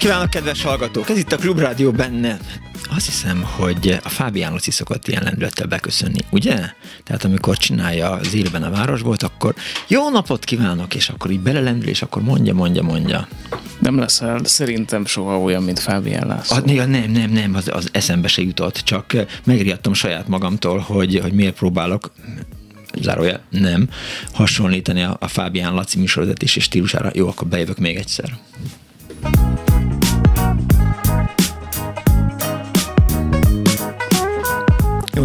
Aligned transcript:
Napot 0.00 0.12
kívánok, 0.12 0.30
kedves 0.30 0.62
hallgatók! 0.62 1.10
Ez 1.10 1.18
itt 1.18 1.32
a 1.32 1.36
Klubrádió 1.36 1.90
benne. 1.90 2.38
Azt 2.90 3.06
hiszem, 3.06 3.42
hogy 3.42 3.98
a 4.04 4.08
Fábián 4.08 4.52
Luci 4.52 4.70
szokott 4.70 5.08
ilyen 5.08 5.22
lendülettel 5.22 5.66
beköszönni, 5.66 6.18
ugye? 6.30 6.54
Tehát 7.04 7.24
amikor 7.24 7.56
csinálja 7.56 8.10
az 8.10 8.34
élben 8.34 8.62
a 8.62 8.96
volt, 9.02 9.22
akkor 9.22 9.54
jó 9.88 10.10
napot 10.10 10.44
kívánok, 10.44 10.94
és 10.94 11.08
akkor 11.08 11.30
így 11.30 11.40
belelendül, 11.40 11.88
és 11.88 12.02
akkor 12.02 12.22
mondja, 12.22 12.54
mondja, 12.54 12.82
mondja. 12.82 13.28
Nem 13.78 13.98
lesz 13.98 14.20
el, 14.20 14.40
szerintem 14.44 15.06
soha 15.06 15.38
olyan, 15.38 15.62
mint 15.62 15.78
Fábián 15.78 16.26
László. 16.26 16.56
A, 16.56 16.86
nem, 16.86 17.10
nem, 17.10 17.30
nem, 17.30 17.54
az, 17.54 17.68
az 17.72 17.88
eszembe 17.92 18.28
se 18.28 18.42
jutott, 18.42 18.76
csak 18.76 19.16
megriadtam 19.44 19.92
saját 19.92 20.28
magamtól, 20.28 20.78
hogy, 20.78 21.18
hogy 21.22 21.32
miért 21.32 21.54
próbálok 21.54 22.12
zárója 23.00 23.40
nem, 23.50 23.88
hasonlítani 24.32 25.02
a, 25.02 25.16
a 25.20 25.28
Fábián 25.28 25.74
Laci 25.74 25.98
műsorvezetés 25.98 26.56
stílusára. 26.60 27.10
Jó, 27.14 27.28
akkor 27.28 27.48
bejövök 27.48 27.78
még 27.78 27.96
egyszer. 27.96 28.38
Jó 29.22 29.69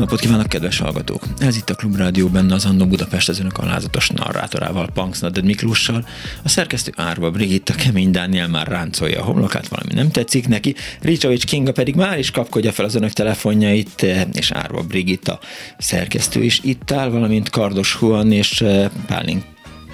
napot 0.06 0.20
kívánok, 0.20 0.48
kedves 0.48 0.80
hallgatók! 0.80 1.24
Ez 1.38 1.58
itt 1.58 1.70
a 1.70 1.76
Klubrádió 1.76 2.28
benne 2.28 2.54
az 2.54 2.66
Annó 2.66 2.86
Budapest 2.86 3.30
az 3.30 3.40
önök 3.40 3.58
alázatos 3.58 4.10
narrátorával, 4.10 4.90
Punks 4.94 5.20
Naded 5.20 5.46
Miklóssal. 5.46 6.08
A 6.44 6.50
szerkesztő 6.50 6.94
Árva 6.96 7.32
Brigitta, 7.32 7.74
Kemény 7.74 8.12
Dániel 8.12 8.48
már 8.48 8.68
ráncolja 8.68 9.22
a 9.22 9.24
homlokát, 9.24 9.68
valami 9.68 9.94
nem 9.94 10.12
tetszik 10.12 10.48
neki. 10.48 10.76
Ricsovics 11.02 11.46
Kinga 11.46 11.72
pedig 11.72 11.96
már 11.96 12.20
is 12.20 12.32
kapkodja 12.32 12.72
fel 12.72 12.86
az 12.86 12.96
önök 12.96 13.12
telefonjait, 13.12 14.06
és 14.34 14.52
Árva 14.52 14.82
Brigitta 14.82 15.40
szerkesztő 15.78 16.44
is 16.44 16.60
itt 16.64 16.92
áll, 16.92 17.10
valamint 17.10 17.50
Kardos 17.50 17.94
Huan 17.94 18.32
és 18.32 18.62
eh, 18.62 18.90
Pálink 19.08 19.44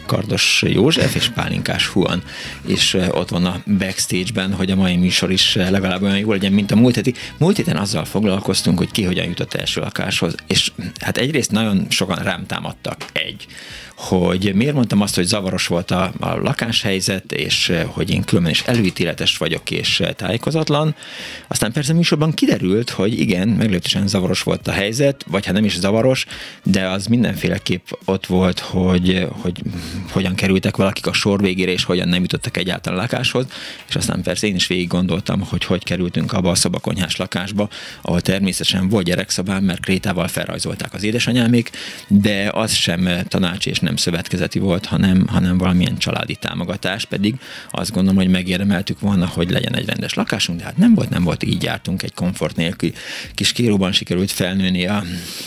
Kardos 0.06 0.64
József 0.68 1.16
és 1.16 1.30
Pálinkás 1.30 1.88
Huan 1.88 2.24
és 2.68 2.98
ott 3.12 3.30
van 3.30 3.46
a 3.46 3.62
backstage-ben, 3.78 4.54
hogy 4.54 4.72
a 4.72 4.76
mai 4.76 4.96
műsor 4.96 5.32
is 5.32 5.56
legalább 5.56 6.02
olyan 6.02 6.18
jó 6.18 6.32
legyen, 6.32 6.52
mint 6.52 6.72
a 6.72 6.76
múlt 6.76 6.96
heti. 6.96 7.14
Múlt 7.38 7.56
héten 7.56 7.78
azzal 7.78 8.06
foglalkoztunk, 8.06 8.78
hogy 8.78 8.92
ki 8.92 9.04
hogyan 9.04 9.26
jutott 9.26 9.54
első 9.54 9.82
lakáshoz, 9.82 10.36
és 10.48 10.72
hát 11.00 11.18
egyrészt 11.18 11.52
nagyon 11.52 11.86
sokan 11.90 12.24
rám 12.24 12.46
támadtak. 12.46 13.06
Egy, 13.12 13.48
hogy 14.02 14.52
miért 14.56 14.74
mondtam 14.74 15.02
azt, 15.02 15.16
hogy 15.16 15.26
zavaros 15.26 15.68
volt 15.68 15.92
a, 15.92 16.14
a 16.20 16.36
lakáshelyzet, 16.36 17.32
és 17.32 17.70
eh, 17.70 17.84
hogy 17.88 18.10
én 18.10 18.24
különben 18.24 18.52
is 18.52 18.62
előítéletes 18.62 19.38
vagyok 19.38 19.72
és 19.72 20.00
eh, 20.00 20.12
tájékozatlan. 20.14 20.95
Aztán 21.48 21.72
persze 21.72 21.94
műsorban 21.94 22.34
kiderült, 22.34 22.90
hogy 22.90 23.20
igen, 23.20 23.48
meglehetősen 23.48 24.08
zavaros 24.08 24.44
volt 24.44 24.67
a 24.67 24.72
helyzet, 24.72 25.26
vagy 25.28 25.45
hát 25.45 25.54
nem 25.54 25.66
is 25.66 25.80
zavaros, 25.80 26.26
de 26.64 26.88
az 26.88 27.06
mindenféleképp 27.06 27.88
ott 28.06 28.26
volt, 28.26 28.60
hogy, 28.60 29.28
hogy 29.30 29.61
hogyan 30.11 30.36
kerültek 30.36 30.78
valakik 30.78 31.08
a 31.08 31.14
sor 31.14 31.42
végére, 31.42 31.72
és 31.72 31.84
hogyan 31.84 32.08
nem 32.08 32.22
jutottak 32.22 32.58
egyáltalán 32.58 33.00
a 33.00 33.02
lakáshoz, 33.02 33.45
és 33.88 33.95
aztán 33.95 34.22
persze 34.22 34.48
én 34.48 34.56
is 34.56 34.67
végig 34.67 34.88
gondoltam, 34.88 35.42
hogy 35.42 35.64
hogy 35.64 35.84
kerültünk 35.84 36.34
abba 36.34 36.50
a 36.50 36.56
szobakonyhás 36.56 37.16
lakásba, 37.16 37.70
ahol 38.02 38.22
természetesen 38.22 38.90
volt 38.90 39.06
gyerekszobám, 39.06 39.64
mert 39.64 39.82
krétával 39.82 40.28
felrajzolták 40.28 40.94
az 40.94 41.04
édesanyámék, 41.04 41.70
de 42.08 42.50
az 42.54 42.73
sem 42.73 43.10
tanács 43.28 43.66
és 43.66 43.80
nem 43.80 43.91
nem 43.92 44.00
szövetkezeti 44.00 44.60
volt, 44.60 44.86
hanem, 44.86 45.28
hanem 45.28 45.58
valamilyen 45.58 45.98
családi 45.98 46.36
támogatás, 46.36 47.06
pedig 47.06 47.36
azt 47.72 47.92
gondolom, 47.92 48.18
hogy 48.18 48.30
megérdemeltük 48.30 49.00
volna, 49.00 49.28
hogy 49.28 49.50
legyen 49.50 49.76
egy 49.76 49.86
rendes 49.86 50.14
lakásunk, 50.14 50.60
de 50.60 50.66
hát 50.66 50.78
nem 50.78 50.94
volt, 50.94 51.10
nem 51.10 51.24
volt, 51.24 51.44
így 51.44 51.64
jártunk 51.64 52.04
egy 52.04 52.14
komfort 52.14 52.56
nélkül. 52.56 52.92
Kis 53.36 53.52
kéróban 53.52 53.92
sikerült 53.92 54.32
felnőni 54.32 54.88
a 54.88 55.04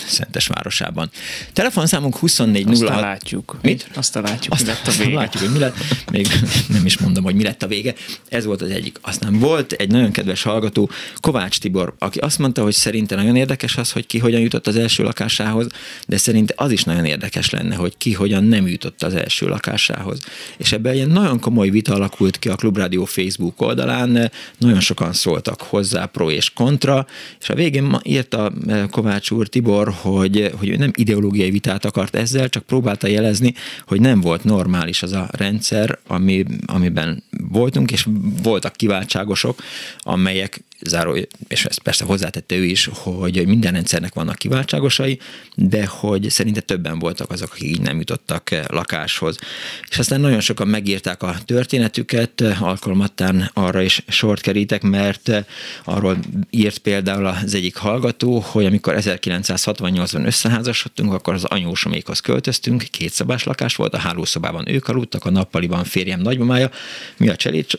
Szentes 0.06 0.46
városában. 0.46 1.10
Telefonszámunk 1.52 2.16
24 2.16 2.68
Azt 2.68 2.80
látjuk. 2.80 3.58
Mit? 3.62 3.88
Azt 3.94 4.14
látjuk, 4.14 4.52
Azt 4.52 4.62
mi 4.62 4.68
lett 4.68 4.86
a 4.86 4.92
vége. 4.98 5.14
Látjuk, 5.24 5.42
hogy 5.42 5.52
mi 5.52 5.58
lett, 5.58 5.76
még 6.10 6.26
nem 6.68 6.86
is 6.86 6.98
mondom, 6.98 7.24
hogy 7.24 7.34
mi 7.34 7.42
lett 7.42 7.62
a 7.62 7.66
vége. 7.66 7.94
Ez 8.28 8.44
volt 8.44 8.62
az 8.62 8.70
egyik. 8.70 8.98
Aztán 9.02 9.38
volt 9.38 9.72
egy 9.72 9.90
nagyon 9.90 10.10
kedves 10.10 10.42
hallgató, 10.42 10.90
Kovács 11.20 11.58
Tibor, 11.58 11.94
aki 11.98 12.18
azt 12.18 12.38
mondta, 12.38 12.62
hogy 12.62 12.74
szerinte 12.74 13.14
nagyon 13.14 13.36
érdekes 13.36 13.76
az, 13.76 13.92
hogy 13.92 14.06
ki 14.06 14.18
hogyan 14.18 14.40
jutott 14.40 14.66
az 14.66 14.76
első 14.76 15.02
lakásához, 15.02 15.66
de 16.06 16.16
szerinte 16.16 16.54
az 16.56 16.70
is 16.70 16.84
nagyon 16.84 17.04
érdekes 17.04 17.50
lenne, 17.50 17.74
hogy 17.74 17.96
ki 17.96 18.12
hogyan 18.12 18.33
hogyan 18.34 18.48
nem 18.48 18.68
jutott 18.68 19.02
az 19.02 19.14
első 19.14 19.46
lakásához. 19.46 20.18
És 20.56 20.72
ebben 20.72 20.92
egy 20.92 21.06
nagyon 21.06 21.40
komoly 21.40 21.68
vita 21.68 21.94
alakult 21.94 22.38
ki 22.38 22.48
a 22.48 22.56
Klubrádió 22.56 23.04
Facebook 23.04 23.60
oldalán, 23.60 24.30
nagyon 24.58 24.80
sokan 24.80 25.12
szóltak 25.12 25.60
hozzá, 25.60 26.06
pro 26.06 26.30
és 26.30 26.50
kontra, 26.50 27.06
és 27.40 27.48
a 27.48 27.54
végén 27.54 27.98
írta 28.02 28.52
eh, 28.66 28.86
Kovács 28.90 29.30
úr 29.30 29.48
Tibor, 29.48 29.92
hogy, 30.00 30.50
hogy 30.58 30.78
nem 30.78 30.90
ideológiai 30.94 31.50
vitát 31.50 31.84
akart 31.84 32.16
ezzel, 32.16 32.48
csak 32.48 32.62
próbálta 32.62 33.06
jelezni, 33.06 33.54
hogy 33.86 34.00
nem 34.00 34.20
volt 34.20 34.44
normális 34.44 35.02
az 35.02 35.12
a 35.12 35.28
rendszer, 35.32 35.98
ami, 36.06 36.44
amiben 36.66 37.22
voltunk, 37.48 37.90
és 37.90 38.06
voltak 38.42 38.72
kiváltságosok, 38.72 39.62
amelyek 39.98 40.64
záró, 40.80 41.16
és 41.48 41.64
ezt 41.64 41.78
persze 41.78 42.04
hozzátette 42.04 42.54
ő 42.56 42.64
is, 42.64 42.90
hogy 42.92 43.46
minden 43.46 43.72
rendszernek 43.72 44.14
vannak 44.14 44.36
kiváltságosai, 44.36 45.18
de 45.54 45.86
hogy 45.86 46.30
szerinte 46.30 46.60
többen 46.60 46.98
voltak 46.98 47.30
azok, 47.30 47.52
akik 47.52 47.68
így 47.68 47.80
nem 47.80 47.98
jutottak 48.26 48.70
lakáshoz. 48.70 49.36
És 49.88 49.98
aztán 49.98 50.20
nagyon 50.20 50.40
sokan 50.40 50.68
megírták 50.68 51.22
a 51.22 51.36
történetüket, 51.44 52.40
alkalmattán 52.60 53.50
arra 53.54 53.82
is 53.82 54.02
sort 54.08 54.40
kerítek, 54.40 54.82
mert 54.82 55.30
arról 55.84 56.18
írt 56.50 56.78
például 56.78 57.26
az 57.26 57.54
egyik 57.54 57.76
hallgató, 57.76 58.38
hogy 58.38 58.64
amikor 58.64 58.94
1968-ban 58.98 60.26
összeházasodtunk, 60.26 61.12
akkor 61.12 61.34
az 61.34 61.44
anyósomékhoz 61.44 62.20
költöztünk, 62.20 62.82
két 62.90 63.12
szobás 63.12 63.44
lakás 63.44 63.76
volt, 63.76 63.94
a 63.94 63.98
hálószobában 63.98 64.68
ők 64.68 64.88
aludtak, 64.88 65.24
a 65.24 65.30
nappaliban 65.30 65.84
férjem 65.84 66.20
nagymamája, 66.20 66.70
mi 67.16 67.28
a 67.28 67.36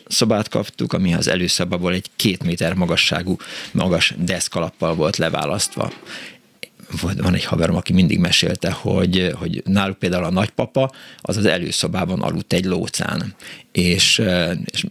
szobát 0.08 0.48
kaptuk, 0.48 0.92
ami 0.92 1.14
az 1.14 1.28
előszobaból 1.28 1.92
egy 1.92 2.06
két 2.16 2.42
méter 2.42 2.74
magas 2.74 2.96
magasságú, 3.10 3.36
magas 3.72 4.14
deszkalappal 4.18 4.94
volt 4.94 5.16
leválasztva 5.16 5.92
van 7.16 7.34
egy 7.34 7.44
haverom, 7.44 7.76
aki 7.76 7.92
mindig 7.92 8.18
mesélte, 8.18 8.70
hogy, 8.70 9.32
hogy 9.34 9.62
náluk 9.64 9.98
például 9.98 10.24
a 10.24 10.30
nagypapa 10.30 10.92
az 11.20 11.36
az 11.36 11.46
előszobában 11.46 12.22
aludt 12.22 12.52
egy 12.52 12.64
lócán, 12.64 13.34
és, 13.76 14.22
és 14.64 14.86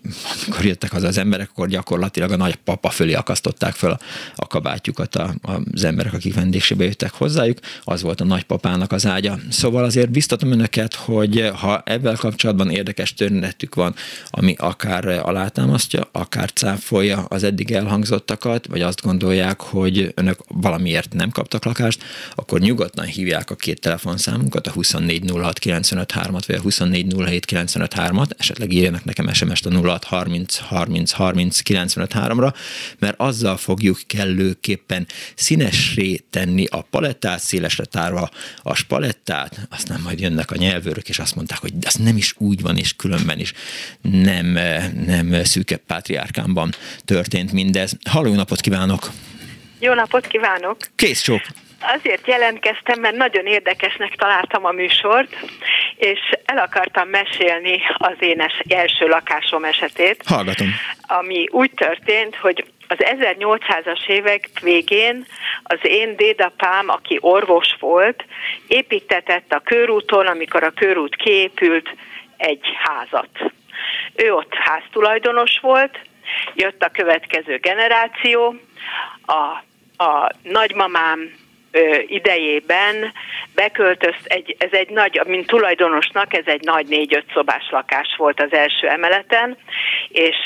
amikor 0.45 0.66
jöttek 0.66 0.91
haza 0.91 1.07
az 1.07 1.17
emberek, 1.17 1.50
akkor 1.50 1.67
gyakorlatilag 1.67 2.31
a 2.31 2.35
nagypapa 2.35 2.89
fölé 2.89 3.13
akasztották 3.13 3.73
fel 3.73 4.00
a 4.35 4.47
kabátjukat 4.47 5.16
a, 5.16 5.35
az 5.72 5.83
emberek, 5.83 6.13
akik 6.13 6.33
vendégségbe 6.33 6.83
jöttek 6.83 7.13
hozzájuk, 7.13 7.59
az 7.83 8.01
volt 8.01 8.22
a 8.22 8.25
nagypapának 8.25 8.91
az 8.91 9.06
ágya. 9.06 9.39
Szóval 9.50 9.83
azért 9.83 10.12
biztatom 10.12 10.51
önöket, 10.51 10.94
hogy 10.94 11.50
ha 11.56 11.81
ebben 11.86 12.15
kapcsolatban 12.15 12.69
érdekes 12.69 13.13
történetük 13.13 13.75
van, 13.75 13.95
ami 14.30 14.56
akár 14.57 15.07
alátámasztja, 15.07 16.09
akár 16.12 16.51
cáfolja 16.51 17.18
az 17.18 17.44
eddig 17.44 17.71
elhangzottakat, 17.71 18.68
vagy 18.68 18.81
azt 18.81 19.01
gondolják, 19.01 19.62
hogy 19.62 20.12
önök 20.15 20.39
valamiért 20.47 21.13
nem 21.13 21.30
kaptak 21.30 21.65
lakást, 21.85 22.03
akkor 22.35 22.59
nyugodtan 22.59 23.05
hívják 23.05 23.49
a 23.49 23.55
két 23.55 23.79
telefonszámunkat, 23.79 24.67
a 24.67 24.71
2406953-at, 24.71 26.43
vagy 26.47 26.55
a 26.55 26.61
2407953-at, 26.61 28.29
esetleg 28.37 28.71
írjanak 28.71 29.03
nekem 29.03 29.33
SMS-t 29.33 29.65
a 29.65 29.87
06 29.87 30.03
30 30.03 30.57
30 30.57 31.11
30 31.11 31.59
95 31.59 32.13
ra 32.13 32.53
mert 32.99 33.19
azzal 33.19 33.57
fogjuk 33.57 33.99
kellőképpen 34.07 35.07
színesré 35.35 36.15
tenni 36.29 36.65
a 36.65 36.81
palettát, 36.81 37.39
szélesre 37.39 37.85
tárva 37.85 38.29
a 38.63 38.75
spalettát, 38.75 39.67
aztán 39.69 39.99
majd 40.01 40.19
jönnek 40.19 40.51
a 40.51 40.55
nyelvőrök, 40.55 41.09
és 41.09 41.19
azt 41.19 41.35
mondták, 41.35 41.59
hogy 41.59 41.73
ez 41.81 41.93
nem 41.93 42.17
is 42.17 42.33
úgy 42.37 42.61
van, 42.61 42.77
és 42.77 42.95
különben 42.95 43.39
is 43.39 43.53
nem, 44.01 44.45
nem 45.05 45.43
szűkebb 45.43 45.81
pátriárkámban 45.87 46.73
történt 47.05 47.51
mindez. 47.51 47.97
Halló, 48.09 48.33
napot 48.33 48.61
kívánok! 48.61 49.11
Jó 49.79 49.93
napot 49.93 50.27
kívánok! 50.27 50.77
Kész 50.95 51.21
csók! 51.21 51.41
Azért 51.93 52.27
jelentkeztem, 52.27 52.99
mert 52.99 53.15
nagyon 53.15 53.45
érdekesnek 53.45 54.15
találtam 54.15 54.65
a 54.65 54.71
műsort, 54.71 55.35
és 55.95 56.19
el 56.45 56.57
akartam 56.57 57.09
mesélni 57.09 57.81
az 57.97 58.15
én 58.19 58.45
első 58.67 59.07
lakásom 59.07 59.63
esetét. 59.63 60.23
Hallgatom. 60.25 60.67
Ami 61.01 61.47
úgy 61.51 61.71
történt, 61.75 62.35
hogy 62.35 62.65
az 62.87 62.97
1800-as 62.99 64.07
évek 64.07 64.49
végén 64.61 65.25
az 65.63 65.79
én 65.81 66.15
dédapám, 66.15 66.89
aki 66.89 67.17
orvos 67.21 67.75
volt, 67.79 68.25
építetett 68.67 69.51
a 69.51 69.61
körúton, 69.63 70.27
amikor 70.27 70.63
a 70.63 70.71
körút 70.71 71.15
kiépült, 71.15 71.95
egy 72.37 72.65
házat. 72.83 73.29
Ő 74.15 74.33
ott 74.33 74.53
háztulajdonos 74.53 75.59
volt, 75.61 75.99
jött 76.53 76.83
a 76.83 76.89
következő 76.89 77.57
generáció, 77.57 78.55
a, 79.25 79.63
a 80.03 80.31
nagymamám 80.43 81.33
idejében 82.07 83.12
beköltözt, 83.56 84.25
egy, 84.25 84.56
ez 84.60 84.72
egy 84.72 84.89
nagy, 84.89 85.22
mint 85.25 85.48
tulajdonosnak, 85.48 86.33
ez 86.33 86.45
egy 86.45 86.63
nagy 86.63 86.88
négy-öt 86.88 87.25
szobás 87.33 87.69
lakás 87.69 88.16
volt 88.18 88.42
az 88.42 88.54
első 88.54 88.88
emeleten, 88.88 89.57
és 90.07 90.38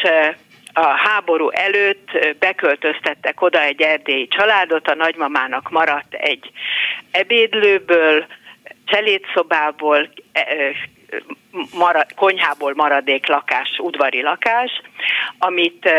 a 0.73 0.85
háború 0.85 1.49
előtt 1.49 2.09
beköltöztettek 2.39 3.41
oda 3.41 3.61
egy 3.61 3.81
erdélyi 3.81 4.27
családot, 4.27 4.87
a 4.87 4.95
nagymamának 4.95 5.69
maradt 5.69 6.13
egy 6.13 6.51
ebédlőből, 7.11 8.25
cselédszobából, 8.85 10.09
e, 10.31 10.45
marad, 11.77 12.13
konyhából 12.15 12.73
maradék 12.75 13.27
lakás, 13.27 13.77
udvari 13.77 14.21
lakás, 14.21 14.81
amit 15.37 15.89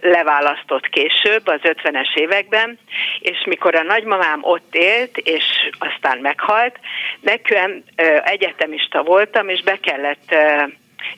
leválasztott 0.00 0.88
később, 0.88 1.46
az 1.46 1.60
50-es 1.62 2.16
években, 2.16 2.78
és 3.18 3.44
mikor 3.46 3.74
a 3.74 3.82
nagymamám 3.82 4.38
ott 4.42 4.74
élt, 4.74 5.16
és 5.16 5.44
aztán 5.78 6.18
meghalt, 6.18 6.78
nekem 7.20 7.82
egyetemista 8.24 9.02
voltam, 9.02 9.48
és 9.48 9.62
be 9.62 9.78
kellett 9.80 10.34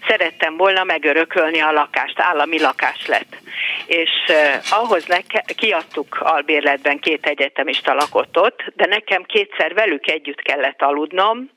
szerettem 0.09 0.57
volna 0.57 0.85
megörökölni 0.85 1.61
a 1.61 1.73
lakást, 1.73 2.21
állami 2.21 2.61
lakás 2.61 3.07
lett. 3.07 3.37
És 3.87 4.11
uh, 4.29 4.79
ahhoz 4.79 5.05
neke, 5.07 5.45
kiadtuk 5.57 6.19
albérletben 6.21 6.99
két 6.99 7.27
egyetemista 7.27 7.95
lakott 7.95 8.39
ott, 8.39 8.65
de 8.75 8.87
nekem 8.87 9.23
kétszer 9.23 9.75
velük 9.75 10.11
együtt 10.11 10.43
kellett 10.43 10.83
aludnom, 10.83 11.51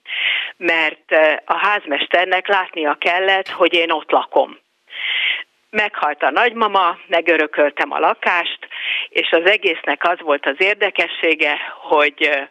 mert 0.58 1.12
uh, 1.12 1.20
a 1.46 1.58
házmesternek 1.58 2.48
látnia 2.48 2.98
kellett, 3.00 3.50
hogy 3.50 3.74
én 3.74 3.92
ott 3.92 4.12
lakom 4.12 4.60
meghalt 5.72 6.24
a 6.24 6.30
nagymama, 6.30 6.98
megörököltem 7.08 7.92
a 7.92 8.00
lakást, 8.00 8.68
és 9.10 9.30
az 9.32 9.50
egésznek 9.50 10.08
az 10.08 10.20
volt 10.20 10.46
az 10.46 10.56
érdekessége, 10.58 11.58
hogy 11.82 12.50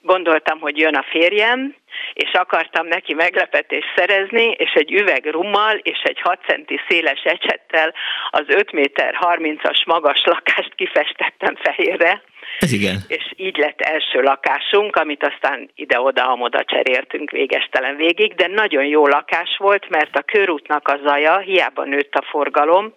gondoltam, 0.00 0.60
hogy 0.60 0.78
jön 0.78 0.94
a 0.94 1.02
férjem, 1.10 1.74
és 2.12 2.32
akartam 2.32 2.86
neki 2.86 3.14
meglepetést 3.14 3.92
szerezni, 3.96 4.50
és 4.50 4.72
egy 4.72 4.92
üveg 4.92 5.26
rummal 5.26 5.76
és 5.76 6.00
egy 6.02 6.20
6 6.20 6.40
centi 6.46 6.80
széles 6.88 7.22
ecsettel 7.22 7.94
az 8.30 8.44
5 8.46 8.72
méter 8.72 9.18
30-as 9.20 9.86
magas 9.86 10.24
lakást 10.24 10.74
kifestettem 10.74 11.56
fehérre. 11.56 12.22
Ez 12.58 12.72
igen. 12.72 12.96
És 13.08 13.32
így 13.36 13.56
lett 13.56 13.80
első 13.80 14.20
lakásunk, 14.20 14.96
amit 14.96 15.24
aztán 15.24 15.70
ide-oda-amoda 15.74 16.64
cseréltünk 16.64 17.30
végestelen 17.30 17.96
végig, 17.96 18.34
de 18.34 18.46
nagyon 18.46 18.84
jó 18.84 19.06
lakás 19.06 19.56
volt, 19.58 19.88
mert 19.88 20.16
a 20.16 20.22
körútnak 20.22 20.88
a 20.88 21.00
zaja, 21.04 21.38
hiába 21.38 21.84
nőtt 21.84 22.14
a 22.14 22.24
forgalom, 22.30 22.94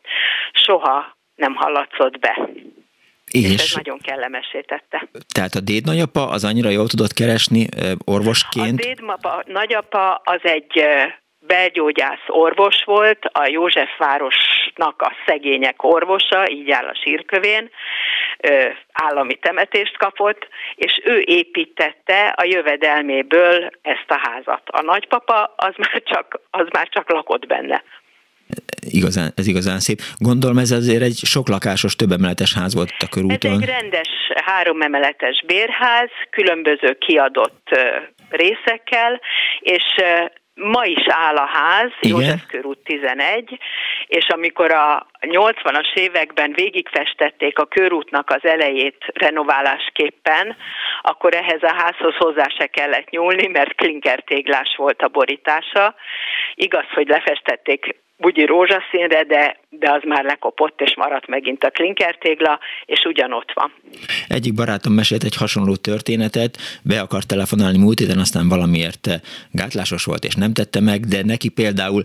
soha 0.52 1.18
nem 1.36 1.56
hallatszott 1.56 2.20
be. 2.20 2.50
És, 3.32 3.52
és 3.52 3.62
ez 3.62 3.74
nagyon 3.76 4.00
kellemesé 4.00 4.62
tette. 4.62 5.08
Tehát 5.34 5.54
a 5.54 5.60
déd 5.60 5.86
nagyapa 5.86 6.30
az 6.30 6.44
annyira 6.44 6.70
jól 6.70 6.88
tudott 6.88 7.14
keresni 7.14 7.68
orvosként? 8.06 8.80
A 8.80 8.84
déd 8.84 9.02
nagyapa 9.46 10.22
az 10.24 10.40
egy 10.42 10.84
belgyógyász 11.54 12.26
orvos 12.28 12.84
volt, 12.86 13.26
a 13.32 13.48
Józsefvárosnak 13.48 15.02
a 15.02 15.12
szegények 15.26 15.84
orvosa, 15.84 16.50
így 16.50 16.72
áll 16.72 16.88
a 16.88 17.00
sírkövén, 17.04 17.70
állami 18.92 19.36
temetést 19.36 19.98
kapott, 19.98 20.48
és 20.76 21.02
ő 21.04 21.20
építette 21.26 22.28
a 22.28 22.44
jövedelméből 22.44 23.70
ezt 23.82 24.08
a 24.08 24.20
házat. 24.22 24.62
A 24.66 24.82
nagypapa 24.82 25.54
az 25.56 25.74
már 25.84 26.02
csak, 26.04 26.40
az 26.52 26.68
már 26.72 26.88
csak 26.90 27.10
lakott 27.10 27.46
benne 27.48 27.84
igazán, 28.80 29.32
ez 29.36 29.48
igazán 29.48 29.80
szép. 29.80 30.00
Gondolom 30.18 30.58
ez 30.58 30.72
azért 30.72 31.02
egy 31.02 31.20
sok 31.24 31.48
lakásos, 31.48 31.96
több 31.96 32.12
emeletes 32.12 32.54
ház 32.54 32.74
volt 32.76 32.90
a 33.00 33.08
körúton. 33.10 33.52
Ez 33.52 33.58
egy 33.62 33.66
rendes 33.66 34.10
három 34.46 34.82
emeletes 34.82 35.44
bérház, 35.46 36.10
különböző 36.30 36.98
kiadott 37.00 37.68
részekkel, 38.30 39.22
és 39.60 39.84
ma 40.60 40.86
is 40.86 41.06
áll 41.08 41.36
a 41.36 41.46
ház, 41.46 41.92
József 42.02 42.46
körút 42.48 42.80
11, 42.84 43.60
és 44.08 44.28
amikor 44.28 44.72
a 44.72 45.08
80-as 45.20 45.94
években 45.94 46.52
végigfestették 46.52 47.60
a 47.60 47.66
körútnak 47.66 48.30
az 48.30 48.46
elejét 48.46 49.06
renoválásképpen, 49.14 50.56
akkor 51.02 51.34
ehhez 51.34 51.64
a 51.64 51.74
házhoz 51.78 52.16
hozzá 52.16 52.48
se 52.58 52.66
kellett 52.66 53.10
nyúlni, 53.10 53.48
mert 53.48 53.76
klinkertéglás 53.76 54.76
volt 54.78 55.02
a 55.02 55.08
borítása. 55.08 55.96
Igaz, 56.56 56.86
hogy 56.94 57.08
lefestették 57.08 57.96
bugyi 58.20 58.46
rózsaszínre, 58.46 59.24
de, 59.24 59.58
de 59.70 59.92
az 59.92 60.02
már 60.06 60.24
lekopott, 60.24 60.82
és 60.82 60.96
maradt 60.96 61.28
megint 61.28 61.64
a 61.64 61.70
klinkertégla, 61.70 62.60
és 62.86 63.04
ugyanott 63.06 63.52
van. 63.54 63.74
Egyik 64.28 64.54
barátom 64.54 64.94
mesélt 64.94 65.24
egy 65.24 65.36
hasonló 65.36 65.76
történetet, 65.76 66.58
be 66.84 67.00
akart 67.00 67.28
telefonálni 67.28 67.78
múlt 67.78 68.00
héten, 68.00 68.18
aztán 68.18 68.48
valamiért 68.50 69.08
gátlásos 69.52 70.04
volt, 70.04 70.24
és 70.24 70.36
nem 70.36 70.54
tette 70.54 70.80
meg, 70.80 71.00
de 71.00 71.24
neki 71.24 71.50
például 71.50 72.04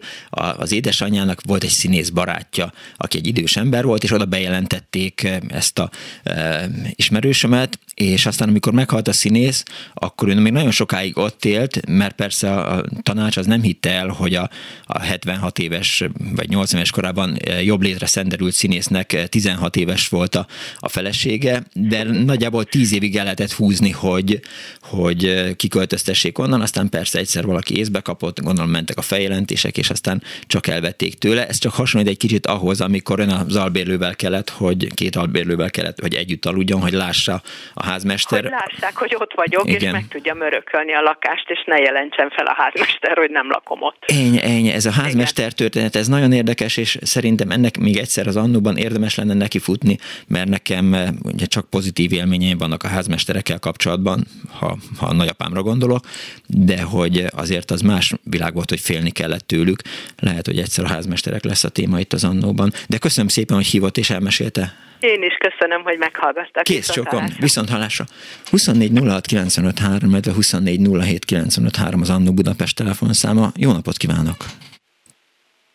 az 0.58 0.72
édesanyjának 0.72 1.38
volt 1.46 1.62
egy 1.62 1.68
színész 1.68 2.08
barátja, 2.08 2.66
aki 2.96 3.18
egy 3.18 3.26
idős 3.26 3.56
ember 3.56 3.84
volt, 3.84 4.02
és 4.02 4.12
oda 4.12 4.24
bejelentették 4.24 5.28
ezt 5.48 5.78
a 5.78 5.90
e, 6.24 6.64
ismerősömet, 6.94 7.78
és 7.94 8.26
aztán 8.26 8.48
amikor 8.48 8.72
meghalt 8.72 9.08
a 9.08 9.12
színész, 9.12 9.64
akkor 9.94 10.28
ő 10.28 10.34
még 10.34 10.52
nagyon 10.52 10.70
sokáig 10.70 11.18
ott 11.18 11.44
élt, 11.44 11.86
mert 11.86 12.14
persze 12.14 12.54
a 12.54 12.84
tanács 13.02 13.36
az 13.36 13.46
nem 13.46 13.62
hitte 13.62 13.90
el, 13.90 14.08
hogy 14.08 14.34
a, 14.34 14.48
a 14.86 15.00
76 15.02 15.58
éves 15.58 16.03
vagy 16.34 16.48
80 16.48 16.78
éves 16.78 16.90
korában 16.90 17.36
eh, 17.36 17.64
jobb 17.64 17.82
létre 17.82 18.06
szenderült 18.06 18.52
színésznek 18.52 19.28
16 19.28 19.76
eh, 19.76 19.82
éves 19.82 20.08
volt 20.08 20.34
a, 20.34 20.46
a 20.78 20.88
felesége, 20.88 21.62
de 21.72 22.02
nagyjából 22.02 22.64
10 22.64 22.92
évig 22.92 23.16
el 23.16 23.22
lehetett 23.22 23.52
húzni, 23.52 23.90
hogy, 23.90 24.40
hogy 24.82 25.24
eh, 25.24 25.52
kiköltöztessék 25.56 26.38
onnan, 26.38 26.60
aztán 26.60 26.88
persze 26.88 27.18
egyszer 27.18 27.44
valaki 27.44 27.78
észbe 27.78 28.00
kapott, 28.00 28.40
gondolom 28.40 28.70
mentek 28.70 28.98
a 28.98 29.02
feljelentések, 29.02 29.76
és 29.76 29.90
aztán 29.90 30.22
csak 30.46 30.66
elvették 30.66 31.14
tőle. 31.14 31.46
Ez 31.46 31.58
csak 31.58 31.72
hasonlít 31.72 32.10
egy 32.10 32.16
kicsit 32.16 32.46
ahhoz, 32.46 32.80
amikor 32.80 33.20
ön 33.20 33.30
az 33.30 33.56
albérlővel 33.56 34.16
kellett, 34.16 34.50
hogy 34.50 34.94
két 34.94 35.16
albérlővel 35.16 35.70
kellett, 35.70 36.00
hogy 36.00 36.14
együtt 36.14 36.44
aludjon, 36.44 36.80
hogy 36.80 36.92
lássa 36.92 37.42
a 37.74 37.84
házmester. 37.84 38.42
Hogy 38.42 38.50
lássák, 38.50 38.96
hogy 38.96 39.16
ott 39.18 39.32
vagyok, 39.34 39.68
Igen. 39.68 39.80
és 39.80 39.90
meg 39.90 40.08
tudjam 40.08 40.40
örökölni 40.40 40.94
a 40.94 41.00
lakást, 41.00 41.50
és 41.50 41.64
ne 41.66 41.76
jelentsen 41.76 42.30
fel 42.30 42.46
a 42.46 42.54
házmester, 42.56 43.16
hogy 43.16 43.30
nem 43.30 43.48
lakom 43.48 43.82
ott. 43.82 44.04
Ennyi, 44.06 44.42
ennyi. 44.42 44.70
Ez 44.70 44.86
a 44.86 44.90
házmester 44.90 45.52
történet 45.52 45.93
tehát 45.94 46.08
ez 46.08 46.14
nagyon 46.14 46.32
érdekes, 46.32 46.76
és 46.76 46.98
szerintem 47.02 47.50
ennek 47.50 47.78
még 47.78 47.96
egyszer 47.96 48.26
az 48.26 48.36
annóban 48.36 48.76
érdemes 48.76 49.14
lenne 49.14 49.34
neki 49.34 49.58
futni, 49.58 49.98
mert 50.26 50.48
nekem 50.48 50.94
eh, 50.94 51.08
ugye 51.22 51.46
csak 51.46 51.70
pozitív 51.70 52.12
élményeim 52.12 52.58
vannak 52.58 52.82
a 52.82 52.88
házmesterekkel 52.88 53.58
kapcsolatban, 53.58 54.26
ha, 54.58 54.76
ha 54.98 55.06
a 55.06 55.12
nagyapámra 55.12 55.62
gondolok, 55.62 56.04
de 56.46 56.82
hogy 56.82 57.24
azért 57.30 57.70
az 57.70 57.80
más 57.80 58.12
világ 58.22 58.54
volt, 58.54 58.68
hogy 58.68 58.80
félni 58.80 59.10
kellett 59.10 59.46
tőlük. 59.46 59.80
Lehet, 60.18 60.46
hogy 60.46 60.58
egyszer 60.58 60.84
a 60.84 60.88
házmesterek 60.88 61.44
lesz 61.44 61.64
a 61.64 61.68
téma 61.68 62.00
itt 62.00 62.12
az 62.12 62.24
annóban. 62.24 62.72
De 62.88 62.98
köszönöm 62.98 63.28
szépen, 63.28 63.56
hogy 63.56 63.66
hívott 63.66 63.96
és 63.96 64.10
elmesélte. 64.10 64.74
Én 65.00 65.22
is 65.22 65.36
köszönöm, 65.48 65.82
hogy 65.82 65.98
meghallgattak. 65.98 66.62
Kész 66.62 66.90
csokom, 66.90 67.26
viszont 67.38 67.68
hallásra. 67.68 68.04
24 68.50 68.98
06 68.98 69.26
95 69.26 69.78
3, 69.78 70.20
24 70.34 70.88
07 71.00 71.24
95 71.24 71.76
3 71.76 72.00
az 72.00 72.10
Annó 72.10 72.32
Budapest 72.32 72.76
telefonszáma. 72.76 73.52
Jó 73.56 73.72
napot 73.72 73.96
kívánok! 73.96 74.36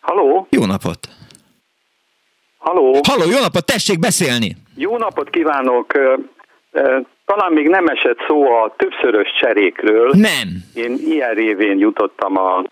Haló? 0.09 0.47
Jó 0.49 0.65
napot! 0.65 0.99
Haló? 2.57 2.99
Haló, 3.07 3.23
jó 3.31 3.39
napot, 3.39 3.65
tessék 3.65 3.99
beszélni! 3.99 4.55
Jó 4.75 4.97
napot 4.97 5.29
kívánok! 5.29 5.87
Talán 7.25 7.53
még 7.53 7.67
nem 7.67 7.87
esett 7.87 8.17
szó 8.27 8.51
a 8.51 8.73
többszörös 8.77 9.33
cserékről. 9.39 10.11
Nem. 10.15 10.47
Én 10.73 10.97
ilyen 11.05 11.33
révén 11.33 11.77
jutottam 11.79 12.37
a, 12.37 12.63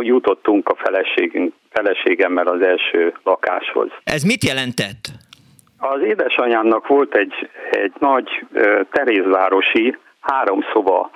jutottunk 0.00 0.68
a 0.68 0.74
feleségünk, 0.74 1.54
feleségemmel 1.70 2.46
az 2.46 2.60
első 2.60 3.14
lakáshoz. 3.24 3.88
Ez 4.04 4.22
mit 4.22 4.44
jelentett? 4.44 5.08
Az 5.78 6.00
édesanyámnak 6.02 6.86
volt 6.86 7.14
egy, 7.14 7.48
egy 7.70 7.92
nagy 7.98 8.46
Terézvárosi 8.90 9.96
három 10.20 10.60
szoba 10.72 11.10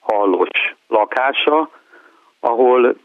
hallós 0.00 0.74
lakása, 0.88 1.70
ahol 2.40 2.96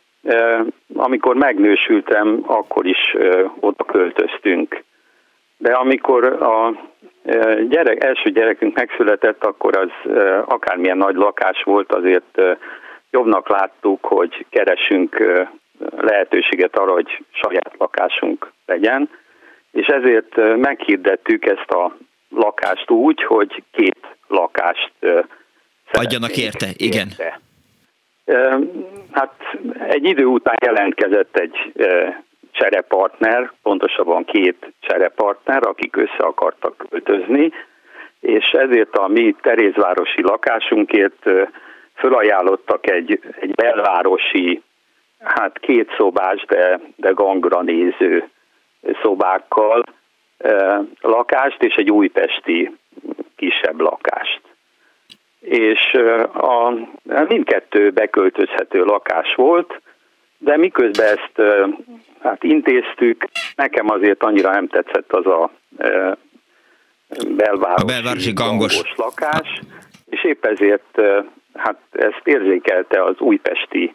amikor 0.94 1.36
megnősültem, 1.36 2.44
akkor 2.46 2.86
is 2.86 3.16
oda 3.60 3.84
költöztünk. 3.84 4.84
De 5.58 5.74
amikor 5.74 6.26
a 6.26 6.74
gyerek, 7.70 8.04
első 8.04 8.30
gyerekünk 8.30 8.76
megszületett, 8.76 9.44
akkor 9.46 9.78
az 9.78 10.12
akármilyen 10.46 10.98
nagy 10.98 11.16
lakás 11.16 11.64
volt, 11.64 11.92
azért 11.92 12.42
jobbnak 13.12 13.50
láttuk, 13.50 14.06
hogy 14.06 14.46
keresünk 14.50 15.44
lehetőséget 15.98 16.78
arra, 16.78 16.92
hogy 16.92 17.24
saját 17.32 17.74
lakásunk 17.78 18.52
legyen, 18.66 19.10
és 19.72 19.88
ezért 19.88 20.58
meghirdettük 20.58 21.46
ezt 21.46 21.70
a 21.70 21.98
lakást 22.30 22.90
úgy, 22.90 23.24
hogy 23.24 23.64
két 23.72 24.00
lakást 24.28 24.92
adjanak 25.92 26.38
érte, 26.38 26.68
igen. 26.78 27.08
Érte. 27.08 27.40
Hát 29.12 29.34
egy 29.88 30.06
idő 30.06 30.26
után 30.26 30.56
jelentkezett 30.62 31.38
egy 31.38 31.72
cserepartner, 32.52 33.52
pontosabban 33.62 34.26
két 34.26 34.74
cserepartner, 34.80 35.68
akik 35.68 35.96
össze 35.96 36.24
akartak 36.24 36.86
költözni, 36.90 37.52
és 38.20 38.52
ezért 38.52 38.96
a 38.96 39.08
mi 39.08 39.36
Terézvárosi 39.42 40.22
lakásunkért 40.22 41.30
fölajánlottak 41.96 42.90
egy, 42.90 43.20
egy 43.40 43.52
belvárosi, 43.52 44.62
hát 45.20 45.60
két 45.60 45.94
szobás, 45.98 46.46
de, 46.48 46.80
de 46.96 47.10
gangra 47.10 47.62
néző 47.62 48.30
szobákkal 49.02 49.84
lakást, 51.02 51.64
és 51.64 51.76
egy 51.76 51.92
újpesti 51.92 52.78
kisebb 53.36 53.80
lakást. 53.80 54.42
És 55.42 55.94
a, 56.34 56.74
mindkettő 57.28 57.90
beköltözhető 57.92 58.84
lakás 58.84 59.36
volt, 59.36 59.82
de 60.38 60.58
miközben 60.58 61.06
ezt 61.06 61.66
hát 62.22 62.44
intéztük, 62.44 63.26
nekem 63.56 63.90
azért 63.90 64.24
annyira 64.24 64.52
nem 64.52 64.68
tetszett 64.68 65.14
az 65.14 65.26
a 65.26 65.52
belvárosi, 67.28 67.82
a 67.82 67.86
belvárosi 67.86 68.34
gangos. 68.34 68.76
gangos 68.76 68.94
lakás, 68.96 69.62
és 70.10 70.24
épp 70.24 70.46
ezért 70.46 71.02
hát 71.54 71.80
ezt 71.92 72.22
érzékelte 72.24 73.04
az 73.04 73.20
újpesti 73.20 73.94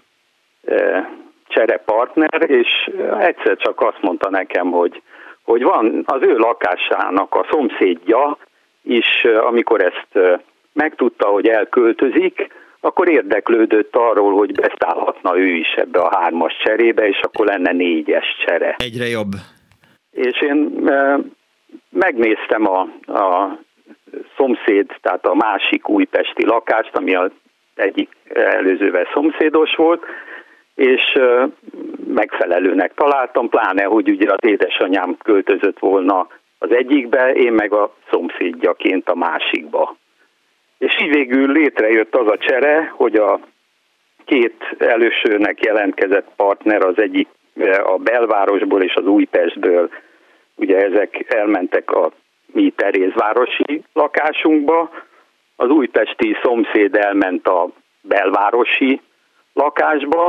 cserepartner, 1.49 2.51
és 2.51 2.91
egyszer 3.19 3.57
csak 3.57 3.81
azt 3.81 4.01
mondta 4.01 4.31
nekem, 4.31 4.71
hogy, 4.71 5.03
hogy 5.43 5.63
van 5.63 6.03
az 6.07 6.23
ő 6.23 6.37
lakásának 6.37 7.35
a 7.35 7.47
szomszédja 7.51 8.39
is, 8.83 9.25
amikor 9.25 9.81
ezt 9.81 10.41
megtudta, 10.77 11.27
hogy 11.27 11.49
elköltözik, 11.49 12.47
akkor 12.81 13.09
érdeklődött 13.09 13.97
arról, 13.97 14.33
hogy 14.37 14.53
beszállhatna 14.53 15.39
ő 15.39 15.47
is 15.47 15.73
ebbe 15.77 15.99
a 15.99 16.17
hármas 16.19 16.57
cserébe, 16.65 17.09
és 17.09 17.21
akkor 17.23 17.47
lenne 17.47 17.73
négyes 17.73 18.27
csere. 18.47 18.75
Egyre 18.79 19.07
jobb. 19.07 19.33
És 20.11 20.41
én 20.41 20.89
e, 20.89 21.19
megnéztem 21.91 22.67
a, 22.67 22.81
a 23.21 23.59
szomszéd, 24.37 24.87
tehát 25.01 25.27
a 25.27 25.35
másik 25.35 25.89
újpesti 25.89 26.45
lakást, 26.45 26.97
ami 26.97 27.15
az 27.15 27.31
egyik 27.75 28.17
előzővel 28.35 29.09
szomszédos 29.13 29.75
volt, 29.75 30.05
és 30.75 31.03
megfelelőnek 32.15 32.95
találtam, 32.95 33.49
pláne, 33.49 33.85
hogy 33.85 34.09
ugye 34.09 34.33
az 34.33 34.49
édesanyám 34.49 35.17
költözött 35.23 35.79
volna 35.79 36.29
az 36.59 36.75
egyikbe, 36.75 37.33
én 37.33 37.53
meg 37.53 37.73
a 37.73 37.95
szomszédjaként 38.11 39.09
a 39.09 39.15
másikba. 39.15 39.97
És 40.87 41.01
így 41.01 41.15
végül 41.15 41.53
létrejött 41.53 42.15
az 42.15 42.27
a 42.27 42.39
csere, 42.39 42.93
hogy 42.97 43.15
a 43.15 43.41
két 44.25 44.77
elősőnek 44.79 45.65
jelentkezett 45.65 46.29
partner, 46.37 46.85
az 46.85 46.99
egyik 46.99 47.29
a 47.85 47.97
belvárosból 47.97 48.83
és 48.83 48.95
az 48.95 49.07
Újpestből, 49.07 49.91
ugye 50.55 50.77
ezek 50.77 51.35
elmentek 51.35 51.91
a 51.91 52.11
mi 52.47 52.73
Terézvárosi 52.77 53.83
lakásunkba, 53.93 54.91
az 55.57 55.69
újpesti 55.69 56.37
szomszéd 56.43 56.97
elment 56.97 57.47
a 57.47 57.69
belvárosi 58.01 59.01
lakásba, 59.53 60.29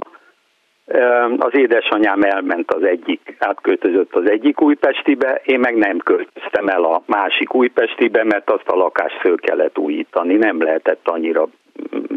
az 1.37 1.55
édesanyám 1.57 2.21
elment 2.21 2.71
az 2.71 2.83
egyik, 2.83 3.35
átköltözött 3.39 4.15
az 4.15 4.29
egyik 4.29 4.61
újpestibe, 4.61 5.41
én 5.45 5.59
meg 5.59 5.75
nem 5.75 5.97
költöztem 5.97 6.67
el 6.67 6.83
a 6.83 7.03
másik 7.05 7.53
újpestibe, 7.53 8.23
mert 8.23 8.49
azt 8.49 8.67
a 8.67 8.75
lakást 8.75 9.19
föl 9.19 9.37
kellett 9.37 9.77
újítani, 9.77 10.35
nem 10.35 10.61
lehetett 10.61 11.07
annyira 11.07 11.47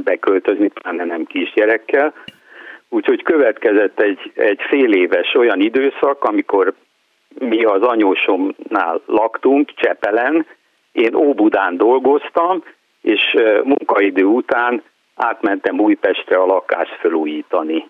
beköltözni, 0.04 0.68
pláne 0.68 1.04
nem 1.04 1.24
kisgyerekkel. 1.24 2.14
Úgyhogy 2.88 3.22
következett 3.22 4.00
egy, 4.00 4.32
egy 4.34 4.60
fél 4.68 4.92
éves 4.92 5.34
olyan 5.34 5.60
időszak, 5.60 6.24
amikor 6.24 6.74
mi 7.38 7.64
az 7.64 7.82
anyósomnál 7.82 9.00
laktunk, 9.06 9.74
Csepelen, 9.74 10.46
én 10.92 11.14
Óbudán 11.14 11.76
dolgoztam, 11.76 12.62
és 13.00 13.36
munkaidő 13.62 14.24
után 14.24 14.82
átmentem 15.14 15.80
Újpestre 15.80 16.36
a 16.36 16.46
lakást 16.46 16.96
felújítani 17.00 17.84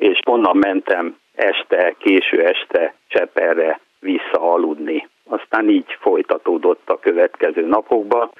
és 0.00 0.20
onnan 0.24 0.56
mentem 0.56 1.16
este, 1.34 1.94
késő 1.98 2.44
este 2.44 2.94
Cseperre 3.08 3.80
vissza 3.98 4.52
aludni. 4.52 5.08
Aztán 5.24 5.68
így 5.68 5.96
folytatódott 6.00 6.90
a 6.90 6.98
következő 6.98 7.66
napokban. 7.66 8.30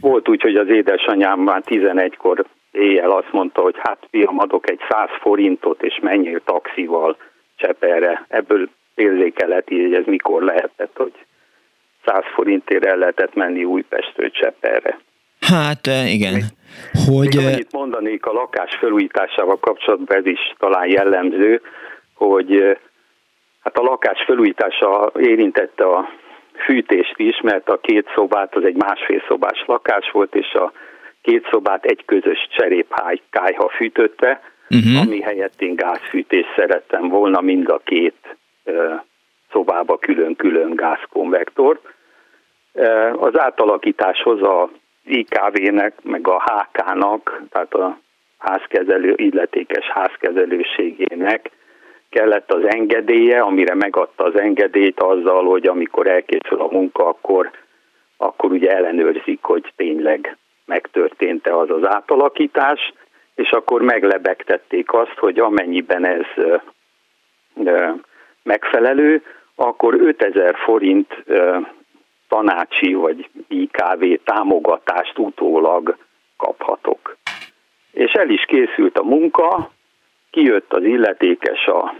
Volt 0.00 0.28
úgy, 0.28 0.42
hogy 0.42 0.56
az 0.56 0.68
édesanyám 0.68 1.40
már 1.40 1.62
11-kor 1.66 2.44
éjjel 2.70 3.10
azt 3.10 3.32
mondta, 3.32 3.60
hogy 3.60 3.74
hát 3.78 4.06
fiam, 4.10 4.38
adok 4.38 4.70
egy 4.70 4.80
100 4.88 5.08
forintot, 5.20 5.82
és 5.82 5.98
menjél 6.02 6.40
taxival 6.44 7.16
Cseperre. 7.56 8.24
Ebből 8.28 8.68
érzékelheti, 8.94 9.82
hogy 9.82 9.94
ez 9.94 10.04
mikor 10.06 10.42
lehetett, 10.42 10.96
hogy 10.96 11.12
100 12.04 12.24
forintért 12.34 12.84
el 12.84 12.96
lehetett 12.96 13.34
menni 13.34 13.64
Újpestről 13.64 14.30
Cseperre. 14.30 14.98
Hát 15.40 15.86
eh, 15.86 16.12
igen. 16.12 16.42
Hogy... 17.06 17.34
Még 17.36 17.46
annyit 17.46 17.72
mondanék 17.72 18.26
a 18.26 18.32
lakás 18.32 18.76
felújításával 18.80 19.58
kapcsolatban, 19.58 20.16
ez 20.16 20.26
is 20.26 20.54
talán 20.58 20.88
jellemző, 20.88 21.60
hogy 22.14 22.56
eh, 22.56 22.76
hát 23.62 23.78
a 23.78 23.82
lakás 23.82 24.24
felújítása 24.26 25.12
érintette 25.18 25.84
a 25.84 26.08
fűtést 26.64 27.14
is, 27.16 27.40
mert 27.40 27.68
a 27.68 27.80
két 27.80 28.06
szobát 28.14 28.54
az 28.54 28.64
egy 28.64 28.76
másfél 28.76 29.22
szobás 29.28 29.64
lakás 29.66 30.10
volt, 30.10 30.34
és 30.34 30.52
a 30.52 30.72
két 31.22 31.46
szobát 31.50 31.84
egy 31.84 32.04
közös 32.04 32.48
cserépkájha 32.50 33.68
fűtötte, 33.68 34.40
uh-huh. 34.70 35.00
ami 35.00 35.20
helyett 35.20 35.62
én 35.62 35.74
gázfűtést 35.74 36.54
szerettem 36.56 37.08
volna 37.08 37.40
mind 37.40 37.68
a 37.68 37.80
két 37.84 38.36
szobába 39.52 39.98
külön-külön 39.98 40.74
gázkonvektor. 40.74 41.80
Uh, 42.72 43.22
az 43.22 43.38
átalakításhoz 43.38 44.42
a 44.42 44.70
IKV-nek, 45.04 45.94
meg 46.02 46.28
a 46.28 46.42
HK-nak, 46.42 47.42
tehát 47.50 47.74
a 47.74 47.98
házkezelő, 48.38 49.12
illetékes 49.16 49.86
házkezelőségének 49.86 51.50
kellett 52.10 52.52
az 52.52 52.64
engedélye, 52.64 53.40
amire 53.40 53.74
megadta 53.74 54.24
az 54.24 54.38
engedélyt 54.38 55.00
azzal, 55.00 55.44
hogy 55.44 55.66
amikor 55.66 56.06
elkészül 56.06 56.60
a 56.60 56.68
munka, 56.70 57.08
akkor, 57.08 57.50
akkor 58.16 58.50
ugye 58.50 58.70
ellenőrzik, 58.70 59.42
hogy 59.42 59.72
tényleg 59.76 60.36
megtörtént-e 60.64 61.56
az 61.56 61.70
az 61.70 61.86
átalakítás, 61.86 62.92
és 63.34 63.50
akkor 63.50 63.82
meglebegtették 63.82 64.92
azt, 64.92 65.18
hogy 65.18 65.38
amennyiben 65.38 66.06
ez 66.06 66.26
megfelelő, 68.42 69.22
akkor 69.54 69.94
5000 69.94 70.56
forint 70.56 71.24
tanácsi 72.30 72.94
vagy 72.94 73.30
IKV 73.48 74.04
támogatást 74.24 75.18
utólag 75.18 75.96
kaphatok. 76.36 77.16
És 77.92 78.12
el 78.12 78.28
is 78.28 78.44
készült 78.44 78.98
a 78.98 79.02
munka, 79.02 79.70
kijött 80.30 80.72
az 80.72 80.84
illetékes 80.84 81.66
a 81.66 81.94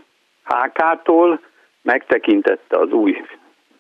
HK-tól, 0.45 1.41
megtekintette 1.83 2.77
az 2.77 2.93
új 2.93 3.25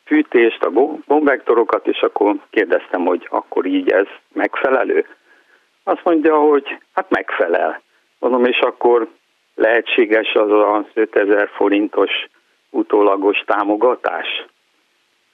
fűtést, 0.05 0.63
a 0.63 0.71
konvektorokat, 1.07 1.87
és 1.87 2.01
akkor 2.01 2.37
kérdeztem, 2.51 3.05
hogy 3.05 3.27
akkor 3.31 3.67
így 3.67 3.91
ez 3.91 4.07
megfelelő. 4.33 5.07
Azt 5.85 6.05
mondja, 6.05 6.37
hogy 6.37 6.79
hát 6.95 7.11
megfelel. 7.11 7.83
Mondom, 8.19 8.45
és 8.45 8.59
akkor 8.59 9.09
lehetséges 9.55 10.35
az 10.35 10.51
az 10.51 10.85
5000 10.95 11.49
forintos 11.49 12.11
utólagos 12.71 13.43
támogatás? 13.47 14.47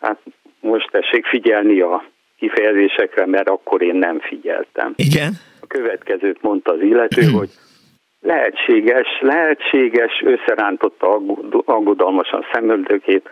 Hát 0.01 0.19
most 0.61 0.91
tessék 0.91 1.27
figyelni 1.27 1.81
a 1.81 2.05
kifejezésekre, 2.39 3.27
mert 3.27 3.49
akkor 3.49 3.83
én 3.83 3.95
nem 3.95 4.21
figyeltem. 4.21 4.93
Igen. 4.97 5.33
A 5.61 5.67
következőt 5.67 6.43
mondta 6.43 6.73
az 6.73 6.81
illető, 6.81 7.23
hogy 7.39 7.51
lehetséges, 8.21 9.07
lehetséges, 9.21 10.23
összerántotta 10.25 11.21
aggodalmasan 11.65 12.47
szemöldökét, 12.53 13.31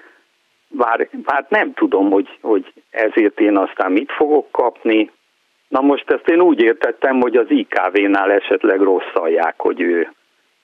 bár, 0.68 1.08
bár 1.24 1.46
nem 1.48 1.72
tudom, 1.74 2.10
hogy, 2.10 2.38
hogy 2.40 2.72
ezért 2.90 3.40
én 3.40 3.56
aztán 3.56 3.92
mit 3.92 4.12
fogok 4.12 4.50
kapni. 4.50 5.10
Na 5.68 5.80
most 5.80 6.10
ezt 6.10 6.28
én 6.28 6.40
úgy 6.40 6.60
értettem, 6.60 7.20
hogy 7.20 7.36
az 7.36 7.46
IKV-nál 7.48 8.30
esetleg 8.30 8.80
rosszalják, 8.80 9.54
hogy 9.56 9.80
ő 9.80 10.12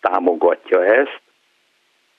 támogatja 0.01 0.85
ezt, 0.85 1.21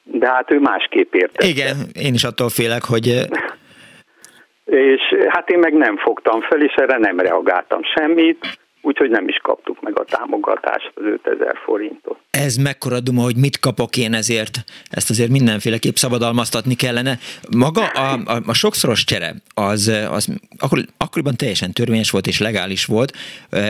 de 0.03 0.27
hát 0.27 0.51
ő 0.51 0.59
másképp 0.59 1.13
értette. 1.13 1.47
Igen, 1.47 1.75
én 1.93 2.13
is 2.13 2.23
attól 2.23 2.49
félek, 2.49 2.83
hogy 2.83 3.07
és 4.71 5.01
hát 5.27 5.49
én 5.49 5.59
meg 5.59 5.73
nem 5.73 5.97
fogtam 5.97 6.41
fel, 6.41 6.61
és 6.61 6.73
erre 6.73 6.97
nem 6.97 7.19
reagáltam 7.19 7.81
semmit, 7.83 8.45
úgyhogy 8.81 9.09
nem 9.09 9.27
is 9.27 9.37
kaptuk 9.37 9.81
meg 9.81 9.99
a 9.99 10.03
támogatást, 10.03 10.91
az 10.95 11.03
5000 11.03 11.57
forintot. 11.65 12.17
Ez 12.29 12.55
mekkora 12.55 12.99
duma, 12.99 13.21
hogy 13.21 13.35
mit 13.35 13.59
kapok 13.59 13.97
én 13.97 14.13
ezért? 14.13 14.63
Ezt 14.89 15.09
azért 15.09 15.29
mindenféleképp 15.29 15.95
szabadalmaztatni 15.95 16.75
kellene. 16.75 17.17
Maga 17.57 17.85
a, 17.85 18.13
a, 18.25 18.41
a 18.45 18.53
sokszoros 18.53 19.03
csere, 19.03 19.33
az, 19.53 19.87
az 20.11 20.27
akkor, 20.59 20.79
akkoriban 20.97 21.35
teljesen 21.35 21.71
törvényes 21.71 22.11
volt 22.11 22.27
és 22.27 22.39
legális 22.39 22.85
volt. 22.85 23.11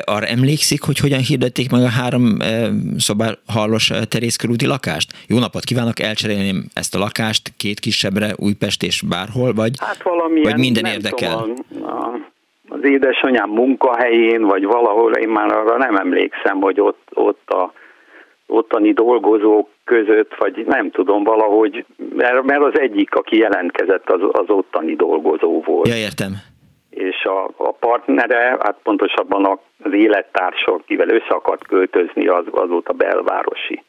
Arra 0.04 0.26
emlékszik, 0.26 0.82
hogy 0.82 0.98
hogyan 0.98 1.20
hirdették 1.20 1.72
meg 1.72 1.82
a 1.82 1.90
három 1.90 2.38
szobáhallos 2.98 3.92
terészkörúti 4.10 4.66
lakást? 4.66 5.14
Jó 5.28 5.40
napot 5.40 5.64
kívánok, 5.64 6.00
elcserélném 6.00 6.66
ezt 6.74 6.96
a 6.96 7.00
lakást 7.00 7.54
két 7.58 7.80
kisebbre, 7.80 8.34
Újpest 8.36 8.84
és 8.84 9.02
bárhol, 9.02 9.54
vagy, 9.54 9.72
hát 9.80 10.04
valamilyen, 10.04 10.52
vagy 10.52 10.60
minden 10.60 10.86
érdekel? 10.86 11.38
Tudom, 11.38 11.56
a, 11.84 11.88
a 11.88 12.31
az 12.72 12.84
édesanyám 12.84 13.50
munkahelyén, 13.50 14.42
vagy 14.42 14.66
valahol, 14.66 15.14
én 15.14 15.30
már 15.30 15.52
arra 15.52 15.78
nem 15.78 15.96
emlékszem, 15.96 16.62
hogy 16.62 16.82
ott, 16.82 17.08
ott 17.14 17.50
a 17.50 17.72
ottani 18.48 18.94
dolgozók 18.94 19.70
között, 19.84 20.36
vagy 20.38 20.66
nem 20.66 20.92
tudom, 20.92 21.24
valahogy, 21.24 21.86
mert, 22.16 22.44
mert 22.44 22.62
az 22.62 22.80
egyik, 22.80 23.16
aki 23.16 23.38
jelentkezett, 23.38 24.10
az, 24.10 24.22
az 24.32 24.50
ottani 24.50 24.96
dolgozó 24.96 25.62
volt. 25.62 25.88
Ja, 25.88 25.96
értem. 25.96 26.32
És 26.90 27.24
a, 27.24 27.44
a 27.58 27.72
partnere, 27.72 28.58
hát 28.60 28.76
pontosabban 28.84 29.60
az 29.84 29.94
élettársa, 29.94 30.74
akivel 30.74 31.10
össze 31.10 31.30
akart 31.30 31.68
költözni, 31.68 32.28
az, 32.28 32.46
az 32.52 32.70
volt 32.70 32.90
a 32.90 32.94
belvárosi. 32.94 33.84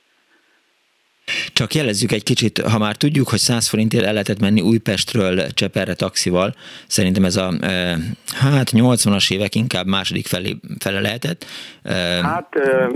Csak 1.52 1.74
jelezzük 1.74 2.12
egy 2.12 2.22
kicsit, 2.22 2.58
ha 2.58 2.78
már 2.78 2.96
tudjuk, 2.96 3.28
hogy 3.28 3.38
100 3.38 3.68
forintért 3.68 4.04
el 4.04 4.12
lehetett 4.12 4.40
menni 4.40 4.60
Újpestről 4.60 5.46
Cseperre 5.46 5.94
taxival, 5.94 6.54
szerintem 6.86 7.24
ez 7.24 7.36
a 7.36 7.52
e, 7.60 7.96
hát 8.34 8.70
80-as 8.72 9.32
évek 9.32 9.54
inkább 9.54 9.86
második 9.86 10.26
felé, 10.26 10.56
fele 10.78 11.00
lehetett. 11.00 11.46
E, 11.82 11.92
hát 12.22 12.54
e, 12.54 12.90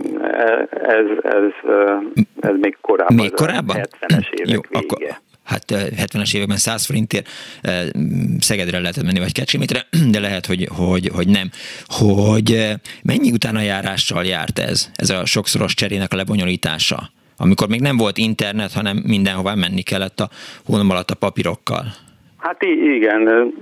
ez, 0.71 1.07
ez, 1.23 1.71
ez 2.41 2.55
még 2.61 2.77
korábban. 2.81 3.17
Még 3.17 3.31
korábban? 3.31 3.77
70-es 3.77 4.31
évek 4.31 4.55
Jó, 4.55 4.61
vége. 4.69 4.85
Akkor, 4.85 5.21
hát 5.45 5.65
70-es 5.73 6.35
években 6.35 6.57
100 6.57 6.87
forintért 6.87 7.29
Szegedre 8.39 8.79
lehetett 8.79 9.05
menni, 9.05 9.19
vagy 9.19 9.33
Kecsémétre, 9.33 9.87
de 10.11 10.21
lehet, 10.21 10.47
hogy, 10.47 10.69
hogy, 10.77 11.11
hogy 11.15 11.29
nem. 11.29 11.51
Hogy 11.87 12.77
mennyi 13.03 13.31
utána 13.31 13.61
járással 13.61 14.25
járt 14.25 14.59
ez, 14.59 14.91
ez 14.95 15.11
a 15.11 15.25
sokszoros 15.25 15.75
cserének 15.75 16.13
a 16.13 16.17
lebonyolítása? 16.17 17.11
Amikor 17.39 17.69
még 17.69 17.81
nem 17.81 17.97
volt 17.97 18.17
internet, 18.17 18.73
hanem 18.73 18.97
mindenhová 18.97 19.55
menni 19.55 19.83
kellett 19.83 20.19
a 20.19 20.29
hónap 20.67 20.91
alatt 20.91 21.11
a 21.11 21.23
papírokkal. 21.25 21.85
Hát 22.39 22.63
igen, 22.63 23.53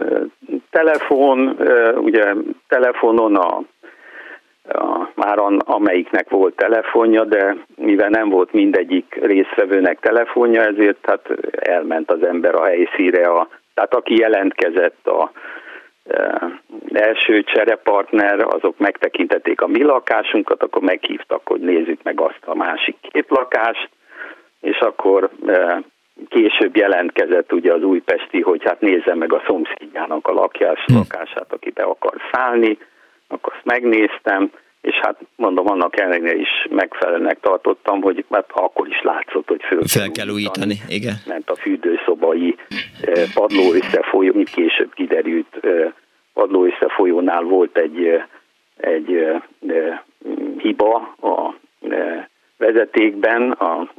telefon, 0.71 1.57
ugye 1.97 2.35
telefonon 2.69 3.37
a, 3.37 3.63
a, 4.69 5.11
már 5.15 5.39
a, 5.39 5.57
amelyiknek 5.59 6.31
volt 6.31 6.57
telefonja, 6.57 7.25
de 7.25 7.57
mivel 7.77 8.09
nem 8.09 8.29
volt 8.29 8.53
mindegyik 8.53 9.19
résztvevőnek 9.23 9.99
telefonja, 10.01 10.63
ezért 10.63 11.07
hát 11.07 11.29
elment 11.51 12.11
az 12.11 12.23
ember 12.23 12.55
a 12.55 12.65
helyszíre, 12.65 13.29
a, 13.29 13.49
tehát 13.75 13.95
aki 13.95 14.17
jelentkezett 14.17 15.07
a, 15.07 15.31
első 16.93 17.43
cserepartner, 17.43 18.41
azok 18.41 18.79
megtekintették 18.79 19.61
a 19.61 19.67
mi 19.67 19.83
lakásunkat, 19.83 20.63
akkor 20.63 20.83
meghívtak, 20.83 21.41
hogy 21.45 21.61
nézzük 21.61 22.03
meg 22.03 22.21
azt 22.21 22.43
a 22.45 22.55
másik 22.55 22.97
két 23.01 23.27
lakást, 23.29 23.89
és 24.61 24.79
akkor 24.79 25.31
később 26.29 26.77
jelentkezett 26.77 27.53
ugye 27.53 27.73
az 27.73 27.83
újpesti, 27.83 28.41
hogy 28.41 28.63
hát 28.65 28.81
nézze 28.81 29.15
meg 29.15 29.33
a 29.33 29.43
szomszédjának 29.47 30.29
a 30.29 30.33
lakás, 30.33 30.85
hm. 30.87 30.95
lakását, 30.95 31.53
aki 31.53 31.71
be 31.71 31.83
akar 31.83 32.15
szállni, 32.33 32.79
akkor 33.29 33.53
azt 33.57 33.65
megnéztem, 33.65 34.51
és 34.85 34.95
hát 35.03 35.21
mondom, 35.37 35.71
annak 35.71 36.01
ellenére 36.01 36.37
is 36.37 36.67
megfelelőnek 36.71 37.41
tartottam, 37.41 38.03
hogy 38.03 38.25
mert 38.29 38.51
hát 38.55 38.65
akkor 38.65 38.89
is 38.89 39.03
látszott, 39.03 39.49
hogy 39.49 39.63
föl, 39.63 39.83
fel 39.87 40.11
kell 40.11 40.29
újítani, 40.29 40.75
igen. 40.89 41.15
Ment 41.27 41.51
a 41.51 41.55
fürdőszobai 41.55 42.57
padló 43.35 43.73
összefolyó, 43.73 44.33
mint 44.35 44.51
később 44.51 44.95
kiderült, 44.95 45.61
padló 46.33 46.65
összefolyónál 46.65 47.43
volt 47.43 47.79
egy, 47.79 48.23
egy 48.77 49.27
hiba 50.59 51.15
a 51.21 51.55
vezetékben, 52.57 53.51
a 53.51 53.91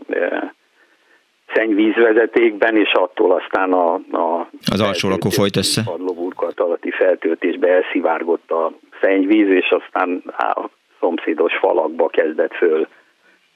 szennyvízvezetékben, 1.53 2.77
és 2.77 2.91
attól 2.93 3.31
aztán 3.31 3.73
a, 3.73 3.93
a 3.93 4.49
az 4.71 4.81
alsó 4.81 5.09
lakó 5.09 5.29
folyt 5.29 5.55
össze. 5.55 5.81
Padlóburkolat 5.85 6.59
alatti 6.59 6.91
feltöltésbe 6.91 7.67
elszivárgott 7.67 8.51
a 8.51 8.71
szennyvíz, 9.01 9.47
és 9.47 9.69
aztán 9.69 10.23
a 10.37 10.69
szomszédos 10.99 11.53
falakba 11.57 12.07
kezdett 12.07 12.53
föl 12.53 12.87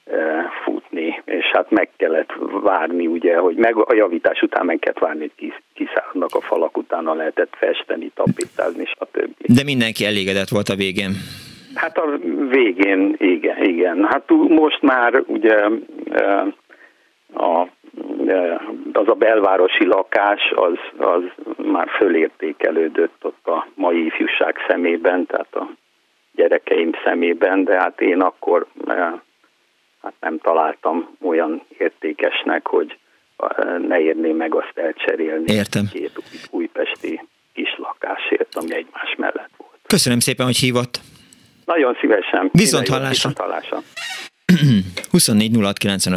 e, 0.04 0.50
futni, 0.64 1.22
és 1.24 1.44
hát 1.52 1.70
meg 1.70 1.90
kellett 1.96 2.32
várni, 2.62 3.06
ugye, 3.06 3.36
hogy 3.36 3.56
meg 3.56 3.76
a 3.76 3.94
javítás 3.94 4.42
után 4.42 4.64
meg 4.66 4.78
kellett 4.78 4.98
várni, 4.98 5.30
hogy 5.36 5.52
kiszállnak 5.74 6.34
a 6.34 6.40
falak, 6.40 6.76
utána 6.76 7.14
lehetett 7.14 7.56
festeni, 7.56 8.10
tapétázni, 8.14 8.84
stb. 8.84 9.34
De 9.38 9.62
mindenki 9.64 10.04
elégedett 10.04 10.48
volt 10.48 10.68
a 10.68 10.74
végén. 10.74 11.10
Hát 11.74 11.98
a 11.98 12.18
végén, 12.48 13.14
igen, 13.18 13.64
igen. 13.64 14.04
Hát 14.10 14.30
most 14.48 14.82
már 14.82 15.22
ugye 15.26 15.68
e, 16.10 16.46
a 17.34 17.68
az 18.92 19.08
a 19.08 19.14
belvárosi 19.14 19.86
lakás 19.86 20.52
az, 20.54 20.78
az 20.96 21.22
már 21.56 21.88
fölértékelődött 21.88 23.24
ott 23.24 23.46
a 23.46 23.66
mai 23.74 24.04
ifjúság 24.04 24.56
szemében, 24.68 25.26
tehát 25.26 25.54
a 25.54 25.70
gyerekeim 26.32 26.90
szemében, 27.04 27.64
de 27.64 27.78
hát 27.78 28.00
én 28.00 28.20
akkor 28.20 28.66
hát 30.02 30.14
nem 30.20 30.38
találtam 30.38 31.16
olyan 31.22 31.62
értékesnek, 31.78 32.66
hogy 32.66 32.98
ne 33.88 34.00
érném 34.00 34.36
meg 34.36 34.54
azt 34.54 34.72
elcserélni 34.74 35.52
Értem. 35.52 35.84
két 35.92 36.12
új, 36.16 36.60
újpesti 36.60 37.20
kis 37.52 37.74
lakásért, 37.78 38.54
ami 38.54 38.74
egymás 38.74 39.14
mellett 39.16 39.50
volt. 39.56 39.78
Köszönöm 39.86 40.18
szépen, 40.18 40.46
hogy 40.46 40.56
hívott. 40.56 41.00
Nagyon 41.64 41.96
szívesen. 42.00 42.48
Viszont 42.52 42.88
hallásra. 42.88 43.08
Viszont 43.08 43.38
hallásra. 43.38 43.78
24 45.10 45.56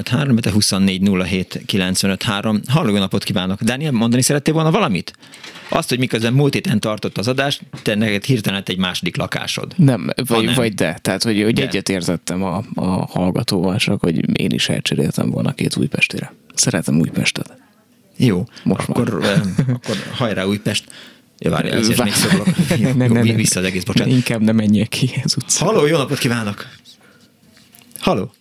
06 0.03 0.41
de 0.41 0.51
24 0.51 1.09
Halló, 2.67 2.97
napot 2.97 3.23
kívánok! 3.23 3.61
Dániel, 3.61 3.91
mondani 3.91 4.21
szerettél 4.21 4.53
volna 4.53 4.71
valamit? 4.71 5.13
Azt, 5.69 5.89
hogy 5.89 5.99
miközben 5.99 6.33
múlt 6.33 6.53
héten 6.53 6.79
tartott 6.79 7.17
az 7.17 7.27
adást, 7.27 7.61
te 7.81 7.95
neked 7.95 8.23
hirtelen 8.23 8.63
egy 8.65 8.77
második 8.77 9.17
lakásod. 9.17 9.73
Nem, 9.75 10.09
vagy, 10.27 10.45
nem. 10.45 10.53
vagy 10.53 10.73
de. 10.73 10.99
Tehát, 11.01 11.23
hogy, 11.23 11.43
hogy 11.43 11.59
egyetértettem 11.59 12.43
a, 12.43 12.63
a 12.75 12.85
hallgatóval, 12.85 13.77
csak 13.77 14.01
hogy 14.01 14.39
én 14.39 14.51
is 14.51 14.69
elcseréltem 14.69 15.29
volna 15.29 15.53
két 15.53 15.77
Újpestére. 15.77 16.33
Szeretem 16.53 16.99
Újpestet. 16.99 17.57
Jó, 18.17 18.45
Most 18.63 18.89
akkor, 18.89 19.13
uh, 19.13 19.27
akkor 19.67 19.95
hajrá 20.13 20.45
Újpest. 20.45 20.83
Ja, 21.39 21.49
várj, 21.49 21.69
ezért 21.69 22.03
még. 22.03 22.13
Jó, 22.79 22.93
nem, 22.93 23.11
nem, 23.11 23.25
nem, 23.25 23.35
vissza 23.35 23.59
az 23.59 23.65
egész, 23.65 23.83
bocsánat. 23.83 24.13
Inkább 24.13 24.41
nem 24.41 24.55
menjek 24.55 24.87
ki 24.87 25.21
az 25.23 25.35
utcára. 25.35 25.71
Halló, 25.71 25.85
jó 25.85 25.97
napot 25.97 26.17
kívánok! 26.17 26.67
Halló? 28.03 28.31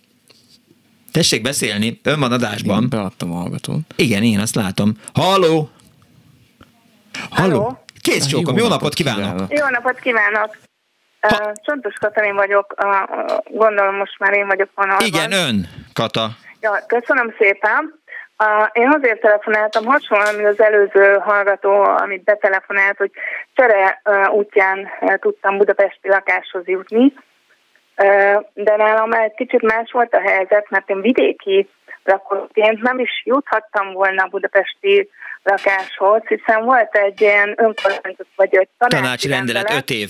Tessék 1.11 1.41
beszélni, 1.41 1.99
ön 2.03 2.19
van 2.19 2.31
adásban. 2.31 2.81
Én 2.81 2.89
beadtam 2.89 3.31
a 3.31 3.35
hallgatón. 3.35 3.85
Igen, 3.95 4.23
én 4.23 4.39
azt 4.39 4.55
látom. 4.55 4.93
Halló? 5.13 5.69
Halló? 7.29 7.83
Kész 8.01 8.25
csókom, 8.25 8.57
jó, 8.57 8.63
jó 8.63 8.69
napot 8.69 8.93
kívánok! 8.93 9.21
kívánok. 9.21 9.53
Jó 9.53 9.67
napot 9.67 9.99
kívánok! 9.99 10.57
Ha... 11.21 11.51
Csontos 11.65 11.93
Katalin 11.93 12.35
vagyok, 12.35 12.73
gondolom 13.43 13.95
most 13.95 14.19
már 14.19 14.33
én 14.33 14.47
vagyok 14.47 14.69
vonalban. 14.75 15.05
Igen, 15.05 15.31
ön, 15.31 15.69
Kata. 15.93 16.29
Ja, 16.59 16.83
köszönöm 16.87 17.33
szépen. 17.37 18.01
Én 18.71 18.93
azért 18.93 19.21
telefonáltam, 19.21 19.85
hasonlóan, 19.85 20.35
mint 20.35 20.47
az 20.47 20.61
előző 20.61 21.17
hallgató, 21.25 21.83
amit 21.83 22.23
betelefonált, 22.23 22.97
hogy 22.97 23.11
csere 23.53 24.01
útján 24.31 24.87
tudtam 25.19 25.57
budapesti 25.57 26.07
lakáshoz 26.07 26.67
jutni, 26.67 27.13
de 28.53 28.75
nálam 28.75 29.11
egy 29.11 29.33
kicsit 29.33 29.61
más 29.61 29.91
volt 29.91 30.13
a 30.13 30.19
helyzet, 30.19 30.69
mert 30.69 30.89
én 30.89 31.01
vidéki 31.01 31.69
lakóként 32.03 32.81
nem 32.81 32.99
is 32.99 33.21
juthattam 33.25 33.93
volna 33.93 34.23
a 34.23 34.27
budapesti 34.27 35.09
lakáshoz, 35.43 36.21
hiszen 36.27 36.63
volt 36.63 36.95
egy 36.95 37.21
ilyen 37.21 37.53
önkormányzat, 37.57 38.27
vagy 38.35 38.55
egy 38.55 38.69
tanácsi, 38.77 39.01
tanácsi 39.01 39.27
rendelet, 39.27 39.71
öt 39.71 39.89
év. 39.89 40.09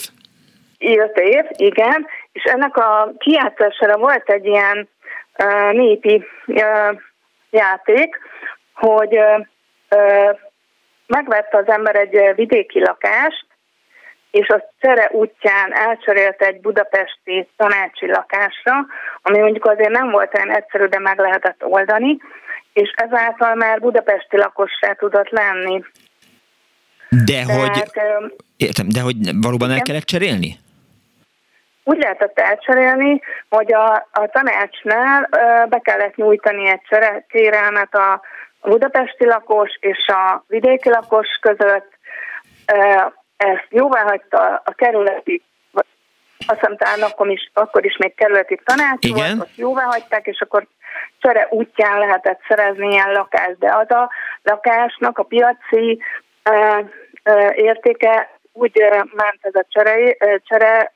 Öt 0.80 1.18
év, 1.18 1.46
igen, 1.50 2.08
és 2.32 2.44
ennek 2.44 2.78
a 2.78 3.14
kijátszására 3.18 3.98
volt 3.98 4.30
egy 4.30 4.46
ilyen 4.46 4.90
uh, 5.38 5.72
népi 5.72 6.26
uh, 6.48 7.00
játék, 7.50 8.18
hogy 8.74 9.18
uh, 9.18 10.38
megvette 11.08 11.58
az 11.58 11.68
ember 11.68 11.96
egy 11.96 12.36
vidéki 12.36 12.80
lakást, 12.80 13.46
és 14.34 14.48
a 14.48 14.70
csere 14.80 15.10
útján 15.12 15.74
elcserélte 15.74 16.46
egy 16.46 16.62
budapesti 16.62 17.48
tanácsi 17.58 18.08
lakásra, 18.08 18.74
ami 19.22 19.40
mondjuk 19.40 19.66
azért 19.66 19.90
nem 19.90 20.10
volt 20.10 20.36
olyan 20.36 20.56
egyszerű, 20.56 20.86
de 20.86 21.00
meg 21.00 21.20
lehetett 21.20 21.64
oldani, 21.64 22.18
és 22.74 22.94
ezáltal 22.96 23.56
már 23.56 23.80
budapesti 23.80 24.38
lakossá 24.38 24.94
tudott 24.94 25.30
lenni. 25.30 25.84
De 27.10 27.44
Tehát, 27.46 27.62
hogy, 27.62 27.84
értem, 28.58 28.88
de 28.90 29.02
hogy 29.02 29.16
valóban 29.42 29.68
igen? 29.68 29.80
el 29.80 29.86
kellett 29.86 30.04
cserélni? 30.04 30.56
Úgy 31.84 31.98
lehetett 31.98 32.40
elcserélni, 32.40 33.22
hogy 33.50 33.74
a, 33.74 33.94
a 34.12 34.28
tanácsnál 34.32 35.30
be 35.70 35.80
kellett 35.80 36.16
nyújtani 36.16 36.70
egy 36.70 37.26
kérelmet 37.28 37.96
a 37.96 38.22
budapesti 38.62 39.26
lakos 39.26 39.78
és 39.80 40.08
a 40.08 40.44
vidéki 40.48 40.90
lakos 40.90 41.28
között. 41.42 41.92
Ezt 43.44 43.68
jóvá 43.70 44.02
hagyta 44.02 44.62
a 44.66 44.72
kerületi 44.72 45.44
azt 46.48 46.60
hiszem 46.60 46.78
talán 46.78 47.02
akkor 47.02 47.30
is, 47.30 47.52
akkor 47.54 47.86
is 47.86 47.98
még 47.98 48.16
kerületi 48.16 48.60
tanács 48.64 49.06
Igen. 49.06 49.38
volt, 49.38 49.40
ott 49.40 49.56
jóvá 49.56 49.84
hagyták, 49.84 50.26
és 50.26 50.42
akkor 50.42 50.68
csere 51.20 51.48
útján 51.50 52.00
lehetett 52.00 52.40
szerezni 52.48 52.92
ilyen 52.92 53.12
lakást, 53.12 53.58
de 53.58 53.76
az 53.76 53.92
a 53.92 54.10
lakásnak 54.44 55.18
a 55.18 55.24
piaci 55.24 56.02
ö, 56.44 56.80
ö, 57.24 57.50
értéke 57.54 58.40
úgy 58.52 58.82
ö, 58.82 58.96
ment 58.96 59.40
ez 59.42 59.56
a 59.56 59.66
csere, 59.70 60.16
ö, 60.20 60.36
csere 60.44 60.92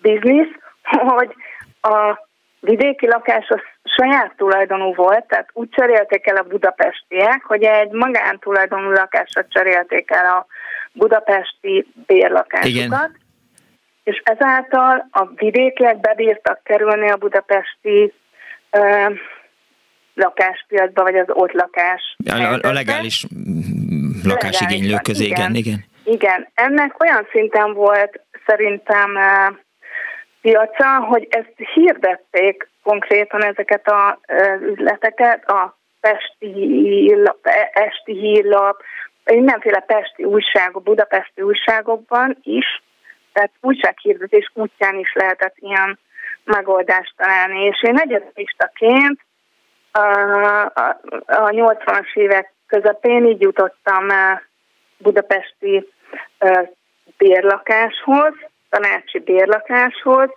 biznisz, 0.00 0.52
hogy 1.16 1.34
a 1.80 2.18
vidéki 2.60 3.06
lakás 3.06 3.48
az 3.48 3.60
saját 3.84 4.32
tulajdonú 4.36 4.94
volt, 4.94 5.24
tehát 5.24 5.48
úgy 5.52 5.68
cserélték 5.70 6.26
el 6.26 6.36
a 6.36 6.42
budapestiek, 6.42 7.44
hogy 7.44 7.62
egy 7.62 7.90
magántulajdonú 7.90 8.90
lakásra 8.90 9.44
cserélték 9.48 10.10
el 10.10 10.26
a 10.26 10.46
budapesti 10.94 11.86
bérlakásokat. 12.06 12.66
Igen. 12.66 13.16
És 14.02 14.22
ezáltal 14.24 15.08
a 15.10 15.26
vidékiek 15.34 16.00
bebírtak 16.00 16.60
kerülni 16.62 17.10
a 17.10 17.16
budapesti 17.16 18.12
ö, 18.70 19.08
lakáspiacba, 20.14 21.02
vagy 21.02 21.16
az 21.16 21.26
ott 21.28 21.52
lakás. 21.52 22.16
A, 22.26 22.32
a, 22.32 22.58
a 22.68 22.72
legális 22.72 23.26
lakásigénylők 24.24 25.02
közé, 25.02 25.24
igen, 25.24 25.54
igen. 25.54 25.84
Igen, 26.04 26.48
ennek 26.54 27.02
olyan 27.02 27.26
szinten 27.32 27.72
volt 27.72 28.20
szerintem 28.46 29.18
piaca, 30.40 30.98
hogy 30.98 31.26
ezt 31.30 31.54
hirdették 31.74 32.68
konkrétan 32.82 33.44
ezeket 33.44 33.82
az 33.84 34.62
üzleteket, 34.62 35.50
a 35.50 35.78
Pesti 36.00 37.14
e, 37.42 37.70
Esti 37.72 38.18
Hírlap, 38.18 38.82
mindenféle 39.24 39.80
pesti 39.80 40.24
újságok, 40.24 40.82
budapesti 40.82 41.42
újságokban 41.42 42.36
is, 42.42 42.82
tehát 43.32 43.50
újsághirdetés 43.60 44.50
útján 44.54 44.98
is 44.98 45.12
lehetett 45.14 45.54
ilyen 45.58 45.98
megoldást 46.44 47.12
találni. 47.16 47.64
És 47.64 47.82
én 47.82 47.98
egyetlistaként 47.98 49.20
a, 49.92 50.00
a, 50.62 51.00
a 51.26 51.48
80-as 51.48 52.14
évek 52.14 52.52
közepén 52.66 53.26
így 53.26 53.40
jutottam 53.40 54.06
budapesti 54.98 55.88
bérlakáshoz, 57.16 58.34
tanácsi 58.74 59.18
bérlakáshoz, 59.18 60.28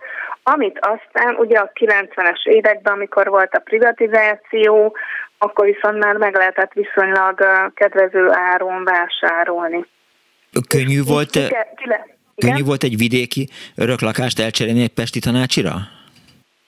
amit 0.42 0.78
aztán 0.80 1.34
ugye 1.34 1.58
a 1.58 1.72
90-es 1.80 2.44
években, 2.44 2.92
amikor 2.92 3.28
volt 3.28 3.54
a 3.54 3.58
privatizáció, 3.58 4.96
akkor 5.38 5.64
viszont 5.64 6.04
már 6.04 6.16
meg 6.16 6.34
lehetett 6.34 6.72
viszonylag 6.72 7.44
kedvező 7.74 8.30
áron 8.32 8.84
vásárolni. 8.84 9.86
Könnyű 10.68 11.02
volt, 11.02 11.30
könnyű 12.36 12.62
volt 12.64 12.82
egy 12.82 12.96
vidéki 12.96 13.48
öröklakást 13.76 14.40
elcserélni 14.40 14.82
egy 14.82 14.94
pesti 14.94 15.20
tanácsira? 15.20 15.74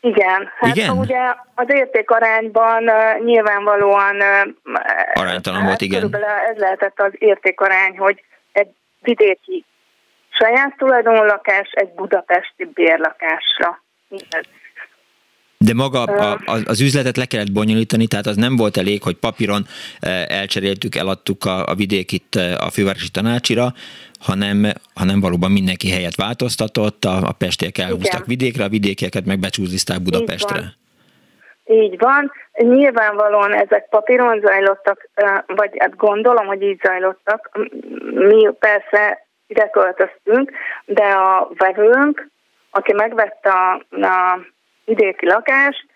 Igen, 0.01 0.51
hát 0.59 0.77
igen? 0.77 0.99
ugye 0.99 1.35
az 1.55 1.67
értékarányban 1.69 2.83
uh, 2.89 3.25
nyilvánvalóan 3.25 4.17
uh, 4.17 4.53
aránytalan 5.15 5.65
volt, 5.65 5.81
igen. 5.81 6.15
Ez 6.51 6.57
lehetett 6.57 7.01
az 7.01 7.13
értékarány, 7.19 7.99
hogy 7.99 8.23
egy 8.53 8.69
vidéki 9.01 9.65
saját 10.39 10.77
tulajdonú 10.77 11.23
lakás 11.23 11.71
egy 11.71 11.91
budapesti 11.95 12.65
bérlakásra. 12.75 13.83
Igen. 14.09 14.45
De 15.65 15.75
maga 15.75 16.03
a, 16.03 16.39
az 16.65 16.81
üzletet 16.81 17.17
le 17.17 17.25
kellett 17.25 17.53
bonyolítani, 17.53 18.07
tehát 18.07 18.27
az 18.27 18.37
nem 18.37 18.57
volt 18.57 18.77
elég, 18.77 19.03
hogy 19.03 19.17
papíron 19.17 19.63
elcseréltük, 20.27 20.95
eladtuk 20.95 21.45
a, 21.45 21.67
a 21.67 21.75
vidékit 21.75 22.35
a 22.59 22.71
fővárosi 22.71 23.11
tanácsira, 23.11 23.67
hanem, 24.21 24.67
hanem 24.95 25.21
valóban 25.21 25.51
mindenki 25.51 25.91
helyet 25.91 26.17
változtatott, 26.17 27.05
a, 27.05 27.17
a 27.29 27.33
pestiek 27.39 27.79
elhúztak 27.79 28.13
Igen. 28.13 28.25
vidékre, 28.27 28.65
a 28.65 28.69
vidékieket 28.69 29.27
meg 29.27 29.39
becsúzizták 29.39 30.03
Budapestre. 30.03 30.59
Így 30.59 30.65
van. 30.65 30.79
Így 31.83 31.99
van. 31.99 32.33
Nyilvánvalóan 32.53 33.55
ezek 33.55 33.89
papíron 33.89 34.41
zajlottak, 34.41 35.09
vagy 35.47 35.71
hát 35.79 35.97
gondolom, 35.97 36.47
hogy 36.47 36.63
így 36.63 36.81
zajlottak. 36.83 37.59
Mi 38.15 38.49
persze 38.59 39.30
ide 39.51 39.69
költöztünk, 39.69 40.51
de 40.85 41.05
a 41.05 41.51
vevőnk, 41.57 42.29
aki 42.71 42.93
megvette 42.93 43.51
a, 43.51 43.73
a 44.07 44.41
vidéki 44.85 45.27
lakást, 45.27 45.87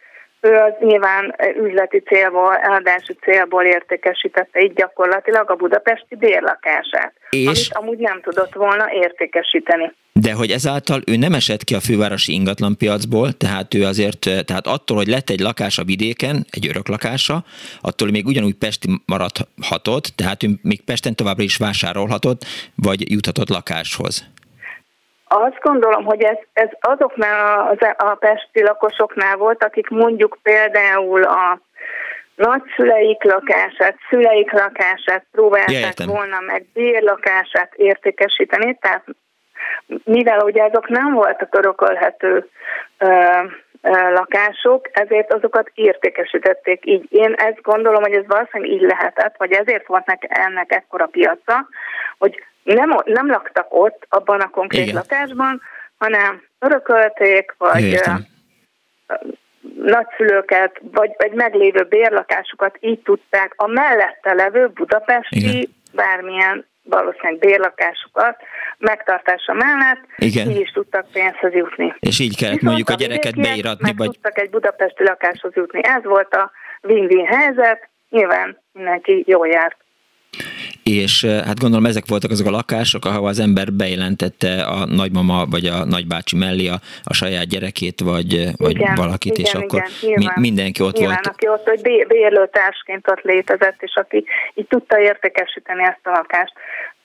ő 0.40 0.54
az 0.54 0.72
nyilván 0.78 1.34
üzleti 1.56 1.98
célból, 1.98 2.56
eladási 2.56 3.12
célból 3.12 3.64
értékesítette 3.64 4.60
így 4.60 4.72
gyakorlatilag 4.72 5.50
a 5.50 5.54
budapesti 5.54 6.16
bérlakását, 6.16 7.12
és? 7.30 7.46
amit 7.46 7.72
amúgy 7.72 7.98
nem 7.98 8.20
tudott 8.20 8.54
volna 8.54 8.92
értékesíteni. 8.92 9.92
De 10.20 10.32
hogy 10.32 10.50
ezáltal 10.50 11.00
ő 11.06 11.16
nem 11.16 11.32
esett 11.32 11.64
ki 11.64 11.74
a 11.74 11.80
fővárosi 11.80 12.32
ingatlanpiacból, 12.32 13.32
tehát 13.32 13.74
ő 13.74 13.84
azért, 13.84 14.20
tehát 14.20 14.66
attól, 14.66 14.96
hogy 14.96 15.06
lett 15.06 15.30
egy 15.30 15.40
lakás 15.40 15.78
a 15.78 15.84
vidéken, 15.84 16.36
egy 16.50 16.66
örök 16.68 16.88
lakása, 16.88 17.44
attól 17.80 18.10
még 18.10 18.26
ugyanúgy 18.26 18.54
Pesti 18.54 18.88
maradhatott, 19.06 20.06
tehát 20.16 20.42
ő 20.42 20.48
még 20.62 20.84
Pesten 20.84 21.14
továbbra 21.14 21.42
is 21.42 21.56
vásárolhatott, 21.56 22.40
vagy 22.74 23.10
juthatott 23.10 23.48
lakáshoz. 23.48 24.24
Azt 25.28 25.58
gondolom, 25.60 26.04
hogy 26.04 26.22
ez, 26.22 26.38
ez 26.52 26.68
azoknál 26.80 27.68
az, 27.70 27.88
a 27.96 28.14
pesti 28.14 28.62
lakosoknál 28.62 29.36
volt, 29.36 29.64
akik 29.64 29.88
mondjuk 29.88 30.38
például 30.42 31.22
a 31.22 31.60
nagyszüleik 32.34 33.22
lakását, 33.22 33.96
szüleik 34.08 34.52
lakását 34.52 35.24
próbálták 35.32 35.98
ja, 35.98 36.06
volna 36.06 36.40
meg 36.46 36.66
bérlakását 36.72 37.74
értékesíteni, 37.74 38.78
tehát 38.80 39.04
mivel 40.04 40.38
ugye 40.38 40.62
azok 40.62 40.88
nem 40.88 41.12
voltak 41.12 41.54
örökölhető 41.54 42.48
lakások, 43.90 44.88
ezért 44.92 45.32
azokat 45.32 45.70
értékesítették 45.74 46.86
így. 46.86 47.06
Én 47.08 47.32
ezt 47.32 47.62
gondolom, 47.62 48.02
hogy 48.02 48.12
ez 48.12 48.26
valószínűleg 48.26 48.72
így 48.72 48.80
lehetett, 48.80 49.34
vagy 49.38 49.52
ezért 49.52 49.86
volt 49.86 50.18
ennek 50.28 50.72
ekkora 50.72 51.06
piaca, 51.06 51.68
hogy 52.18 52.42
nem, 52.62 52.90
nem 53.04 53.26
laktak 53.26 53.66
ott, 53.68 54.06
abban 54.08 54.40
a 54.40 54.50
konkrét 54.50 54.82
Igen. 54.82 54.94
lakásban, 54.94 55.60
hanem 55.98 56.42
örökölték, 56.58 57.54
vagy 57.58 57.82
Értem. 57.82 58.26
nagyszülőket, 59.76 60.80
vagy, 60.92 61.10
vagy 61.16 61.32
meglévő 61.32 61.82
bérlakásokat 61.82 62.76
így 62.80 63.00
tudták 63.00 63.52
a 63.56 63.66
mellette 63.66 64.32
levő 64.32 64.68
budapesti 64.68 65.58
Igen. 65.58 65.74
bármilyen 65.92 66.66
valószínűleg 66.84 67.38
bérlakásokat 67.38 68.36
megtartása 68.78 69.52
mellett 69.52 70.00
Igen. 70.16 70.50
így 70.50 70.60
is 70.60 70.70
tudtak 70.70 71.06
pénzhez 71.12 71.52
jutni. 71.52 71.94
És 72.00 72.20
így 72.20 72.36
kellett 72.36 72.54
Viszont 72.54 72.76
mondjuk 72.76 72.88
a 72.88 73.02
gyereket 73.02 73.40
beíratni. 73.40 73.92
Vagy... 73.96 74.10
tudtak 74.10 74.38
egy 74.38 74.50
budapesti 74.50 75.04
lakáshoz 75.04 75.52
jutni. 75.54 75.80
Ez 75.82 76.04
volt 76.04 76.34
a 76.34 76.50
win-win 76.82 77.26
helyzet, 77.26 77.88
nyilván 78.10 78.58
mindenki 78.72 79.24
jól 79.26 79.48
járt 79.48 79.83
és 80.84 81.24
hát 81.24 81.60
gondolom 81.60 81.86
ezek 81.86 82.04
voltak 82.06 82.30
azok 82.30 82.46
a 82.46 82.50
lakások, 82.50 83.04
ahol 83.04 83.28
az 83.28 83.38
ember 83.38 83.72
bejelentette 83.72 84.62
a 84.62 84.86
nagymama 84.86 85.46
vagy 85.46 85.66
a 85.66 85.84
nagybácsi 85.84 86.36
mellé 86.36 86.68
a, 86.68 86.78
a 87.02 87.14
saját 87.14 87.46
gyerekét, 87.46 88.00
vagy, 88.00 88.46
vagy 88.56 88.76
igen, 88.76 88.94
valakit, 88.94 89.38
igen, 89.38 89.50
és 89.50 89.54
akkor 89.54 89.82
nyilván, 90.00 90.34
mindenki 90.40 90.82
ott 90.82 90.96
nyilván, 90.96 91.20
volt. 91.22 91.34
aki 91.34 91.48
ott, 91.48 91.68
hogy 91.68 92.06
bérlőtársként 92.08 93.10
ott 93.10 93.20
létezett, 93.22 93.82
és 93.82 93.94
aki 93.94 94.24
így 94.54 94.66
tudta 94.66 95.00
értékesíteni 95.00 95.82
ezt 95.82 96.00
a 96.02 96.10
lakást. 96.10 96.52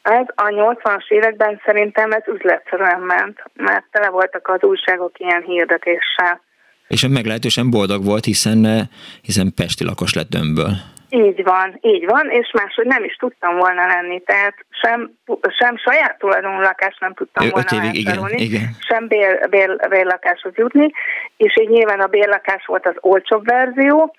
Ez 0.02 0.26
a 0.36 0.44
80-as 0.44 1.08
években 1.10 1.62
szerintem 1.65 2.12
ez 2.12 2.24
üzletszerűen 2.34 3.00
ment, 3.00 3.44
mert 3.54 3.86
tele 3.92 4.10
voltak 4.10 4.48
az 4.48 4.62
újságok 4.62 5.20
ilyen 5.20 5.42
hirdetéssel. 5.42 6.42
És 6.88 7.08
meglehetősen 7.08 7.70
boldog 7.70 8.06
volt, 8.06 8.26
hiszen, 8.26 8.89
hiszen 9.22 9.54
Pesti 9.56 9.84
lakos 9.84 10.13
lett 10.13 10.30
dömből. 10.30 10.72
Így 11.10 11.43
van, 11.43 11.78
így 11.82 12.06
van, 12.06 12.30
és 12.30 12.52
máshogy 12.54 12.86
nem 12.86 13.04
is 13.04 13.15
tudtam 13.15 13.58
volna 13.58 13.86
lenni, 13.86 14.22
tehát 14.22 14.56
sem, 14.69 15.12
sem 15.60 15.78
saját 15.78 16.17
tulajdonú 16.17 16.60
lakást 16.60 17.00
nem 17.00 17.13
tudtam 17.13 17.45
Ö, 17.45 17.50
volna 17.50 17.86
évig, 17.86 18.00
igen, 18.00 18.28
igen. 18.28 18.76
sem 18.80 19.08
bér, 19.08 19.50
bér, 19.50 19.88
bérlakáshoz 19.89 20.56
jutni, 20.56 20.91
és 21.38 21.58
így 21.62 21.69
nyilván 21.69 22.00
a 22.00 22.08
bérlakás 22.08 22.65
volt 22.65 22.86
az 22.86 22.95
olcsóbb 23.00 23.45
verzió, 23.45 24.15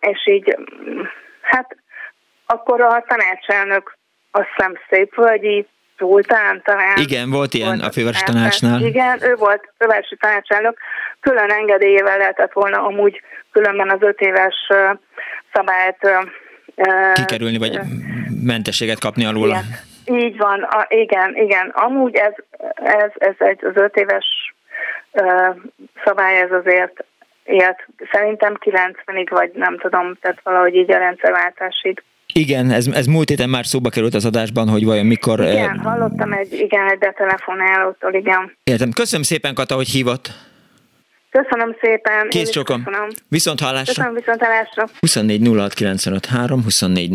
és 0.00 0.26
így, 0.26 0.56
hát 1.40 1.76
akkor 2.46 2.80
a 2.80 3.04
tanácselnök 3.06 3.96
azt 4.30 4.48
hiszem 4.56 4.72
szép 4.88 5.14
völgyi 5.14 5.66
Zoltán 5.98 6.62
talán. 6.64 6.96
Igen, 6.96 7.30
volt 7.30 7.54
ilyen 7.54 7.68
volt 7.68 7.82
a 7.82 7.92
fővárosi 7.92 8.24
tanácsnál. 8.24 8.80
Igen, 8.80 9.22
ő 9.22 9.34
volt 9.34 9.72
fővárosi 9.78 10.16
tanácselnök, 10.16 10.78
külön 11.20 11.50
engedélyével 11.50 12.18
lehetett 12.18 12.52
volna 12.52 12.82
amúgy 12.82 13.20
különben 13.52 13.90
az 13.90 14.02
öt 14.02 14.20
éves 14.20 14.54
szabályt 15.54 16.28
kikerülni, 17.14 17.58
vagy 17.58 17.78
mentességet 18.42 18.98
kapni. 18.98 19.22
Igen. 19.22 19.64
Így 20.04 20.36
van, 20.36 20.62
a, 20.62 20.86
igen, 20.88 21.36
igen. 21.36 21.68
Amúgy 21.68 22.14
ez, 22.14 22.32
ez, 22.74 23.10
ez 23.14 23.34
egy 23.38 23.64
az 23.64 23.72
öt 23.74 23.96
éves 23.96 24.26
szabály, 26.04 26.40
ez 26.40 26.50
azért 26.50 27.04
élt 27.44 27.86
szerintem 28.12 28.54
90-ig, 28.60 29.26
vagy 29.30 29.50
nem 29.54 29.78
tudom, 29.78 30.14
tehát 30.20 30.40
valahogy 30.42 30.74
így 30.74 30.90
a 30.90 30.98
rendszerváltásig. 30.98 32.02
Igen, 32.32 32.70
ez, 32.70 32.86
ez 32.86 33.06
múlt 33.06 33.28
héten 33.28 33.48
már 33.48 33.66
szóba 33.66 33.88
került 33.88 34.14
az 34.14 34.24
adásban, 34.24 34.68
hogy 34.68 34.84
vajon 34.84 35.06
mikor... 35.06 35.40
Igen, 35.40 35.76
uh, 35.76 35.82
hallottam 35.82 36.32
egy, 36.32 36.52
igen, 36.52 36.90
egy 36.90 36.98
betelefonálótól, 36.98 38.14
igen. 38.14 38.56
Értem. 38.64 38.90
Köszönöm 38.90 39.24
szépen, 39.24 39.54
Kata, 39.54 39.74
hogy 39.74 39.88
hívott. 39.88 40.28
Köszönöm 41.42 41.76
szépen. 41.80 42.28
Kész 42.28 42.50
csokom. 42.50 42.84
Viszont 43.28 43.60
hallásra. 43.60 43.92
Köszönöm, 43.92 44.14
viszont 44.14 44.42
hallásra. 44.42 44.84
24 45.00 45.40
06 45.56 46.26
24 46.64 47.10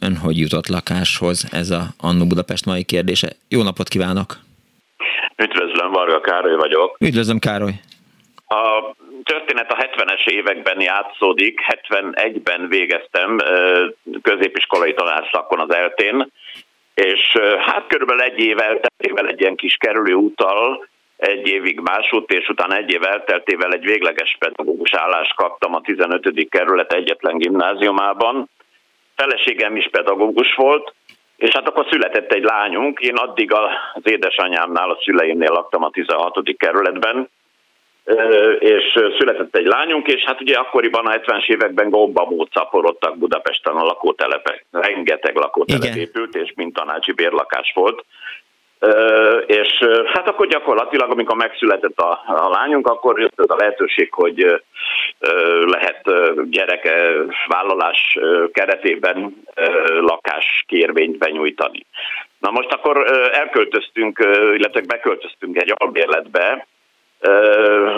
Ön 0.00 0.16
hogy 0.16 0.38
jutott 0.38 0.68
lakáshoz? 0.68 1.48
Ez 1.52 1.70
a 1.70 1.82
Annu 2.00 2.26
Budapest 2.26 2.66
mai 2.66 2.82
kérdése. 2.82 3.28
Jó 3.48 3.62
napot 3.62 3.88
kívánok! 3.88 4.38
Üdvözlöm, 5.36 5.92
Varga 5.92 6.20
Károly 6.20 6.56
vagyok. 6.56 6.96
Üdvözlöm, 7.00 7.38
Károly. 7.38 7.74
A 8.46 8.94
történet 9.22 9.72
a 9.72 9.76
70-es 9.76 10.26
években 10.26 10.80
játszódik. 10.80 11.60
71-ben 11.86 12.68
végeztem 12.68 13.38
középiskolai 14.22 14.94
tanárszakon 14.94 15.60
az 15.60 15.74
eltén, 15.74 16.32
és 16.94 17.36
hát 17.58 17.86
körülbelül 17.88 18.22
egy 18.22 18.38
év 18.38 18.58
elteltével 18.58 19.26
egy 19.26 19.40
ilyen 19.40 19.56
kis 19.56 19.76
kerülő 19.76 20.12
úttal 20.12 20.88
egy 21.16 21.46
évig 21.46 21.80
másút, 21.80 22.32
és 22.32 22.48
utána 22.48 22.76
egy 22.76 22.90
év 22.90 23.02
elteltével 23.02 23.72
egy 23.72 23.84
végleges 23.84 24.36
pedagógus 24.38 24.94
állást 24.94 25.34
kaptam 25.34 25.74
a 25.74 25.80
15. 25.80 26.48
kerület 26.48 26.92
egyetlen 26.92 27.38
gimnáziumában. 27.38 28.48
Feleségem 29.16 29.76
is 29.76 29.88
pedagógus 29.90 30.54
volt, 30.54 30.94
és 31.36 31.50
hát 31.50 31.68
akkor 31.68 31.86
született 31.90 32.32
egy 32.32 32.42
lányunk, 32.42 33.00
én 33.00 33.16
addig 33.16 33.52
az 33.52 34.02
édesanyámnál, 34.02 34.90
a 34.90 34.98
szüleimnél 35.02 35.50
laktam 35.50 35.82
a 35.82 35.90
16. 35.90 36.56
kerületben, 36.56 37.28
és 38.58 38.98
született 39.18 39.56
egy 39.56 39.66
lányunk, 39.66 40.06
és 40.06 40.22
hát 40.24 40.40
ugye 40.40 40.56
akkoriban 40.56 41.06
a 41.06 41.18
70-es 41.18 41.46
években 41.46 41.90
gombamód 41.90 42.48
szaporodtak 42.52 43.18
Budapesten 43.18 43.76
a 43.76 43.84
lakótelepek. 43.84 44.64
Rengeteg 44.70 45.36
lakótelep 45.36 45.82
Igen. 45.82 45.98
épült, 45.98 46.34
és 46.34 46.52
mint 46.54 46.74
tanácsi 46.74 47.12
bérlakás 47.12 47.72
volt 47.74 48.04
és 49.46 49.78
hát 50.06 50.28
akkor 50.28 50.46
gyakorlatilag, 50.46 51.10
amikor 51.10 51.36
megszületett 51.36 51.98
a, 51.98 52.22
a 52.26 52.48
lányunk, 52.48 52.86
akkor 52.86 53.20
jött 53.20 53.40
ez 53.40 53.50
a 53.50 53.56
lehetőség, 53.56 54.12
hogy 54.12 54.62
lehet 55.66 56.10
gyerek 56.50 56.88
vállalás 57.46 58.18
keretében 58.52 59.42
lakáskérvényt 60.00 61.18
benyújtani. 61.18 61.86
Na 62.38 62.50
most 62.50 62.72
akkor 62.72 63.10
elköltöztünk, 63.32 64.18
illetve 64.54 64.80
beköltöztünk 64.86 65.56
egy 65.56 65.72
albérletbe, 65.76 66.66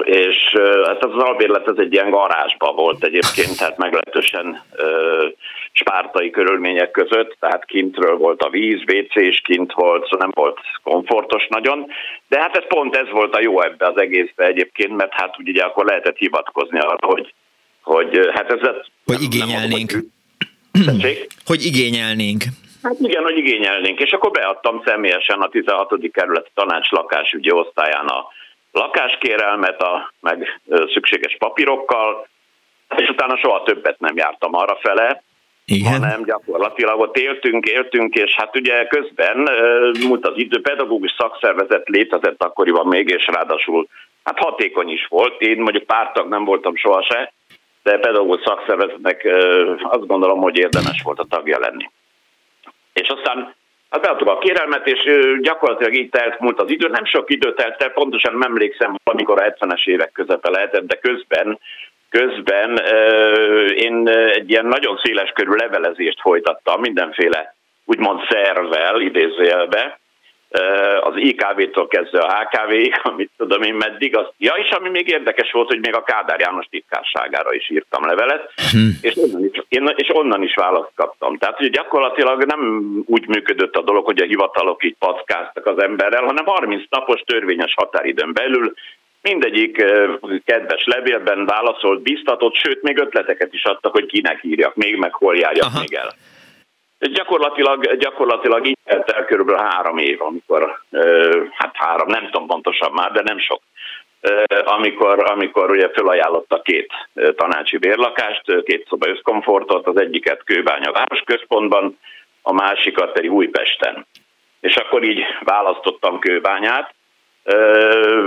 és 0.02 0.36
hát 0.84 1.04
az 1.04 1.22
albérlet 1.22 1.68
az 1.68 1.78
egy 1.78 1.92
ilyen 1.92 2.10
garázsba 2.10 2.72
volt 2.72 3.04
egyébként, 3.04 3.58
tehát 3.58 3.76
meglehetősen 3.76 4.62
spártai 5.72 6.30
körülmények 6.30 6.90
között, 6.90 7.36
tehát 7.40 7.64
kintről 7.64 8.16
volt 8.16 8.42
a 8.42 8.50
víz, 8.50 8.80
WC 8.80 9.16
is 9.16 9.40
kint 9.40 9.72
volt, 9.72 10.02
szóval 10.02 10.18
nem 10.18 10.30
volt 10.34 10.58
komfortos 10.82 11.46
nagyon, 11.48 11.86
de 12.28 12.40
hát 12.40 12.56
ez 12.56 12.66
pont 12.66 12.96
ez 12.96 13.10
volt 13.10 13.34
a 13.34 13.40
jó 13.40 13.62
ebbe 13.62 13.86
az 13.86 13.98
egészbe 13.98 14.44
egyébként, 14.46 14.96
mert 14.96 15.12
hát 15.12 15.38
ugye 15.38 15.62
akkor 15.62 15.84
lehetett 15.84 16.16
hivatkozni 16.16 16.78
arra, 16.78 17.06
hogy, 17.06 17.34
hogy 17.82 18.30
hát 18.32 18.52
ez... 18.52 18.68
Hogy 19.04 19.22
igényelnénk. 19.22 19.92
Mondom, 20.72 21.00
hogy, 21.00 21.26
hogy 21.46 21.64
igényelnénk. 21.64 22.42
Hát 22.82 22.96
igen, 23.00 23.22
hogy 23.22 23.36
igényelnénk, 23.36 24.00
és 24.00 24.10
akkor 24.10 24.30
beadtam 24.30 24.82
személyesen 24.84 25.40
a 25.40 25.48
16. 25.48 25.94
kerület 26.12 26.50
tanács 26.54 26.90
lakásügyi 26.90 27.52
osztályán 27.52 28.06
a 28.06 28.26
lakáskérelmet, 28.72 29.82
a 29.82 30.12
meg 30.20 30.60
szükséges 30.66 31.36
papírokkal, 31.38 32.28
és 32.96 33.08
utána 33.08 33.36
soha 33.36 33.62
többet 33.62 33.98
nem 33.98 34.16
jártam 34.16 34.54
arra 34.54 34.78
fele, 34.80 35.22
igen. 35.64 35.92
hanem 35.92 36.24
gyakorlatilag 36.24 37.00
ott 37.00 37.16
éltünk, 37.16 37.66
éltünk, 37.66 38.14
és 38.14 38.34
hát 38.34 38.56
ugye 38.56 38.86
közben 38.86 39.48
múlt 40.06 40.26
az 40.26 40.36
idő, 40.36 40.60
pedagógus 40.60 41.14
szakszervezet 41.18 41.88
létezett 41.88 42.42
akkoriban 42.42 42.86
még, 42.86 43.08
és 43.08 43.26
ráadásul 43.26 43.88
hát 44.24 44.38
hatékony 44.38 44.88
is 44.88 45.06
volt. 45.06 45.40
Én 45.40 45.60
mondjuk 45.60 45.84
pártag 45.84 46.28
nem 46.28 46.44
voltam 46.44 46.76
sohasem, 46.76 47.28
de 47.82 47.98
pedagógus 47.98 48.40
szakszervezetnek 48.44 49.28
azt 49.82 50.06
gondolom, 50.06 50.40
hogy 50.40 50.58
érdemes 50.58 51.02
volt 51.02 51.18
a 51.18 51.26
tagja 51.28 51.58
lenni. 51.58 51.90
És 52.92 53.08
aztán 53.08 53.54
Hát 53.90 54.00
beadtuk 54.00 54.28
a 54.28 54.38
kérelmet, 54.38 54.86
és 54.86 55.00
gyakorlatilag 55.40 55.94
így 55.94 56.08
telt 56.08 56.38
múlt 56.38 56.60
az 56.60 56.70
idő. 56.70 56.88
Nem 56.88 57.04
sok 57.04 57.30
idő 57.30 57.54
telt 57.54 57.82
el, 57.82 57.90
pontosan 57.90 58.32
nem 58.32 58.50
emlékszem, 58.50 58.94
amikor 59.04 59.42
a 59.42 59.44
70-es 59.44 59.86
évek 59.86 60.12
közepe 60.12 60.50
lehetett, 60.50 60.86
de 60.86 60.96
közben 60.96 61.58
közben 62.10 62.76
én 63.74 64.08
egy 64.08 64.50
ilyen 64.50 64.66
nagyon 64.66 65.00
széles 65.02 65.30
körű 65.30 65.54
levelezést 65.54 66.20
folytattam 66.20 66.80
mindenféle 66.80 67.54
úgymond 67.84 68.20
szervvel, 68.28 69.00
idézőjelbe, 69.00 69.98
az 71.00 71.14
IKV-tól 71.16 71.88
kezdve 71.88 72.18
a 72.18 72.34
HKV-ig, 72.34 73.00
amit 73.10 73.30
tudom 73.36 73.62
én 73.62 73.74
meddig. 73.74 74.16
Az, 74.16 74.26
ja, 74.38 74.54
és 74.54 74.70
ami 74.70 74.88
még 74.88 75.08
érdekes 75.08 75.50
volt, 75.52 75.68
hogy 75.68 75.80
még 75.80 75.94
a 75.94 76.02
Kádár 76.02 76.40
János 76.40 76.66
titkárságára 76.70 77.54
is 77.54 77.70
írtam 77.70 78.06
levelet, 78.06 78.52
hm. 78.72 78.88
és, 79.00 79.16
onnan 79.16 79.44
is, 79.44 79.62
én, 79.68 79.92
és 79.96 80.08
onnan 80.12 80.42
is 80.42 80.54
választ 80.54 80.92
kaptam. 80.94 81.38
Tehát 81.38 81.56
hogy 81.56 81.70
gyakorlatilag 81.70 82.44
nem 82.44 82.92
úgy 83.06 83.28
működött 83.28 83.76
a 83.76 83.82
dolog, 83.82 84.04
hogy 84.04 84.20
a 84.20 84.24
hivatalok 84.24 84.84
így 84.84 84.96
packáztak 84.98 85.66
az 85.66 85.82
emberrel, 85.82 86.24
hanem 86.24 86.44
30 86.44 86.82
napos 86.90 87.20
törvényes 87.20 87.74
határidőn 87.76 88.32
belül 88.32 88.74
mindegyik 89.22 89.84
kedves 90.44 90.84
levélben 90.84 91.46
válaszolt, 91.46 92.02
biztatott, 92.02 92.54
sőt, 92.54 92.82
még 92.82 92.98
ötleteket 92.98 93.52
is 93.52 93.64
adtak, 93.64 93.92
hogy 93.92 94.06
kinek 94.06 94.40
írjak 94.42 94.74
még, 94.74 94.96
meg 94.96 95.14
hol 95.14 95.36
járjak 95.36 95.66
Aha. 95.66 95.78
még 95.78 95.94
el. 95.94 96.14
Gyakorlatilag, 96.98 97.96
gyakorlatilag 97.96 98.66
így 98.66 98.78
telt 98.84 99.10
el 99.10 99.24
körülbelül 99.24 99.60
három 99.60 99.98
év, 99.98 100.22
amikor, 100.22 100.80
hát 101.52 101.76
három, 101.76 102.08
nem 102.08 102.24
tudom 102.24 102.46
pontosan 102.46 102.92
már, 102.92 103.12
de 103.12 103.22
nem 103.22 103.38
sok, 103.38 103.62
amikor, 104.64 105.30
amikor 105.30 105.70
ugye 105.70 105.88
felajánlotta 105.88 106.62
két 106.62 106.92
tanácsi 107.36 107.76
bérlakást, 107.76 108.62
két 108.62 108.86
szoba 108.88 109.08
összkomfortot, 109.08 109.86
az 109.86 110.00
egyiket 110.00 110.44
Kőbánya 110.44 110.92
városközpontban, 110.92 111.98
a 112.42 112.52
másikat 112.52 113.12
pedig 113.12 113.32
Újpesten. 113.32 114.06
És 114.60 114.76
akkor 114.76 115.02
így 115.02 115.24
választottam 115.40 116.18
Kőbányát, 116.18 116.94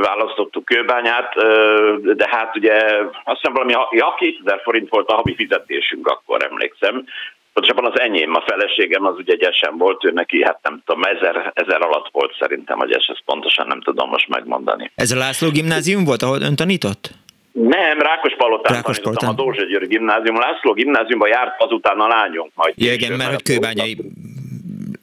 választottuk 0.01 0.65
Kőbányát, 0.65 1.33
de 2.01 2.27
hát 2.29 2.55
ugye 2.55 2.73
azt 3.23 3.39
hiszem 3.39 3.53
valami, 3.53 3.73
ja, 3.91 4.13
2000 4.17 4.61
forint 4.63 4.89
volt 4.89 5.09
a 5.09 5.15
havi 5.15 5.35
fizetésünk, 5.35 6.07
akkor 6.07 6.43
emlékszem, 6.43 7.05
Pontosabban 7.53 7.91
az 7.91 7.99
enyém, 7.99 8.35
a 8.35 8.43
feleségem 8.47 9.05
az 9.05 9.17
ugye 9.17 9.33
egyesen 9.33 9.77
volt, 9.77 10.05
ő 10.05 10.11
neki, 10.11 10.43
hát 10.43 10.59
nem 10.63 10.81
tudom, 10.85 11.03
ezer, 11.03 11.51
ezer 11.53 11.81
alatt 11.81 12.09
volt 12.11 12.35
szerintem 12.39 12.79
a 12.79 12.85
gyes, 12.85 13.07
ezt 13.07 13.23
pontosan 13.25 13.67
nem 13.67 13.81
tudom 13.81 14.09
most 14.09 14.27
megmondani. 14.27 14.91
Ez 14.95 15.11
a 15.11 15.17
László 15.17 15.49
gimnázium 15.49 16.03
volt, 16.03 16.21
ahol 16.21 16.41
ön 16.41 16.55
tanított? 16.55 17.09
Nem, 17.51 17.99
Rákospalotán 17.99 18.73
Rákos 18.73 18.97
tanítottam 18.97 19.29
a 19.29 19.33
Dózsa 19.33 19.63
György 19.63 19.87
gimnázium. 19.87 20.39
László 20.39 20.73
gimnáziumban 20.73 21.29
járt 21.29 21.61
azután 21.61 21.99
a 21.99 22.07
lányunk 22.07 22.51
majd. 22.55 22.73
Ja, 22.77 22.93
igen, 22.93 23.11
mert 23.17 23.29
hogy 23.29 23.43
kőbányai 23.43 23.97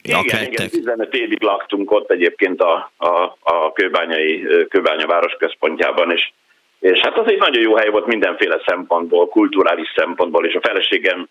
igen, 0.02 0.44
igen, 0.52 0.68
15 0.68 1.14
évig 1.14 1.42
laktunk 1.42 1.90
ott 1.90 2.10
egyébként 2.10 2.60
a, 2.60 2.92
a, 2.96 3.36
a 3.42 3.72
kőbányai, 3.72 4.46
kőbánya 4.68 5.06
város 5.06 5.32
központjában, 5.38 6.10
és, 6.10 6.32
és 6.80 6.98
hát 6.98 7.18
az 7.18 7.30
egy 7.30 7.38
nagyon 7.38 7.62
jó 7.62 7.74
hely 7.74 7.88
volt 7.88 8.06
mindenféle 8.06 8.62
szempontból, 8.66 9.28
kulturális 9.28 9.92
szempontból, 9.96 10.46
és 10.46 10.54
a 10.54 10.60
feleségem 10.60 11.28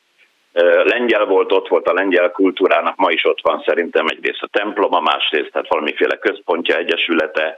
lengyel 0.83 1.25
volt, 1.25 1.51
ott 1.51 1.67
volt 1.67 1.87
a 1.87 1.93
lengyel 1.93 2.31
kultúrának, 2.31 2.95
ma 2.95 3.11
is 3.11 3.25
ott 3.25 3.41
van 3.41 3.63
szerintem 3.65 4.07
egyrészt 4.07 4.41
a 4.41 4.47
temploma, 4.47 4.99
másrészt 4.99 5.51
tehát 5.51 5.67
valamiféle 5.67 6.17
központja, 6.17 6.77
egyesülete, 6.77 7.57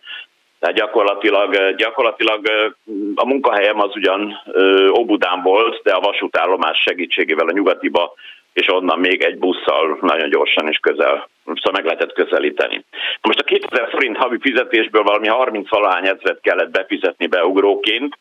tehát 0.60 0.76
gyakorlatilag, 0.76 1.76
gyakorlatilag 1.76 2.48
a 3.16 3.26
munkahelyem 3.26 3.80
az 3.82 3.96
ugyan 3.96 4.42
Óbudán 5.00 5.42
volt, 5.42 5.84
de 5.84 5.92
a 5.92 6.00
vasútállomás 6.00 6.82
segítségével 6.82 7.48
a 7.48 7.52
nyugatiba, 7.52 8.14
és 8.54 8.68
onnan 8.72 9.00
még 9.00 9.24
egy 9.24 9.38
busszal 9.38 9.98
nagyon 10.02 10.30
gyorsan 10.30 10.68
is 10.68 10.78
közel, 10.78 11.30
szóval 11.46 11.72
meg 11.74 11.84
lehetett 11.84 12.14
közelíteni. 12.14 12.86
Most 13.22 13.40
a 13.40 13.44
2000 13.44 13.90
forint 13.90 14.18
havi 14.18 14.38
fizetésből 14.42 15.04
valami 15.04 15.28
30 15.28 15.70
valahány 15.70 16.08
ezret 16.08 16.40
kellett 16.42 16.70
befizetni 16.70 17.28
beugróként, 17.28 18.18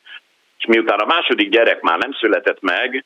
és 0.59 0.66
miután 0.66 0.98
a 0.98 1.07
második 1.07 1.48
gyerek 1.48 1.81
már 1.81 1.98
nem 1.98 2.12
született 2.12 2.61
meg, 2.61 3.04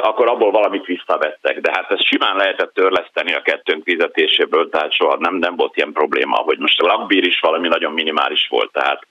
akkor 0.00 0.28
abból 0.28 0.50
valamit 0.50 0.84
visszavettek. 0.84 1.60
De 1.60 1.70
hát 1.72 1.90
ezt 1.90 2.06
simán 2.06 2.36
lehetett 2.36 2.74
törleszteni 2.74 3.34
a 3.34 3.42
kettőnk 3.42 3.82
fizetéséből, 3.84 4.68
tehát 4.68 4.92
soha 4.92 5.16
nem, 5.18 5.34
nem 5.34 5.56
volt 5.56 5.76
ilyen 5.76 5.92
probléma, 5.92 6.36
hogy 6.36 6.58
most 6.58 6.80
a 6.80 6.86
lakbír 6.86 7.26
is 7.26 7.40
valami 7.40 7.68
nagyon 7.68 7.92
minimális 7.92 8.46
volt. 8.48 8.72
Tehát 8.72 9.06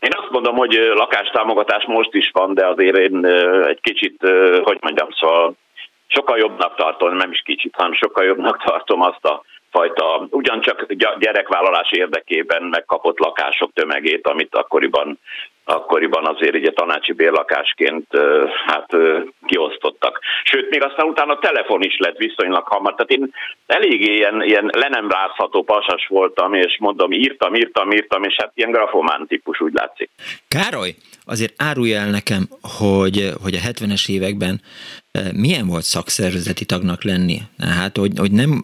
én 0.00 0.10
azt 0.16 0.30
mondom, 0.30 0.56
hogy 0.56 0.72
lakástámogatás 0.94 1.84
most 1.84 2.14
is 2.14 2.30
van, 2.32 2.54
de 2.54 2.66
azért 2.66 2.96
én 2.96 3.26
egy 3.66 3.80
kicsit, 3.80 4.20
hogy 4.62 4.78
mondjam, 4.80 5.08
szóval 5.10 5.54
sokkal 6.06 6.38
jobbnak 6.38 6.76
tartom, 6.76 7.16
nem 7.16 7.30
is 7.30 7.42
kicsit, 7.44 7.74
hanem 7.76 7.92
sokkal 7.92 8.24
jobbnak 8.24 8.62
tartom 8.64 9.02
azt 9.02 9.24
a 9.24 9.42
fajta, 9.70 10.26
ugyancsak 10.30 10.92
gyerekvállalás 11.18 11.90
érdekében 11.90 12.62
megkapott 12.62 13.18
lakások 13.18 13.72
tömegét, 13.72 14.26
amit 14.26 14.54
akkoriban 14.54 15.18
akkoriban 15.68 16.26
azért 16.26 16.54
ugye 16.54 16.70
tanácsi 16.70 17.12
bérlakásként 17.12 18.06
hát 18.66 18.92
kiosztottak. 19.46 20.20
Sőt, 20.44 20.70
még 20.70 20.82
aztán 20.82 21.06
utána 21.06 21.38
telefon 21.38 21.82
is 21.82 21.96
lett 21.98 22.16
viszonylag 22.16 22.66
hamar. 22.66 22.94
Tehát 22.94 23.10
én 23.10 23.30
eléggé 23.66 24.14
ilyen, 24.14 24.42
ilyen 24.42 24.70
le 24.76 25.04
pasas 25.66 26.06
voltam, 26.08 26.54
és 26.54 26.76
mondom, 26.78 27.12
írtam, 27.12 27.54
írtam, 27.54 27.90
írtam, 27.90 28.22
és 28.24 28.34
hát 28.38 28.50
ilyen 28.54 28.70
grafomán 28.70 29.26
típus 29.26 29.60
úgy 29.60 29.72
látszik. 29.72 30.10
Károly, 30.48 30.94
azért 31.24 31.62
árulja 31.62 32.00
el 32.00 32.10
nekem, 32.10 32.48
hogy, 32.78 33.30
hogy 33.42 33.54
a 33.54 33.68
70-es 33.68 34.10
években 34.10 34.60
milyen 35.34 35.66
volt 35.66 35.84
szakszervezeti 35.84 36.64
tagnak 36.64 37.04
lenni? 37.04 37.42
Hát, 37.58 37.96
hogy, 37.96 38.12
hogy 38.16 38.30
nem, 38.30 38.62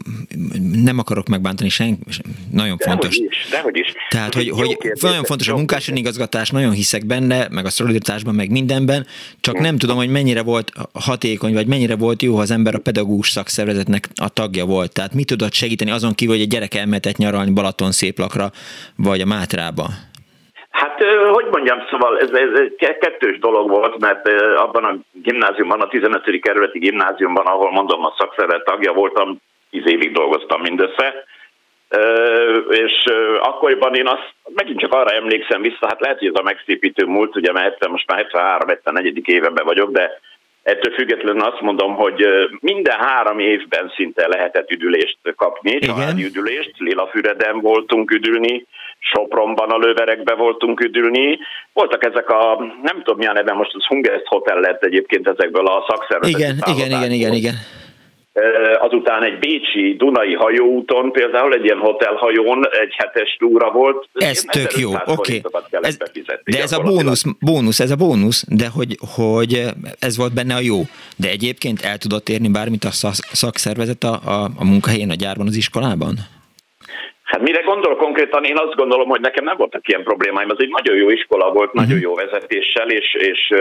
nem 0.72 0.98
akarok 0.98 1.28
megbántani 1.28 1.68
senki, 1.68 2.02
nagyon 2.50 2.76
de 2.76 2.84
fontos. 2.84 3.16
Hogy 3.16 3.26
is, 3.30 3.60
hogy 3.62 3.76
is. 3.76 3.92
Tehát, 4.08 4.34
hogy, 4.34 4.50
hogy 4.50 4.76
nagyon 5.00 5.24
fontos 5.24 5.48
a 5.48 5.56
munkás 5.56 5.88
igazgatás, 5.88 6.50
nagyon 6.50 6.72
hiszek 6.72 7.06
benne, 7.06 7.48
meg 7.50 7.64
a 7.64 7.70
szolidaritásban, 7.70 8.34
meg 8.34 8.50
mindenben, 8.50 9.06
csak 9.40 9.58
nem 9.58 9.78
tudom, 9.78 9.96
hogy 9.96 10.08
mennyire 10.08 10.42
volt 10.42 10.72
hatékony, 10.92 11.52
vagy 11.52 11.66
mennyire 11.66 11.96
volt 11.96 12.22
jó, 12.22 12.34
ha 12.34 12.40
az 12.40 12.50
ember 12.50 12.74
a 12.74 12.78
pedagógus 12.78 13.30
szakszervezetnek 13.30 14.08
a 14.14 14.28
tagja 14.28 14.64
volt. 14.64 14.92
Tehát 14.92 15.14
mit 15.14 15.26
tudott 15.26 15.52
segíteni 15.52 15.90
azon 15.90 16.14
kívül, 16.14 16.34
hogy 16.34 16.42
egy 16.42 16.50
gyerek 16.50 16.74
elmehetett 16.74 17.16
nyaralni 17.16 17.50
Balaton 17.50 17.92
széplakra, 17.92 18.52
vagy 18.96 19.20
a 19.20 19.26
Mátrába? 19.26 19.90
Hát, 20.72 21.04
hogy 21.32 21.46
mondjam, 21.50 21.86
szóval 21.90 22.18
ez, 22.18 22.30
ez, 22.30 22.48
kettős 22.78 23.38
dolog 23.38 23.68
volt, 23.68 23.98
mert 23.98 24.28
abban 24.56 24.84
a 24.84 24.96
gimnáziumban, 25.12 25.80
a 25.80 25.88
15. 25.88 26.40
kerületi 26.40 26.78
gimnáziumban, 26.78 27.46
ahol 27.46 27.70
mondom 27.70 28.04
a 28.04 28.14
szakszervezet 28.18 28.64
tagja 28.64 28.92
voltam, 28.92 29.40
10 29.70 29.82
évig 29.86 30.12
dolgoztam 30.12 30.60
mindössze, 30.60 31.24
és 32.68 33.04
akkoriban 33.40 33.94
én 33.94 34.06
azt 34.06 34.34
megint 34.54 34.80
csak 34.80 34.92
arra 34.92 35.10
emlékszem 35.10 35.62
vissza, 35.62 35.86
hát 35.86 36.00
lehet, 36.00 36.18
hogy 36.18 36.28
ez 36.28 36.40
a 36.40 36.42
megszépítő 36.42 37.04
múlt, 37.06 37.36
ugye 37.36 37.52
mert 37.52 37.88
most 37.88 38.06
már 38.06 38.26
73-74. 38.30 39.24
éveben 39.24 39.64
vagyok, 39.64 39.90
de 39.90 40.20
ettől 40.62 40.92
függetlenül 40.94 41.42
azt 41.42 41.60
mondom, 41.60 41.94
hogy 41.94 42.24
minden 42.60 42.98
három 42.98 43.38
évben 43.38 43.92
szinte 43.96 44.28
lehetett 44.28 44.70
üdülést 44.70 45.18
kapni, 45.36 45.78
családi 45.78 46.24
üdülést, 46.24 46.72
Lilafüreden 46.78 47.60
voltunk 47.60 48.10
üdülni, 48.10 48.66
Sopronban 48.98 49.70
a 49.70 49.78
lőverekbe 49.78 50.34
voltunk 50.34 50.80
üdülni. 50.80 51.38
Voltak 51.72 52.04
ezek 52.04 52.30
a, 52.30 52.58
nem 52.82 53.02
tudom 53.02 53.18
mi 53.18 53.26
a 53.26 53.32
neve, 53.32 53.52
most 53.52 53.74
az 53.74 53.84
Hungest 53.86 54.26
Hotel 54.26 54.60
lett 54.60 54.84
egyébként 54.84 55.28
ezekből 55.28 55.66
a 55.66 55.84
szakszervezeti 55.88 56.42
Igen, 56.42 56.56
igen, 56.74 56.90
igen, 56.98 57.12
igen, 57.12 57.32
igen. 57.32 57.54
Azután 58.78 59.24
egy 59.24 59.38
bécsi 59.38 59.94
Dunai 59.96 60.34
hajóúton, 60.34 61.12
például 61.12 61.54
egy 61.54 61.64
ilyen 61.64 61.78
hotelhajón 61.78 62.68
egy 62.80 62.94
hetes 62.96 63.36
túra 63.38 63.70
volt. 63.70 64.08
Ez 64.12 64.40
tök 64.40 64.78
jó, 64.78 64.90
oké. 65.04 65.40
Okay. 65.44 65.70
de 66.44 66.62
ez 66.62 66.72
a 66.72 66.82
bónusz, 66.82 67.24
bónusz, 67.40 67.80
ez 67.80 67.90
a 67.90 67.96
bónusz, 67.96 68.44
de 68.48 68.68
hogy, 68.68 68.96
hogy 69.14 69.62
ez 69.98 70.16
volt 70.16 70.34
benne 70.34 70.54
a 70.54 70.60
jó. 70.60 70.80
De 71.16 71.28
egyébként 71.28 71.80
el 71.84 71.98
tudott 71.98 72.28
érni 72.28 72.48
bármit 72.48 72.84
a 72.84 72.90
szakszervezet 73.32 74.02
a, 74.02 74.12
a, 74.12 74.48
a 74.58 74.64
munkahelyén, 74.64 75.10
a 75.10 75.14
gyárban, 75.14 75.46
az 75.46 75.56
iskolában? 75.56 76.14
Hát 77.22 77.40
mire 77.40 77.60
gondol 77.60 77.96
konkrétan? 77.96 78.44
Én 78.44 78.58
azt 78.58 78.74
gondolom, 78.74 79.08
hogy 79.08 79.20
nekem 79.20 79.44
nem 79.44 79.56
voltak 79.56 79.88
ilyen 79.88 80.02
problémáim. 80.02 80.50
Ez 80.50 80.56
egy 80.58 80.70
nagyon 80.70 80.96
jó 80.96 81.10
iskola 81.10 81.52
volt, 81.52 81.68
uh-huh. 81.68 81.82
nagyon 81.82 82.00
jó 82.00 82.14
vezetéssel, 82.14 82.88
és, 82.90 83.14
és 83.14 83.54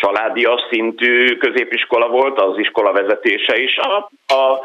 családias 0.00 0.60
szintű 0.70 1.36
középiskola 1.36 2.08
volt, 2.08 2.40
az 2.40 2.58
iskola 2.58 2.92
vezetése 2.92 3.58
is. 3.58 3.78
A, 3.78 4.10
a, 4.34 4.60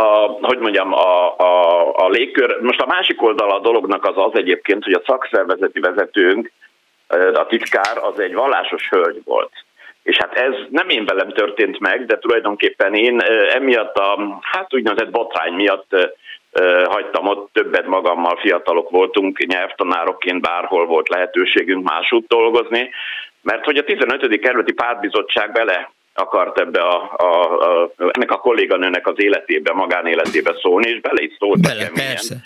a, 0.00 0.36
hogy 0.40 0.58
mondjam, 0.58 0.92
a, 0.92 1.36
a, 1.36 1.94
a 1.94 2.08
légkör, 2.08 2.60
most 2.60 2.80
a 2.80 2.86
másik 2.86 3.22
oldala 3.22 3.54
a 3.54 3.60
dolognak 3.60 4.04
az 4.04 4.14
az 4.16 4.30
egyébként, 4.32 4.84
hogy 4.84 4.92
a 4.92 5.02
szakszervezeti 5.06 5.80
vezetőnk, 5.80 6.52
a 7.34 7.46
titkár, 7.46 7.98
az 8.02 8.20
egy 8.20 8.34
vallásos 8.34 8.88
hölgy 8.88 9.20
volt. 9.24 9.52
És 10.02 10.16
hát 10.16 10.34
ez 10.34 10.54
nem 10.70 10.88
én 10.88 11.04
velem 11.04 11.28
történt 11.28 11.78
meg, 11.78 12.06
de 12.06 12.18
tulajdonképpen 12.18 12.94
én 12.94 13.20
emiatt 13.52 13.96
a, 13.96 14.40
hát 14.40 14.74
úgynevezett 14.74 15.10
botrány 15.10 15.52
miatt 15.52 15.96
hagytam 16.84 17.26
ott 17.26 17.48
többet 17.52 17.86
magammal, 17.86 18.36
fiatalok 18.36 18.90
voltunk, 18.90 19.46
nyelvtanárokként 19.46 20.40
bárhol 20.40 20.86
volt 20.86 21.08
lehetőségünk 21.08 21.90
másút 21.90 22.26
dolgozni, 22.26 22.90
mert 23.42 23.64
hogy 23.64 23.76
a 23.76 23.84
15. 23.84 24.40
kerületi 24.40 24.72
pártbizottság 24.72 25.52
bele 25.52 25.90
akart 26.14 26.60
ebbe 26.60 26.80
a, 26.80 27.14
a, 27.16 27.58
a, 27.60 27.90
ennek 27.96 28.30
a 28.30 28.36
kolléganőnek 28.38 29.06
az 29.06 29.14
életébe, 29.16 29.72
magánéletébe 29.72 30.54
szólni, 30.62 30.88
és 30.90 31.00
bele 31.00 31.22
is 31.22 31.36
szólt 31.38 31.60
bele, 31.60 31.80
nekem 31.80 31.94
persze. 31.94 32.36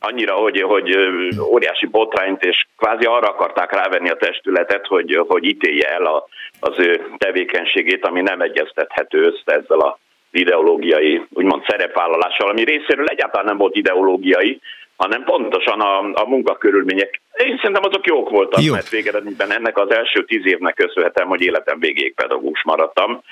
Annyira, 0.00 0.34
hogy, 0.34 0.60
hogy 0.60 0.96
óriási 1.40 1.86
botrányt, 1.86 2.44
és 2.44 2.66
kvázi 2.76 3.04
arra 3.04 3.28
akarták 3.28 3.72
rávenni 3.72 4.10
a 4.10 4.16
testületet, 4.16 4.86
hogy, 4.86 5.24
hogy 5.28 5.44
ítélje 5.44 5.88
el 5.88 6.04
a, 6.04 6.26
az 6.60 6.78
ő 6.78 7.06
tevékenységét, 7.18 8.06
ami 8.06 8.20
nem 8.20 8.40
egyeztethető 8.40 9.22
össze 9.22 9.58
ezzel 9.58 9.78
a 9.78 9.98
ideológiai, 10.30 11.26
úgymond 11.30 11.64
szerepvállalással, 11.66 12.48
ami 12.48 12.64
részéről 12.64 13.06
egyáltalán 13.06 13.46
nem 13.46 13.56
volt 13.56 13.76
ideológiai, 13.76 14.60
hanem 15.02 15.24
pontosan 15.24 15.80
a, 15.80 15.98
a 15.98 16.24
munkakörülmények. 16.26 17.20
Én 17.36 17.56
szerintem 17.56 17.84
azok 17.84 18.06
jók 18.06 18.30
voltak, 18.30 18.62
Jó. 18.62 18.72
mert 18.72 18.88
végeredményben 18.88 19.52
ennek 19.52 19.78
az 19.78 19.90
első 19.94 20.24
tíz 20.24 20.46
évnek 20.46 20.74
köszönhetem, 20.74 21.28
hogy 21.28 21.42
életem 21.42 21.78
végéig 21.78 22.14
pedagógus 22.14 22.62
maradtam, 22.64 23.22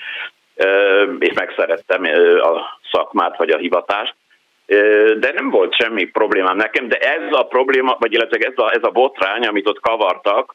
és 1.19 1.33
megszerettem 1.35 2.03
a 2.41 2.81
szakmát 2.93 3.37
vagy 3.37 3.51
a 3.51 3.59
hivatást 3.59 4.15
de 5.19 5.33
nem 5.35 5.51
volt 5.51 5.75
semmi 5.75 6.05
problémám 6.05 6.57
nekem, 6.57 6.89
de 6.89 6.97
ez 6.97 7.23
a 7.31 7.43
probléma, 7.43 7.97
vagy 7.99 8.13
illetve 8.13 8.47
ez 8.47 8.53
a, 8.57 8.71
ez 8.73 8.83
a 8.83 8.91
botrány, 8.91 9.47
amit 9.47 9.69
ott 9.69 9.81
kavartak, 9.81 10.55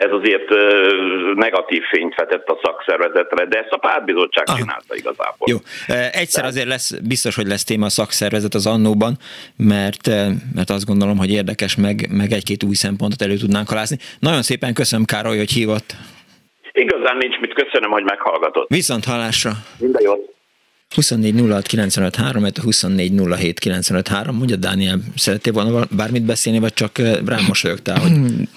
ez 0.00 0.10
azért 0.10 0.48
negatív 1.34 1.82
fényt 1.82 2.14
vetett 2.14 2.48
a 2.48 2.58
szakszervezetre, 2.62 3.44
de 3.44 3.58
ezt 3.58 3.70
a 3.70 3.76
pártbizottság 3.76 4.44
Aha. 4.48 4.58
csinálta 4.58 4.94
igazából. 4.94 5.48
Jó. 5.50 5.56
Egyszer 6.12 6.44
azért 6.44 6.66
lesz, 6.66 6.98
biztos, 7.02 7.36
hogy 7.36 7.46
lesz 7.46 7.64
téma 7.64 7.86
a 7.86 7.88
szakszervezet 7.88 8.54
az 8.54 8.66
annóban, 8.66 9.16
mert, 9.56 10.06
mert 10.54 10.70
azt 10.70 10.86
gondolom, 10.86 11.16
hogy 11.16 11.30
érdekes, 11.30 11.76
meg, 11.76 12.06
meg 12.10 12.32
egy-két 12.32 12.62
új 12.62 12.74
szempontot 12.74 13.22
elő 13.22 13.36
tudnánk 13.36 13.68
halászni. 13.68 13.96
Nagyon 14.18 14.42
szépen 14.42 14.74
köszönöm, 14.74 15.04
Károly, 15.04 15.36
hogy 15.36 15.50
hívott. 15.50 15.94
Igazán 16.72 17.16
nincs 17.16 17.38
mit, 17.40 17.54
köszönöm, 17.54 17.90
hogy 17.90 18.04
meghallgatott. 18.04 18.68
Viszont 18.68 19.04
hallásra. 19.04 19.50
Minden 19.78 20.02
jót. 20.02 20.38
24 20.94 21.34
06 21.50 21.66
95 21.66 22.16
3, 22.16 22.44
24 22.62 23.12
07 23.36 23.58
95 23.58 24.08
3. 24.08 24.36
Mondja, 24.36 24.56
Dániel, 24.56 24.98
szerettél 25.16 25.52
volna 25.52 25.86
bármit 25.90 26.22
beszélni, 26.22 26.58
vagy 26.58 26.72
csak 26.72 26.98
rám 27.24 27.44
mosolyogtál? 27.46 27.98
Hogy... 28.02 28.10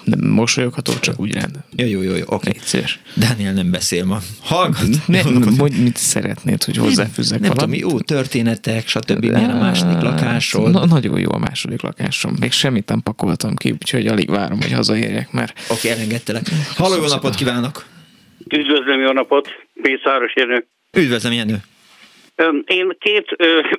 Nem 0.03 0.29
mosolyogható, 0.29 0.93
csak 0.99 1.19
úgy 1.19 1.33
rend. 1.33 1.55
Jó, 1.75 1.85
jó, 1.85 2.01
jó, 2.01 2.15
jó 2.15 2.23
oké. 2.25 2.49
Okay. 2.49 2.83
Dániel 3.15 3.53
nem 3.53 3.71
beszél 3.71 4.05
ma. 4.05 4.19
Hallgat. 4.41 4.87
Nem, 5.07 5.33
nem, 5.33 5.53
mondj, 5.57 5.81
mit 5.81 5.97
szeretnéd, 5.97 6.63
hogy 6.63 6.77
hozzáfűzzek 6.77 7.39
Nem 7.39 7.51
tudom, 7.51 7.73
jó 7.73 7.99
történetek, 7.99 8.87
stb. 8.87 9.25
Milyen 9.25 9.49
a 9.49 9.59
második 9.59 10.01
lakásról? 10.01 10.69
Na, 10.69 10.85
nagyon 10.85 11.19
jó 11.19 11.31
a 11.31 11.37
második 11.37 11.81
lakásom. 11.81 12.35
Még 12.39 12.51
semmit 12.51 12.87
nem 12.87 13.01
pakoltam 13.01 13.55
ki, 13.55 13.71
úgyhogy 13.71 14.07
alig 14.07 14.29
várom, 14.29 14.61
hogy 14.61 14.71
hazaérjek, 14.71 15.31
mert... 15.31 15.59
Oké, 15.69 15.73
okay, 15.73 15.91
elengedtelek. 15.91 16.43
Halló, 16.75 16.95
jó 16.95 17.07
napot 17.07 17.35
kívánok! 17.35 17.85
Üdvözlöm, 18.49 19.01
jó 19.01 19.11
napot! 19.11 19.47
Pészáros 19.81 20.33
Jenő. 20.35 20.67
Üdvözlöm, 20.97 21.33
Jenő. 21.33 21.63
Én 22.65 22.95
két, 22.99 23.31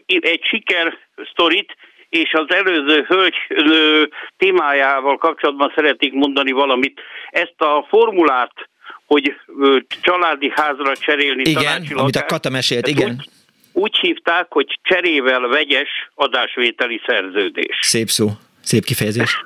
egy 0.07 0.43
siker 0.43 0.99
sztorit 1.33 1.77
és 2.09 2.33
az 2.33 2.55
előző 2.55 3.05
hölgy 3.09 3.35
témájával 4.37 5.17
kapcsolatban 5.17 5.73
szeretnék 5.75 6.12
mondani 6.12 6.51
valamit. 6.51 7.01
Ezt 7.31 7.55
a 7.61 7.87
formulát, 7.88 8.53
hogy 9.07 9.35
családi 10.01 10.53
házra 10.55 10.97
cserélni 10.97 11.43
Igen, 11.43 11.87
amit 11.95 12.17
a 12.17 12.25
Kata 12.25 12.51
mesélt, 12.51 12.87
igen. 12.87 13.11
Úgy, 13.11 13.29
úgy 13.73 13.97
hívták, 13.99 14.47
hogy 14.49 14.79
cserével 14.83 15.40
vegyes 15.40 15.88
adásvételi 16.14 17.00
szerződés. 17.07 17.79
Szép 17.81 18.09
szó, 18.09 18.29
szép 18.63 18.85
kifejezés. 18.85 19.44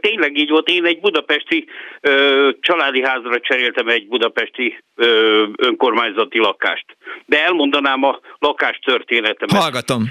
Tényleg 0.00 0.36
így 0.36 0.50
volt. 0.50 0.68
Én 0.68 0.84
egy 0.84 1.00
budapesti 1.00 1.66
ö, 2.00 2.50
családi 2.60 3.02
házra 3.02 3.40
cseréltem 3.40 3.88
egy 3.88 4.08
budapesti 4.08 4.78
ö, 4.94 5.46
önkormányzati 5.56 6.38
lakást. 6.38 6.84
De 7.26 7.44
elmondanám 7.44 8.02
a 8.04 8.20
lakás 8.38 8.78
történetemet. 8.84 9.62
Hallgatom. 9.62 10.02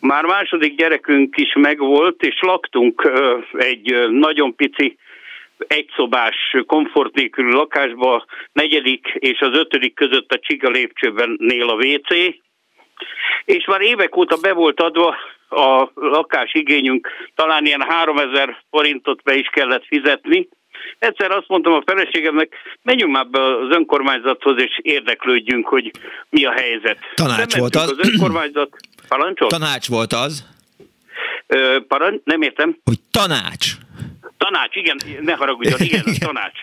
Már 0.00 0.24
második 0.24 0.76
gyerekünk 0.76 1.36
is 1.36 1.52
megvolt, 1.54 2.22
és 2.22 2.38
laktunk 2.40 3.04
ö, 3.04 3.38
egy 3.52 4.08
nagyon 4.10 4.54
pici 4.54 4.98
egyszobás, 5.66 6.36
komfort 6.66 7.14
nélküli 7.14 7.52
lakásba, 7.52 8.24
negyedik 8.52 9.06
és 9.14 9.40
az 9.40 9.58
ötödik 9.58 9.94
között 9.94 10.32
a 10.32 10.38
csiga 10.38 10.68
lépcsőben 10.68 11.36
nél 11.38 11.68
a 11.68 11.74
WC, 11.74 12.34
és 13.44 13.64
már 13.66 13.80
évek 13.80 14.16
óta 14.16 14.36
be 14.36 14.52
volt 14.52 14.80
adva 14.80 15.14
a 15.48 15.90
lakásigényünk 15.94 17.08
talán 17.34 17.66
ilyen 17.66 17.82
3000 17.88 18.62
forintot 18.70 19.22
be 19.22 19.34
is 19.34 19.48
kellett 19.52 19.84
fizetni, 19.86 20.48
Egyszer 20.98 21.30
azt 21.30 21.48
mondtam 21.48 21.72
a 21.72 21.82
feleségemnek, 21.86 22.52
menjünk 22.82 23.12
már 23.12 23.26
be 23.26 23.42
az 23.42 23.70
önkormányzathoz, 23.70 24.60
és 24.60 24.78
érdeklődjünk, 24.82 25.68
hogy 25.68 25.90
mi 26.28 26.44
a 26.44 26.52
helyzet. 26.52 26.98
Tanács 27.14 27.56
volt 27.56 27.74
az. 27.74 27.90
az 27.98 28.08
önkormányzat. 28.08 28.76
Parancsol? 29.08 29.48
Tanács 29.48 29.88
volt 29.88 30.12
az. 30.12 30.44
Ö, 31.46 31.78
parancs? 31.88 32.20
Nem 32.24 32.42
értem. 32.42 32.76
Hogy 32.84 32.98
tanács. 33.10 33.72
Tanács, 34.36 34.76
igen, 34.76 34.96
ne 35.20 35.34
haragudjon, 35.34 35.80
igen, 35.80 36.02
a 36.04 36.24
tanács. 36.26 36.60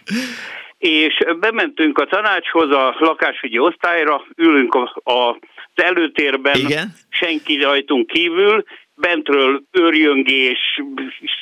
És 0.77 1.17
bementünk 1.39 1.97
a 1.97 2.05
tanácshoz, 2.05 2.71
a 2.71 2.95
lakásügyi 2.99 3.59
osztályra, 3.59 4.25
ülünk 4.35 4.73
a, 4.73 5.11
a, 5.11 5.37
előtérben, 5.81 6.55
Igen? 6.55 6.93
senki 7.09 7.57
rajtunk 7.57 8.07
kívül, 8.07 8.63
bentről 8.95 9.63
őrjöngés, 9.71 10.81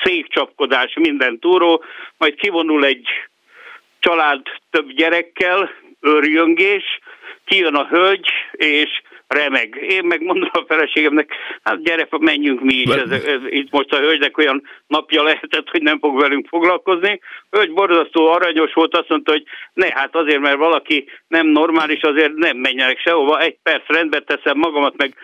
székcsapkodás, 0.04 0.94
minden 1.00 1.40
túró, 1.40 1.84
majd 2.18 2.36
kivonul 2.36 2.86
egy 2.86 3.08
család 4.00 4.42
több 4.70 4.92
gyerekkel, 4.92 5.70
őrjöngés, 6.02 6.84
kijön 7.46 7.76
a 7.76 7.88
hölgy, 7.88 8.28
és 8.52 9.02
remeg. 9.28 9.86
Én 9.90 10.06
meg 10.06 10.22
mondom 10.22 10.50
a 10.54 10.64
feleségemnek, 10.68 11.34
hát 11.64 11.84
gyere, 11.84 12.08
menjünk 12.20 12.62
mi 12.62 12.74
is, 12.74 12.90
ez, 12.90 13.12
ez, 13.12 13.40
itt 13.46 13.72
most 13.72 13.94
a 13.94 14.00
hölgynek 14.00 14.38
olyan 14.38 14.64
napja 14.88 15.24
lehetett, 15.24 15.70
hogy 15.70 15.82
nem 15.82 16.00
fog 16.00 16.20
velünk 16.20 16.48
foglalkozni. 16.48 17.20
Hölgy 17.52 17.74
borzasztó 17.74 18.28
aranyos 18.28 18.74
volt, 18.74 18.96
azt 18.96 19.10
mondta, 19.10 19.32
hogy 19.32 19.44
ne, 19.74 19.88
hát 19.94 20.16
azért, 20.16 20.40
mert 20.40 20.58
valaki 20.58 21.06
nem 21.28 21.48
normális, 21.48 22.02
azért 22.02 22.34
nem 22.34 22.58
menjenek 22.58 23.00
sehova, 23.00 23.40
egy 23.40 23.58
perc 23.64 23.88
rendbe 23.88 24.20
teszem 24.20 24.58
magamat, 24.58 24.98
meg 24.98 25.16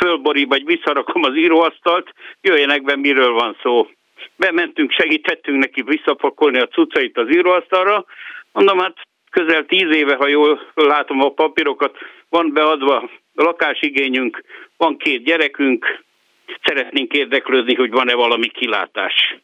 fölbori, 0.00 0.44
vagy 0.44 0.64
visszarakom 0.64 1.22
az 1.22 1.36
íróasztalt, 1.36 2.12
jöjjenek 2.40 2.82
be, 2.82 2.96
miről 2.96 3.32
van 3.32 3.56
szó. 3.62 3.88
Bementünk, 4.36 4.92
segítettünk 4.92 5.58
neki 5.58 5.82
visszapakolni 5.82 6.58
a 6.58 6.66
cuccait 6.66 7.18
az 7.18 7.28
íróasztalra, 7.28 8.04
mondom, 8.52 8.78
hát 8.78 8.96
közel 9.34 9.64
tíz 9.64 9.96
éve, 9.96 10.14
ha 10.14 10.26
jól 10.26 10.60
látom 10.74 11.22
a 11.22 11.28
papírokat, 11.28 11.96
van 12.28 12.52
beadva 12.52 13.10
lakásigényünk, 13.34 14.42
van 14.76 14.96
két 14.96 15.24
gyerekünk, 15.24 16.02
szeretnénk 16.62 17.12
érdeklődni, 17.12 17.74
hogy 17.74 17.90
van-e 17.90 18.14
valami 18.14 18.48
kilátás. 18.48 19.36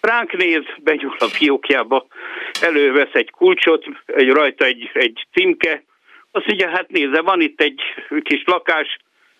Ránk 0.00 0.32
néz, 0.32 0.62
begyúl 0.82 1.14
a 1.18 1.24
fiókjába, 1.24 2.06
elővesz 2.60 3.12
egy 3.12 3.30
kulcsot, 3.30 3.84
egy 4.06 4.28
rajta 4.28 4.64
egy, 4.64 4.90
egy 4.92 5.26
címke, 5.32 5.84
azt 6.30 6.46
mondja, 6.46 6.68
hát 6.68 6.88
nézze, 6.88 7.20
van 7.20 7.40
itt 7.40 7.60
egy 7.60 7.80
kis 8.22 8.42
lakás, 8.44 8.96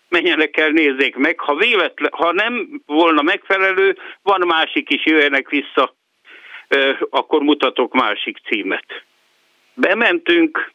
menjenek 0.09 0.57
el, 0.57 0.69
nézzék 0.69 1.15
meg. 1.15 1.39
Ha 1.39 1.55
véletlen, 1.55 2.11
ha 2.13 2.31
nem 2.31 2.81
volna 2.85 3.21
megfelelő, 3.21 3.97
van 4.21 4.47
másik 4.47 4.89
is, 4.89 5.05
jöjjenek 5.05 5.49
vissza, 5.49 5.95
akkor 7.09 7.41
mutatok 7.41 7.93
másik 7.93 8.37
címet. 8.47 9.03
Bementünk, 9.79 10.71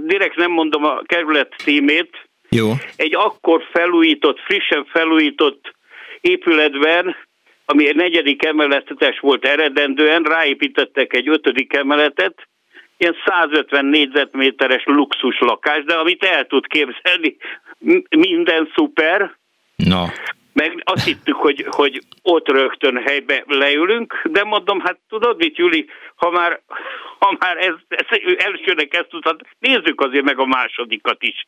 direkt 0.00 0.36
nem 0.36 0.50
mondom 0.50 0.84
a 0.84 1.02
kerület 1.06 1.54
címét, 1.58 2.28
Jó. 2.48 2.70
egy 2.96 3.14
akkor 3.14 3.62
felújított, 3.72 4.40
frissen 4.40 4.84
felújított 4.84 5.74
épületben, 6.20 7.16
ami 7.64 7.88
egy 7.88 7.96
negyedik 7.96 8.44
emeletes 8.44 9.18
volt 9.20 9.44
eredendően, 9.44 10.22
ráépítettek 10.22 11.14
egy 11.14 11.28
ötödik 11.28 11.72
emeletet, 11.72 12.48
ilyen 12.96 13.16
150 13.26 13.84
négyzetméteres 13.84 14.82
luxus 14.84 15.38
lakás, 15.40 15.84
de 15.84 15.94
amit 15.94 16.24
el 16.24 16.46
tud 16.46 16.66
képzelni, 16.66 17.36
minden 18.10 18.70
szuper. 18.74 19.36
Na. 19.76 20.12
Meg 20.54 20.82
azt 20.84 21.04
hittük, 21.04 21.36
hogy, 21.36 21.66
hogy 21.70 22.00
ott 22.22 22.48
rögtön 22.48 22.96
helybe 22.96 23.44
leülünk, 23.46 24.20
de 24.24 24.44
mondom, 24.44 24.80
hát 24.80 24.98
tudod 25.08 25.36
mit, 25.36 25.56
Juli, 25.56 25.86
ha 26.14 26.30
már, 26.30 26.60
ha 27.18 27.36
már 27.38 27.56
ez, 27.56 27.74
ez 27.88 28.18
elsőnek 28.36 28.94
ezt 28.94 29.08
tudod, 29.08 29.40
nézzük 29.58 30.00
azért 30.00 30.24
meg 30.24 30.38
a 30.38 30.46
másodikat 30.46 31.22
is. 31.22 31.46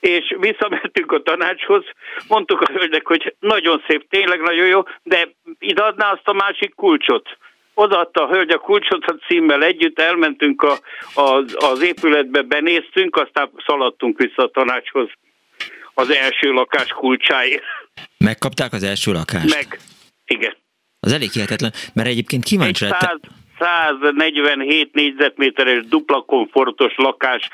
És 0.00 0.34
visszamentünk 0.38 1.12
a 1.12 1.22
tanácshoz, 1.22 1.84
mondtuk 2.28 2.60
a 2.60 2.72
hölgynek, 2.72 3.06
hogy 3.06 3.34
nagyon 3.38 3.82
szép, 3.86 4.08
tényleg 4.08 4.40
nagyon 4.40 4.66
jó, 4.66 4.82
de 5.02 5.28
ide 5.58 5.82
adná 5.82 6.10
azt 6.10 6.28
a 6.28 6.32
másik 6.32 6.74
kulcsot 6.74 7.38
odaadta 7.74 8.22
a 8.22 8.28
hölgy 8.28 8.50
a 8.50 8.58
kulcsot 8.58 9.04
a 9.04 9.18
címmel 9.26 9.62
együtt, 9.62 9.98
elmentünk 9.98 10.62
a, 10.62 10.78
a, 11.14 11.44
az 11.56 11.82
épületbe, 11.82 12.42
benéztünk, 12.42 13.16
aztán 13.16 13.50
szaladtunk 13.66 14.18
vissza 14.18 14.42
a 14.42 14.50
tanácshoz 14.50 15.08
az 16.00 16.10
első 16.10 16.50
lakás 16.52 16.88
kulcsáért. 16.88 17.62
Megkapták 18.18 18.72
az 18.72 18.82
első 18.82 19.12
lakást? 19.12 19.54
Meg, 19.54 19.78
igen. 20.26 20.56
Az 21.00 21.12
elég 21.12 21.30
hihetetlen, 21.30 21.72
mert 21.94 22.08
egyébként 22.08 22.44
kíváncsi 22.44 22.84
Egy 22.84 22.90
100, 22.90 23.16
147 23.58 24.94
négyzetméteres 24.94 25.84
dupla 25.88 26.20
komfortos 26.20 26.92
lakás, 26.96 27.48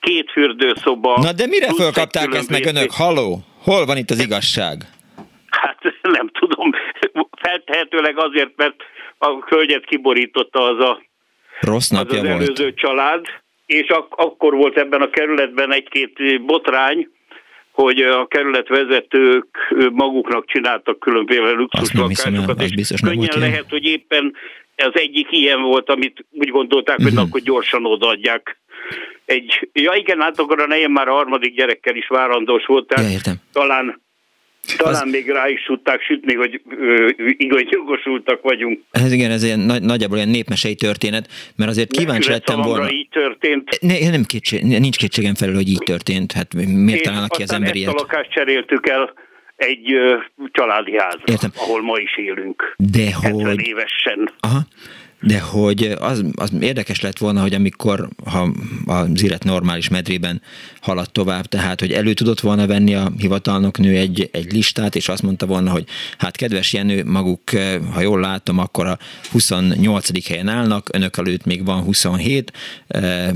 két 0.00 0.30
fürdőszoba. 0.30 1.20
Na 1.20 1.32
de 1.32 1.46
mire 1.46 1.66
fölkapták 1.74 2.34
ezt 2.34 2.50
meg 2.50 2.66
önök? 2.66 2.90
Haló? 2.90 3.38
Hol 3.62 3.86
van 3.86 3.96
itt 3.96 4.10
az 4.10 4.20
igazság? 4.20 4.76
Hát 5.50 5.78
nem 6.02 6.30
tudom. 6.38 6.70
Feltehetőleg 7.40 8.18
azért, 8.18 8.50
mert 8.56 8.76
a 9.18 9.28
hölgyet 9.46 9.84
kiborította 9.84 10.62
az 10.62 10.84
a, 10.84 11.02
Rossz 11.60 11.88
napja 11.88 12.18
az, 12.18 12.24
az 12.24 12.30
volt. 12.30 12.42
előző 12.42 12.74
család, 12.74 13.26
és 13.66 13.88
ak- 13.88 14.20
akkor 14.20 14.54
volt 14.54 14.76
ebben 14.78 15.00
a 15.00 15.10
kerületben 15.10 15.72
egy-két 15.72 16.44
botrány, 16.44 17.08
hogy 17.72 18.00
a 18.00 18.26
kerületvezetők 18.26 19.46
maguknak 19.92 20.46
csináltak 20.46 20.98
különböző 20.98 21.54
luxus 21.54 21.92
lakásokat, 21.92 22.62
és 22.62 22.74
biztos 22.74 23.00
könnyen 23.00 23.16
volt 23.16 23.34
lehet, 23.34 23.66
hogy 23.68 23.84
éppen 23.84 24.34
az 24.76 24.92
egyik 24.92 25.26
ilyen 25.30 25.62
volt, 25.62 25.90
amit 25.90 26.26
úgy 26.30 26.48
gondolták, 26.48 26.96
hogy 26.96 27.06
uh-huh. 27.06 27.28
akkor 27.28 27.40
gyorsan 27.40 27.84
odaadják. 27.84 28.58
Egy, 29.24 29.68
ja 29.72 29.92
igen, 29.94 30.20
hát 30.20 30.38
akkor 30.38 30.60
a 30.60 30.66
nejem 30.66 30.92
már 30.92 31.08
a 31.08 31.12
harmadik 31.12 31.54
gyerekkel 31.54 31.96
is 31.96 32.08
várandós 32.08 32.66
volt, 32.66 32.86
tehát 32.86 33.04
Ja, 33.04 33.12
értem. 33.12 33.34
talán 33.52 34.00
talán 34.76 35.02
Az- 35.02 35.10
még 35.10 35.28
rá 35.30 35.48
is 35.48 35.62
tudták 35.62 36.02
sütni, 36.02 36.34
hogy 36.34 36.60
ö, 36.78 37.08
jogosultak 37.70 38.42
vagyunk. 38.42 38.80
Ez 38.90 39.12
igen, 39.12 39.30
ez 39.30 39.42
ilyen, 39.42 39.58
nagy, 39.58 39.82
nagyjából 39.82 40.16
ilyen 40.16 40.28
népmesei 40.28 40.74
történet, 40.74 41.28
mert 41.56 41.70
azért 41.70 41.90
kíváncsi 41.90 42.30
lettem 42.30 42.60
volna. 42.60 42.90
így 42.90 43.08
történt. 43.08 43.78
Ne, 43.80 44.10
nem 44.10 44.24
kétség, 44.24 44.62
nincs 44.62 44.96
kétségem 44.96 45.34
felül, 45.34 45.54
hogy 45.54 45.68
így 45.68 45.82
történt. 45.84 46.32
Hát 46.32 46.54
miért 46.54 47.02
találnak 47.02 47.30
ki 47.30 47.42
az 47.42 47.52
ember 47.52 47.68
ezt 47.68 47.76
a 47.76 47.80
ilyet? 47.80 48.00
lakást 48.00 48.30
cseréltük 48.30 48.88
el 48.88 49.12
egy 49.56 49.92
ö, 49.92 50.16
családi 50.52 50.98
házra, 50.98 51.22
Értem. 51.24 51.50
ahol 51.56 51.82
ma 51.82 51.98
is 51.98 52.16
élünk. 52.18 52.74
De 52.76 53.04
70 53.22 53.32
hogy... 53.46 53.66
évesen. 53.66 54.30
Aha. 54.40 54.58
De 55.20 55.40
hogy 55.40 55.82
az, 56.00 56.24
az 56.34 56.52
érdekes 56.60 57.00
lett 57.00 57.18
volna, 57.18 57.40
hogy 57.40 57.54
amikor 57.54 58.08
ha 58.30 58.48
az 58.86 59.24
élet 59.24 59.44
normális 59.44 59.88
medrében 59.88 60.42
haladt 60.80 61.12
tovább, 61.12 61.44
tehát 61.44 61.80
hogy 61.80 61.92
elő 61.92 62.12
tudott 62.12 62.40
volna 62.40 62.66
venni 62.66 62.94
a 62.94 63.10
hivatalnok 63.18 63.78
nő 63.78 63.96
egy, 63.96 64.28
egy 64.32 64.52
listát, 64.52 64.94
és 64.94 65.08
azt 65.08 65.22
mondta 65.22 65.46
volna, 65.46 65.70
hogy 65.70 65.84
hát 66.18 66.36
kedves 66.36 66.72
Jenő, 66.72 67.04
maguk, 67.04 67.52
eh, 67.52 67.78
ha 67.94 68.00
jól 68.00 68.20
látom, 68.20 68.58
akkor 68.58 68.86
a 68.86 68.96
28. 69.32 70.28
helyen 70.28 70.48
állnak, 70.48 70.88
önök 70.92 71.16
előtt 71.16 71.44
még 71.44 71.64
van 71.64 71.82
27, 71.82 72.52
eh, 72.86 73.30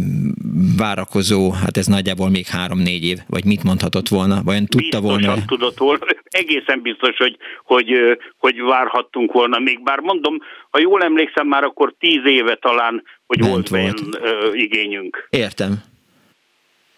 várakozó, 0.76 1.50
hát 1.50 1.76
ez 1.76 1.86
nagyjából 1.86 2.30
még 2.30 2.46
3-4 2.46 3.02
év, 3.02 3.18
vagy 3.26 3.44
mit 3.44 3.62
mondhatott 3.62 4.08
volna, 4.08 4.42
vajon 4.44 4.66
tudta 4.66 5.00
Biztosan 5.00 5.22
volna? 5.26 5.44
tudott 5.46 5.78
volna. 5.78 6.04
Egészen 6.22 6.82
biztos, 6.82 7.16
hogy, 7.16 7.36
hogy, 7.64 7.92
ö, 7.92 8.12
hogy 8.38 8.60
várhattunk 8.60 9.32
volna 9.32 9.58
még. 9.58 9.82
Bár 9.82 9.98
mondom, 9.98 10.38
ha 10.70 10.80
jól 10.80 11.02
emlékszem, 11.02 11.46
már 11.46 11.64
akkor 11.74 11.94
tíz 11.98 12.24
éve 12.24 12.54
talán, 12.54 13.02
hogy 13.26 13.38
Bent 13.38 13.50
volt, 13.50 13.68
volt. 13.68 14.00
volt. 14.00 14.18
Ö, 14.22 14.54
igényünk. 14.54 15.26
Értem. 15.30 15.72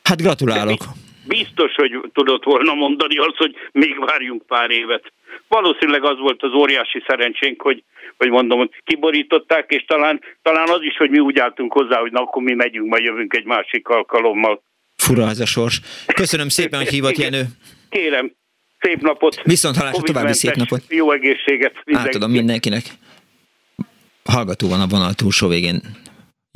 Hát 0.03 0.23
gratulálok. 0.23 0.81
Biztos, 1.27 1.75
hogy 1.75 2.01
tudott 2.13 2.45
volna 2.45 2.75
mondani 2.75 3.17
azt, 3.17 3.37
hogy 3.37 3.55
még 3.73 3.99
várjunk 3.99 4.47
pár 4.47 4.71
évet. 4.71 5.13
Valószínűleg 5.49 6.05
az 6.05 6.19
volt 6.19 6.43
az 6.43 6.53
óriási 6.53 7.03
szerencsénk, 7.07 7.63
hogy, 7.63 7.83
hogy 8.17 8.29
mondom, 8.29 8.59
hogy 8.59 8.71
kiborították, 8.85 9.71
és 9.71 9.85
talán, 9.85 10.21
talán 10.43 10.69
az 10.69 10.83
is, 10.83 10.97
hogy 10.97 11.11
mi 11.11 11.19
úgy 11.19 11.39
álltunk 11.39 11.73
hozzá, 11.73 11.99
hogy 12.01 12.13
na 12.13 12.21
akkor 12.21 12.43
mi 12.43 12.55
megyünk, 12.55 12.89
majd 12.89 13.05
jövünk 13.05 13.35
egy 13.35 13.45
másik 13.45 13.89
alkalommal. 13.89 14.63
Fura 14.97 15.29
ez 15.29 15.41
a 15.41 15.47
sors. 15.47 15.81
Köszönöm 16.07 16.49
szépen, 16.49 16.79
hogy 16.79 16.89
hívott. 16.89 17.17
Jenő. 17.17 17.45
Kérem, 17.91 18.33
szép 18.81 19.01
napot! 19.01 19.43
Viszont 19.43 19.77
hallásra, 19.77 20.03
további 20.03 20.33
szép 20.33 20.55
napot. 20.55 20.83
Jó 20.89 21.13
egészséget! 21.13 21.75
Átadom 21.93 22.31
mindenkinek. 22.31 22.83
Hallgató 24.33 24.69
van 24.69 24.81
a 24.81 24.87
vonal 24.91 25.13
túlsó 25.13 25.49
végén. 25.49 25.81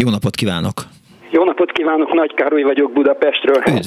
Jó 0.02 0.10
napot 0.10 0.34
kívánok! 0.34 0.76
Jó 1.30 1.44
napot 1.44 1.72
kívánok, 1.72 2.12
Nagy 2.12 2.34
Károly 2.34 2.62
vagyok 2.62 2.92
Budapestről. 2.92 3.62
Üdv! 3.66 3.86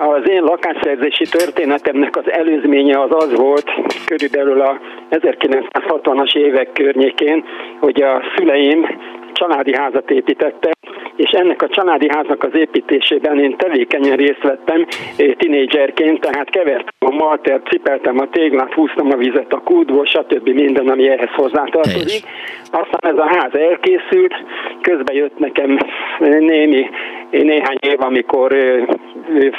Az 0.00 0.28
én 0.28 0.42
lakásszerzési 0.42 1.24
történetemnek 1.24 2.16
az 2.16 2.30
előzménye 2.30 3.00
az 3.00 3.10
az 3.10 3.32
volt, 3.36 3.70
körülbelül 4.06 4.60
a 4.60 4.80
1960-as 5.10 6.36
évek 6.36 6.72
környékén, 6.72 7.44
hogy 7.80 8.02
a 8.02 8.22
szüleim 8.36 8.86
családi 9.38 9.76
házat 9.76 10.10
építettek, 10.10 10.72
és 11.16 11.30
ennek 11.30 11.62
a 11.62 11.68
családi 11.68 12.08
háznak 12.10 12.42
az 12.42 12.54
építésében 12.54 13.38
én 13.38 13.56
tevékenyen 13.56 14.16
részt 14.16 14.42
vettem 14.42 14.86
tinédzserként, 15.36 16.20
tehát 16.20 16.50
kevertem 16.50 16.94
a 17.06 17.10
maltert, 17.10 17.66
cipeltem 17.66 18.18
a 18.18 18.28
téglát, 18.30 18.72
húztam 18.72 19.10
a 19.10 19.16
vizet 19.16 19.52
a 19.52 19.60
kútból, 19.60 20.04
stb. 20.04 20.48
minden, 20.48 20.88
ami 20.88 21.08
ehhez 21.08 21.30
hozzátartozik. 21.34 22.22
Aztán 22.70 23.12
ez 23.12 23.18
a 23.18 23.26
ház 23.26 23.54
elkészült, 23.54 24.34
közben 24.80 25.14
jött 25.14 25.38
nekem 25.38 25.78
némi, 26.18 26.90
néhány 27.30 27.76
év, 27.80 28.00
amikor 28.00 28.56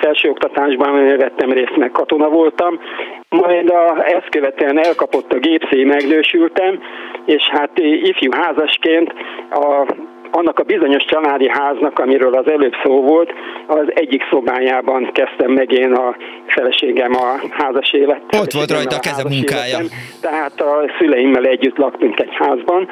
felsőoktatásban 0.01 1.17
vettem 1.17 1.51
részt, 1.51 1.75
meg 1.75 1.91
katona 1.91 2.29
voltam, 2.29 2.79
majd 3.29 3.69
a, 3.69 4.05
ezt 4.05 4.29
követően 4.29 4.85
elkapott 4.85 5.33
a 5.33 5.37
gépszély, 5.37 5.83
megnősültem, 5.83 6.79
és 7.25 7.43
hát 7.51 7.71
ifjú 7.79 8.31
házasként 8.31 9.13
a 9.51 9.85
annak 10.31 10.59
a 10.59 10.63
bizonyos 10.63 11.03
családi 11.05 11.49
háznak, 11.49 11.99
amiről 11.99 12.33
az 12.33 12.47
előbb 12.47 12.73
szó 12.83 13.01
volt, 13.01 13.33
az 13.67 13.85
egyik 13.93 14.23
szobájában 14.29 15.11
kezdtem 15.11 15.51
meg 15.51 15.71
én 15.71 15.93
a 15.93 16.15
feleségem 16.45 17.11
a 17.15 17.39
házas 17.49 17.93
élet. 17.93 18.21
Ott 18.39 18.51
volt 18.51 18.71
rajta 18.71 18.95
a 18.95 18.99
keze 18.99 19.23
munkája. 19.29 19.77
Életem, 19.77 19.97
tehát 20.21 20.61
a 20.61 20.91
szüleimmel 20.97 21.45
együtt 21.45 21.77
laktunk 21.77 22.19
egy 22.19 22.33
házban. 22.33 22.89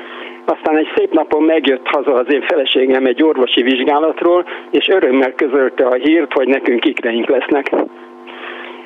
Aztán 0.49 0.77
egy 0.77 0.91
szép 0.95 1.13
napon 1.13 1.43
megjött 1.43 1.87
haza 1.87 2.13
az 2.13 2.33
én 2.33 2.41
feleségem 2.41 3.05
egy 3.05 3.23
orvosi 3.23 3.61
vizsgálatról, 3.61 4.45
és 4.71 4.87
örömmel 4.87 5.33
közölte 5.33 5.85
a 5.85 5.93
hírt, 5.93 6.33
hogy 6.33 6.47
nekünk 6.47 6.85
ikreink 6.85 7.29
lesznek. 7.29 7.69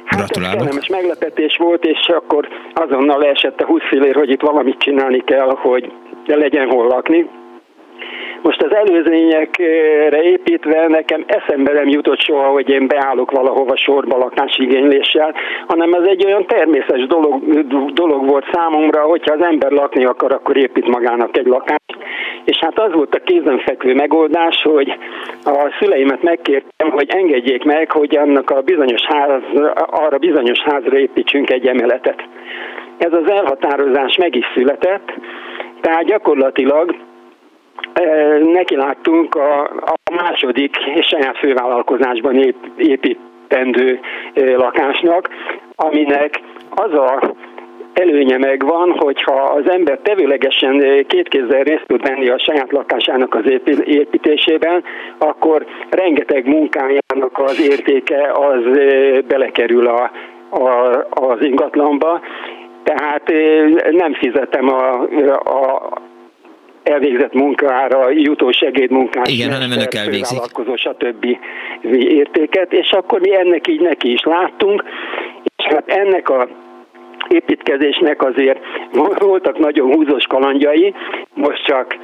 Hát 0.05 0.19
ez 0.19 0.51
kellemes 0.51 0.87
meglepetés 0.87 1.57
volt, 1.57 1.85
és 1.85 2.07
akkor 2.07 2.47
azonnal 2.73 3.19
leesett 3.19 3.61
a 3.61 3.65
húszfilér, 3.65 4.15
hogy 4.15 4.29
itt 4.29 4.41
valamit 4.41 4.77
csinálni 4.77 5.23
kell, 5.23 5.55
hogy 5.55 5.91
legyen 6.25 6.69
hol 6.69 6.87
lakni. 6.87 7.29
Most 8.41 8.61
az 8.61 8.75
előzményekre 8.75 10.21
építve 10.23 10.87
nekem 10.87 11.23
eszembe 11.27 11.73
nem 11.73 11.87
jutott 11.87 12.19
soha, 12.19 12.47
hogy 12.47 12.69
én 12.69 12.87
beállok 12.87 13.31
valahova 13.31 13.75
sorba 13.75 14.17
lakásigényléssel, 14.17 15.33
hanem 15.67 15.93
ez 15.93 16.03
egy 16.05 16.25
olyan 16.25 16.45
természetes 16.45 17.07
dolog, 17.07 17.43
dolog 17.93 18.29
volt 18.29 18.45
számomra, 18.51 19.01
hogyha 19.01 19.33
az 19.33 19.41
ember 19.41 19.71
lakni 19.71 20.05
akar, 20.05 20.31
akkor 20.31 20.57
épít 20.57 20.87
magának 20.87 21.37
egy 21.37 21.45
lakást. 21.45 21.79
És 22.43 22.57
hát 22.57 22.79
az 22.79 22.93
volt 22.93 23.15
a 23.15 23.23
kézenfekvő 23.23 23.93
megoldás, 23.93 24.61
hogy 24.61 24.97
a 25.43 25.75
szüleimet 25.79 26.23
megkértem, 26.23 26.89
hogy 26.89 27.09
engedjék 27.09 27.63
meg, 27.63 27.91
hogy 27.91 28.17
annak 28.17 28.49
a 28.49 28.61
bizonyos 28.61 29.01
ház, 29.01 29.41
arra 29.89 30.17
bizonyos 30.17 30.59
házra 30.59 30.97
építsünk 30.97 31.49
egy 31.49 31.67
emeletet. 31.67 32.23
Ez 32.97 33.13
az 33.13 33.31
elhatározás 33.31 34.17
meg 34.17 34.35
is 34.35 34.45
született, 34.55 35.13
tehát 35.81 36.05
gyakorlatilag 36.05 36.95
neki 38.53 38.75
láttunk 38.75 39.35
a, 39.35 39.61
a 39.63 40.13
második 40.13 40.75
saját 41.01 41.37
fővállalkozásban 41.37 42.35
ép, 42.35 42.55
építendő 42.77 43.99
lakásnak, 44.35 45.29
aminek 45.75 46.41
az 46.69 46.93
a 46.93 47.33
előnye 47.93 48.37
megvan, 48.37 48.91
hogyha 48.97 49.43
az 49.43 49.69
ember 49.71 49.99
tevőlegesen 50.03 51.05
két 51.07 51.27
kézzel 51.27 51.63
részt 51.63 51.85
tud 51.87 52.07
venni 52.07 52.29
a 52.29 52.39
saját 52.39 52.71
lakásának 52.71 53.35
az 53.35 53.43
építésében, 53.85 54.83
akkor 55.17 55.65
rengeteg 55.89 56.45
munkájának 56.45 57.39
az 57.39 57.61
értéke 57.69 58.31
az 58.31 58.63
belekerül 59.27 59.87
a, 59.87 60.11
a, 60.49 61.05
az 61.09 61.37
ingatlanba, 61.39 62.21
tehát 62.83 63.33
nem 63.91 64.13
fizetem 64.13 64.69
a, 64.69 65.07
a, 65.33 65.91
elvégzett 66.83 67.33
munkára 67.33 68.09
jutó 68.09 68.51
segédmunkás, 68.51 69.29
Igen, 69.29 69.51
hanem 69.51 69.71
önök 69.71 69.93
elvégzik. 69.93 70.39
stb. 70.75 71.37
értéket, 71.91 72.73
és 72.73 72.91
akkor 72.91 73.19
mi 73.19 73.35
ennek 73.35 73.67
így 73.67 73.81
neki 73.81 74.11
is 74.11 74.23
láttunk, 74.23 74.83
és 75.55 75.73
hát 75.73 75.87
ennek 75.87 76.29
a 76.29 76.47
építkezésnek 77.27 78.23
azért 78.23 78.59
voltak 79.19 79.57
nagyon 79.57 79.93
húzós 79.93 80.25
kalandjai, 80.27 80.93
most 81.33 81.65
csak 81.65 81.97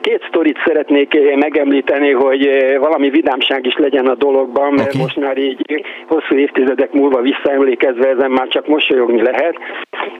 Két 0.00 0.24
sztorit 0.28 0.58
szeretnék 0.64 1.36
megemlíteni, 1.36 2.10
hogy 2.10 2.48
valami 2.78 3.10
vidámság 3.10 3.66
is 3.66 3.76
legyen 3.76 4.06
a 4.06 4.14
dologban, 4.14 4.72
mert 4.72 4.88
okay. 4.88 5.00
most 5.00 5.16
már 5.16 5.38
így 5.38 5.84
hosszú 6.06 6.34
évtizedek 6.34 6.92
múlva 6.92 7.20
visszaemlékezve 7.20 8.08
ezen 8.08 8.30
már 8.30 8.48
csak 8.48 8.66
mosolyogni 8.66 9.22
lehet. 9.22 9.56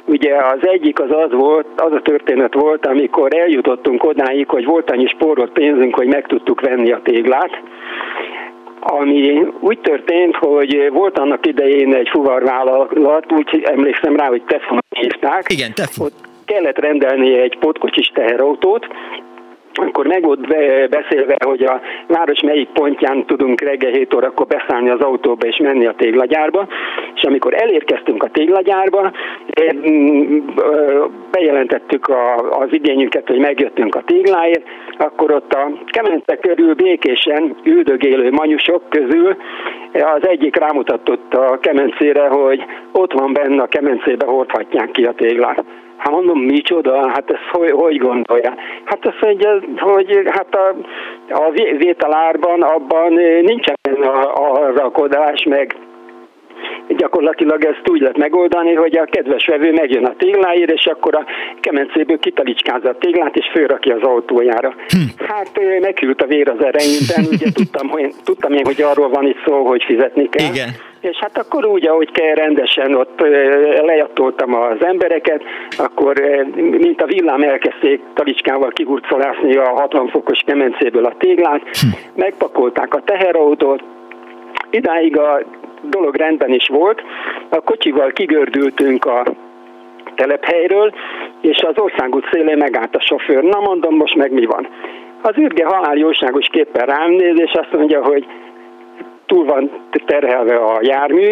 Ugye 0.04 0.34
az 0.36 0.68
egyik 0.68 1.00
az 1.00 1.10
az 1.10 1.32
volt, 1.32 1.66
az 1.76 1.92
a 1.92 2.00
történet 2.00 2.54
volt, 2.54 2.86
amikor 2.86 3.34
eljutottunk 3.34 4.04
odáig, 4.04 4.48
hogy 4.48 4.64
volt 4.64 4.90
annyi 4.90 5.06
spórolt 5.06 5.52
pénzünk, 5.52 5.94
hogy 5.94 6.06
meg 6.06 6.26
tudtuk 6.26 6.60
venni 6.60 6.92
a 6.92 7.00
téglát, 7.02 7.62
ami 8.80 9.46
úgy 9.60 9.78
történt, 9.78 10.36
hogy 10.36 10.90
volt 10.92 11.18
annak 11.18 11.46
idején 11.46 11.94
egy 11.94 12.08
fuvarvállalat, 12.08 13.32
úgy 13.32 13.62
emlékszem 13.64 14.16
rá, 14.16 14.26
hogy 14.26 14.42
Tefon 14.42 14.78
hívták. 14.88 15.44
Igen, 15.48 15.72
Tefon. 15.74 16.06
Ott 16.06 16.30
kellett 16.44 16.78
rendelni 16.78 17.38
egy 17.38 17.58
potkocsis 17.58 18.10
teherautót, 18.14 18.86
akkor 19.72 20.06
meg 20.06 20.22
volt 20.22 20.40
beszélve, 20.90 21.36
hogy 21.44 21.62
a 21.62 21.80
város 22.06 22.40
melyik 22.40 22.68
pontján 22.68 23.26
tudunk 23.26 23.60
reggel 23.60 23.90
7 23.90 24.14
órakor 24.14 24.46
beszállni 24.46 24.90
az 24.90 25.00
autóba 25.00 25.46
és 25.46 25.56
menni 25.56 25.86
a 25.86 25.94
téglagyárba, 25.96 26.66
és 27.14 27.22
amikor 27.22 27.54
elérkeztünk 27.54 28.22
a 28.22 28.28
téglagyárba, 28.28 29.12
mm, 29.88 30.38
bejelentettük 31.30 32.08
a, 32.08 32.34
az 32.34 32.68
igényünket, 32.70 33.28
hogy 33.28 33.38
megjöttünk 33.38 33.94
a 33.94 34.02
tégláért, 34.06 34.66
akkor 34.98 35.32
ott 35.32 35.52
a 35.52 35.72
kemence 35.86 36.36
körül 36.36 36.74
békésen 36.74 37.56
üldögélő 37.64 38.30
manyusok 38.30 38.82
közül 38.88 39.36
az 39.92 40.28
egyik 40.28 40.56
rámutatott 40.56 41.34
a 41.34 41.58
kemencére, 41.60 42.28
hogy 42.28 42.64
ott 42.92 43.12
van 43.12 43.32
benne 43.32 43.62
a 43.62 43.66
kemencébe 43.66 44.26
hordhatják 44.26 44.90
ki 44.90 45.04
a 45.04 45.12
téglát. 45.12 45.64
Hát 45.96 46.12
mondom, 46.12 46.38
micsoda? 46.38 47.08
Hát 47.08 47.30
ezt 47.30 47.48
hogy, 47.50 47.70
hogy 47.70 47.96
gondolja? 47.96 48.54
Hát 48.84 49.06
azt 49.06 49.20
mondja, 49.20 49.60
hogy 49.76 50.22
hát 50.24 50.54
a, 50.54 50.74
a 51.28 51.50
vételárban 51.76 52.62
abban 52.62 53.12
nincsen 53.42 53.76
a, 54.02 54.34
a 54.34 54.72
rakodás, 54.76 55.44
meg 55.44 55.76
gyakorlatilag 56.88 57.64
ezt 57.64 57.88
úgy 57.88 58.00
lehet 58.00 58.16
megoldani, 58.16 58.74
hogy 58.74 58.96
a 58.96 59.04
kedves 59.04 59.46
vevő 59.46 59.72
megjön 59.72 60.04
a 60.04 60.14
tégláért, 60.18 60.70
és 60.70 60.86
akkor 60.86 61.14
a 61.14 61.24
kemencéből 61.60 62.18
kitalicskázza 62.18 62.88
a 62.88 62.98
téglát, 62.98 63.36
és 63.36 63.50
fölrakja 63.52 63.94
az 63.94 64.02
autójára. 64.02 64.68
Hm. 64.68 65.24
Hát 65.24 65.80
megkült 65.80 66.22
a 66.22 66.26
vér 66.26 66.48
az 66.48 66.64
ereimben, 66.64 67.32
ugye 67.32 67.52
tudtam, 67.52 67.88
hogy, 67.88 68.14
tudtam 68.24 68.52
én, 68.52 68.64
hogy 68.64 68.82
arról 68.82 69.08
van 69.08 69.26
itt 69.26 69.42
szó, 69.46 69.66
hogy 69.66 69.82
fizetni 69.82 70.28
kell. 70.28 70.52
Igen. 70.52 70.68
És 71.02 71.16
hát 71.16 71.38
akkor 71.38 71.66
úgy, 71.66 71.86
ahogy 71.86 72.10
kell, 72.10 72.34
rendesen 72.34 72.94
ott 72.94 73.20
lejattoltam 73.82 74.54
az 74.54 74.84
embereket, 74.84 75.42
akkor 75.78 76.20
mint 76.54 77.02
a 77.02 77.06
villám 77.06 77.42
elkezdték 77.42 78.00
talicskával 78.14 78.70
kigurcolászni 78.70 79.56
a 79.56 79.68
60 79.68 80.08
fokos 80.08 80.40
kemencéből 80.46 81.04
a 81.04 81.14
téglát, 81.18 81.62
hm. 81.62 81.86
megpakolták 82.14 82.94
a 82.94 83.02
teherautót, 83.04 83.82
idáig 84.70 85.18
a 85.18 85.42
dolog 85.82 86.16
rendben 86.16 86.50
is 86.50 86.68
volt. 86.68 87.02
A 87.48 87.60
kocsival 87.60 88.10
kigördültünk 88.10 89.04
a 89.04 89.24
telephelyről, 90.14 90.92
és 91.40 91.58
az 91.58 91.78
országút 91.78 92.28
szélén 92.32 92.56
megállt 92.56 92.96
a 92.96 93.00
sofőr. 93.00 93.42
Na 93.42 93.60
mondom, 93.60 93.94
most 93.94 94.16
meg 94.16 94.32
mi 94.32 94.44
van? 94.44 94.68
Az 95.22 95.38
űrge 95.38 95.64
halál 95.64 95.96
jóságos 95.96 96.46
képpen 96.52 96.86
rám 96.86 97.10
néz, 97.10 97.40
és 97.40 97.52
azt 97.52 97.72
mondja, 97.72 98.02
hogy 98.02 98.26
túl 99.32 99.44
van 99.44 99.70
terhelve 100.06 100.54
a 100.54 100.78
jármű, 100.82 101.28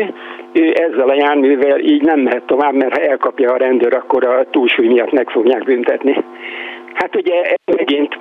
ő 0.53 0.73
ezzel 0.73 1.09
a 1.09 1.15
járművel 1.15 1.79
így 1.79 2.03
nem 2.03 2.21
mehet 2.21 2.43
tovább, 2.43 2.75
mert 2.75 2.97
ha 2.97 3.03
elkapja 3.03 3.53
a 3.53 3.57
rendőr, 3.57 3.95
akkor 3.95 4.27
a 4.27 4.45
túlsúly 4.51 4.87
miatt 4.87 5.13
meg 5.13 5.31
fogják 5.31 5.65
büntetni. 5.65 6.25
Hát 6.95 7.17
ugye 7.17 7.43
ez 7.43 7.75
megint 7.77 8.19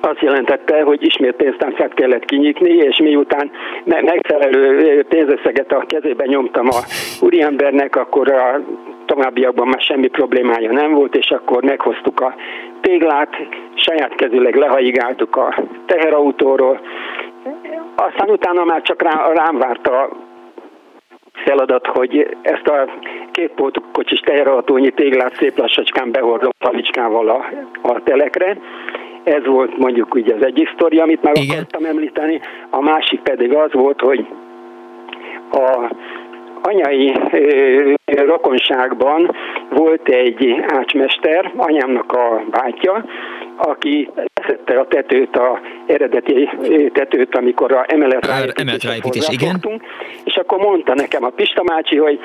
azt 0.00 0.20
jelentette, 0.20 0.82
hogy 0.82 1.06
ismét 1.06 1.32
pénztárcát 1.32 1.94
kellett 1.94 2.24
kinyitni, 2.24 2.72
és 2.72 2.98
miután 2.98 3.50
megfelelő 3.84 5.02
pénzösszeget 5.08 5.72
a 5.72 5.84
kezébe 5.86 6.24
nyomtam 6.26 6.66
a 6.66 6.80
úriembernek, 7.20 7.96
akkor 7.96 8.32
a 8.32 8.60
továbbiakban 9.06 9.66
már 9.66 9.80
semmi 9.80 10.08
problémája 10.08 10.72
nem 10.72 10.92
volt, 10.92 11.16
és 11.16 11.30
akkor 11.30 11.62
meghoztuk 11.62 12.20
a 12.20 12.34
téglát, 12.80 13.36
saját 13.74 14.14
kezüleg 14.14 14.54
lehaigáltuk 14.54 15.36
a 15.36 15.54
teherautóról, 15.86 16.80
aztán 17.94 18.30
utána 18.30 18.64
már 18.64 18.82
csak 18.82 19.02
rá, 19.02 19.32
rám 19.32 19.58
várt 19.58 19.86
a 19.86 20.08
feladat, 21.32 21.86
hogy 21.86 22.36
ezt 22.42 22.66
a 22.66 22.88
két 23.32 23.52
kocsis 23.92 24.20
teherautónyi 24.20 24.90
téglát 24.90 25.34
szép 25.34 25.58
lassacskán 25.58 26.10
behordom 26.10 26.50
talicskával 26.58 27.28
a, 27.28 27.44
a 27.82 28.02
telekre, 28.02 28.56
ez 29.24 29.46
volt 29.46 29.78
mondjuk 29.78 30.14
ugye 30.14 30.34
az 30.34 30.44
egyik 30.44 30.70
sztori, 30.74 30.98
amit 30.98 31.22
meg 31.22 31.36
Igen. 31.36 31.56
akartam 31.56 31.84
említeni. 31.84 32.40
A 32.70 32.80
másik 32.80 33.20
pedig 33.20 33.54
az 33.54 33.72
volt, 33.72 34.00
hogy 34.00 34.26
a 35.50 35.90
anyai 36.62 37.14
ö, 37.30 37.92
rokonságban 38.04 39.36
volt 39.70 40.08
egy 40.08 40.64
ácsmester, 40.66 41.52
anyámnak 41.56 42.12
a 42.12 42.42
bátyja, 42.50 43.04
aki 43.56 44.10
leszette 44.46 44.78
a 44.78 44.86
tetőt, 44.86 45.36
a 45.36 45.60
eredeti 45.86 46.48
tetőt, 46.92 47.36
amikor 47.36 47.72
a 47.72 47.84
emelet 47.88 48.26
ráépítés, 48.84 49.28
igen. 49.30 49.82
És 50.24 50.36
akkor 50.36 50.58
mondta 50.58 50.94
nekem 50.94 51.24
a 51.24 51.28
Pista 51.28 51.62
Mácsi, 51.62 51.96
hogy 51.96 52.18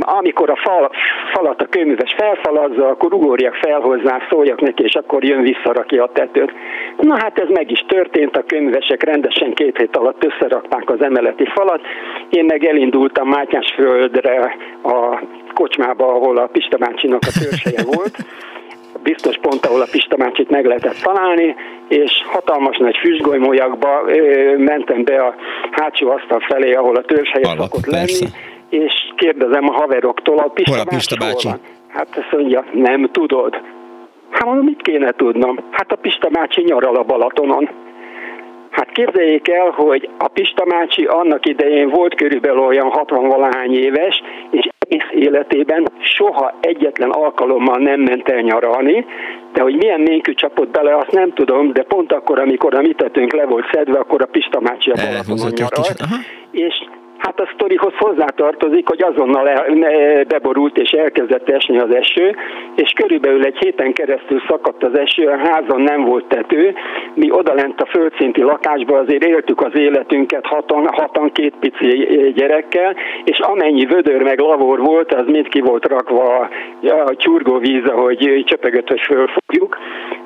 amikor 0.00 0.50
a 0.50 0.56
fal, 0.56 0.90
falat 1.32 1.62
a 1.62 1.66
kőműves 1.66 2.14
felfalazza, 2.16 2.88
akkor 2.88 3.12
ugorjak 3.12 3.54
fel 3.54 3.80
hozzá, 3.80 4.26
szóljak 4.30 4.60
neki, 4.60 4.82
és 4.82 4.94
akkor 4.94 5.24
jön 5.24 5.42
visszarakja 5.42 6.04
a 6.04 6.10
tetőt. 6.12 6.52
Na 6.96 7.14
hát 7.18 7.38
ez 7.38 7.48
meg 7.48 7.70
is 7.70 7.84
történt, 7.88 8.36
a 8.36 8.44
kőművesek 8.46 9.02
rendesen 9.02 9.54
két 9.54 9.76
hét 9.76 9.96
alatt 9.96 10.24
összerakták 10.24 10.90
az 10.90 11.02
emeleti 11.02 11.46
falat. 11.54 11.80
Én 12.30 12.44
meg 12.44 12.64
elindultam 12.64 13.28
Mátyásföldre 13.28 14.56
a 14.82 15.22
kocsmába, 15.54 16.06
ahol 16.14 16.36
a 16.38 16.46
Pista 16.46 16.76
Mácsinak 16.78 17.20
a 17.22 17.38
törzseje 17.40 17.82
volt 17.84 18.16
biztos 19.02 19.36
pont, 19.40 19.66
ahol 19.66 19.80
a 19.80 19.86
Pista 19.90 20.16
Mácsit 20.16 20.50
meg 20.50 20.64
lehetett 20.64 21.00
találni, 21.02 21.54
és 21.88 22.12
hatalmas 22.26 22.76
nagy 22.76 22.96
füstgolymólyakba 22.96 24.02
mentem 24.56 25.04
be 25.04 25.24
a 25.24 25.34
hátsó 25.70 26.10
asztal 26.10 26.40
felé, 26.40 26.72
ahol 26.72 26.96
a 26.96 27.02
törzshelye 27.02 27.46
Alap, 27.46 27.58
szokott 27.58 27.90
persze. 27.90 28.24
lenni, 28.24 28.84
és 28.86 28.92
kérdezem 29.16 29.68
a 29.68 29.72
haveroktól, 29.72 30.38
a 30.38 30.48
Pista, 30.48 30.70
hol 30.70 30.80
a 30.80 30.84
Pista 30.84 31.16
bácsi? 31.16 31.48
Van? 31.48 31.60
Hát 31.88 32.08
azt 32.16 32.32
mondja, 32.32 32.64
nem 32.72 33.08
tudod. 33.12 33.60
Hát 34.30 34.44
mondom, 34.44 34.64
mit 34.64 34.82
kéne 34.82 35.12
tudnom? 35.12 35.58
Hát 35.70 35.92
a 35.92 35.96
Pista 35.96 36.28
bácsi 36.28 36.62
nyaral 36.62 36.96
a 36.96 37.02
Balatonon. 37.02 37.68
Hát 38.72 38.92
képzeljék 38.92 39.48
el, 39.48 39.70
hogy 39.70 40.08
a 40.18 40.28
Pista 40.28 40.64
Mácsi 40.64 41.04
annak 41.04 41.46
idején 41.46 41.88
volt 41.88 42.14
körülbelül 42.14 42.58
olyan 42.58 42.90
60 42.90 43.28
valahány 43.28 43.74
éves, 43.74 44.22
és 44.50 44.68
egész 44.78 45.24
életében 45.26 45.88
soha 45.98 46.54
egyetlen 46.60 47.10
alkalommal 47.10 47.78
nem 47.78 48.00
ment 48.00 48.28
el 48.28 48.40
nyaralni, 48.40 49.06
de 49.52 49.62
hogy 49.62 49.76
milyen 49.76 50.00
ménkű 50.00 50.34
csapott 50.34 50.70
bele, 50.70 50.96
azt 50.96 51.10
nem 51.10 51.32
tudom, 51.32 51.72
de 51.72 51.82
pont 51.82 52.12
akkor, 52.12 52.38
amikor 52.38 52.74
a 52.74 52.80
mitetőnk 52.80 53.32
le 53.32 53.44
volt 53.44 53.68
szedve, 53.72 53.98
akkor 53.98 54.22
a 54.22 54.26
Pista 54.26 54.60
Mácsi 54.60 54.90
a 54.90 54.94
Balatonon 54.94 55.52
nyaralt, 55.56 56.02
és 56.50 56.74
Hát 57.22 57.40
a 57.40 57.50
sztorihoz 57.54 57.92
hozzátartozik, 57.98 58.88
hogy 58.88 59.02
azonnal 59.02 59.48
beborult 60.28 60.78
és 60.78 60.90
elkezdett 60.90 61.48
esni 61.48 61.78
az 61.78 61.94
eső, 61.94 62.36
és 62.74 62.90
körülbelül 62.90 63.44
egy 63.44 63.58
héten 63.58 63.92
keresztül 63.92 64.42
szakadt 64.48 64.82
az 64.84 64.98
eső, 64.98 65.26
a 65.26 65.36
házon 65.36 65.80
nem 65.80 66.04
volt 66.04 66.24
tető, 66.24 66.74
mi 67.14 67.30
odalent 67.30 67.80
a 67.80 67.86
földszinti 67.86 68.42
lakásba 68.42 68.98
azért 68.98 69.24
éltük 69.24 69.60
az 69.60 69.74
életünket 69.74 70.46
hatan, 70.46 70.86
hatan 70.86 71.32
két 71.32 71.54
pici 71.60 72.32
gyerekkel, 72.34 72.94
és 73.24 73.38
amennyi 73.38 73.84
vödör 73.84 74.22
meg 74.22 74.38
lavor 74.38 74.80
volt, 74.80 75.14
az 75.14 75.26
mind 75.26 75.48
ki 75.48 75.60
volt 75.60 75.86
rakva 75.86 76.48
a 77.04 77.16
csurgóvíz, 77.16 77.84
ahogy 77.84 78.42
csöpögött, 78.46 78.88
hogy 78.88 79.00
fölfogjuk. 79.00 79.78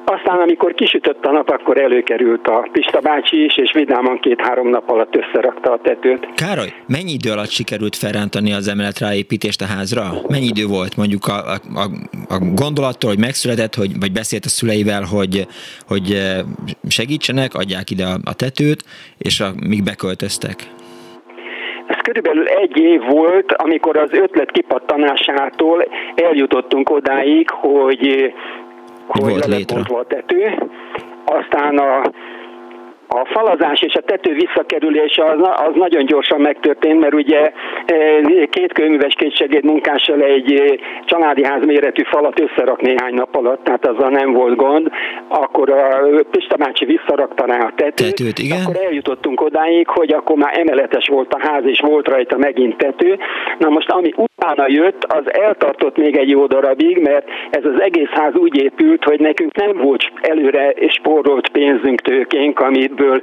Aztán, 0.04 0.38
amikor 0.38 0.74
kisütött 0.74 1.26
a 1.26 1.30
nap, 1.30 1.50
akkor 1.50 1.78
előkerült 1.78 2.48
a 2.48 2.68
Pista 2.72 3.00
bácsi 3.00 3.44
is, 3.44 3.56
és 3.56 3.72
vidáman 3.72 4.18
két-három 4.18 4.68
nap 4.68 4.90
alatt 4.90 5.16
összerakta 5.16 5.72
a 5.72 5.78
tetőt. 5.82 6.28
Károly, 6.34 6.72
mennyi 6.86 7.12
idő 7.12 7.30
alatt 7.30 7.50
sikerült 7.50 7.96
felrántani 7.96 8.52
az 8.52 8.68
emelet 8.68 8.98
ráépítést 8.98 9.62
a 9.62 9.66
házra? 9.66 10.12
Mennyi 10.28 10.46
idő 10.46 10.66
volt 10.66 10.96
mondjuk 10.96 11.26
a, 11.26 11.52
a, 11.52 11.84
a 12.28 12.38
gondolattól, 12.54 13.10
hogy 13.10 13.18
megszületett, 13.18 13.74
hogy, 13.74 13.98
vagy 14.00 14.12
beszélt 14.12 14.44
a 14.44 14.48
szüleivel, 14.48 15.02
hogy, 15.02 15.46
hogy 15.88 16.12
eh, 16.12 16.38
segítsenek, 16.88 17.54
adják 17.54 17.90
ide 17.90 18.04
a, 18.04 18.16
a 18.24 18.34
tetőt, 18.34 18.84
és 19.18 19.40
a, 19.40 19.48
míg 19.68 19.82
beköltöztek? 19.82 20.56
Ez 21.86 21.96
körülbelül 22.02 22.46
egy 22.46 22.76
év 22.76 23.00
volt, 23.10 23.52
amikor 23.52 23.96
az 23.96 24.08
ötlet 24.12 24.50
kipattanásától 24.50 25.88
eljutottunk 26.14 26.90
odáig, 26.90 27.50
hogy 27.50 28.32
hogy 29.06 29.30
volt 29.30 29.46
létre. 29.46 29.82
Volt 29.88 30.08
tető. 30.08 30.68
Aztán 31.24 31.78
a 31.78 32.10
a 33.08 33.24
falazás 33.24 33.80
és 33.82 33.94
a 33.94 34.00
tető 34.00 34.34
visszakerülése 34.34 35.24
az, 35.24 35.38
az 35.40 35.74
nagyon 35.74 36.04
gyorsan 36.04 36.40
megtörtént, 36.40 37.00
mert 37.00 37.14
ugye 37.14 37.52
e, 37.86 37.94
két 38.50 38.72
könyves, 38.72 39.14
két 39.14 39.36
segédmunkással 39.36 40.20
egy 40.20 40.52
e, 40.52 40.78
családi 41.04 41.44
ház 41.44 41.64
méretű 41.64 42.02
falat 42.02 42.40
összerak 42.40 42.80
néhány 42.80 43.14
nap 43.14 43.36
alatt, 43.36 43.64
tehát 43.64 43.86
azzal 43.86 44.10
nem 44.10 44.32
volt 44.32 44.56
gond. 44.56 44.88
Akkor 45.28 45.70
a 45.70 45.98
Pista 46.30 46.56
bácsi 46.56 46.84
visszarakta 46.84 47.46
rá 47.46 47.58
a 47.58 47.72
tetőt, 47.76 48.14
tetőt 48.14 48.38
igen. 48.38 48.58
akkor 48.62 48.76
eljutottunk 48.84 49.40
odáig, 49.40 49.88
hogy 49.88 50.12
akkor 50.12 50.36
már 50.36 50.58
emeletes 50.58 51.08
volt 51.08 51.34
a 51.34 51.48
ház, 51.48 51.64
és 51.64 51.80
volt 51.80 52.08
rajta 52.08 52.36
megint 52.36 52.76
tető. 52.76 53.18
Na 53.58 53.68
most 53.68 53.90
ami 53.90 54.12
utána 54.16 54.64
jött, 54.68 55.04
az 55.04 55.32
eltartott 55.32 55.96
még 55.96 56.16
egy 56.16 56.30
jó 56.30 56.46
darabig, 56.46 56.98
mert 56.98 57.28
ez 57.50 57.64
az 57.64 57.80
egész 57.80 58.10
ház 58.10 58.34
úgy 58.34 58.62
épült, 58.62 59.04
hogy 59.04 59.20
nekünk 59.20 59.56
nem 59.56 59.76
volt 59.76 60.02
előre 60.20 60.74
spórolt 60.88 61.48
pénzünk, 61.48 62.00
tőkénk, 62.00 62.60
amiből 62.60 62.95
amiből 62.96 63.20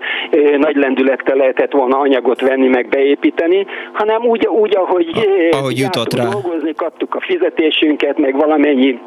nagy 0.58 0.76
lendülettel 0.76 1.36
lehetett 1.36 1.72
volna 1.72 2.00
anyagot 2.00 2.42
venni, 2.42 2.68
meg 2.68 2.88
beépíteni, 2.90 3.66
hanem 3.94 4.26
úgy, 4.26 4.48
úgy 4.48 4.76
ahogy, 4.76 5.10
ahogy 5.52 5.78
jutott 5.78 6.14
rá. 6.14 6.24
dolgozni, 6.24 6.74
kaptuk 6.74 7.16
a 7.16 7.20
fizetésünket, 7.20 8.18
meg 8.18 8.36
valamennyi 8.36 9.00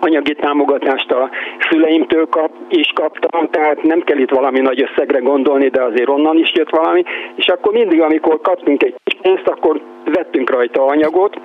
anyagi 0.00 0.34
támogatást 0.34 1.10
a 1.12 1.30
szüleimtől 1.70 2.26
kap, 2.28 2.50
is 2.68 2.92
kaptam, 2.94 3.48
tehát 3.50 3.82
nem 3.82 4.00
kell 4.00 4.18
itt 4.18 4.30
valami 4.30 4.60
nagy 4.60 4.82
összegre 4.82 5.18
gondolni, 5.18 5.68
de 5.68 5.82
azért 5.82 6.08
onnan 6.08 6.38
is 6.38 6.52
jött 6.54 6.70
valami, 6.70 7.02
és 7.36 7.46
akkor 7.48 7.72
mindig, 7.72 8.00
amikor 8.00 8.40
kaptunk 8.40 8.82
egy 8.82 8.94
pénzt, 9.22 9.48
akkor 9.48 9.80
vettünk 10.04 10.50
rajta 10.50 10.84
anyagot, 10.84 11.36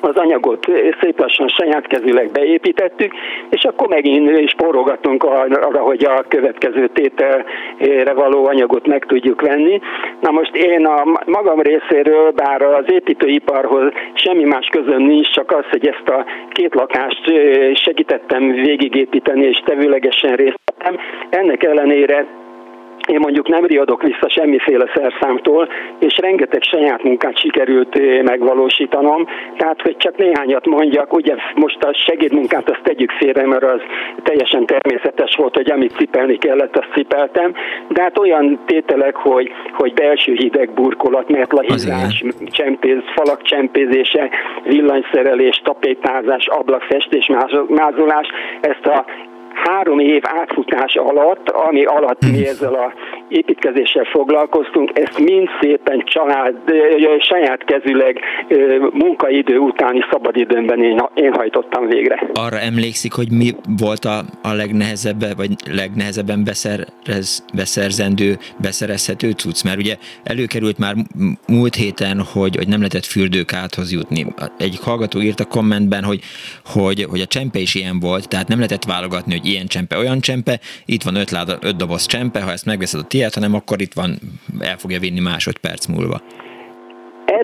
az 0.00 0.16
anyagot 0.16 0.66
szép 1.00 1.18
lassan 1.18 1.48
saját 1.48 1.86
kezűleg 1.86 2.30
beépítettük, 2.32 3.12
és 3.50 3.64
akkor 3.64 3.88
megint 3.88 4.48
sporogatunk 4.48 5.24
arra, 5.24 5.80
hogy 5.80 6.04
a 6.04 6.24
következő 6.28 6.88
tételre 6.88 8.12
való 8.14 8.46
anyagot 8.46 8.86
meg 8.86 9.04
tudjuk 9.06 9.40
venni. 9.40 9.80
Na 10.20 10.30
most 10.30 10.56
én 10.56 10.86
a 10.86 11.20
magam 11.26 11.60
részéről, 11.60 12.30
bár 12.30 12.62
az 12.62 12.84
építőiparhoz 12.92 13.92
semmi 14.14 14.44
más 14.44 14.66
közön 14.66 15.02
nincs, 15.02 15.30
csak 15.30 15.52
az, 15.52 15.64
hogy 15.70 15.86
ezt 15.86 16.08
a 16.08 16.24
két 16.52 16.74
lakást 16.74 17.22
segítettem 17.74 18.50
végigépíteni, 18.52 19.44
és 19.44 19.62
tevőlegesen 19.64 20.34
részt 20.34 20.60
vettem. 20.64 20.96
Ennek 21.30 21.62
ellenére 21.62 22.26
én 23.10 23.18
mondjuk 23.20 23.48
nem 23.48 23.64
riadok 23.64 24.02
vissza 24.02 24.28
semmiféle 24.28 24.90
szerszámtól, 24.94 25.68
és 25.98 26.18
rengeteg 26.18 26.62
saját 26.62 27.02
munkát 27.02 27.38
sikerült 27.38 27.96
eh, 27.96 28.22
megvalósítanom, 28.22 29.26
tehát 29.56 29.82
hogy 29.82 29.96
csak 29.96 30.16
néhányat 30.16 30.66
mondjak, 30.66 31.12
ugye 31.12 31.34
most 31.54 31.82
a 31.82 31.94
segédmunkát 31.94 32.70
azt 32.70 32.82
tegyük 32.82 33.10
félre, 33.10 33.46
mert 33.46 33.64
az 33.64 33.80
teljesen 34.22 34.66
természetes 34.66 35.36
volt, 35.36 35.54
hogy 35.54 35.70
amit 35.70 35.96
cipelni 35.96 36.38
kellett, 36.38 36.76
azt 36.76 36.92
cipeltem, 36.94 37.52
de 37.88 38.02
hát 38.02 38.18
olyan 38.18 38.58
tételek, 38.66 39.16
hogy, 39.16 39.50
hogy 39.72 39.94
belső 39.94 40.32
hideg 40.32 40.70
burkolat, 40.70 41.28
metlahízás, 41.28 42.24
csempéz, 42.46 42.98
falak 43.14 43.42
csempézése, 43.42 44.30
villanyszerelés, 44.64 45.60
tapétázás, 45.64 46.46
ablakfestés, 46.46 47.30
mázolás, 47.68 48.28
ezt 48.60 48.86
a 48.86 49.04
három 49.64 49.98
év 49.98 50.22
átfutás 50.26 50.94
alatt, 50.94 51.48
ami 51.48 51.84
alatt 51.84 52.24
mi 52.32 52.46
ezzel 52.46 52.74
a 52.74 52.92
építkezéssel 53.28 54.04
foglalkoztunk, 54.04 54.98
ezt 54.98 55.18
mind 55.18 55.48
szépen 55.60 56.02
család, 56.04 56.54
saját 57.18 57.64
kezüleg 57.64 58.20
munkaidő 58.92 59.58
utáni 59.58 60.00
szabadidőmben 60.10 60.82
én, 60.82 61.02
én 61.14 61.32
hajtottam 61.32 61.86
végre. 61.86 62.22
Arra 62.32 62.58
emlékszik, 62.58 63.12
hogy 63.12 63.30
mi 63.32 63.50
volt 63.78 64.04
a, 64.04 64.18
a 64.42 64.52
legnehezebb, 64.52 65.36
vagy 65.36 65.50
legnehezebben 65.70 66.44
beszerez, 66.44 67.44
beszerzendő, 67.54 68.36
beszerezhető 68.62 69.30
cucc? 69.30 69.64
Mert 69.64 69.78
ugye 69.78 69.96
előkerült 70.22 70.78
már 70.78 70.94
múlt 71.46 71.74
héten, 71.74 72.20
hogy, 72.32 72.56
hogy 72.56 72.68
nem 72.68 72.78
lehetett 72.78 73.04
fürdőkáthoz 73.04 73.92
jutni. 73.92 74.26
Egy 74.58 74.78
hallgató 74.82 75.20
írt 75.20 75.40
a 75.40 75.44
kommentben, 75.44 76.04
hogy, 76.04 76.20
hogy, 76.64 77.06
hogy 77.10 77.20
a 77.20 77.26
csempe 77.26 77.58
is 77.58 77.74
ilyen 77.74 78.00
volt, 78.00 78.28
tehát 78.28 78.48
nem 78.48 78.58
lehetett 78.58 78.84
válogatni, 78.84 79.38
hogy 79.38 79.46
ilyen 79.50 79.66
csempe, 79.66 79.98
olyan 79.98 80.20
csempe, 80.20 80.60
itt 80.84 81.02
van 81.02 81.14
öt, 81.14 81.30
láda, 81.30 81.58
öt 81.60 81.76
doboz 81.76 82.06
csempe, 82.06 82.40
ha 82.42 82.52
ezt 82.52 82.64
megveszed 82.64 83.00
a 83.00 83.04
tiéd, 83.04 83.34
hanem 83.34 83.54
akkor 83.54 83.80
itt 83.80 83.92
van, 83.92 84.18
el 84.58 84.78
fogja 84.78 84.98
vinni 84.98 85.20
másodperc 85.20 85.86
múlva 85.86 86.22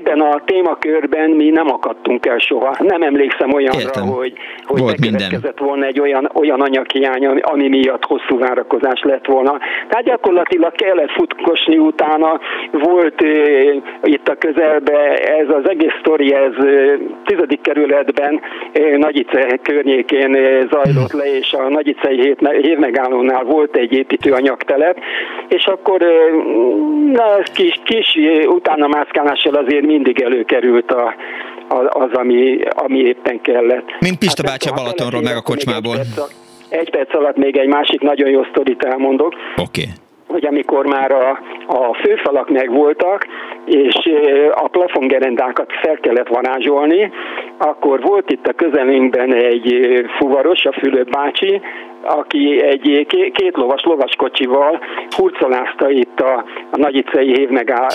ebben 0.07 0.21
a 0.21 0.41
témakörben 0.45 1.31
mi 1.31 1.51
nem 1.51 1.71
akadtunk 1.71 2.27
el 2.27 2.39
soha. 2.39 2.77
Nem 2.79 3.03
emlékszem 3.03 3.53
olyanra, 3.53 3.81
Értem. 3.81 4.07
hogy, 4.07 4.33
hogy 4.65 4.81
Volt 4.81 5.01
bekövetkezett 5.01 5.59
volna 5.59 5.85
egy 5.85 6.01
olyan, 6.01 6.31
olyan 6.35 6.61
anyaghiány, 6.61 7.27
ami, 7.27 7.69
miatt 7.69 8.05
hosszú 8.05 8.39
várakozás 8.39 9.01
lett 9.03 9.27
volna. 9.27 9.59
Tehát 9.89 10.05
gyakorlatilag 10.05 10.73
kellett 10.73 11.11
futkosni 11.11 11.79
utána. 11.79 12.41
Volt 12.71 13.23
e, 13.23 13.27
itt 14.03 14.29
a 14.29 14.35
közelbe 14.35 15.15
ez 15.15 15.49
az 15.49 15.69
egész 15.69 15.95
sztori, 16.01 16.35
ez 16.35 16.53
tizedik 17.25 17.61
kerületben 17.61 18.41
e, 18.73 18.97
Nagyice 18.97 19.59
környékén 19.63 20.33
zajlott 20.71 21.13
le, 21.13 21.37
és 21.39 21.53
a 21.53 21.69
Nagyicei 21.69 22.37
hévmegállónál 22.63 23.45
volt 23.45 23.77
egy 23.77 23.93
építőanyagtelep, 23.93 24.99
és 25.49 25.67
akkor 25.67 26.01
na, 27.13 27.25
kis, 27.55 27.81
kis 27.85 28.19
utána 28.47 28.87
mászkálással 28.87 29.55
azért 29.55 29.87
mindig 29.97 30.21
előkerült 30.21 30.91
a, 30.93 31.15
az, 31.89 32.13
ami, 32.13 32.59
ami 32.69 32.99
éppen 32.99 33.41
kellett. 33.41 33.89
Mint 34.01 34.19
Pista 34.19 34.43
hát, 34.43 34.51
bácsi 34.51 34.69
a 34.69 34.75
Balatonról, 34.75 35.23
meg 35.23 35.37
a 35.37 35.43
kocsmából. 35.43 35.97
egy 36.69 36.91
perc 36.91 37.15
alatt 37.15 37.37
még 37.37 37.57
egy 37.57 37.69
másik 37.69 38.01
nagyon 38.01 38.29
jó 38.29 38.43
sztorit 38.51 38.83
elmondok. 38.83 39.35
Oké. 39.57 39.83
Okay 39.83 39.85
hogy 40.29 40.47
amikor 40.47 40.87
már 40.87 41.11
a, 41.11 41.31
a 41.67 41.95
főfalak 41.95 42.51
megvoltak, 42.51 43.27
és 43.65 43.95
a 44.55 44.69
plafongerendákat 44.69 45.73
fel 45.83 45.99
kellett 46.01 46.29
varázsolni, 46.29 47.13
akkor 47.59 48.01
volt 48.01 48.31
itt 48.31 48.47
a 48.47 48.53
közelünkben 48.53 49.35
egy 49.35 49.85
fuvaros, 50.19 50.65
a 50.65 50.73
Fülöp 50.73 51.11
bácsi, 51.11 51.61
aki 52.07 52.63
egy 52.63 53.07
két 53.33 53.57
lovas 53.57 53.83
lovaskocsival 53.83 54.81
hurcolázta 55.17 55.91
itt 55.91 56.21
a, 56.21 56.45
a 56.71 56.77
Nagyicei 56.77 57.41
évmegáll, 57.41 57.89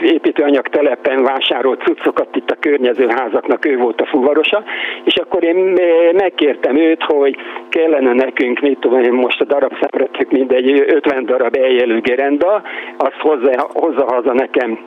építőanyag 0.00 0.68
telepen 0.68 1.22
vásárolt 1.22 1.82
cuccokat 1.82 2.36
itt 2.36 2.50
a 2.50 2.56
környező 2.60 3.06
házaknak, 3.08 3.64
ő 3.64 3.76
volt 3.76 4.00
a 4.00 4.06
fuvarosa, 4.06 4.64
és 5.04 5.14
akkor 5.16 5.44
én 5.44 5.78
megkértem 6.12 6.76
őt, 6.76 7.02
hogy 7.02 7.36
kellene 7.68 8.12
nekünk, 8.12 8.60
mit 8.60 8.78
tudom 8.78 9.00
én, 9.00 9.12
most 9.12 9.40
a 9.40 9.44
darab 9.44 9.72
szemretük 9.80 10.30
mindegy 10.30 10.84
50 10.86 11.26
darab 11.26 11.56
eljelő 11.56 12.00
gerenda, 12.00 12.62
azt 12.96 13.18
hozza, 13.20 13.68
hozza 13.72 14.04
haza 14.08 14.32
nekem 14.32 14.78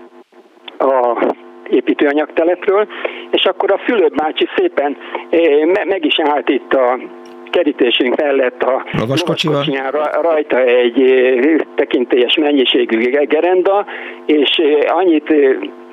a 0.77 1.25
építőanyagtelepről, 1.69 2.87
és 3.31 3.45
akkor 3.45 3.71
a 3.71 3.77
Fülöp 3.77 4.15
bácsi 4.15 4.47
szépen 4.55 4.97
meg 5.87 6.05
is 6.05 6.19
állt 6.19 6.49
itt 6.49 6.73
a 6.73 6.99
kerítésünk 7.57 8.15
mellett 8.15 8.63
a 8.63 8.85
lovaskocsival 8.99 9.63
rajta 10.21 10.63
egy 10.63 10.99
tekintélyes 11.75 12.35
mennyiségű 12.35 13.09
gerenda, 13.09 13.85
és 14.25 14.61
annyit 14.87 15.29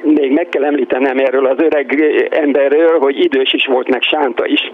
még 0.02 0.30
meg 0.32 0.48
kell 0.48 0.64
említenem 0.64 1.18
erről 1.18 1.46
az 1.46 1.56
öreg 1.58 2.02
emberről, 2.30 2.98
hogy 2.98 3.24
idős 3.24 3.52
is 3.52 3.66
volt, 3.66 3.88
meg 3.88 4.02
sánta 4.02 4.46
is. 4.46 4.72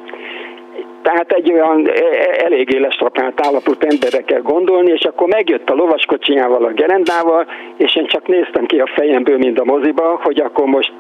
Tehát 1.02 1.32
egy 1.32 1.52
olyan 1.52 1.88
e, 1.88 2.44
eléggé 2.44 2.78
lestrapált 2.78 3.46
állapot 3.46 3.84
emberre 3.84 4.20
kell 4.20 4.40
gondolni, 4.40 4.90
és 4.90 5.04
akkor 5.04 5.28
megjött 5.28 5.70
a 5.70 5.74
lovaskocsijával, 5.74 6.64
a 6.64 6.72
gerendával, 6.72 7.46
és 7.76 7.96
én 7.96 8.06
csak 8.06 8.26
néztem 8.26 8.66
ki 8.66 8.78
a 8.78 8.90
fejemből, 8.94 9.38
mint 9.38 9.60
a 9.60 9.64
moziba, 9.64 10.20
hogy 10.22 10.40
akkor 10.40 10.66
most 10.66 10.92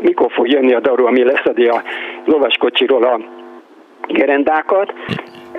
mikor 0.00 0.30
fog 0.30 0.48
jönni 0.48 0.74
a 0.74 0.80
daru, 0.80 1.06
ami 1.06 1.24
leszedi 1.24 1.66
a 1.66 1.82
lovaskocsiról 2.24 3.04
a 3.04 3.20
gerendákat, 4.06 4.92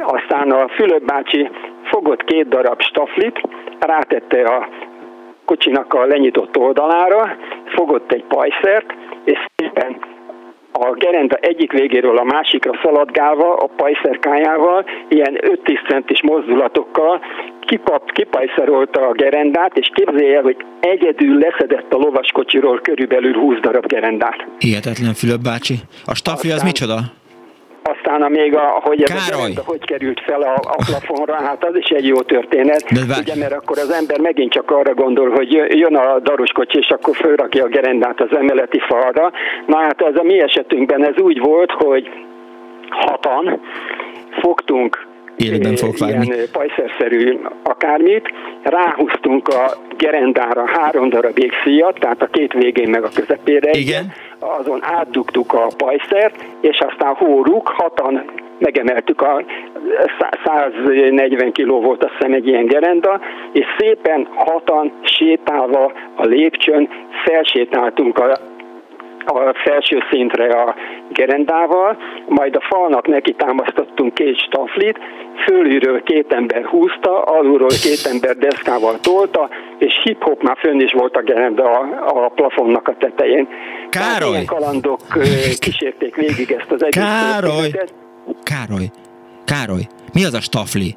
aztán 0.02 0.52
a 0.52 0.68
Fülöp 0.68 1.06
bácsi 1.06 1.50
fogott 1.84 2.24
két 2.24 2.48
darab 2.48 2.82
staflit, 2.82 3.42
rátette 3.80 4.44
a 4.44 4.70
kocsinak 5.46 5.94
a 5.94 6.06
lenyitott 6.06 6.58
oldalára, 6.58 7.38
fogott 7.66 8.12
egy 8.12 8.24
pajszert, 8.24 8.94
és 9.24 9.46
szépen 9.56 9.98
a 10.72 10.94
gerenda 10.94 11.36
egyik 11.36 11.72
végéről 11.72 12.18
a 12.18 12.24
másikra 12.24 12.80
szaladgálva, 12.84 13.56
a 13.56 13.68
pajszerkájával, 13.76 14.86
ilyen 15.08 15.38
5-10 15.42 15.90
centis 15.90 16.22
mozdulatokkal 16.22 17.22
kipap, 17.60 18.12
kipajszerolta 18.12 19.08
a 19.08 19.12
gerendát, 19.12 19.78
és 19.78 19.90
képzelje 19.94 20.42
hogy 20.42 20.58
egyedül 20.80 21.38
leszedett 21.38 21.94
a 21.94 21.98
lovaskocsiról 21.98 22.80
körülbelül 22.82 23.34
20 23.34 23.60
darab 23.60 23.86
gerendát. 23.88 24.48
Hihetetlen 24.58 25.14
Fülöp 25.14 25.42
bácsi. 25.42 25.76
A 26.06 26.16
stafli 26.16 26.52
az 26.52 26.64
micsoda? 26.64 27.00
Aztán 28.16 28.32
a 28.32 28.42
még, 28.42 28.56
a, 28.56 28.80
hogy 28.84 29.02
ez 29.02 29.30
Károly. 29.30 29.52
a 29.56 29.62
hogy 29.66 29.86
került 29.86 30.22
fel 30.22 30.42
a, 30.42 30.54
a 30.54 30.76
plafonra, 30.76 31.34
hát 31.34 31.66
az 31.66 31.76
is 31.76 31.90
egy 31.90 32.08
jó 32.08 32.22
történet. 32.22 32.84
De 32.94 33.16
ugye, 33.20 33.36
mert 33.36 33.54
akkor 33.54 33.78
az 33.78 33.92
ember 33.92 34.20
megint 34.20 34.52
csak 34.52 34.72
arra 34.72 34.94
gondol, 34.94 35.30
hogy 35.30 35.52
jön 35.52 35.96
a 35.96 36.20
daruskocsi, 36.20 36.78
és 36.78 36.90
akkor 36.90 37.16
fölrakja 37.16 37.64
a 37.64 37.68
gerendát 37.68 38.22
az 38.22 38.38
emeleti 38.38 38.80
falra. 38.80 39.32
Na 39.68 39.78
hát 39.78 40.02
ez 40.02 40.16
a 40.16 40.24
mi 40.24 40.42
esetünkben 40.42 41.06
ez 41.06 41.18
úgy 41.18 41.40
volt, 41.40 41.72
hogy 41.72 42.10
hatan 42.90 43.62
fogtunk 44.42 45.05
Életben 45.38 45.76
fogok 45.76 45.98
vágni. 45.98 46.26
Ilyen 46.26 46.48
pajszerszerű 46.52 47.40
akármit. 47.64 48.34
Ráhúztunk 48.64 49.48
a 49.48 49.78
gerendára 49.98 50.68
három 50.68 51.10
darab 51.10 51.40
égszíjat, 51.40 52.00
tehát 52.00 52.22
a 52.22 52.28
két 52.28 52.54
végén 52.54 52.90
meg 52.90 53.04
a 53.04 53.10
közepére. 53.16 53.72
Igen. 53.72 54.12
Azon 54.40 54.80
átdugtuk 54.84 55.54
a 55.54 55.68
pajszert, 55.78 56.46
és 56.62 56.80
aztán 56.80 57.14
hóruk, 57.14 57.68
hatan 57.68 58.24
megemeltük 58.60 59.22
a 59.22 59.44
140 60.46 61.52
kiló 61.52 61.82
volt 61.82 62.04
a 62.04 62.12
szem 62.20 62.34
egy 62.34 62.48
ilyen 62.48 62.66
gerenda, 62.66 63.20
és 63.52 63.66
szépen 63.78 64.28
hatan 64.36 64.94
sétálva 65.02 65.92
a 66.16 66.26
lépcsőn 66.26 66.90
felsétáltunk 67.26 68.20
a 68.20 68.38
a 69.28 69.54
felső 69.54 70.04
szintre 70.12 70.62
a 70.62 70.76
gerendával, 71.16 71.98
majd 72.28 72.56
a 72.56 72.62
falnak 72.70 73.08
neki 73.08 73.34
támasztottunk 73.34 74.14
két 74.14 74.38
staflit, 74.38 74.98
fölülről 75.46 76.04
két 76.04 76.34
ember 76.34 76.66
húzta, 76.66 77.22
alulról 77.22 77.76
két 77.84 78.06
ember 78.12 78.36
deszkával 78.38 79.00
tolta, 79.00 79.50
és 79.78 79.94
hip-hop 80.04 80.42
már 80.44 80.58
fönn 80.58 80.80
is 80.80 80.92
volt 80.92 81.16
a 81.16 81.22
gerenda 81.22 81.64
a, 81.64 82.26
a 82.26 82.30
plafonnak 82.30 82.88
a 82.88 82.96
tetején. 83.00 83.48
Károly! 83.90 84.30
ilyen 84.30 84.46
kalandok 84.46 85.00
kísérték 85.66 86.16
végig 86.16 86.52
ezt 86.52 86.72
az 86.72 86.84
egész 86.84 87.04
Károly! 87.04 87.72
Károly! 88.44 88.90
Károly! 89.46 89.88
Mi 90.14 90.26
az 90.26 90.34
a 90.34 90.42
stafli? 90.42 90.96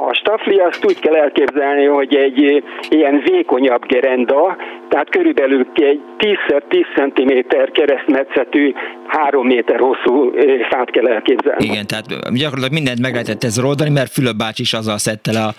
A 0.00 0.14
stafli 0.14 0.58
azt 0.58 0.84
úgy 0.84 0.98
kell 1.00 1.14
elképzelni, 1.14 1.84
hogy 1.84 2.14
egy 2.14 2.44
eh, 2.44 2.62
ilyen 2.88 3.22
vékonyabb 3.24 3.86
gerenda, 3.86 4.56
tehát 4.88 5.10
körülbelül 5.10 5.66
egy 5.74 6.00
10x10 6.18 6.84
cm 6.96 7.56
keresztmetszetű, 7.72 8.72
3 9.06 9.46
méter 9.46 9.78
hosszú 9.78 10.32
eh, 10.36 10.68
fát 10.70 10.90
kell 10.90 11.08
elképzelni. 11.08 11.64
Igen, 11.64 11.86
tehát 11.86 12.06
gyakorlatilag 12.08 12.72
mindent 12.72 13.00
meg 13.00 13.12
lehetett 13.12 13.44
ezzel 13.44 13.64
oldani, 13.64 13.90
mert 13.90 14.10
Fülöp 14.10 14.36
bácsi 14.36 14.62
is 14.62 14.72
azzal 14.72 14.98
szedte 14.98 15.32
le 15.32 15.42
a, 15.42 15.52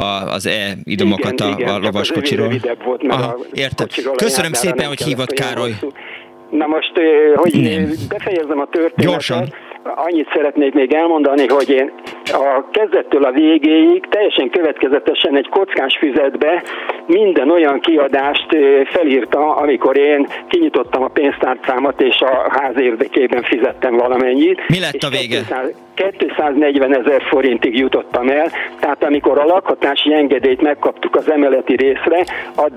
a, 0.00 0.32
az 0.32 0.46
e-idomokat 0.46 1.32
igen, 1.32 1.52
a, 1.52 1.56
igen, 1.58 1.74
a 1.74 1.78
lovaskocsiról. 1.78 2.52
volt, 2.84 3.02
Aha, 3.08 3.36
értem. 3.52 3.86
Köszönöm 4.16 4.52
szépen, 4.52 4.86
hogy 4.86 5.02
hívott 5.02 5.32
Károly. 5.32 5.70
Hosszú. 5.70 5.88
Na 6.50 6.66
most, 6.66 6.92
eh, 6.94 7.34
hogy 7.34 7.52
Nem. 7.52 7.90
befejezem 8.08 8.58
a 8.60 8.66
történetet. 8.70 9.04
Gyorsan 9.04 9.48
annyit 9.84 10.30
szeretnék 10.34 10.72
még 10.74 10.92
elmondani, 10.92 11.46
hogy 11.48 11.70
én 11.70 11.92
a 12.32 12.70
kezdettől 12.70 13.24
a 13.24 13.30
végéig 13.30 14.06
teljesen 14.08 14.50
következetesen 14.50 15.36
egy 15.36 15.48
kockás 15.48 15.96
füzetbe 15.98 16.62
minden 17.06 17.50
olyan 17.50 17.80
kiadást 17.80 18.46
felírta, 18.84 19.56
amikor 19.56 19.98
én 19.98 20.26
kinyitottam 20.48 21.02
a 21.02 21.08
pénztárcámat, 21.08 22.00
és 22.00 22.20
a 22.20 22.46
ház 22.48 22.76
érdekében 22.76 23.42
fizettem 23.42 23.96
valamennyit. 23.96 24.68
Mi 24.68 24.80
lett 24.80 25.02
a 25.02 25.08
vége? 25.08 25.40
240 25.94 26.94
ezer 26.94 27.22
forintig 27.22 27.78
jutottam 27.78 28.28
el, 28.28 28.50
tehát 28.80 29.04
amikor 29.04 29.38
a 29.38 29.44
lakhatási 29.44 30.14
engedélyt 30.14 30.62
megkaptuk 30.62 31.16
az 31.16 31.30
emeleti 31.30 31.76
részre, 31.76 32.24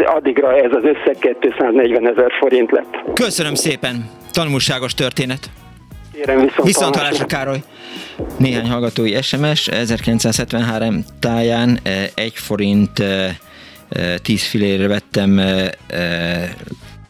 addigra 0.05 0.57
ez 0.57 0.71
az 0.71 0.83
összeg 0.83 1.37
240 1.39 2.07
ezer 2.07 2.31
forint 2.39 2.71
lett. 2.71 2.97
Köszönöm 3.13 3.53
szépen, 3.53 4.09
tanulságos 4.31 4.93
történet. 4.93 5.39
Kérem, 6.17 6.39
viszont, 6.41 6.63
viszont 6.63 6.95
hallásra, 6.95 7.25
Károly. 7.25 7.63
Néhány 8.37 8.69
hallgatói 8.69 9.21
SMS. 9.21 9.67
1973 9.67 11.05
táján 11.19 11.79
eh, 11.83 12.07
egy 12.13 12.33
forint 12.33 12.91
10 12.93 13.03
eh, 13.03 13.35
eh, 14.23 14.37
filére 14.37 14.87
vettem, 14.87 15.41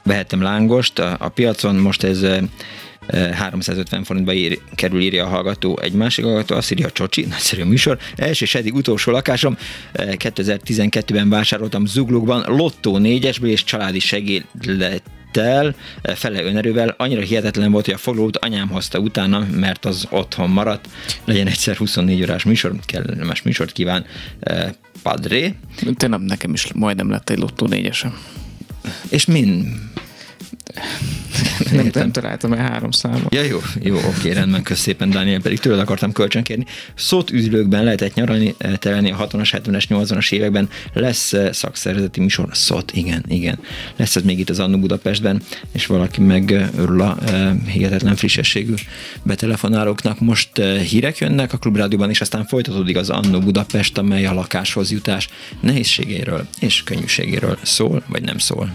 vehettem 0.03 0.41
lángost 0.41 0.99
a, 0.99 1.15
a 1.19 1.29
piacon, 1.29 1.75
most 1.75 2.03
ez 2.03 2.25
350 3.31 4.03
forintba 4.03 4.33
ír, 4.33 4.59
kerül, 4.75 5.01
írja 5.01 5.25
a 5.25 5.29
hallgató. 5.29 5.79
Egy 5.81 5.93
másik 5.93 6.25
hallgató 6.25 6.55
azt 6.55 6.71
írja, 6.71 6.91
Csocsi, 6.91 7.25
nagyszerű 7.29 7.63
műsor. 7.63 7.97
Első 8.15 8.45
és 8.45 8.55
eddig 8.55 8.75
utolsó 8.75 9.11
lakásom, 9.11 9.57
2012-ben 9.93 11.29
vásároltam 11.29 11.85
Zuglukban, 11.85 12.43
lottó 12.47 12.97
négyesből 12.97 13.49
és 13.49 13.63
családi 13.63 13.99
segélet 13.99 15.03
el, 15.43 15.75
fele 16.01 16.43
önerővel, 16.43 16.95
annyira 16.97 17.21
hihetetlen 17.21 17.71
volt, 17.71 17.85
hogy 17.85 17.93
a 17.93 17.97
foglót 17.97 18.37
anyám 18.37 18.67
hozta 18.67 18.99
utána, 18.99 19.47
mert 19.51 19.85
az 19.85 20.07
otthon 20.09 20.49
maradt. 20.49 20.89
Legyen 21.25 21.47
egyszer 21.47 21.75
24 21.75 22.21
órás 22.21 22.43
műsor, 22.43 22.75
kellemes 22.85 23.41
műsort 23.41 23.71
kíván 23.71 24.05
eh, 24.39 24.69
Padré. 25.03 25.55
Tényleg 25.95 26.19
nekem 26.19 26.53
is 26.53 26.73
majdnem 26.73 27.09
lett 27.09 27.29
egy 27.29 27.37
lottó 27.37 27.67
négyesem. 27.67 28.17
És 29.09 29.25
min? 29.25 29.79
Nem, 31.71 31.89
nem 31.93 32.11
találtam 32.11 32.53
el 32.53 32.69
három 32.69 32.91
számot. 32.91 33.33
Ja, 33.33 33.41
jó, 33.41 33.59
jó, 33.81 33.95
oké, 33.95 34.31
rendben, 34.31 34.63
kösz 34.63 34.79
szépen, 34.79 35.09
Dániel, 35.09 35.41
pedig 35.41 35.59
tőled 35.59 35.79
akartam 35.79 36.11
kölcsönkérni. 36.11 36.65
Szót 36.95 37.31
üzlőkben 37.31 37.83
lehetett 37.83 38.13
nyaralni, 38.13 38.55
eh, 38.57 38.75
terelni 38.75 39.11
a 39.11 39.27
60-as, 39.27 39.49
70-es, 39.51 39.83
80-as 39.89 40.31
években. 40.31 40.69
Lesz 40.93 41.33
eh, 41.33 41.53
szakszervezeti 41.53 42.19
műsor, 42.19 42.49
szót, 42.51 42.91
igen, 42.91 43.23
igen. 43.27 43.59
Lesz 43.95 44.15
ez 44.15 44.23
még 44.23 44.39
itt 44.39 44.49
az 44.49 44.59
Annu 44.59 44.79
Budapestben, 44.79 45.41
és 45.71 45.85
valaki 45.85 46.21
meg 46.21 46.69
örül 46.77 47.01
a 47.01 47.17
hihetetlen 47.67 48.15
frissességű 48.15 48.73
betelefonálóknak. 49.23 50.19
Most 50.19 50.49
hírek 50.89 51.17
jönnek 51.17 51.53
a 51.53 51.57
Klubrádióban, 51.57 52.09
és 52.09 52.21
aztán 52.21 52.45
folytatódik 52.45 52.97
az 52.97 53.09
Annu 53.09 53.39
Budapest, 53.39 53.97
amely 53.97 54.25
a 54.25 54.33
lakáshoz 54.33 54.91
jutás 54.91 55.27
nehézségéről 55.59 56.47
és 56.59 56.83
könnyűségéről 56.83 57.57
szól, 57.63 58.03
vagy 58.07 58.21
nem 58.21 58.37
szól. 58.37 58.71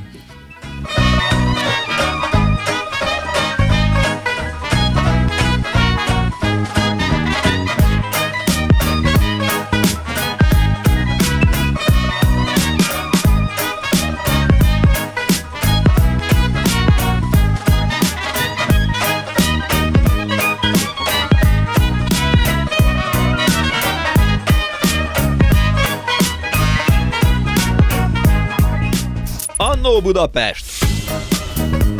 Budapest! 30.12 30.64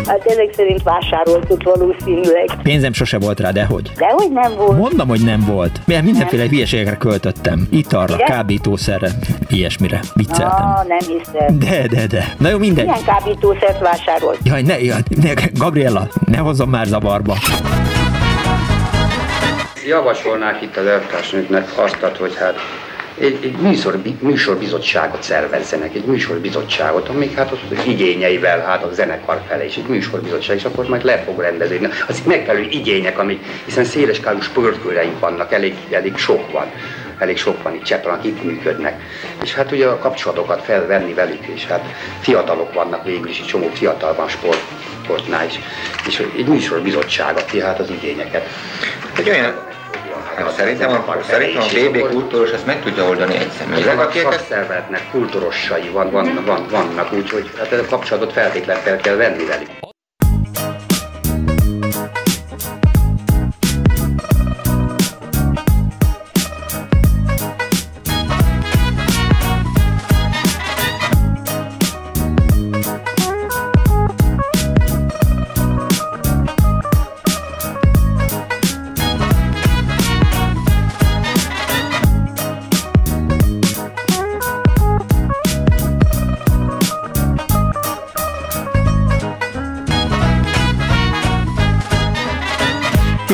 Hát 0.07 0.25
ezek 0.27 0.53
szerint 0.57 0.83
vásároltuk 0.83 1.63
valószínűleg. 1.63 2.49
Pénzem 2.63 2.93
sose 2.93 3.19
volt 3.19 3.41
rá, 3.41 3.51
de 3.51 3.65
hogy? 3.65 3.91
Dehogy 3.97 4.33
nem 4.33 4.55
volt. 4.57 4.79
Mondom, 4.79 5.09
hogy 5.09 5.21
nem 5.25 5.45
volt. 5.47 5.81
Mert 5.87 6.05
mindenféle 6.05 6.49
hülyeségekre 6.49 6.97
költöttem. 6.97 7.67
Italra, 7.71 8.15
Igen? 8.15 8.27
kábítószerre, 8.27 9.09
ilyesmire. 9.49 10.01
Vicceltem. 10.15 10.67
Ah, 10.67 10.87
nem 10.87 10.99
hiszem. 10.99 11.59
De, 11.59 11.87
de, 11.87 12.07
de. 12.07 12.35
Na 12.39 12.49
jó, 12.49 12.59
mindegy. 12.59 12.85
Milyen 12.85 13.05
kábítószert 13.05 13.79
vásárolt? 13.79 14.39
Jaj, 14.45 14.63
ne, 14.63 14.81
jaj, 14.81 15.01
ne, 15.23 15.33
Gabriella, 15.55 16.09
ne 16.27 16.39
hozzon 16.39 16.69
már 16.69 16.87
zavarba. 16.87 17.37
Javasolnák 19.87 20.63
itt 20.63 20.77
az 20.77 20.87
elvtársnőknek 20.87 21.69
azt, 21.77 22.17
hogy 22.19 22.37
hát 22.37 22.55
egy, 23.19 23.39
egy 23.43 23.57
műsor, 23.57 24.03
műsorbizottságot 24.21 25.23
szervezzenek, 25.23 25.95
egy 25.95 26.05
műsorbizottságot, 26.05 27.09
amik 27.09 27.37
hát 27.37 27.51
az 27.51 27.87
igényeivel 27.87 28.61
hát 28.61 28.83
a 28.83 28.93
zenekar 28.93 29.43
felé, 29.49 29.65
és 29.65 29.77
egy 29.77 29.87
műsorbizottság, 29.87 30.57
és 30.57 30.65
akkor 30.65 30.89
majd 30.89 31.05
le 31.05 31.19
fog 31.19 31.41
rendezni. 31.41 31.89
Az 32.09 32.23
megfelelő 32.27 32.67
igények, 32.71 33.19
amik, 33.19 33.45
hiszen 33.65 33.85
széleskálú 33.85 34.41
sportkőreink 34.41 35.19
vannak, 35.19 35.53
elég, 35.53 35.75
elég 35.91 36.17
sok 36.17 36.51
van 36.53 36.67
elég 37.19 37.37
sok 37.37 37.63
van 37.63 37.75
itt 37.75 37.83
Cseppel, 37.83 38.13
akik 38.13 38.43
működnek. 38.43 39.01
És 39.43 39.55
hát 39.55 39.73
ugye 39.73 39.87
a 39.87 39.99
kapcsolatokat 39.99 40.63
felvenni 40.63 41.15
velük, 41.15 41.47
és 41.47 41.67
hát 41.67 41.85
fiatalok 42.21 42.75
vannak 42.75 43.05
végül 43.05 43.29
is, 43.29 43.39
egy 43.39 43.47
csomó 43.47 43.71
fiatal 43.73 44.15
van 44.15 44.29
sport, 44.29 44.63
sportnál 45.03 45.47
is. 45.47 45.61
És 46.07 46.27
egy 46.37 46.47
műsorbizottság, 46.47 47.37
aki 47.37 47.61
hát 47.61 47.79
az 47.79 47.91
igényeket. 47.91 48.49
Egy 49.17 49.29
olyan 49.29 49.72
szerintem 50.57 50.91
a, 50.91 51.17
szerintem 51.23 51.63
a 51.63 51.67
BB 51.67 52.11
kultúros 52.11 52.51
ezt 52.51 52.67
meg 52.67 52.83
tudja 52.83 53.05
oldani 53.05 53.37
egy 53.37 53.51
személyleg. 53.51 53.99
A 53.99 54.11
szakszervezetnek 54.13 55.11
kultúrossai 55.11 55.89
van, 55.89 56.11
van, 56.11 56.43
van, 56.45 56.67
vannak, 56.71 57.13
úgyhogy 57.13 57.51
hát 57.59 57.73
a 57.73 57.87
kapcsolatot 57.89 58.33
feltétlenül 58.33 58.83
fel 58.83 58.97
kell 58.97 59.15
venni 59.15 59.45
velük. 59.45 59.92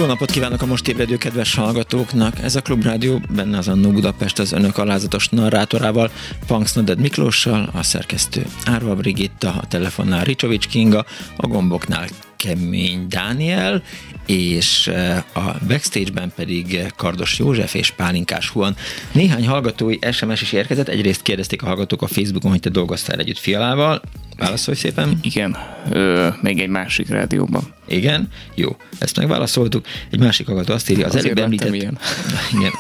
Napot 0.09 0.31
kívánok 0.31 0.63
a 0.63 0.67
most 0.67 0.89
ébredő 0.89 1.17
kedves 1.17 1.55
hallgatóknak! 1.55 2.39
Ez 2.39 2.57
a 2.57 2.63
Klubrádió, 2.63 3.21
benne 3.35 3.59
az 3.59 3.69
Annó 3.69 3.91
Budapest 3.91 4.39
az 4.39 4.53
önök 4.53 4.79
alázatos 4.79 5.29
narrátorával, 5.29 6.11
Punks 6.47 6.73
Noded 6.73 7.01
Miklóssal, 7.01 7.71
a 7.73 7.83
szerkesztő 7.83 8.47
Árva 8.65 8.95
Brigitta, 8.95 9.49
a 9.49 9.67
telefonnál 9.67 10.25
Ricsovics 10.25 10.67
Kinga, 10.67 11.05
a 11.37 11.47
gomboknál 11.47 12.09
Kemény 12.37 13.07
Dániel, 13.09 13.83
és 14.27 14.87
eh, 14.87 15.17
a 15.33 15.57
backstage-ben 15.67 16.33
pedig 16.37 16.93
Kardos 16.97 17.39
József 17.39 17.75
és 17.75 17.91
Pálinkás 17.91 18.49
Huan. 18.49 18.77
Néhány 19.13 19.47
hallgatói 19.47 19.99
SMS 20.13 20.43
is 20.43 20.53
érkezett, 20.53 20.89
egyrészt 20.89 21.23
kérdezték 21.23 21.63
a 21.63 21.67
hallgatók 21.67 22.03
a 22.03 22.07
Facebookon, 22.07 22.51
hogy 22.51 22.61
te 22.61 22.71
dolgoztál 22.71 23.19
együtt 23.19 23.39
Fialával, 23.39 24.01
Válaszolj 24.39 24.77
szépen. 24.77 25.19
Igen, 25.23 25.57
ö, 25.91 26.29
még 26.41 26.61
egy 26.61 26.69
másik 26.69 27.09
rádióban. 27.09 27.63
Igen? 27.89 28.29
Jó, 28.55 28.77
ezt 28.99 29.17
megválaszoltuk. 29.17 29.87
Egy 30.11 30.19
másik 30.19 30.47
hallgató 30.47 30.73
azt 30.73 30.91
írja, 30.91 31.07
az 31.07 31.15
Azért 31.15 31.33
előbb 31.33 31.45
említett... 31.45 31.75
Ilyen. 31.75 31.99
Igen. 32.59 32.71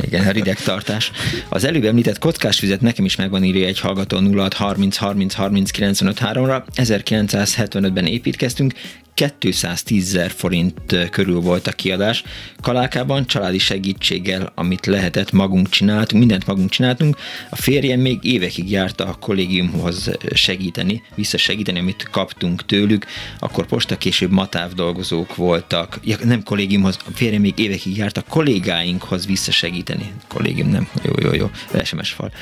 Igen, 0.00 0.26
a 0.26 0.30
rideg 0.30 0.60
tartás. 0.60 1.10
Az 1.48 1.64
előbb 1.64 1.84
említett 1.84 2.18
kockás 2.18 2.60
vizet 2.60 2.80
nekem 2.80 3.04
is 3.04 3.16
megvan 3.16 3.44
írja 3.44 3.66
egy 3.66 3.80
hallgató 3.80 4.20
06 4.36 4.54
30 4.54 4.96
30 4.96 5.34
30 5.34 5.70
95 5.70 6.20
3-ra. 6.22 6.62
1975-ben 6.74 8.06
építkeztünk, 8.06 8.72
210 9.16 10.14
ezer 10.14 10.30
forint 10.30 11.08
körül 11.10 11.40
volt 11.40 11.66
a 11.66 11.72
kiadás. 11.72 12.22
Kalákában 12.60 13.26
családi 13.26 13.58
segítséggel, 13.58 14.52
amit 14.54 14.86
lehetett, 14.86 15.32
magunk 15.32 15.68
csináltunk, 15.68 16.20
mindent 16.22 16.46
magunk 16.46 16.70
csináltunk. 16.70 17.16
A 17.50 17.56
férjem 17.56 18.00
még 18.00 18.18
évekig 18.22 18.70
járta 18.70 19.06
a 19.06 19.14
kollégiumhoz 19.14 20.10
segíteni, 20.34 21.02
visszasegíteni, 21.14 21.78
amit 21.78 22.08
kaptunk 22.10 22.66
tőlük. 22.66 23.06
Akkor 23.38 23.66
posta 23.66 23.96
később 23.96 24.30
matáv 24.30 24.72
dolgozók 24.72 25.36
voltak. 25.36 25.98
Ja, 26.04 26.16
nem 26.24 26.42
kollégiumhoz, 26.42 26.98
a 27.06 27.10
férjem 27.14 27.40
még 27.40 27.58
évekig 27.58 27.96
járt 27.96 28.16
a 28.16 28.22
kollégáinkhoz 28.28 29.26
visszasegíteni. 29.26 30.12
Kollégium 30.28 30.68
nem, 30.68 30.88
jó, 31.02 31.12
jó, 31.22 31.32
jó, 31.32 31.50
SMS 31.84 32.10
fal. 32.10 32.32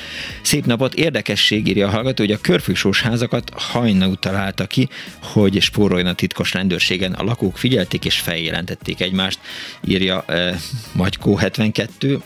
Szép 0.41 0.65
napot, 0.65 0.93
érdekesség 0.93 1.67
írja 1.67 1.87
a 1.87 1.91
hallgató, 1.91 2.23
hogy 2.23 2.33
a 2.33 2.41
körfűsós 2.41 3.01
házakat 3.01 3.51
hajnal 3.55 4.15
találta 4.15 4.65
ki, 4.65 4.89
hogy 5.21 5.61
spóroljon 5.61 6.07
a 6.07 6.13
titkos 6.13 6.53
rendőrségen 6.65 7.13
a 7.13 7.23
lakók 7.23 7.57
figyelték 7.57 8.05
és 8.05 8.19
feljelentették 8.19 9.01
egymást, 9.01 9.39
írja 9.83 10.23
eh, 10.27 10.55
Magykó 10.91 11.35
72. 11.35 12.21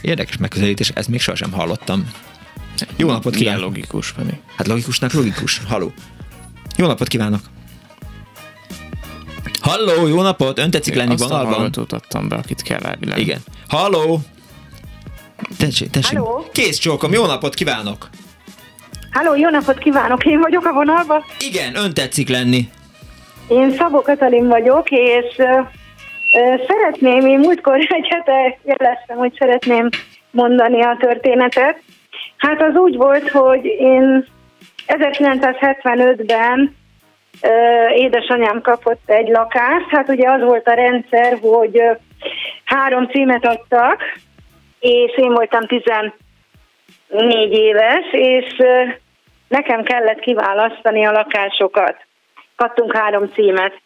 Érdekes 0.00 0.36
megközelítés, 0.36 0.88
ezt 0.88 1.08
még 1.08 1.20
sohasem 1.20 1.52
hallottam. 1.52 2.10
Jó 2.96 3.08
napot 3.08 3.34
kívánok! 3.34 3.58
Milyen 3.58 3.58
logikus, 3.58 4.12
Penny? 4.12 4.40
Hát 4.56 4.66
logikusnak 4.66 5.12
logikus. 5.12 5.60
Haló. 5.68 5.92
Jó 6.76 6.86
napot 6.86 7.08
kívánok! 7.08 7.40
Halló, 9.60 10.06
jó 10.06 10.22
napot! 10.22 10.58
Ön 10.58 10.70
tetszik 10.70 10.94
lenni 10.94 11.12
Azt 11.12 11.22
vonalban? 11.22 11.70
Azt 11.74 11.92
adtam 11.92 12.28
be, 12.28 12.36
akit 12.36 12.62
kell 12.62 12.80
elvileg. 12.80 13.18
Igen. 13.18 13.40
Halló! 13.68 14.20
Tessék, 15.56 15.90
tessék. 15.90 16.18
Halló? 16.18 16.48
Kész 16.52 16.78
csókom, 16.78 17.12
jó 17.12 17.26
napot 17.26 17.54
kívánok! 17.54 18.08
Halló, 19.10 19.34
jó 19.34 19.48
napot 19.48 19.78
kívánok, 19.78 20.24
én 20.24 20.40
vagyok 20.40 20.64
a 20.64 20.72
vonalban. 20.72 21.24
Igen, 21.38 21.76
ön 21.76 21.94
tetszik 21.94 22.28
lenni. 22.28 22.68
Én 23.52 23.70
Szabó 23.70 24.00
Katalin 24.00 24.48
vagyok, 24.48 24.90
és 24.90 25.34
szeretném, 26.66 27.26
én 27.26 27.38
múltkor 27.38 27.78
egy 27.88 28.08
hete 28.08 28.58
jeleztem, 28.62 29.16
hogy 29.16 29.34
szeretném 29.38 29.88
mondani 30.30 30.82
a 30.82 30.96
történetet. 31.00 31.82
Hát 32.36 32.62
az 32.62 32.74
úgy 32.74 32.96
volt, 32.96 33.28
hogy 33.30 33.64
én 33.64 34.26
1975-ben 34.86 36.76
uh, 37.42 37.98
édesanyám 37.98 38.60
kapott 38.60 39.02
egy 39.06 39.28
lakást, 39.28 39.88
hát 39.88 40.08
ugye 40.08 40.30
az 40.30 40.42
volt 40.42 40.68
a 40.68 40.74
rendszer, 40.74 41.38
hogy 41.40 41.82
három 42.64 43.06
címet 43.06 43.46
adtak, 43.46 44.02
és 44.80 45.16
én 45.16 45.32
voltam 45.32 45.66
14 45.66 46.12
éves, 47.50 48.04
és 48.10 48.56
nekem 49.48 49.82
kellett 49.82 50.18
kiválasztani 50.18 51.04
a 51.04 51.12
lakásokat 51.12 51.96
kaptunk 52.56 52.96
három 52.96 53.28
címet. 53.34 53.80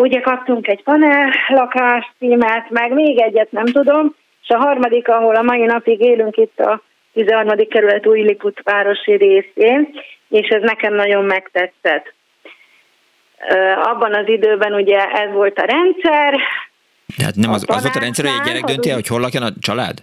Ugye 0.00 0.20
kaptunk 0.20 0.68
egy 0.68 0.82
panel 0.82 1.32
lakás 1.48 2.12
címet, 2.18 2.70
meg 2.70 2.92
még 2.92 3.20
egyet 3.20 3.50
nem 3.50 3.64
tudom, 3.64 4.14
és 4.42 4.48
a 4.48 4.58
harmadik, 4.58 5.08
ahol 5.08 5.34
a 5.34 5.42
mai 5.42 5.64
napig 5.64 6.00
élünk 6.00 6.36
itt 6.36 6.58
a 6.58 6.82
13. 7.12 7.68
kerület 7.68 8.06
Újliput 8.06 8.60
városi 8.62 9.12
részén, 9.12 9.88
és 10.28 10.48
ez 10.48 10.62
nekem 10.62 10.94
nagyon 10.94 11.24
megtetszett. 11.24 12.14
Abban 13.82 14.14
az 14.14 14.28
időben 14.28 14.74
ugye 14.74 14.98
ez 14.98 15.32
volt 15.32 15.58
a 15.58 15.64
rendszer. 15.64 16.40
Tehát 17.16 17.34
nem 17.34 17.50
az, 17.52 17.64
az 17.68 17.82
volt 17.82 17.96
a 17.96 18.00
rendszer, 18.00 18.24
hogy 18.24 18.34
egy 18.40 18.46
gyerek 18.46 18.64
dönti 18.64 18.88
el, 18.88 18.94
hogy 18.94 19.06
hol 19.06 19.20
lakjon 19.20 19.42
a 19.42 19.50
család? 19.60 19.98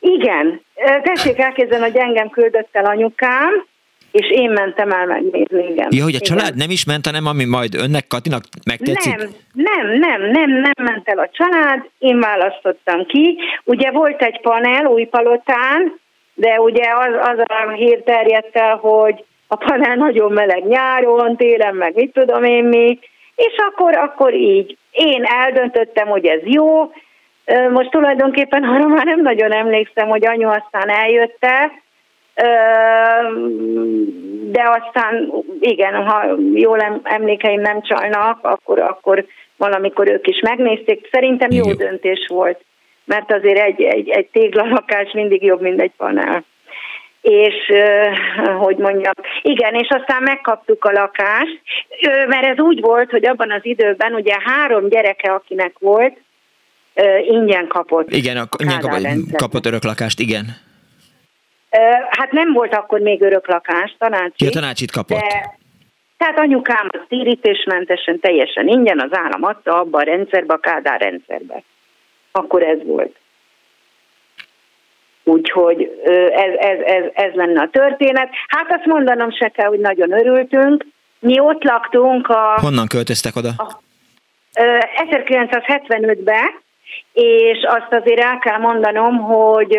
Igen. 0.00 0.60
Tessék 1.02 1.38
elképzelni, 1.38 1.84
hogy 1.84 1.96
engem 1.96 2.30
küldött 2.30 2.68
el 2.72 2.84
anyukám, 2.84 3.66
és 4.10 4.30
én 4.30 4.50
mentem 4.50 4.90
el 4.90 5.06
megnézni, 5.06 5.70
igen. 5.70 5.88
Ja, 5.90 6.02
hogy 6.04 6.14
a 6.14 6.20
igen. 6.22 6.36
család 6.36 6.56
nem 6.56 6.70
is 6.70 6.84
ment, 6.84 7.06
hanem 7.06 7.26
ami 7.26 7.44
majd 7.44 7.74
önnek, 7.74 8.06
Katinak 8.06 8.42
megtetszik? 8.64 9.16
Nem, 9.16 9.28
nem, 9.52 9.90
nem, 9.98 10.20
nem, 10.30 10.50
nem 10.50 10.72
ment 10.82 11.08
el 11.08 11.18
a 11.18 11.30
család, 11.32 11.88
én 11.98 12.20
választottam 12.20 13.06
ki. 13.06 13.38
Ugye 13.64 13.90
volt 13.90 14.22
egy 14.22 14.40
panel 14.40 14.84
Újpalotán, 14.84 16.00
de 16.34 16.60
ugye 16.60 16.84
az, 16.94 17.28
az 17.28 17.38
a 17.38 17.70
hír 17.70 18.02
terjedt 18.02 18.56
el, 18.56 18.76
hogy 18.76 19.24
a 19.46 19.56
panel 19.56 19.96
nagyon 19.96 20.32
meleg 20.32 20.64
nyáron, 20.66 21.36
télen, 21.36 21.74
meg 21.74 21.94
mit 21.94 22.12
tudom 22.12 22.44
én 22.44 22.64
mi, 22.64 22.98
és 23.34 23.54
akkor, 23.56 23.96
akkor 23.96 24.34
így. 24.34 24.76
Én 24.90 25.24
eldöntöttem, 25.24 26.06
hogy 26.08 26.26
ez 26.26 26.40
jó, 26.44 26.92
most 27.72 27.90
tulajdonképpen 27.90 28.64
arra 28.64 28.86
már 28.86 29.04
nem 29.04 29.20
nagyon 29.20 29.52
emlékszem, 29.52 30.08
hogy 30.08 30.26
anyu 30.26 30.48
aztán 30.48 30.88
eljötte, 30.88 31.70
de 34.50 34.62
aztán 34.62 35.32
igen, 35.60 35.94
ha 35.94 36.36
jól 36.54 37.00
emlékeim 37.02 37.60
nem 37.60 37.82
csalnak, 37.82 38.38
akkor, 38.42 38.80
akkor 38.80 39.26
valamikor 39.56 40.08
ők 40.08 40.26
is 40.26 40.40
megnézték. 40.40 41.08
Szerintem 41.12 41.50
jó, 41.50 41.72
döntés 41.72 42.26
volt, 42.28 42.64
mert 43.04 43.32
azért 43.32 43.58
egy, 43.58 43.82
egy, 43.82 44.08
egy 44.08 44.26
téglalakás 44.26 45.12
mindig 45.12 45.42
jobb, 45.42 45.60
mint 45.60 45.80
egy 45.80 45.92
panel. 45.96 46.44
és 47.20 47.54
hogy 48.58 48.76
mondjam, 48.76 49.12
igen, 49.42 49.74
és 49.74 49.88
aztán 49.88 50.22
megkaptuk 50.22 50.84
a 50.84 50.92
lakást, 50.92 51.60
mert 52.28 52.44
ez 52.44 52.58
úgy 52.58 52.80
volt, 52.80 53.10
hogy 53.10 53.26
abban 53.26 53.50
az 53.50 53.60
időben 53.62 54.14
ugye 54.14 54.36
három 54.44 54.88
gyereke, 54.88 55.32
akinek 55.32 55.72
volt, 55.78 56.16
ingyen 57.28 57.66
kapott. 57.66 58.10
Igen, 58.10 58.36
a, 58.36 58.48
ingyen 58.58 58.80
kapott, 58.80 59.36
kapott 59.36 59.66
örök 59.66 59.84
lakást, 59.84 60.20
igen. 60.20 60.44
Hát 62.10 62.32
nem 62.32 62.52
volt 62.52 62.74
akkor 62.74 63.00
még 63.00 63.22
örök 63.22 63.48
lakás, 63.48 63.94
tanácsit. 63.98 64.40
Ja, 64.40 64.50
tanácsit 64.50 64.90
kapott. 64.90 65.18
De, 65.18 65.58
tehát 66.16 66.38
anyukám 66.38 66.86
az 66.88 67.00
térítésmentesen, 67.08 68.20
teljesen 68.20 68.68
ingyen 68.68 69.00
az 69.00 69.18
állam 69.18 69.44
adta 69.44 69.78
abba 69.78 69.98
a 69.98 70.02
rendszerbe, 70.02 70.54
a 70.54 70.58
Kádár 70.58 71.00
rendszerbe. 71.00 71.62
Akkor 72.32 72.62
ez 72.62 72.78
volt. 72.84 73.16
Úgyhogy 75.24 76.02
ez, 76.32 76.52
ez, 76.58 76.78
ez, 76.84 77.04
ez 77.12 77.32
lenne 77.34 77.60
a 77.60 77.70
történet. 77.70 78.28
Hát 78.48 78.72
azt 78.72 78.84
mondanom 78.84 79.32
se 79.32 79.48
kell, 79.48 79.68
hogy 79.68 79.78
nagyon 79.78 80.12
örültünk. 80.12 80.86
Mi 81.18 81.40
ott 81.40 81.64
laktunk 81.64 82.28
a... 82.28 82.58
Honnan 82.60 82.86
költöztek 82.86 83.36
oda? 83.36 83.48
A, 83.56 83.80
1975-ben, 84.52 86.60
és 87.12 87.58
azt 87.62 87.92
azért 87.92 88.20
el 88.20 88.38
kell 88.38 88.58
mondanom, 88.58 89.16
hogy 89.16 89.78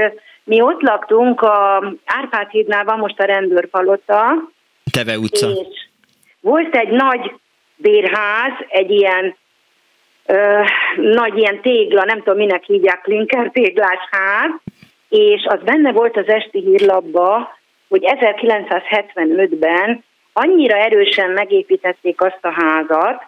mi 0.52 0.62
ott 0.62 0.82
laktunk 0.82 1.42
a 1.42 1.84
Árpád 2.06 2.50
hídnál 2.50 2.84
van 2.84 3.00
most 3.00 3.20
a 3.20 3.24
rendőrpalota. 3.24 4.50
Teve 4.92 5.18
utca. 5.18 5.50
És 5.50 5.88
volt 6.42 6.76
egy 6.76 6.90
nagy 6.90 7.34
bérház, 7.76 8.52
egy 8.68 8.92
ilyen 8.92 9.36
ö, 10.26 10.62
nagy 10.96 11.38
ilyen 11.38 11.62
tégla, 11.62 12.04
nem 12.04 12.18
tudom 12.18 12.38
minek 12.38 12.64
hívják, 12.64 13.02
klinker 13.02 13.50
téglás 13.54 14.00
ház, 14.12 14.52
és 15.10 15.46
az 15.46 15.60
benne 15.64 15.92
volt 15.92 16.18
az 16.18 16.28
esti 16.28 16.60
hírlapba, 16.60 17.58
hogy 17.90 18.04
1975-ben 18.06 20.04
annyira 20.34 20.78
erősen 20.78 21.30
megépítették 21.30 22.22
azt 22.22 22.40
a 22.42 22.52
házat, 22.52 23.24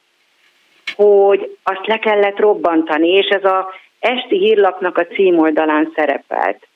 hogy 0.96 1.58
azt 1.64 1.88
le 1.88 1.98
kellett 1.98 2.40
robbantani, 2.40 3.10
és 3.10 3.28
ez 3.28 3.44
a 3.44 3.70
esti 4.00 4.38
hírlapnak 4.38 4.98
a 4.98 5.06
címoldalán 5.06 5.92
szerepelt. 5.96 6.68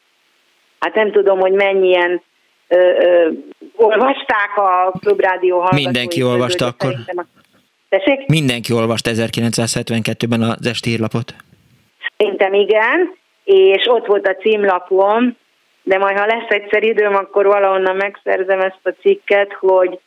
Hát 0.80 0.96
nem 0.96 1.12
tudom, 1.12 1.40
hogy 1.40 1.52
mennyien 1.52 2.22
ö, 2.68 2.78
ö, 2.78 3.30
olvasták 3.76 4.52
a 4.56 4.92
Klubrádió 5.00 5.56
hallgatói. 5.60 5.84
Mindenki 5.84 6.24
olvasta 6.24 6.66
akkor. 6.66 6.94
A... 7.08 7.26
Tessék? 7.90 8.28
Mindenki 8.28 8.74
olvasta 8.74 9.12
1972-ben 9.14 10.42
az 10.42 10.68
esti 10.68 10.90
hírlapot. 10.90 11.36
Szerintem 12.18 12.54
igen, 12.54 13.16
és 13.44 13.88
ott 13.88 14.06
volt 14.06 14.28
a 14.28 14.36
címlapom, 14.36 15.38
de 15.84 15.98
majd 15.98 16.18
ha 16.18 16.26
lesz 16.26 16.50
egyszer 16.50 16.84
időm, 16.84 17.16
akkor 17.16 17.46
valahonnan 17.46 17.96
megszerzem 17.96 18.60
ezt 18.60 18.80
a 18.84 18.94
cikket, 19.02 19.54
hogy 19.54 20.00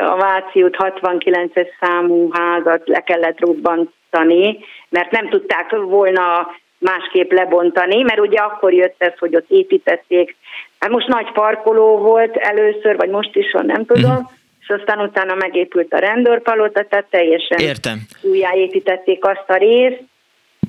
a 0.00 0.16
Váci 0.16 0.62
út 0.62 0.76
69-es 0.78 1.66
számú 1.80 2.30
házat 2.32 2.88
le 2.88 3.00
kellett 3.00 3.40
robbantani, 3.40 4.58
mert 4.88 5.10
nem 5.10 5.28
tudták 5.28 5.70
volna 5.70 6.54
másképp 6.82 7.30
lebontani, 7.30 8.02
mert 8.02 8.20
ugye 8.20 8.38
akkor 8.38 8.72
jött 8.72 8.94
ez, 8.98 9.12
hogy 9.18 9.36
ott 9.36 9.50
építették. 9.50 10.36
Hát 10.78 10.90
most 10.90 11.06
nagy 11.06 11.32
parkoló 11.32 11.98
volt 11.98 12.36
először, 12.36 12.96
vagy 12.96 13.08
most 13.08 13.36
is 13.36 13.52
van, 13.52 13.66
nem 13.66 13.84
tudom, 13.84 14.10
uh-huh. 14.10 14.30
és 14.60 14.68
aztán 14.68 15.00
utána 15.00 15.34
megépült 15.34 15.92
a 15.92 15.98
rendőrpalota, 15.98 16.84
tehát 16.84 17.06
teljesen 17.10 17.58
Értem. 17.58 17.98
újjáépítették 18.22 19.24
azt 19.24 19.44
a 19.46 19.56
részt. 19.56 20.02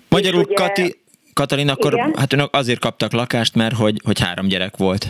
Magyarul, 0.09 0.41
ugye, 0.41 0.55
Kati, 0.55 0.95
Katalin, 1.33 1.69
akkor 1.69 1.93
igen? 1.93 2.13
hát 2.15 2.33
önök 2.33 2.49
azért 2.51 2.79
kaptak 2.79 3.11
lakást, 3.11 3.55
mert 3.55 3.75
hogy, 3.75 3.95
hogy 4.05 4.19
három 4.19 4.47
gyerek 4.47 4.77
volt. 4.77 5.05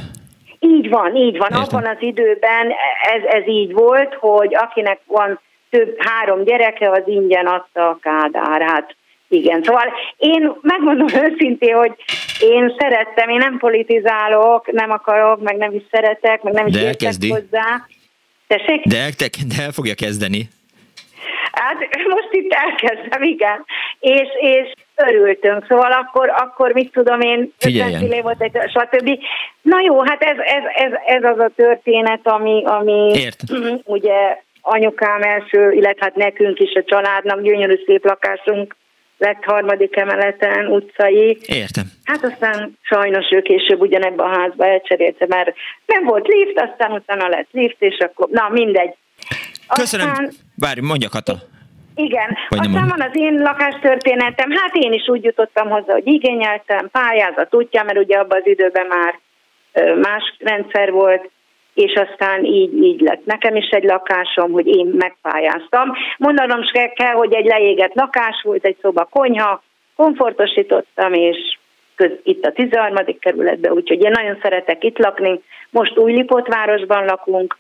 Így 0.59 0.89
van, 0.89 1.15
így 1.15 1.37
van. 1.37 1.49
Értem. 1.51 1.61
Abban 1.61 1.85
az 1.85 1.97
időben 1.99 2.71
ez, 3.15 3.23
ez 3.41 3.47
így 3.47 3.73
volt, 3.73 4.13
hogy 4.13 4.55
akinek 4.55 4.99
van 5.05 5.39
több 5.69 5.95
három 5.97 6.43
gyereke, 6.43 6.89
az 6.89 7.03
ingyen 7.05 7.45
adta 7.45 7.89
a 7.89 7.97
Kádár. 8.01 8.61
Hát 8.61 8.95
igen, 9.33 9.63
szóval 9.63 9.93
én 10.17 10.51
megmondom 10.61 11.07
őszintén, 11.25 11.75
hogy 11.75 11.93
én 12.39 12.75
szerettem, 12.77 13.29
én 13.29 13.37
nem 13.37 13.57
politizálok, 13.57 14.71
nem 14.71 14.91
akarok, 14.91 15.41
meg 15.41 15.57
nem 15.57 15.73
is 15.73 15.83
szeretek, 15.91 16.41
meg 16.41 16.53
nem 16.53 16.67
is 16.67 16.73
de 16.73 16.81
értek 16.81 17.13
hozzá. 17.19 17.87
Tessék? 18.47 18.85
De 18.85 18.97
el, 18.97 19.09
de 19.47 19.63
el 19.63 19.71
fogja 19.71 19.93
kezdeni. 19.93 20.49
Hát 21.51 21.77
most 22.09 22.27
itt 22.31 22.53
elkezdem, 22.53 23.23
igen. 23.23 23.65
És, 23.99 24.27
és 24.39 24.73
örültünk, 24.95 25.65
szóval 25.69 25.91
akkor, 25.91 26.29
akkor 26.29 26.73
mit 26.73 26.91
tudom 26.91 27.21
én, 27.21 27.53
50 27.65 28.21
volt, 28.21 28.41
egy, 28.41 28.57
stb. 28.69 29.19
Na 29.61 29.81
jó, 29.81 30.01
hát 30.01 30.23
ez, 30.23 30.37
ez, 30.37 30.63
ez, 30.75 30.91
ez 31.05 31.23
az 31.23 31.39
a 31.39 31.51
történet, 31.55 32.19
ami, 32.23 32.63
ami 32.65 33.11
Ért. 33.15 33.41
ugye 33.83 34.37
anyukám 34.61 35.21
első, 35.21 35.71
illetve 35.71 36.05
hát 36.05 36.15
nekünk 36.15 36.59
is 36.59 36.73
a 36.73 36.83
családnak 36.85 37.41
gyönyörű 37.41 37.83
szép 37.85 38.05
lakásunk 38.05 38.75
lett 39.17 39.43
harmadik 39.43 39.95
emeleten, 39.95 40.67
utcai. 40.67 41.37
Értem. 41.45 41.85
Hát 42.03 42.23
aztán 42.23 42.77
sajnos 42.81 43.31
ő 43.31 43.41
később 43.41 43.81
ugyanebben 43.81 44.25
a 44.25 44.39
házba 44.39 44.65
elcserélte, 44.65 45.25
mert 45.29 45.55
nem 45.85 46.03
volt 46.03 46.27
lift, 46.27 46.59
aztán 46.59 46.91
utána 46.91 47.27
lett 47.27 47.49
lift, 47.51 47.75
és 47.79 47.97
akkor, 47.99 48.27
na 48.29 48.49
mindegy. 48.49 48.95
Köszönöm. 49.67 50.09
Aztán... 50.09 50.31
Várj, 50.55 50.79
mondja 50.79 51.09
Kata. 51.09 51.33
Igen, 51.95 52.37
Hogy 52.49 52.59
aztán 52.59 52.87
van 52.87 53.01
az 53.01 53.11
én 53.13 53.41
lakástörténetem, 53.41 54.51
hát 54.51 54.75
én 54.75 54.93
is 54.93 55.07
úgy 55.07 55.23
jutottam 55.23 55.69
hozzá, 55.69 55.93
hogy 55.93 56.07
igényeltem, 56.07 56.89
pályázat 56.91 57.55
útja, 57.55 57.83
mert 57.83 57.97
ugye 57.97 58.17
abban 58.17 58.39
az 58.39 58.47
időben 58.47 58.85
már 58.85 59.19
más 59.95 60.35
rendszer 60.39 60.91
volt, 60.91 61.29
és 61.73 61.93
aztán 61.93 62.45
így, 62.45 62.83
így 62.83 63.01
lett 63.01 63.25
nekem 63.25 63.55
is 63.55 63.69
egy 63.69 63.83
lakásom, 63.83 64.51
hogy 64.51 64.67
én 64.67 64.85
megpályáztam. 64.97 65.93
Mondanom 66.17 66.63
se 66.73 66.91
kell, 66.95 67.13
hogy 67.13 67.33
egy 67.33 67.45
leégett 67.45 67.93
lakás 67.93 68.41
volt, 68.43 68.65
egy 68.65 68.77
szoba 68.81 69.03
konyha, 69.11 69.63
komfortosítottam, 69.95 71.13
és 71.13 71.37
köz, 71.95 72.11
itt 72.23 72.45
a 72.45 72.51
13. 72.51 73.17
kerületben, 73.19 73.71
úgyhogy 73.71 74.03
én 74.03 74.11
nagyon 74.11 74.37
szeretek 74.41 74.83
itt 74.83 74.97
lakni. 74.97 75.41
Most 75.69 75.97
Újlipótvárosban 75.97 77.05
lakunk, 77.05 77.57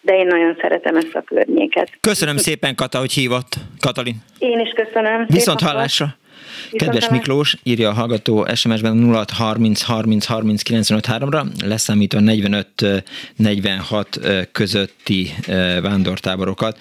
de 0.00 0.16
én 0.16 0.26
nagyon 0.26 0.56
szeretem 0.60 0.96
ezt 0.96 1.14
a 1.14 1.22
környéket. 1.22 1.90
Köszönöm 2.00 2.36
szépen, 2.36 2.74
Kata, 2.74 2.98
hogy 2.98 3.12
hívott. 3.12 3.54
Katalin. 3.80 4.14
Én 4.38 4.60
is 4.60 4.72
köszönöm. 4.72 5.24
Viszont 5.26 5.60
hallásra. 5.60 6.06
Kedves 6.72 7.08
Miklós, 7.08 7.56
írja 7.62 7.88
a 7.88 7.92
hallgató 7.92 8.46
SMS-ben 8.54 9.12
06 9.12 9.30
30 9.30 9.82
30 9.82 10.24
30 10.24 10.62
95 10.62 11.06
3-ra, 11.10 11.44
leszámítva 11.64 12.20
45 12.20 12.68
46 13.36 14.20
közötti 14.52 15.34
vándortáborokat. 15.82 16.78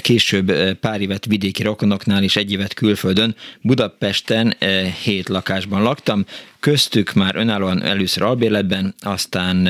Később 0.00 0.52
pár 0.72 1.00
évet 1.00 1.24
vidéki 1.24 1.62
rokonoknál 1.62 2.22
és 2.22 2.36
egy 2.36 2.52
évet 2.52 2.74
külföldön. 2.74 3.36
Budapesten 3.60 4.56
hét 5.02 5.28
lakásban 5.28 5.82
laktam, 5.82 6.24
köztük 6.70 7.12
már 7.12 7.36
önállóan 7.36 7.82
először 7.82 8.22
albérletben, 8.22 8.94
aztán 9.00 9.68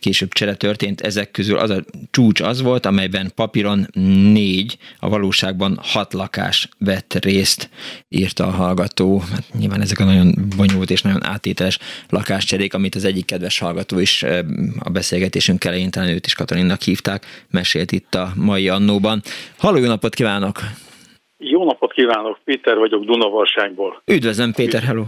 később 0.00 0.28
csere 0.28 0.54
történt, 0.54 1.00
ezek 1.00 1.30
közül 1.30 1.58
az 1.58 1.70
a 1.70 1.80
csúcs 2.10 2.40
az 2.40 2.62
volt, 2.62 2.86
amelyben 2.86 3.32
papíron 3.34 3.86
négy, 4.32 4.76
a 5.00 5.08
valóságban 5.08 5.78
hat 5.82 6.12
lakás 6.12 6.68
vett 6.78 7.14
részt, 7.24 7.70
írta 8.08 8.44
a 8.46 8.50
hallgató. 8.50 9.18
Hát 9.18 9.44
nyilván 9.58 9.80
ezek 9.80 9.98
a 9.98 10.04
nagyon 10.04 10.34
bonyolult 10.56 10.90
és 10.90 11.02
nagyon 11.02 11.24
átételes 11.24 11.78
lakáscserék, 12.08 12.74
amit 12.74 12.94
az 12.94 13.04
egyik 13.04 13.24
kedves 13.24 13.58
hallgató 13.58 13.98
is 13.98 14.22
a 14.78 14.90
beszélgetésünk 14.90 15.64
elején, 15.64 15.90
talán 15.90 16.08
őt 16.08 16.26
is 16.26 16.34
Katalinnak 16.34 16.82
hívták, 16.82 17.46
mesélt 17.50 17.92
itt 17.92 18.14
a 18.14 18.32
mai 18.36 18.68
annóban. 18.68 19.20
Halló, 19.58 19.78
jó 19.78 19.86
napot 19.86 20.14
kívánok! 20.14 20.58
Jó 21.38 21.64
napot 21.64 21.92
kívánok, 21.92 22.38
Péter 22.44 22.76
vagyok 22.76 23.04
Dunavarságból. 23.04 24.02
Üdvözlöm, 24.06 24.52
Péter, 24.52 24.82
hello! 24.82 25.04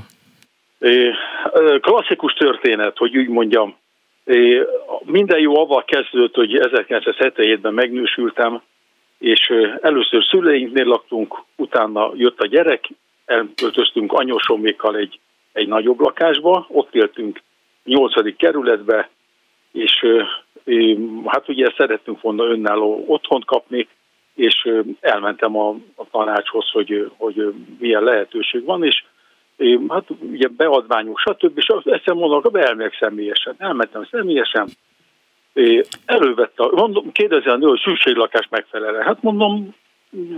Klasszikus 1.80 2.33
történet, 2.33 2.97
hogy 2.97 3.16
úgy 3.16 3.28
mondjam. 3.28 3.76
Minden 5.05 5.39
jó 5.39 5.59
avval 5.59 5.85
kezdődött, 5.85 6.35
hogy 6.35 6.59
1977-ben 6.62 7.74
megnősültem, 7.74 8.62
és 9.18 9.53
először 9.80 10.24
szüleinknél 10.24 10.85
laktunk, 10.85 11.43
utána 11.57 12.11
jött 12.14 12.41
a 12.41 12.47
gyerek, 12.47 12.89
elköltöztünk 13.24 14.12
anyósomékkal 14.12 14.97
egy, 14.97 15.20
egy 15.53 15.68
nagyobb 15.68 16.01
lakásba, 16.01 16.66
ott 16.68 16.95
éltünk 16.95 17.41
8. 17.85 18.37
kerületbe, 18.37 19.11
és 19.72 20.07
hát 21.26 21.49
ugye 21.49 21.72
szerettünk 21.76 22.20
volna 22.20 22.45
önálló 22.45 23.05
otthont 23.07 23.45
kapni, 23.45 23.89
és 24.35 24.68
elmentem 25.01 25.57
a, 25.57 25.68
a 25.95 26.05
tanácshoz, 26.11 26.70
hogy, 26.70 27.11
hogy 27.16 27.55
milyen 27.78 28.03
lehetőség 28.03 28.64
van, 28.64 28.85
és 28.85 29.05
hát 29.89 30.05
ugye 30.31 30.49
beadványok, 30.49 31.19
stb. 31.19 31.59
És 31.59 31.67
ezt 31.85 32.15
mondok, 32.15 32.59
elmegyek 32.59 32.97
személyesen. 33.01 33.55
Elmentem 33.59 34.09
személyesen, 34.11 34.69
elővette, 36.05 36.69
mondom, 36.71 37.13
kérdezi 37.13 37.49
a 37.49 37.57
nő, 37.57 37.67
hogy 37.67 37.81
szükséglakás 37.85 38.49
megfelele. 38.51 39.05
Hát 39.05 39.23
mondom, 39.23 39.75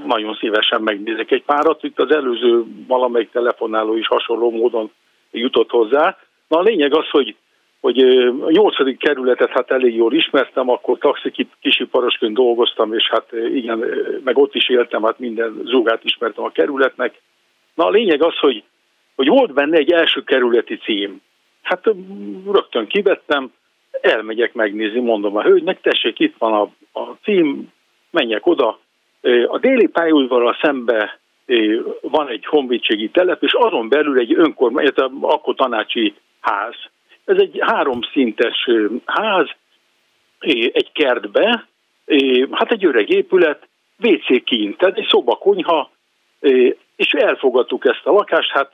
nagyon 0.06 0.34
szívesen 0.34 0.82
megnézek 0.82 1.30
egy 1.30 1.42
párat, 1.42 1.82
itt 1.82 2.00
az 2.00 2.10
előző 2.10 2.64
valamelyik 2.86 3.30
telefonáló 3.30 3.96
is 3.96 4.06
hasonló 4.06 4.50
módon 4.50 4.90
jutott 5.30 5.70
hozzá. 5.70 6.18
Na 6.48 6.58
a 6.58 6.62
lényeg 6.62 6.94
az, 6.94 7.08
hogy 7.10 7.36
hogy 7.84 7.98
a 8.40 8.50
nyolcadik 8.50 8.98
kerületet 8.98 9.50
hát 9.50 9.70
elég 9.70 9.94
jól 9.94 10.12
ismertem, 10.14 10.68
akkor 10.68 10.98
taxi 10.98 11.48
kisiparosként 11.60 12.34
dolgoztam, 12.34 12.94
és 12.94 13.08
hát 13.10 13.32
igen, 13.54 13.84
meg 14.24 14.38
ott 14.38 14.54
is 14.54 14.68
éltem, 14.68 15.02
hát 15.02 15.18
minden 15.18 15.60
zugát 15.64 16.04
ismertem 16.04 16.44
a 16.44 16.50
kerületnek. 16.50 17.20
Na 17.74 17.86
a 17.86 17.90
lényeg 17.90 18.22
az, 18.22 18.38
hogy, 18.38 18.62
hogy 19.14 19.28
volt 19.28 19.52
benne 19.52 19.76
egy 19.76 19.92
első 19.92 20.22
kerületi 20.22 20.76
cím. 20.76 21.20
Hát 21.62 21.84
rögtön 22.52 22.86
kivettem, 22.86 23.52
elmegyek 24.00 24.52
megnézni, 24.52 25.00
mondom 25.00 25.36
a 25.36 25.42
hölgynek, 25.42 25.80
tessék, 25.80 26.18
itt 26.18 26.34
van 26.38 26.52
a, 26.52 26.62
a 27.00 27.16
cím, 27.22 27.72
menjek 28.10 28.46
oda. 28.46 28.78
A 29.46 29.58
déli 29.58 29.86
pályaudvarral 29.86 30.56
szembe 30.62 31.18
van 32.00 32.28
egy 32.28 32.46
honvédségi 32.46 33.08
telep, 33.08 33.42
és 33.42 33.52
azon 33.52 33.88
belül 33.88 34.18
egy 34.18 34.34
önkormány, 34.34 34.86
akkor 35.20 35.54
tanácsi 35.54 36.14
ház. 36.40 36.74
Ez 37.24 37.36
egy 37.38 37.58
háromszintes 37.60 38.68
ház, 39.04 39.50
egy 40.72 40.92
kertbe, 40.92 41.66
hát 42.50 42.72
egy 42.72 42.84
öreg 42.84 43.10
épület, 43.10 43.68
WC 44.02 44.44
kint, 44.44 44.78
tehát 44.78 44.98
egy 44.98 45.06
szoba, 45.08 45.34
konyha, 45.36 45.90
és 46.96 47.12
elfogadtuk 47.12 47.84
ezt 47.84 48.06
a 48.06 48.12
lakást, 48.12 48.50
hát 48.50 48.72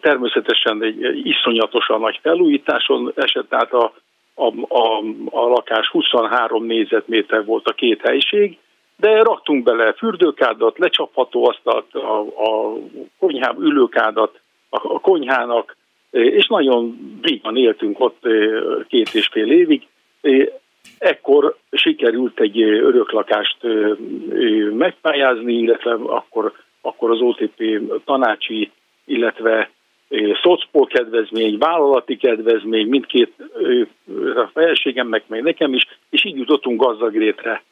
természetesen 0.00 0.82
egy 0.82 1.26
iszonyatosan 1.26 2.00
nagy 2.00 2.18
felújításon 2.22 3.12
esett 3.16 3.54
át 3.54 3.72
a, 3.72 3.92
a, 4.34 4.46
a, 4.68 5.02
a 5.30 5.48
lakás 5.48 5.88
23 5.88 6.64
négyzetméter 6.64 7.44
volt 7.44 7.66
a 7.66 7.72
két 7.72 8.00
helység, 8.00 8.58
de 8.96 9.22
raktunk 9.22 9.64
bele 9.64 9.92
fürdőkádat, 9.92 10.78
lecsapható 10.78 11.48
asztalt, 11.48 11.94
a, 11.94 12.20
a 12.20 12.76
konyhám 13.18 13.56
ülőkádat 13.58 14.40
a, 14.68 14.94
a 14.94 15.00
konyhának, 15.00 15.76
és 16.10 16.46
nagyon 16.46 16.98
vígan 17.20 17.56
éltünk 17.56 18.00
ott 18.00 18.26
két 18.88 19.14
és 19.14 19.28
fél 19.32 19.52
évig. 19.52 19.86
Ekkor 20.98 21.56
sikerült 21.70 22.40
egy 22.40 22.62
öröklakást 22.62 23.56
megpályázni, 24.72 25.52
illetve 25.52 25.92
akkor, 25.92 26.52
akkor 26.80 27.10
az 27.10 27.20
OTP 27.20 27.80
tanácsi, 28.04 28.70
illetve 29.04 29.70
szocpol 30.42 30.86
kedvezmény, 30.86 31.58
vállalati 31.58 32.16
kedvezmény, 32.16 32.86
mindkét 32.86 33.32
a 34.36 34.50
felségemnek, 34.52 35.28
meg 35.28 35.42
nekem 35.42 35.74
is, 35.74 35.86
és 36.10 36.24
így 36.24 36.36
jutottunk 36.36 36.82
gazdagrétre. 36.82 37.62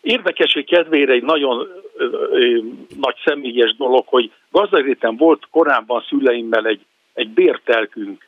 Érdekesség 0.00 0.66
kedvére 0.66 1.12
egy 1.12 1.22
nagyon 1.22 1.68
ö, 1.96 2.04
ö, 2.30 2.58
nagy 3.00 3.16
személyes 3.24 3.76
dolog, 3.76 4.04
hogy 4.06 4.32
gazdagréten 4.50 5.16
volt 5.16 5.46
korábban 5.50 6.04
szüleimmel 6.08 6.66
egy, 6.66 6.80
egy 7.12 7.28
bértelkünk, 7.28 8.26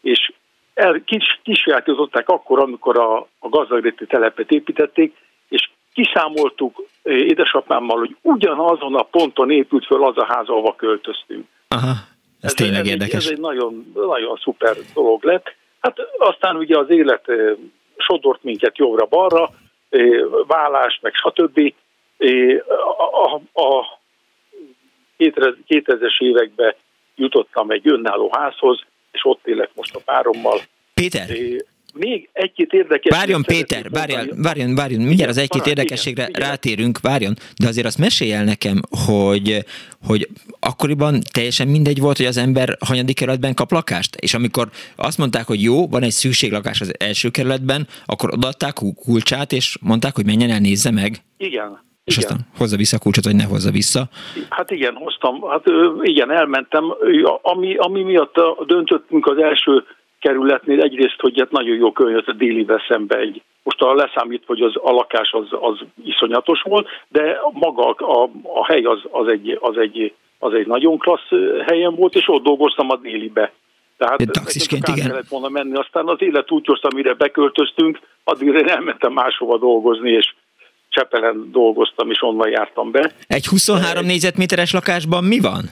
és 0.00 0.32
el, 0.74 1.00
kis, 1.04 1.40
kisjátozották 1.42 2.28
akkor, 2.28 2.58
amikor 2.58 2.98
a, 2.98 3.16
a 3.38 3.48
gazdagréti 3.48 4.06
telepet 4.06 4.50
építették, 4.50 5.16
kiszámoltuk 5.98 6.82
édesapámmal, 7.02 7.98
hogy 7.98 8.16
ugyanazon 8.22 8.94
a 8.94 9.02
ponton 9.02 9.50
épült 9.50 9.86
föl 9.86 10.04
az 10.04 10.16
a 10.16 10.24
ház, 10.28 10.48
ahova 10.48 10.74
költöztünk. 10.74 11.46
Aha, 11.68 11.90
ez, 11.90 11.96
ez 12.40 12.52
tényleg 12.52 12.80
ez 12.80 12.86
érdekes. 12.86 13.14
Egy, 13.14 13.22
ez 13.24 13.30
egy 13.30 13.40
nagyon, 13.40 13.92
nagyon 13.94 14.36
szuper 14.42 14.76
dolog 14.94 15.24
lett. 15.24 15.54
Hát 15.80 15.96
aztán 16.18 16.56
ugye 16.56 16.78
az 16.78 16.90
élet 16.90 17.24
sodort 17.96 18.42
minket 18.42 18.78
jobbra-balra, 18.78 19.50
vállás, 20.46 20.98
meg 21.02 21.14
stb. 21.14 21.74
A, 22.98 23.34
a, 23.34 23.60
a 23.62 23.98
2000-es 25.18 26.18
években 26.18 26.74
jutottam 27.14 27.70
egy 27.70 27.88
önálló 27.88 28.30
házhoz, 28.32 28.80
és 29.12 29.20
ott 29.24 29.46
élek 29.46 29.70
most 29.74 29.94
a 29.94 30.00
párommal. 30.04 30.60
Péter! 30.94 31.26
Még 31.94 32.28
egy-két 32.32 32.72
érdekes... 32.72 33.16
Várjon 33.16 33.42
Péter, 33.42 33.90
várjon, 33.90 34.28
várjon, 34.42 34.74
várjon, 34.74 35.00
mindjárt 35.00 35.30
az 35.30 35.38
egy-két 35.38 35.66
érdekességre 35.66 36.28
igen, 36.28 36.48
rátérünk, 36.48 37.00
várjon, 37.00 37.34
de 37.62 37.68
azért 37.68 37.86
azt 37.86 37.98
mesélj 37.98 38.32
el 38.32 38.44
nekem, 38.44 38.80
hogy, 39.06 39.64
hogy 40.06 40.28
akkoriban 40.60 41.20
teljesen 41.32 41.68
mindegy 41.68 42.00
volt, 42.00 42.16
hogy 42.16 42.26
az 42.26 42.36
ember 42.36 42.76
hanyadik 42.86 43.16
kerületben 43.16 43.54
kap 43.54 43.72
lakást, 43.72 44.16
és 44.16 44.34
amikor 44.34 44.68
azt 44.96 45.18
mondták, 45.18 45.46
hogy 45.46 45.62
jó, 45.62 45.88
van 45.88 46.02
egy 46.02 46.10
szükséglakás 46.10 46.80
az 46.80 46.94
első 46.98 47.28
kerületben, 47.28 47.86
akkor 48.06 48.32
odaadták 48.32 48.74
kulcsát, 49.04 49.52
és 49.52 49.76
mondták, 49.80 50.14
hogy 50.14 50.26
menjen 50.26 50.50
el, 50.50 50.58
nézze 50.58 50.90
meg. 50.90 51.16
Igen. 51.36 51.86
És 52.04 52.16
igen. 52.16 52.28
aztán 52.28 52.46
hozza 52.56 52.76
vissza 52.76 52.96
a 52.96 53.00
kulcsot, 53.00 53.24
vagy 53.24 53.36
ne 53.36 53.44
hozza 53.44 53.70
vissza. 53.70 54.08
Hát 54.48 54.70
igen, 54.70 54.94
hoztam, 54.94 55.42
hát 55.48 55.64
igen, 56.02 56.30
elmentem. 56.30 56.84
Ami, 57.42 57.76
ami 57.76 58.02
miatt 58.02 58.34
döntöttünk 58.66 59.26
az 59.26 59.38
első 59.38 59.84
kerületnél 60.20 60.80
egyrészt, 60.80 61.20
hogy 61.20 61.38
hát 61.38 61.50
nagyon 61.50 61.76
jó 61.76 61.92
környezet 61.92 62.36
délivel 62.36 62.82
szembe 62.88 63.18
egy, 63.18 63.42
most 63.62 63.80
a 63.82 63.94
leszámítva, 63.94 64.46
hogy 64.46 64.60
az, 64.60 64.74
a 64.82 64.90
lakás 64.90 65.32
az, 65.32 65.46
az 65.50 65.78
iszonyatos 66.04 66.62
volt, 66.62 66.88
de 67.08 67.40
maga 67.52 67.90
a, 67.90 68.30
a, 68.42 68.66
hely 68.66 68.82
az, 68.82 69.00
az, 69.10 69.26
egy, 69.26 69.58
az, 69.60 69.76
egy, 69.76 70.14
az 70.38 70.52
egy 70.54 70.66
nagyon 70.66 70.98
klassz 70.98 71.30
helyen 71.66 71.94
volt, 71.94 72.14
és 72.14 72.28
ott 72.28 72.42
dolgoztam 72.42 72.90
a 72.90 72.96
délibe. 72.96 73.52
Tehát 73.96 74.18
taxisként, 74.32 74.88
igen. 74.88 75.06
kellett 75.06 75.28
volna 75.28 75.48
menni, 75.48 75.76
aztán 75.76 76.08
az 76.08 76.22
élet 76.22 76.50
úgy 76.50 76.66
hoztam, 76.66 76.90
amire 76.92 77.14
beköltöztünk, 77.14 78.00
addig 78.24 78.48
én 78.48 78.68
elmentem 78.68 79.12
máshova 79.12 79.58
dolgozni, 79.58 80.10
és 80.10 80.34
Csepelen 80.88 81.48
dolgoztam, 81.50 82.10
és 82.10 82.22
onnan 82.22 82.50
jártam 82.50 82.90
be. 82.90 83.12
Egy 83.26 83.46
23 83.46 84.04
négyzetméteres 84.04 84.72
lakásban 84.72 85.24
mi 85.24 85.40
van? 85.40 85.64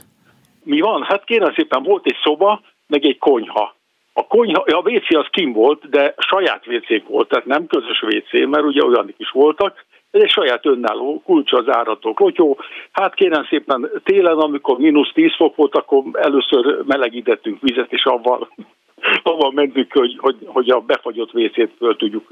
Mi 0.62 0.80
van? 0.80 1.02
Hát 1.02 1.24
kérem 1.24 1.52
szépen, 1.54 1.82
volt 1.82 2.06
egy 2.06 2.16
szoba, 2.22 2.60
meg 2.86 3.04
egy 3.04 3.18
konyha. 3.18 3.75
A 4.18 4.26
konyha, 4.26 4.64
a 4.66 4.90
WC 4.90 5.14
az 5.14 5.26
kim 5.30 5.52
volt, 5.52 5.88
de 5.88 6.14
saját 6.18 6.66
WC 6.66 7.06
volt, 7.08 7.28
tehát 7.28 7.44
nem 7.44 7.66
közös 7.66 8.02
WC, 8.02 8.32
mert 8.32 8.64
ugye 8.64 8.84
olyanik 8.84 9.14
is 9.18 9.30
voltak, 9.30 9.84
ez 10.10 10.22
egy 10.22 10.30
saját 10.30 10.66
önálló 10.66 11.22
kulcs 11.24 11.52
az 11.52 11.68
áratok. 11.68 12.20
Lotyó, 12.20 12.58
hát 12.92 13.14
kérem 13.14 13.44
szépen 13.44 13.90
télen, 14.04 14.38
amikor 14.38 14.78
mínusz 14.78 15.12
10 15.12 15.34
fok 15.36 15.56
volt, 15.56 15.74
akkor 15.74 16.02
először 16.12 16.82
melegítettünk 16.86 17.60
vizet, 17.60 17.92
és 17.92 18.04
avval, 18.04 18.48
avval 19.22 19.52
mentünk, 19.52 19.92
hogy, 19.92 20.16
hogy, 20.18 20.36
hogy 20.44 20.70
a 20.70 20.80
befagyott 20.80 21.34
WC-t 21.34 21.70
föl 21.78 21.96
tudjuk 21.96 22.26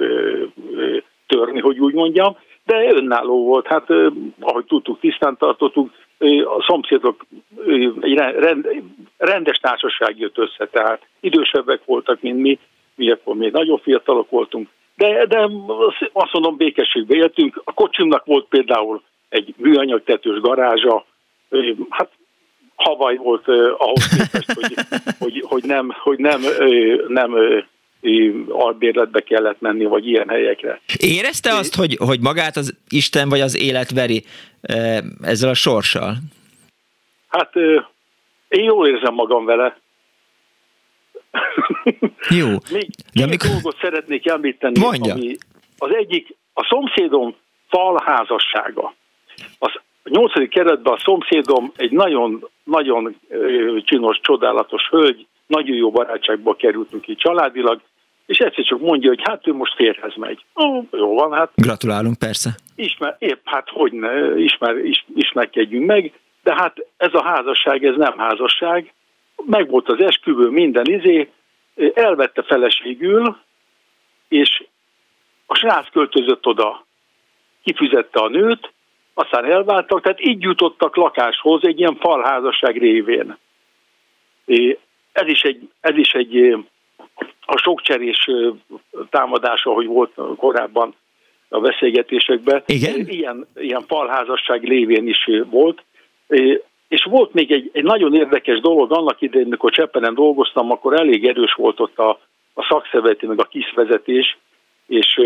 törni, 1.26 1.60
hogy 1.60 1.78
úgy 1.78 1.94
mondjam, 1.94 2.36
de 2.64 2.92
önálló 2.92 3.44
volt, 3.44 3.66
hát 3.66 3.90
ahogy 4.40 4.64
tudtuk, 4.64 5.00
tisztán 5.00 5.36
tartottuk, 5.36 5.90
a 6.44 6.64
szomszédok 6.66 7.26
egy 8.00 8.14
rend, 8.14 8.68
rendes 9.16 9.56
társaság 9.56 10.18
jött 10.18 10.38
össze, 10.38 10.66
tehát 10.66 11.06
idősebbek 11.20 11.84
voltak, 11.84 12.20
mint 12.20 12.40
mi, 12.40 12.58
mi 12.94 13.10
akkor 13.10 13.34
még 13.34 13.52
nagyon 13.52 13.78
fiatalok 13.78 14.30
voltunk, 14.30 14.68
de, 14.96 15.26
de 15.26 15.48
azt 16.12 16.32
mondom, 16.32 16.56
békességbe 16.56 17.14
éltünk. 17.14 17.62
A 17.64 17.72
kocsimnak 17.72 18.24
volt 18.24 18.46
például 18.48 19.02
egy 19.28 19.54
műanyag 19.56 20.02
tetős 20.04 20.40
garázsa, 20.40 21.06
hát 21.88 22.10
havaj 22.74 23.16
volt 23.16 23.48
ahhoz 23.78 24.08
képest, 24.08 24.52
hogy, 24.52 24.74
hogy, 25.18 25.44
hogy, 25.48 25.64
nem, 25.64 25.94
hogy 25.98 26.18
nem, 26.18 26.40
nem 27.08 27.34
albérletbe 28.48 29.20
kellett 29.20 29.60
menni, 29.60 29.84
vagy 29.84 30.06
ilyen 30.06 30.28
helyekre. 30.28 30.80
Érezte 30.98 31.54
azt, 31.54 31.74
hogy, 31.74 31.96
hogy 31.96 32.20
magát 32.20 32.56
az 32.56 32.78
Isten 32.88 33.28
vagy 33.28 33.40
az 33.40 33.56
élet 33.58 33.90
veri 33.90 34.24
ezzel 35.22 35.50
a 35.50 35.54
sorssal? 35.54 36.14
Hát 37.28 37.56
én 38.48 38.64
jól 38.64 38.88
érzem 38.88 39.14
magam 39.14 39.44
vele. 39.44 39.78
Jó. 42.28 42.48
Még 42.76 42.88
De 43.12 43.22
amikor... 43.22 43.50
dolgot 43.50 43.76
szeretnék 43.80 44.28
említeni. 44.28 44.78
Mondja. 44.78 45.12
Ami 45.12 45.36
az 45.78 45.94
egyik, 45.94 46.36
a 46.52 46.66
szomszédom 46.68 47.34
falházassága. 47.68 48.94
Az 49.58 49.72
a 50.04 50.10
nyolcadik 50.10 50.50
keretben 50.50 50.92
a 50.92 50.98
szomszédom 50.98 51.72
egy 51.76 51.90
nagyon, 51.90 52.48
nagyon 52.64 53.16
csinos, 53.84 54.20
csodálatos 54.20 54.88
hölgy, 54.88 55.26
nagyon 55.46 55.76
jó 55.76 55.90
barátságba 55.90 56.54
kerültünk 56.54 57.02
ki 57.02 57.14
családilag, 57.14 57.80
és 58.26 58.38
egyszer 58.38 58.64
csak 58.64 58.80
mondja, 58.80 59.08
hogy 59.08 59.22
hát 59.24 59.46
ő 59.46 59.52
most 59.52 59.74
férhez 59.74 60.14
megy. 60.16 60.44
Ó, 60.56 60.82
jó 60.90 61.14
van, 61.14 61.32
hát. 61.32 61.50
Gratulálunk, 61.54 62.18
persze. 62.18 62.50
Ismer, 62.74 63.16
épp, 63.18 63.40
hát 63.44 63.68
hogy 63.68 63.92
ne, 63.92 64.38
ismer, 64.38 64.76
is, 64.76 65.04
ismerkedjünk 65.14 65.86
meg, 65.86 66.12
de 66.42 66.54
hát 66.54 66.86
ez 66.96 67.14
a 67.14 67.22
házasság, 67.22 67.84
ez 67.84 67.96
nem 67.96 68.18
házasság. 68.18 68.92
Meg 69.44 69.70
volt 69.70 69.88
az 69.88 70.00
esküvő, 70.00 70.48
minden 70.48 70.84
izé, 70.84 71.30
elvette 71.94 72.42
feleségül, 72.42 73.36
és 74.28 74.64
a 75.46 75.54
srác 75.54 75.90
költözött 75.90 76.46
oda, 76.46 76.86
kifizette 77.62 78.20
a 78.20 78.28
nőt, 78.28 78.72
aztán 79.14 79.44
elváltak, 79.44 80.02
tehát 80.02 80.20
így 80.20 80.42
jutottak 80.42 80.96
lakáshoz 80.96 81.66
egy 81.66 81.78
ilyen 81.78 81.96
falházasság 81.96 82.76
révén. 82.76 83.36
Ez 85.12 85.26
is 85.26 85.42
egy, 85.42 85.68
ez 85.80 85.96
is 85.96 86.12
egy 86.12 86.56
a 87.46 87.58
sokcserés 87.58 88.28
támadása, 89.10 89.70
hogy 89.70 89.86
volt 89.86 90.12
korábban 90.36 90.94
a 91.48 91.60
beszélgetésekben. 91.60 92.62
Igen? 92.66 93.08
Ilyen, 93.08 93.46
ilyen 93.56 93.84
falházasság 93.86 94.62
lévén 94.62 95.08
is 95.08 95.30
volt. 95.50 95.82
És 96.88 97.04
volt 97.04 97.32
még 97.32 97.52
egy, 97.52 97.70
egy 97.72 97.82
nagyon 97.82 98.14
érdekes 98.14 98.60
dolog, 98.60 98.92
annak 98.92 99.20
idején, 99.20 99.46
amikor 99.46 99.72
Csepelen 99.72 100.14
dolgoztam, 100.14 100.70
akkor 100.70 101.00
elég 101.00 101.26
erős 101.26 101.52
volt 101.52 101.80
ott 101.80 101.98
a, 101.98 102.20
a 102.54 102.66
szakszervezeti 102.68 103.26
meg 103.26 103.40
a 103.40 103.44
kis 103.44 103.72
vezetés, 103.74 104.38
és 104.86 105.20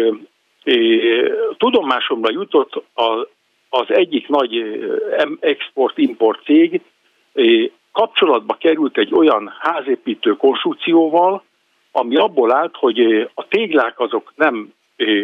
tudomásomra 1.57 2.31
jutott 2.31 2.83
a, 2.95 3.29
az 3.69 3.87
egyik 3.87 4.29
nagy 4.29 4.81
export-import 5.41 6.45
cég 6.45 6.81
kapcsolatba 7.93 8.55
került 8.55 8.99
egy 8.99 9.15
olyan 9.15 9.55
házépítő 9.59 10.37
konstrukcióval, 10.37 11.43
ami 11.99 12.17
abból 12.17 12.55
állt, 12.55 12.77
hogy 12.77 13.31
a 13.35 13.49
téglák 13.49 14.01
azok 14.01 14.33
nem 14.37 14.73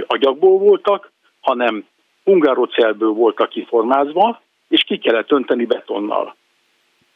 agyagból 0.06 0.58
voltak, 0.58 1.10
hanem 1.40 1.86
hungárocelből 2.24 3.12
voltak 3.12 3.48
kiformázva, 3.48 4.40
és 4.68 4.82
ki 4.82 4.98
kellett 4.98 5.32
önteni 5.32 5.64
betonnal. 5.64 6.34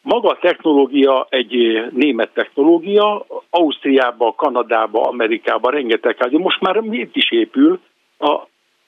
Maga 0.02 0.28
a 0.28 0.38
technológia 0.40 1.26
egy 1.30 1.82
német 1.90 2.30
technológia, 2.34 3.26
Ausztriába, 3.50 4.34
Kanadába, 4.34 5.00
Amerikába 5.00 5.70
rengeteg 5.70 6.16
ház, 6.18 6.32
most 6.32 6.60
már 6.60 6.80
itt 6.90 7.16
is 7.16 7.30
épül, 7.30 7.80
a, 8.18 8.38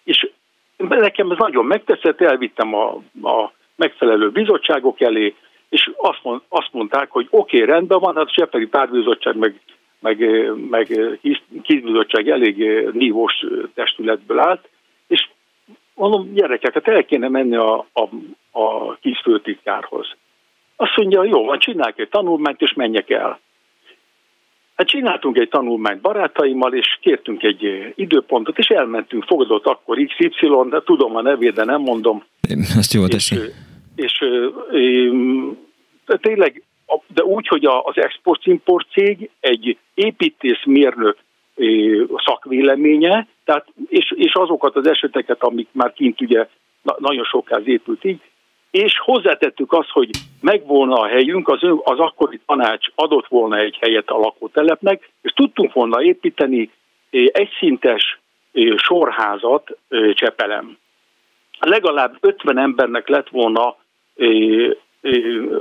és 0.05 0.30
nekem 0.76 1.30
ez 1.30 1.38
nagyon 1.38 1.64
megtetszett, 1.64 2.20
elvittem 2.20 2.74
a, 2.74 2.88
a 3.22 3.52
megfelelő 3.76 4.30
bizottságok 4.30 5.01
elé, 5.01 5.34
és 5.68 5.90
azt, 5.97 6.18
mond, 6.22 6.40
azt 6.48 6.72
mondták, 6.72 7.10
hogy 7.10 7.26
oké, 7.30 7.62
okay, 7.62 7.72
rendben 7.72 7.98
van, 7.98 8.16
hát 8.16 8.26
a 8.26 8.32
Seperi 8.32 8.66
Párbizottság 8.66 9.36
meg, 9.36 9.60
meg, 10.01 10.18
meg 10.70 11.01
kizbizottság 11.62 12.28
elég 12.28 12.56
nívós 12.93 13.44
testületből 13.74 14.39
állt, 14.39 14.68
és 15.06 15.28
mondom, 15.94 16.32
gyerekek, 16.32 16.72
hát 16.72 16.89
el 16.89 17.05
kéne 17.05 17.28
menni 17.28 17.56
a, 17.56 17.86
a, 17.93 18.09
a 18.60 18.97
kis 19.01 19.20
főtitkárhoz. 19.22 20.06
Azt 20.77 20.97
mondja, 20.97 21.24
jó, 21.24 21.44
van, 21.44 21.59
csinálj 21.59 21.93
egy 21.97 22.09
tanulmányt, 22.09 22.60
és 22.60 22.72
menjek 22.72 23.10
el. 23.10 23.40
Hát 24.74 24.89
csináltunk 24.89 25.39
egy 25.39 25.48
tanulmányt 25.48 26.01
barátaimmal, 26.01 26.74
és 26.74 26.98
kértünk 27.01 27.43
egy 27.43 27.93
időpontot, 27.94 28.59
és 28.59 28.66
elmentünk, 28.66 29.24
fogadott 29.24 29.66
akkor 29.66 29.98
XY, 30.06 30.48
de 30.70 30.82
tudom 30.85 31.16
a 31.16 31.22
nevét, 31.22 31.52
de 31.52 31.64
nem 31.64 31.81
mondom. 31.81 32.24
Jól 32.93 33.09
teszi. 33.09 33.35
És, 33.35 33.51
és, 33.97 34.20
és 34.70 35.10
de 36.06 36.16
tényleg, 36.16 36.62
de 37.06 37.24
úgy, 37.24 37.46
hogy 37.46 37.64
az 37.64 37.96
export-import 37.96 38.86
cég 38.90 39.30
egy 39.40 39.78
építészmérnök 39.94 41.16
szakvéleménye, 42.24 43.26
tehát, 43.44 43.66
és, 43.88 44.12
és 44.16 44.32
azokat 44.32 44.76
az 44.76 44.86
eseteket, 44.86 45.42
amik 45.42 45.68
már 45.72 45.92
kint 45.92 46.20
ugye 46.20 46.48
nagyon 46.98 47.24
sokáz 47.24 47.66
épült 47.66 48.04
így, 48.04 48.20
és 48.70 48.98
hozzátettük 48.98 49.72
azt, 49.72 49.90
hogy 49.90 50.10
megvolna 50.40 50.94
a 50.94 51.06
helyünk, 51.06 51.48
az, 51.48 51.60
az 51.82 51.98
akkori 51.98 52.40
tanács 52.46 52.86
adott 52.94 53.26
volna 53.26 53.58
egy 53.58 53.76
helyet 53.80 54.08
a 54.08 54.18
lakótelepnek, 54.18 55.10
és 55.22 55.32
tudtunk 55.32 55.72
volna 55.72 56.02
építeni 56.02 56.70
egyszintes 57.10 58.20
sorházat 58.76 59.78
Csepelem. 60.12 60.78
Legalább 61.60 62.16
50 62.20 62.58
embernek 62.58 63.08
lett 63.08 63.28
volna 63.28 63.76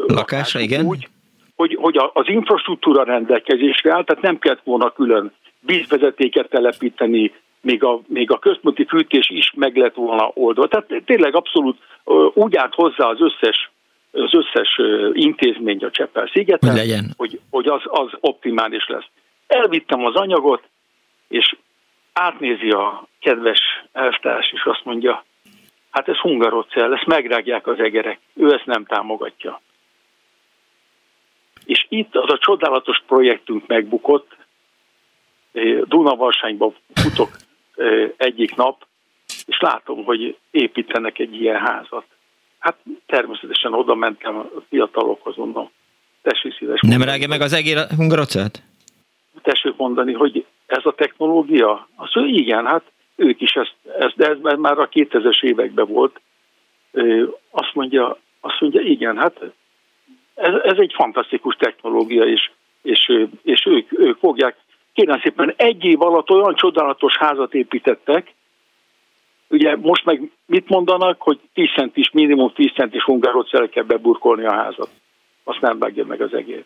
lakása, 0.07 0.60
igen? 0.60 0.85
Úgy, 0.85 1.07
hogy, 1.60 1.77
hogy 1.80 1.98
az 2.14 2.27
infrastruktúra 2.27 3.03
rendelkezésre 3.03 3.94
áll, 3.94 4.03
tehát 4.03 4.23
nem 4.23 4.40
kellett 4.40 4.64
volna 4.64 4.90
külön 4.90 5.34
vízvezetéket 5.60 6.49
telepíteni, 6.49 7.34
még 7.61 7.84
a, 7.84 7.99
még 8.07 8.31
a 8.31 8.40
központi 8.40 8.86
fűtés 8.86 9.30
is 9.30 9.52
meg 9.56 9.76
lett 9.76 9.94
volna 9.94 10.31
oldva. 10.34 10.68
Tehát 10.68 11.03
tényleg 11.06 11.36
abszolút 11.36 11.77
úgy 12.34 12.56
állt 12.56 12.73
hozzá 12.73 13.06
az 13.06 13.22
összes 13.22 13.72
az 14.11 14.34
összes 14.34 14.80
intézmény 15.14 15.84
a 15.84 15.91
Cseppel 15.91 16.30
szigeten, 16.34 16.69
hogy, 16.69 16.80
legyen. 16.80 17.14
hogy, 17.18 17.40
hogy 17.49 17.68
az, 17.68 17.81
az 17.86 18.10
optimális 18.19 18.88
lesz. 18.88 19.07
Elvittem 19.48 20.06
az 20.06 20.15
anyagot, 20.15 20.64
és 21.27 21.56
átnézi 22.14 22.69
a 22.69 23.07
kedves 23.19 23.61
elvtárs, 23.91 24.52
és 24.52 24.64
azt 24.64 24.84
mondja, 24.84 25.23
hát 25.91 26.07
ez 26.07 26.18
hungarocell, 26.18 26.94
ezt 26.94 27.06
megrágják 27.06 27.68
az 27.68 27.80
egerek, 27.80 28.19
ő 28.36 28.53
ezt 28.53 28.65
nem 28.65 28.86
támogatja. 28.86 29.61
Itt 31.90 32.16
az 32.16 32.32
a 32.32 32.38
csodálatos 32.38 33.03
projektünk 33.07 33.68
megbukott, 33.68 34.38
Dunavarsányban 35.84 36.76
futok 36.94 37.30
egyik 38.18 38.56
nap, 38.56 38.86
és 39.45 39.60
látom, 39.60 40.03
hogy 40.03 40.38
építenek 40.52 41.20
egy 41.20 41.41
ilyen 41.41 41.60
házat. 41.60 42.06
Hát 42.60 42.78
természetesen 43.06 43.74
oda 43.74 43.95
mentem 43.95 44.38
a 44.38 44.45
fiatalokhoz, 44.70 45.36
mondom, 45.36 45.70
tessék 46.22 46.53
szíves. 46.57 46.80
Nem 46.82 47.02
rágja 47.02 47.28
meg 47.28 47.41
az 47.41 47.53
egér 47.53 47.78
hungarocát? 47.95 48.64
Tessék 49.41 49.76
mondani, 49.76 50.14
hogy 50.14 50.45
ez 50.66 50.86
a 50.86 50.94
technológia? 50.94 51.88
Azt 51.95 52.16
mondja, 52.16 52.40
igen, 52.40 52.66
hát 52.66 52.84
ők 53.16 53.41
is 53.41 53.52
ezt, 53.52 53.76
ezt 53.99 54.16
de 54.16 54.28
ez 54.30 54.38
már 54.57 54.80
a 54.80 54.90
2000-es 54.90 55.44
években 55.44 55.88
volt. 55.88 56.22
Azt 57.49 57.74
mondja, 57.74 58.18
azt 58.40 58.60
mondja, 58.60 58.82
igen, 58.82 59.18
hát 59.18 59.40
ez, 60.41 60.53
ez 60.64 60.78
egy 60.78 60.94
fantasztikus 60.95 61.56
technológia, 61.56 62.24
és, 62.24 62.52
és, 62.82 63.28
és 63.44 63.66
ők, 63.66 63.99
ők 63.99 64.18
fogják 64.18 64.56
kérem 64.94 65.20
szépen 65.20 65.53
egy 65.56 65.84
év 65.84 66.02
alatt 66.02 66.30
olyan 66.30 66.56
csodálatos 66.56 67.18
házat 67.18 67.53
építettek, 67.53 68.34
ugye 69.49 69.76
most 69.76 70.06
meg 70.06 70.32
mit 70.45 70.70
mondanak, 70.70 71.22
hogy 71.22 71.40
10 71.53 71.70
centis, 71.76 72.10
minimum 72.11 72.53
10 72.53 72.72
centis 72.72 73.03
hungároccel 73.03 73.70
kell 73.70 73.84
beburkolni 73.84 74.45
a 74.45 74.53
házat. 74.53 74.90
Azt 75.44 75.61
nem 75.61 75.80
vágja 75.80 76.06
meg 76.06 76.22
az 76.22 76.34
egész. 76.34 76.64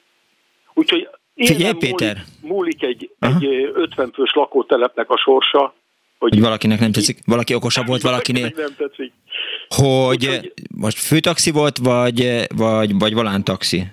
Úgyhogy 0.73 1.09
Figyelj, 1.35 1.73
Péter. 1.73 2.17
Múlik, 2.41 2.83
egy, 2.83 3.09
egy 3.19 3.71
50 3.73 4.11
fős 4.11 4.33
lakótelepnek 4.33 5.09
a 5.09 5.17
sorsa, 5.17 5.73
hogy, 6.23 6.33
hogy 6.33 6.41
valakinek 6.41 6.79
nem 6.79 6.91
tetszik, 6.91 7.19
valaki 7.25 7.53
okosabb 7.53 7.87
volt 7.87 8.01
valakinél. 8.01 8.51
Nem 8.55 8.75
tetszik. 8.77 9.11
Hogy 9.67 10.51
most 10.75 10.97
főtaxi 10.97 11.51
volt, 11.51 11.77
vagy, 11.77 12.45
vagy, 12.55 12.97
vagy 12.99 13.13
volántaxi? 13.13 13.83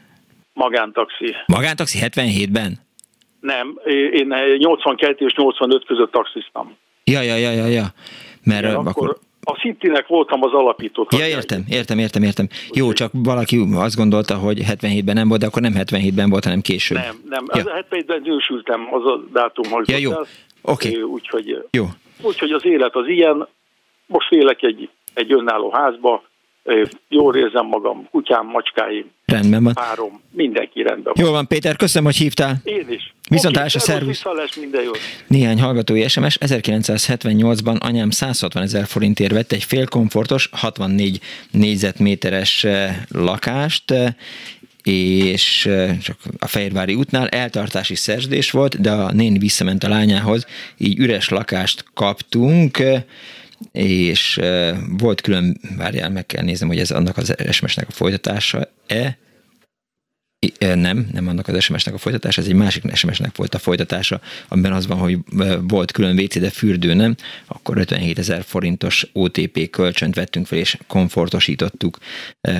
Magántaxi. 0.52 1.34
Magántaxi 1.46 1.98
77-ben? 2.02 2.78
Nem, 3.40 3.78
én 4.12 4.34
82 4.58 5.26
és 5.26 5.34
85 5.34 5.84
között 5.86 6.12
taxiztam. 6.12 6.76
Ja, 7.04 7.20
ja, 7.20 7.36
ja, 7.36 7.50
ja, 7.50 7.66
ja. 7.66 7.86
Mert 8.44 8.62
Igen, 8.62 8.74
akkor, 8.74 8.88
akkor 8.88 9.18
a 9.42 9.52
Citynek 9.52 10.06
voltam 10.06 10.42
az 10.42 10.52
alapító. 10.52 11.06
Ja, 11.10 11.26
értem, 11.26 11.64
értem, 11.68 11.98
értem, 11.98 12.22
értem. 12.22 12.48
Jó, 12.72 12.92
csak 12.92 13.10
valaki 13.12 13.66
azt 13.74 13.96
gondolta, 13.96 14.34
hogy 14.34 14.58
77-ben 14.60 15.14
nem 15.14 15.28
volt, 15.28 15.40
de 15.40 15.46
akkor 15.46 15.62
nem 15.62 15.72
77-ben 15.76 16.30
volt, 16.30 16.44
hanem 16.44 16.60
később. 16.60 16.98
Nem, 16.98 17.20
nem, 17.28 17.44
ja. 17.54 17.84
77-ben 17.90 18.20
nősültem, 18.24 18.88
az 18.90 19.04
a 19.04 19.20
dátum 19.32 19.70
hogy 19.70 19.88
Ja, 19.88 19.96
jó, 19.96 20.10
oké. 20.62 20.88
Okay. 20.88 21.02
Úgyhogy, 21.02 21.66
jó. 21.70 21.86
Úgyhogy 22.22 22.50
az 22.50 22.64
élet 22.64 22.94
az 22.96 23.06
ilyen. 23.06 23.48
Most 24.06 24.32
élek 24.32 24.62
egy, 24.62 24.88
egy 25.14 25.32
önálló 25.32 25.70
házba, 25.70 26.22
jól 27.08 27.36
érzem 27.36 27.66
magam, 27.66 28.08
kutyám, 28.10 28.46
macskáim, 28.46 29.10
rendben 29.26 29.64
van. 29.64 29.74
párom, 29.74 30.22
mindenki 30.30 30.82
rendben 30.82 31.12
van. 31.16 31.24
Jó 31.24 31.32
van, 31.32 31.46
Péter, 31.46 31.76
köszönöm, 31.76 32.04
hogy 32.04 32.16
hívtál. 32.16 32.54
Én 32.64 32.86
is. 32.88 33.14
Viszontlátás 33.28 33.74
okay, 33.74 33.94
a 33.94 33.98
szervusz. 34.14 34.56
minden 34.56 34.82
jó. 34.82 34.90
Néhány 35.26 35.60
hallgatói 35.60 36.08
SMS. 36.08 36.38
1978-ban 36.40 37.80
anyám 37.80 38.10
160 38.10 38.62
ezer 38.62 38.86
forintért 38.86 39.32
vett 39.32 39.52
egy 39.52 39.64
félkomfortos, 39.64 40.48
64 40.52 41.20
négyzetméteres 41.50 42.66
lakást, 43.08 43.94
és 44.82 45.68
csak 46.02 46.16
a 46.38 46.46
Fehérvári 46.46 46.94
útnál 46.94 47.28
eltartási 47.28 47.94
szerződés 47.94 48.50
volt, 48.50 48.80
de 48.80 48.90
a 48.90 49.12
néni 49.12 49.38
visszament 49.38 49.84
a 49.84 49.88
lányához, 49.88 50.46
így 50.76 50.98
üres 50.98 51.28
lakást 51.28 51.84
kaptunk, 51.94 52.82
és 53.72 54.40
volt 54.98 55.20
külön, 55.20 55.60
várjál, 55.76 56.10
meg 56.10 56.26
kell 56.26 56.44
néznem, 56.44 56.68
hogy 56.68 56.78
ez 56.78 56.90
annak 56.90 57.16
az 57.16 57.34
SMS-nek 57.50 57.88
a 57.88 57.92
folytatása-e, 57.92 59.18
nem, 60.58 61.08
nem 61.12 61.28
annak 61.28 61.48
az 61.48 61.62
SMS-nek 61.62 61.94
a 61.94 61.98
folytatása, 61.98 62.40
ez 62.40 62.46
egy 62.46 62.54
másik 62.54 62.94
SMS-nek 62.94 63.36
volt 63.36 63.54
a 63.54 63.58
folytatása, 63.58 64.20
amiben 64.48 64.72
az 64.72 64.86
van, 64.86 64.98
hogy 64.98 65.18
volt 65.60 65.92
külön 65.92 66.18
WC, 66.18 66.38
de 66.38 66.50
fürdő 66.50 66.94
nem, 66.94 67.14
akkor 67.46 67.78
57 67.78 68.18
ezer 68.18 68.42
forintos 68.46 69.06
OTP 69.12 69.70
kölcsönt 69.70 70.14
vettünk 70.14 70.46
fel, 70.46 70.58
és 70.58 70.76
komfortosítottuk 70.86 71.98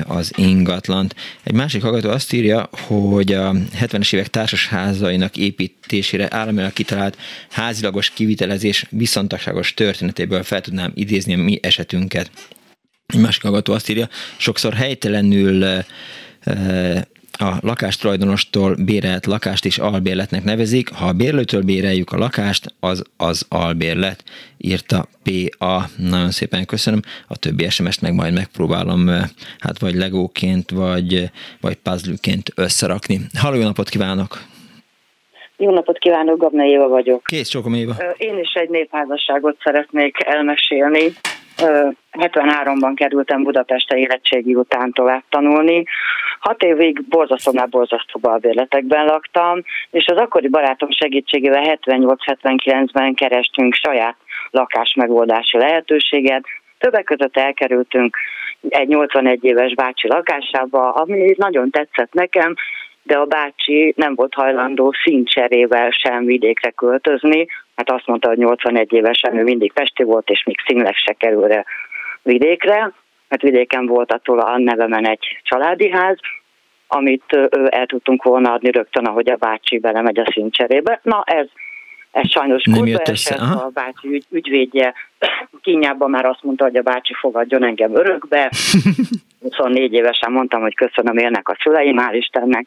az 0.07 0.32
ingatlant. 0.36 1.15
Egy 1.43 1.52
másik 1.52 1.82
hallgató 1.82 2.11
azt 2.11 2.32
írja, 2.32 2.69
hogy 2.73 3.32
a 3.32 3.52
70-es 3.52 4.15
évek 4.15 4.28
társasházainak 4.28 5.36
építésére 5.36 6.27
államilag 6.31 6.73
kitalált 6.73 7.19
házilagos 7.51 8.11
kivitelezés 8.11 8.86
viszontagságos 8.90 9.74
történetéből 9.74 10.43
fel 10.43 10.61
tudnám 10.61 10.93
idézni 10.94 11.35
a 11.35 11.36
mi 11.43 11.59
esetünket. 11.62 12.31
Egy 13.07 13.20
másik 13.20 13.43
hallgató 13.43 13.73
azt 13.73 13.89
írja, 13.89 14.09
sokszor 14.36 14.74
helytelenül 14.74 15.85
a 17.40 17.58
lakástulajdonostól 17.60 18.74
bérelt 18.84 19.26
lakást 19.26 19.64
is 19.64 19.78
albérletnek 19.78 20.44
nevezik. 20.44 20.92
Ha 20.92 21.06
a 21.06 21.12
bérlőtől 21.12 21.62
béreljük 21.62 22.12
a 22.12 22.18
lakást, 22.18 22.74
az 22.80 23.04
az 23.16 23.46
albérlet, 23.48 24.24
írta 24.58 25.04
P.A. 25.22 25.80
Nagyon 25.96 26.30
szépen 26.30 26.66
köszönöm. 26.66 27.00
A 27.28 27.36
többi 27.38 27.68
SMS-t 27.68 28.00
meg 28.00 28.14
majd 28.14 28.34
megpróbálom 28.34 29.08
hát 29.58 29.80
vagy 29.80 29.94
legóként, 29.94 30.70
vagy, 30.70 31.30
vagy 31.60 31.74
puzzle 31.74 32.14
összerakni. 32.54 33.20
Halló, 33.38 33.62
napot 33.62 33.88
kívánok! 33.88 34.38
Jó 35.56 35.70
napot 35.70 35.98
kívánok, 35.98 36.38
Gabna 36.38 36.64
Éva 36.64 36.88
vagyok. 36.88 37.22
Kész, 37.24 37.48
Csokom 37.48 37.74
Éva. 37.74 37.94
Én 38.16 38.38
is 38.38 38.52
egy 38.52 38.68
népházasságot 38.68 39.56
szeretnék 39.62 40.16
elmesélni. 40.24 41.12
73-ban 42.12 42.92
kerültem 42.94 43.42
Budapestre 43.42 43.98
érettségi 43.98 44.54
után 44.54 44.92
tovább 44.92 45.22
tanulni. 45.28 45.84
Hat 46.40 46.62
évig 46.62 47.02
borzasztónál 47.08 47.66
borzasztó 47.66 48.20
albérletekben 48.22 49.04
laktam, 49.04 49.62
és 49.90 50.06
az 50.06 50.16
akkori 50.16 50.48
barátom 50.48 50.90
segítségével 50.90 51.78
78-79-ben 51.82 53.14
kerestünk 53.14 53.74
saját 53.74 54.16
lakásmegoldási 54.50 55.58
lehetőséget. 55.58 56.44
Többek 56.78 57.04
között 57.04 57.36
elkerültünk 57.36 58.16
egy 58.68 58.88
81 58.88 59.44
éves 59.44 59.74
bácsi 59.74 60.08
lakásába, 60.08 60.90
ami 60.90 61.34
nagyon 61.36 61.70
tetszett 61.70 62.12
nekem, 62.12 62.54
de 63.02 63.18
a 63.18 63.24
bácsi 63.24 63.94
nem 63.96 64.14
volt 64.14 64.34
hajlandó 64.34 64.92
színcserével 65.04 65.90
sem 65.90 66.24
vidékre 66.24 66.70
költözni, 66.70 67.46
hát 67.76 67.90
azt 67.90 68.06
mondta, 68.06 68.28
hogy 68.28 68.38
81 68.38 68.92
évesen 68.92 69.36
ő 69.36 69.42
mindig 69.42 69.72
Pesti 69.72 70.02
volt, 70.02 70.30
és 70.30 70.42
még 70.44 70.56
színleg 70.66 70.94
se 70.94 71.12
kerül 71.12 71.64
vidékre, 72.22 72.92
mert 73.31 73.43
vidéken 73.43 73.86
volt 73.86 74.12
attól 74.12 74.39
a 74.39 74.59
nevemen 74.59 75.09
egy 75.09 75.40
családi 75.43 75.90
ház, 75.90 76.19
amit 76.89 77.51
el 77.69 77.86
tudtunk 77.86 78.23
volna 78.23 78.52
adni 78.52 78.70
rögtön, 78.70 79.05
ahogy 79.05 79.31
a 79.31 79.36
bácsi 79.36 79.78
belemegy 79.78 80.19
a 80.19 80.31
színcserébe. 80.32 81.01
Na 81.02 81.23
ez, 81.27 81.47
ez 82.11 82.31
sajnos 82.31 82.62
nem 82.65 82.86
jött 82.86 83.09
össze. 83.09 83.35
A 83.35 83.70
bácsi 83.74 84.09
ügy, 84.09 84.24
ügyvédje 84.31 84.94
kínjában 85.62 86.11
már 86.11 86.24
azt 86.24 86.43
mondta, 86.43 86.65
hogy 86.65 86.77
a 86.77 86.82
bácsi 86.82 87.15
fogadjon 87.15 87.65
engem 87.65 87.97
örökbe. 87.97 88.51
24 89.40 89.93
évesen 89.93 90.32
mondtam, 90.32 90.61
hogy 90.61 90.74
köszönöm 90.74 91.16
élnek 91.16 91.48
a 91.48 91.57
szüleim, 91.62 91.97
hál' 91.98 92.15
Istennek. 92.15 92.66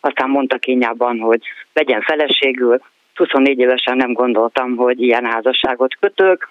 Aztán 0.00 0.30
mondta 0.30 0.58
kínjában, 0.58 1.18
hogy 1.18 1.40
vegyen 1.72 2.00
feleségül. 2.00 2.80
24 3.14 3.58
évesen 3.58 3.96
nem 3.96 4.12
gondoltam, 4.12 4.76
hogy 4.76 5.02
ilyen 5.02 5.24
házasságot 5.24 5.96
kötök, 6.00 6.48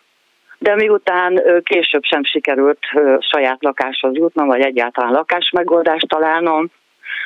de 0.58 0.76
miután 0.76 1.42
később 1.64 2.04
sem 2.04 2.24
sikerült 2.24 2.80
saját 3.20 3.64
lakáshoz 3.64 4.16
jutnom, 4.16 4.48
vagy 4.48 4.62
egyáltalán 4.62 5.12
lakásmegoldást 5.12 6.08
találnom, 6.08 6.70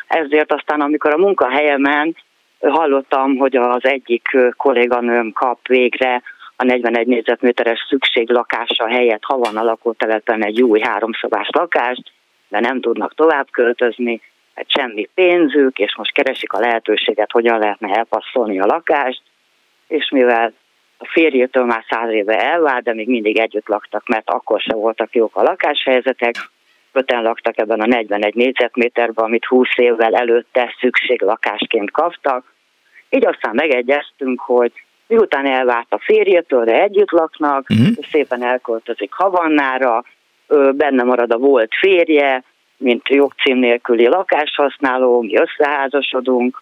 ezért 0.07 0.51
aztán 0.51 0.81
amikor 0.81 1.13
a 1.13 1.17
munkahelyemen 1.17 2.15
hallottam, 2.59 3.37
hogy 3.37 3.55
az 3.55 3.85
egyik 3.85 4.37
kolléganőm 4.57 5.31
kap 5.31 5.67
végre 5.67 6.21
a 6.55 6.63
41 6.63 7.07
négyzetméteres 7.07 7.85
szükséglakása 7.89 8.87
helyett 8.87 9.23
ha 9.23 9.37
van 9.37 9.57
a 9.57 9.63
lakótelepen 9.63 10.45
egy 10.45 10.61
új 10.61 10.79
háromszobás 10.79 11.49
lakást, 11.51 12.11
de 12.49 12.59
nem 12.59 12.81
tudnak 12.81 13.15
tovább 13.15 13.47
költözni, 13.51 14.21
mert 14.55 14.69
semmi 14.71 15.09
pénzük, 15.13 15.79
és 15.79 15.95
most 15.95 16.13
keresik 16.13 16.53
a 16.53 16.59
lehetőséget, 16.59 17.31
hogyan 17.31 17.59
lehetne 17.59 17.95
elpasszolni 17.95 18.59
a 18.59 18.65
lakást, 18.65 19.21
és 19.87 20.09
mivel 20.09 20.53
a 21.01 21.07
férjétől 21.11 21.65
már 21.65 21.83
száz 21.89 22.09
éve 22.11 22.39
elvált, 22.39 22.83
de 22.83 22.93
még 22.93 23.07
mindig 23.07 23.39
együtt 23.39 23.67
laktak, 23.67 24.07
mert 24.07 24.29
akkor 24.29 24.59
se 24.59 24.73
voltak 24.73 25.15
jók 25.15 25.35
a 25.35 25.41
lakáshelyzetek, 25.41 26.35
öten 26.91 27.21
laktak 27.21 27.57
ebben 27.57 27.79
a 27.79 27.85
41 27.85 28.35
négyzetméterben, 28.35 29.25
amit 29.25 29.45
20 29.45 29.67
évvel 29.75 30.15
előtte 30.15 30.75
szükséglakásként 30.79 31.91
kaptak. 31.91 32.53
Így 33.09 33.25
aztán 33.25 33.55
megegyeztünk, 33.55 34.39
hogy 34.39 34.71
miután 35.07 35.45
elvált 35.45 35.87
a 35.89 35.99
férjétől, 35.99 36.63
de 36.63 36.81
együtt 36.81 37.11
laknak, 37.11 37.65
uh-huh. 37.69 38.05
szépen 38.11 38.43
elköltözik 38.43 39.13
Havannára, 39.13 40.03
benne 40.71 41.03
marad 41.03 41.31
a 41.31 41.37
volt 41.37 41.71
férje, 41.79 42.43
mint 42.77 43.09
jogcím 43.09 43.57
nélküli 43.57 44.07
lakáshasználó, 44.07 45.21
mi 45.21 45.37
összeházasodunk, 45.37 46.61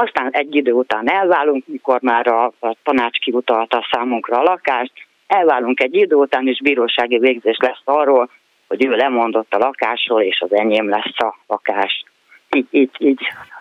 aztán 0.00 0.30
egy 0.30 0.54
idő 0.54 0.72
után 0.72 1.10
elválunk, 1.10 1.66
mikor 1.66 2.00
már 2.02 2.26
a, 2.26 2.44
a 2.44 2.76
tanács 2.82 3.18
kiutalta 3.18 3.86
számunkra 3.90 4.38
a 4.38 4.42
lakást, 4.42 4.92
elválunk 5.26 5.82
egy 5.82 5.94
idő 5.94 6.14
után, 6.14 6.46
és 6.46 6.60
bírósági 6.62 7.18
végzés 7.18 7.56
lesz 7.60 7.80
arról, 7.84 8.30
hogy 8.68 8.84
ő 8.84 8.90
lemondott 8.90 9.54
a 9.54 9.58
lakásról, 9.58 10.22
és 10.22 10.40
az 10.40 10.52
enyém 10.52 10.88
lesz 10.88 11.18
a 11.18 11.38
lakás. 11.46 12.04
Így, 12.50 12.66
így, 12.70 12.90
így 12.98 13.20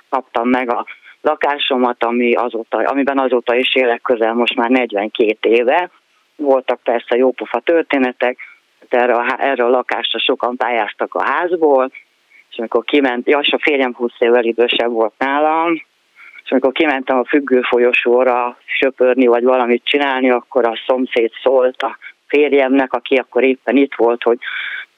kaptam 0.09 0.49
meg 0.49 0.71
a 0.71 0.85
lakásomat, 1.21 2.03
ami 2.03 2.33
azóta, 2.33 2.77
amiben 2.77 3.19
azóta 3.19 3.55
is 3.55 3.75
élek 3.75 4.01
közel 4.01 4.33
most 4.33 4.55
már 4.55 4.69
42 4.69 5.49
éve. 5.49 5.89
Voltak 6.35 6.79
persze 6.83 7.17
jópofa 7.17 7.59
történetek, 7.59 8.37
erre 8.89 9.13
a, 9.13 9.35
erre 9.39 9.63
a 9.63 9.69
lakásra 9.69 10.19
sokan 10.19 10.57
pályáztak 10.57 11.13
a 11.13 11.23
házból, 11.23 11.91
és 12.49 12.57
amikor 12.57 12.83
kiment, 12.83 13.27
ja, 13.27 13.37
a 13.37 13.59
férjem 13.61 13.93
20 13.93 14.11
évvel 14.19 14.43
idősebb 14.43 14.91
volt 14.91 15.13
nálam, 15.17 15.87
és 16.43 16.51
amikor 16.51 16.71
kimentem 16.71 17.17
a 17.17 17.25
függő 17.25 17.61
folyosóra 17.61 18.57
söpörni, 18.65 19.25
vagy 19.25 19.43
valamit 19.43 19.85
csinálni, 19.85 20.29
akkor 20.29 20.65
a 20.65 20.79
szomszéd 20.87 21.31
szólt 21.43 21.81
a 21.81 21.97
férjemnek, 22.27 22.93
aki 22.93 23.15
akkor 23.15 23.43
éppen 23.43 23.77
itt 23.77 23.95
volt, 23.95 24.23
hogy 24.23 24.37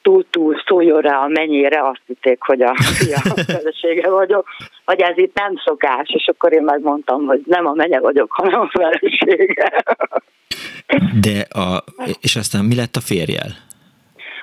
túl-túl 0.02 0.62
szóljon 0.66 1.00
rá 1.00 1.16
a 1.16 1.28
mennyire, 1.28 1.88
azt 1.88 2.02
hitték, 2.06 2.42
hogy 2.42 2.62
a 2.62 2.74
fia 2.74 3.18
felesége 3.46 4.10
vagyok, 4.10 4.46
hogy 4.84 5.00
ez 5.00 5.18
itt 5.18 5.34
nem 5.34 5.54
szokás, 5.64 6.08
és 6.08 6.26
akkor 6.26 6.52
én 6.52 6.62
megmondtam, 6.62 7.26
hogy 7.26 7.40
nem 7.44 7.66
a 7.66 7.72
menye 7.74 8.00
vagyok, 8.00 8.32
hanem 8.32 8.60
a 8.60 8.70
felesége. 8.70 9.84
De 11.20 11.60
a, 11.60 11.84
és 12.20 12.36
aztán 12.36 12.64
mi 12.64 12.74
lett 12.74 12.96
a 12.96 13.00
férjel? 13.00 13.70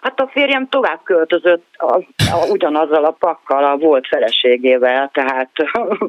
Hát 0.02 0.20
a 0.20 0.28
férjem 0.28 0.68
tovább 0.68 1.00
költözött 1.04 1.66
a, 1.78 1.96
a, 2.32 2.48
ugyanazzal 2.50 3.06
a 3.06 3.16
pakkal 3.20 3.64
a 3.64 3.78
volt 3.78 4.08
feleségével, 4.08 5.10
tehát 5.14 5.52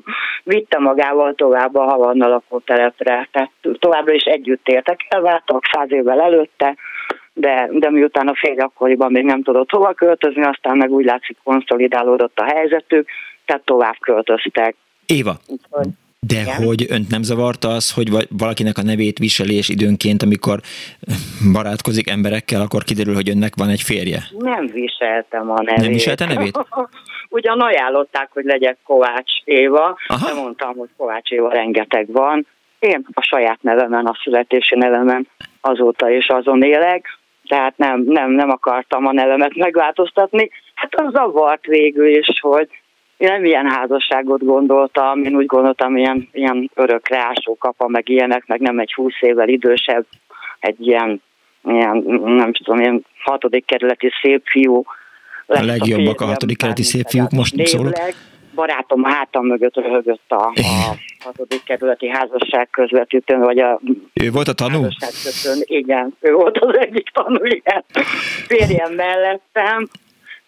vitte 0.44 0.78
magával 0.78 1.34
tovább 1.34 1.74
a 1.74 1.82
Havanna 1.82 2.28
lakótelepre, 2.28 3.28
tehát 3.32 3.50
továbbra 3.78 4.12
is 4.12 4.24
együtt 4.24 4.68
éltek, 4.68 5.06
elváltak 5.08 5.64
száz 5.72 5.92
évvel 5.92 6.20
előtte, 6.20 6.76
de, 7.32 7.68
de 7.72 7.90
miután 7.90 8.28
a 8.28 8.34
férj 8.34 8.58
akkoriban 8.58 9.12
még 9.12 9.24
nem 9.24 9.42
tudott 9.42 9.70
hova 9.70 9.92
költözni, 9.92 10.42
aztán 10.42 10.76
meg 10.76 10.90
úgy 10.90 11.04
látszik 11.04 11.36
konszolidálódott 11.44 12.38
a 12.38 12.44
helyzetük, 12.44 13.08
tehát 13.44 13.64
tovább 13.64 13.96
költöztek. 14.00 14.74
Éva, 15.06 15.36
Úgyhogy 15.46 15.88
de 16.26 16.40
Igen. 16.40 16.64
hogy 16.64 16.86
önt 16.88 17.10
nem 17.10 17.22
zavarta 17.22 17.68
az, 17.68 17.92
hogy 17.92 18.08
valakinek 18.38 18.78
a 18.78 18.82
nevét 18.82 19.18
viseli, 19.18 19.54
és 19.56 19.68
időnként, 19.68 20.22
amikor 20.22 20.58
barátkozik 21.52 22.10
emberekkel, 22.10 22.60
akkor 22.60 22.82
kiderül, 22.82 23.14
hogy 23.14 23.30
önnek 23.30 23.52
van 23.56 23.68
egy 23.68 23.82
férje? 23.82 24.20
Nem 24.38 24.66
viseltem 24.66 25.50
a 25.50 25.62
nevét. 25.62 25.82
Nem 25.82 25.92
viselte 25.92 26.26
nevét? 26.26 26.58
Ugyan 27.38 27.60
ajánlották, 27.60 28.28
hogy 28.32 28.44
legyek 28.44 28.78
Kovács 28.84 29.32
Éva, 29.44 29.98
Aha. 30.06 30.26
de 30.26 30.40
mondtam, 30.40 30.76
hogy 30.76 30.88
Kovács 30.96 31.30
Éva 31.30 31.48
rengeteg 31.48 32.12
van. 32.12 32.46
Én 32.78 33.06
a 33.12 33.22
saját 33.22 33.62
nevemen, 33.62 34.06
a 34.06 34.18
születési 34.22 34.74
nevemen 34.76 35.28
azóta 35.60 36.10
is 36.10 36.26
azon 36.28 36.62
élek, 36.62 37.18
tehát 37.46 37.76
nem, 37.76 38.02
nem, 38.06 38.30
nem 38.30 38.50
akartam 38.50 39.06
a 39.06 39.12
nevemet 39.12 39.54
megváltoztatni. 39.54 40.50
Hát 40.74 40.94
az 40.94 41.12
zavart 41.12 41.66
végül 41.66 42.06
is, 42.06 42.40
hogy 42.40 42.68
én 43.20 43.28
nem 43.28 43.44
ilyen 43.44 43.70
házasságot 43.70 44.44
gondoltam, 44.44 45.22
én 45.22 45.36
úgy 45.36 45.46
gondoltam, 45.46 45.96
ilyen, 45.96 46.28
ilyen 46.32 46.70
örökre 46.74 47.32
kapa, 47.58 47.88
meg 47.88 48.08
ilyenek, 48.08 48.46
meg 48.46 48.60
nem 48.60 48.78
egy 48.78 48.92
húsz 48.92 49.20
évvel 49.20 49.48
idősebb, 49.48 50.06
egy 50.60 50.86
ilyen, 50.86 51.22
ilyen 51.64 51.96
nem 52.24 52.52
tudom, 52.52 52.80
ilyen 52.80 53.04
hatodik 53.24 53.64
kerületi 53.64 54.10
szép 54.22 54.42
fiú. 54.44 54.82
A 55.46 55.64
legjobbak 55.64 56.20
a, 56.20 56.24
a 56.24 56.28
hatodik 56.28 56.56
kerületi 56.56 56.82
szép 56.82 57.06
fiúk, 57.08 57.30
most 57.30 57.66
szólok. 57.66 57.92
Barátom 58.54 59.04
hátam 59.04 59.46
mögött 59.46 59.74
röhögött 59.74 60.30
a, 60.30 60.52
a 60.54 60.96
hatodik 61.24 61.62
kerületi 61.64 62.08
házasság 62.08 62.68
közvetítőn, 62.70 63.40
vagy 63.40 63.58
a 63.58 63.80
ő 64.12 64.30
volt 64.30 64.48
a 64.48 64.52
tanú? 64.52 64.86
Igen, 65.60 66.16
ő 66.20 66.32
volt 66.32 66.58
az 66.58 66.78
egyik 66.78 67.08
tanú, 67.08 67.44
igen. 67.44 67.84
Férjem 68.46 68.94
mellettem, 68.94 69.88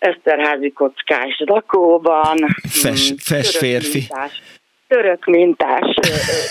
Eszterházi 0.02 0.72
kockás 0.72 1.42
lakóban. 1.46 2.36
Fes, 2.68 3.12
mm, 3.12 3.14
fes 3.16 3.56
férfi. 3.56 3.98
Mintás, 3.98 4.42
török 4.88 5.24
mintás 5.24 5.94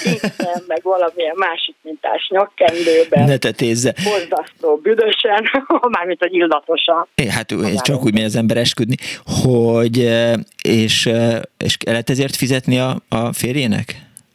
ingyen, 0.04 0.64
meg 0.68 0.80
valamilyen 0.84 1.36
másik 1.38 1.76
mintás 1.82 2.28
nyakkendőben. 2.30 3.28
Ne 3.28 3.38
tetézze. 3.38 3.94
Borzasztó, 4.04 4.76
büdösen, 4.76 5.44
mármint, 5.98 6.20
hogy 6.20 6.34
illatosan. 6.34 7.08
É, 7.16 7.28
hát 7.28 7.52
ez 7.52 7.82
csak 7.82 8.04
úgy 8.04 8.14
megy 8.14 8.24
az 8.24 8.36
ember 8.36 8.58
esküdni, 8.58 8.96
hogy 9.44 9.98
és, 10.64 11.10
és 11.58 11.78
kellett 11.78 12.10
ezért 12.10 12.36
fizetni 12.36 12.80
a, 12.80 12.96
a 13.10 13.34
férjének? 13.34 13.86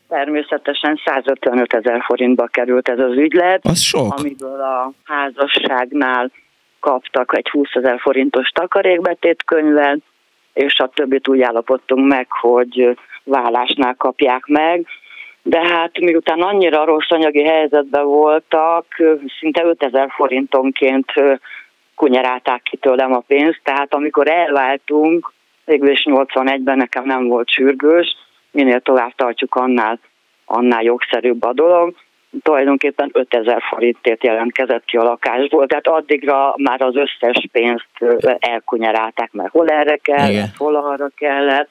Természetesen 0.09 1.01
155 1.05 1.75
ezer 1.75 2.03
forintba 2.07 2.47
került 2.47 2.89
ez 2.89 2.99
az 2.99 3.17
ügylet. 3.17 3.61
Az 3.65 3.81
sok. 3.81 4.15
Amiből 4.19 4.61
a 4.61 4.93
házasságnál 5.05 6.31
kaptak 6.91 7.37
egy 7.37 7.49
20 7.49 7.69
ezer 7.75 8.01
forintos 8.01 8.49
takarékbetétkönyvet, 8.49 9.99
és 10.53 10.79
a 10.79 10.91
többit 10.95 11.29
úgy 11.29 11.41
állapodtunk 11.41 12.07
meg, 12.07 12.27
hogy 12.31 12.99
vállásnál 13.25 13.95
kapják 13.95 14.47
meg. 14.47 14.87
De 15.43 15.69
hát 15.69 15.99
miután 16.01 16.41
annyira 16.41 16.85
rossz 16.85 17.11
anyagi 17.11 17.45
helyzetben 17.45 18.05
voltak, 18.05 18.87
szinte 19.39 19.65
5000 19.65 20.11
forintonként 20.11 21.13
kunyerálták 21.95 22.63
ki 22.63 22.77
tőlem 22.77 23.13
a 23.13 23.25
pénzt, 23.27 23.61
tehát 23.63 23.95
amikor 23.95 24.29
elváltunk, 24.29 25.33
végül 25.65 25.91
is 25.91 26.03
81-ben 26.05 26.77
nekem 26.77 27.05
nem 27.05 27.27
volt 27.27 27.51
sürgős, 27.51 28.17
minél 28.51 28.81
tovább 28.81 29.15
tartjuk, 29.15 29.55
annál 29.55 29.99
annál 30.45 30.83
jogszerűbb 30.83 31.45
a 31.45 31.53
dolog. 31.53 31.95
Tulajdonképpen 32.43 33.11
5000 33.13 33.63
forintért 33.69 34.25
jelentkezett 34.25 34.85
ki 34.85 34.97
a 34.97 35.03
lakásból, 35.03 35.67
tehát 35.67 35.87
addigra 35.87 36.55
már 36.57 36.83
az 36.83 36.97
összes 36.97 37.47
pénzt 37.53 37.89
elkunyerálták, 38.39 39.33
mert 39.33 39.51
hol 39.51 39.69
erre 39.69 39.97
kellett, 39.97 40.31
Igen. 40.31 40.49
hol 40.57 40.77
arra 40.77 41.09
kellett. 41.17 41.71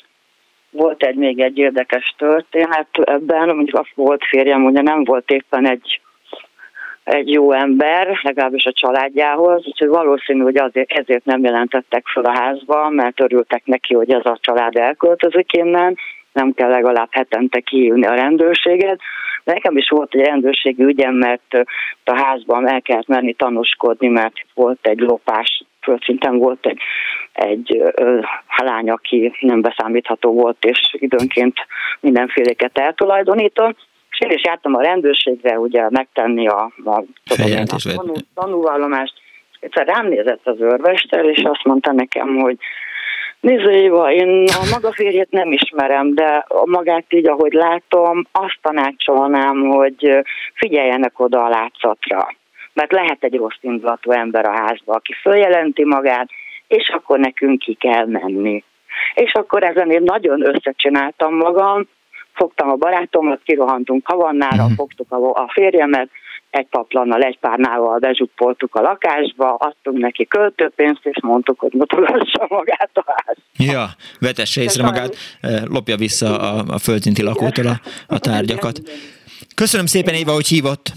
Volt 0.70 1.04
egy 1.04 1.16
még 1.16 1.40
egy 1.40 1.58
érdekes 1.58 2.14
történet 2.18 2.88
ebben, 2.92 3.56
mondjuk 3.56 3.78
a 3.78 3.86
volt 3.96 4.26
férjem, 4.26 4.66
ugye 4.66 4.82
nem 4.82 5.04
volt 5.04 5.32
éppen 5.32 5.68
egy 5.68 6.00
egy 7.06 7.32
jó 7.32 7.52
ember, 7.52 8.20
legalábbis 8.22 8.66
a 8.66 8.72
családjához, 8.72 9.66
úgyhogy 9.66 9.88
valószínű, 9.88 10.42
hogy 10.42 10.58
azért, 10.58 10.92
ezért 10.92 11.26
nem 11.26 11.44
jelentettek 11.44 12.08
fel 12.08 12.24
a 12.24 12.40
házba, 12.40 12.90
mert 12.90 13.22
örültek 13.22 13.66
neki, 13.66 13.94
hogy 13.94 14.12
ez 14.12 14.26
a 14.26 14.38
család 14.42 14.76
elköltözik 14.76 15.54
innen, 15.54 15.98
nem 16.34 16.54
kell 16.54 16.70
legalább 16.70 17.08
hetente 17.12 17.60
kiívni 17.60 18.06
a 18.06 18.14
rendőrséget. 18.14 19.00
De 19.46 19.54
nekem 19.54 19.78
is 19.78 19.90
volt 19.90 20.14
egy 20.16 20.26
rendőrségi 20.26 20.84
ügyem, 20.84 21.14
mert 21.14 21.54
a 22.04 22.24
házban 22.24 22.70
el 22.70 22.82
kellett 22.82 23.08
menni 23.08 23.34
tanúskodni, 23.34 24.08
mert 24.08 24.34
volt 24.54 24.88
egy 24.88 25.00
lopás, 25.00 25.64
földszinten 25.82 26.38
volt 26.38 26.66
egy, 26.66 26.80
egy 27.34 27.82
ö, 27.96 28.20
lány, 28.58 28.90
aki 28.90 29.34
nem 29.40 29.62
beszámítható 29.62 30.34
volt, 30.34 30.66
és 30.66 30.96
időnként 31.00 31.56
mindenféléket 32.00 32.78
eltulajdonított 32.78 33.78
és 34.18 34.28
én 34.28 34.36
is 34.36 34.44
jártam 34.44 34.76
a 34.76 34.82
rendőrségre, 34.82 35.60
ugye 35.60 35.90
megtenni 35.90 36.48
a, 36.48 36.72
a, 36.84 37.04
tudom, 37.24 37.52
a 37.66 37.94
tanú, 37.96 38.14
tanúvallomást, 38.34 39.14
egyszer 39.60 39.86
rám 39.86 40.08
nézett 40.08 40.48
az 40.48 40.60
őrmester, 40.60 41.26
és 41.26 41.44
azt 41.44 41.64
mondta 41.64 41.92
nekem, 41.92 42.36
hogy 42.36 42.58
Nézd, 43.40 43.66
Éva, 43.66 44.12
én 44.12 44.46
a 44.48 44.70
maga 44.72 44.92
férjét 44.92 45.32
nem 45.32 45.52
ismerem, 45.52 46.14
de 46.14 46.46
a 46.48 46.66
magát 46.66 47.06
így, 47.10 47.28
ahogy 47.28 47.54
látom, 47.54 48.24
azt 48.32 48.58
tanácsolnám, 48.62 49.62
hogy 49.62 50.26
figyeljenek 50.54 51.20
oda 51.20 51.44
a 51.44 51.50
látszatra. 51.50 52.28
Mert 52.74 52.92
lehet 52.92 53.24
egy 53.24 53.36
rossz 53.36 53.58
indulatú 53.62 54.12
ember 54.12 54.46
a 54.46 54.52
házba, 54.52 54.94
aki 54.94 55.14
följelenti 55.22 55.86
magát, 55.86 56.30
és 56.68 56.90
akkor 56.90 57.20
nekünk 57.20 57.60
ki 57.60 57.74
kell 57.74 58.06
menni. 58.06 58.64
És 59.14 59.34
akkor 59.34 59.64
ezen 59.64 59.92
én 59.92 60.02
nagyon 60.04 60.46
összecsináltam 60.46 61.36
magam, 61.36 61.88
fogtam 62.34 62.70
a 62.70 62.76
barátomat, 62.76 63.42
kirohantunk 63.44 64.08
Havannára, 64.08 64.64
uh-huh. 64.64 64.76
fogtuk 64.76 65.12
a 65.12 65.50
férjemet, 65.52 66.10
egy 66.56 66.68
paplannal, 66.70 67.22
egy 67.22 67.38
párnával 67.40 68.00
bezsuppoltuk 68.00 68.76
a 68.76 68.82
lakásba, 68.82 69.54
adtunk 69.54 69.98
neki 69.98 70.26
költőpénzt, 70.28 71.06
és 71.06 71.18
mondtuk, 71.22 71.60
hogy 71.60 71.74
mutogassa 71.74 72.46
magát 72.50 72.92
a 72.94 73.04
ház. 73.06 73.38
Ja, 73.58 73.86
vetesse 74.20 74.62
észre 74.62 74.84
magát, 74.84 75.16
eh, 75.42 75.64
lopja 75.66 75.96
vissza 75.96 76.40
a, 76.40 76.64
a 76.68 76.78
földszinti 76.78 77.24
lakótól 77.24 77.68
a, 77.68 77.82
a 78.08 78.20
tárgyakat. 78.20 78.82
Köszönöm 79.56 79.86
szépen, 79.86 80.14
Éva, 80.14 80.32
hogy 80.32 80.48
hívott. 80.48 80.92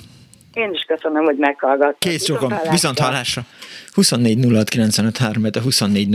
Én 0.58 0.70
is 0.72 0.84
köszönöm, 0.86 1.24
hogy 1.24 1.36
meghallgattak. 1.36 1.98
Kész 1.98 2.24
sokan, 2.24 2.54
viszont 2.70 2.98
hallásra. 2.98 3.44
24 3.92 4.38
06 5.14 5.56
a 5.56 5.60
24 5.60 6.08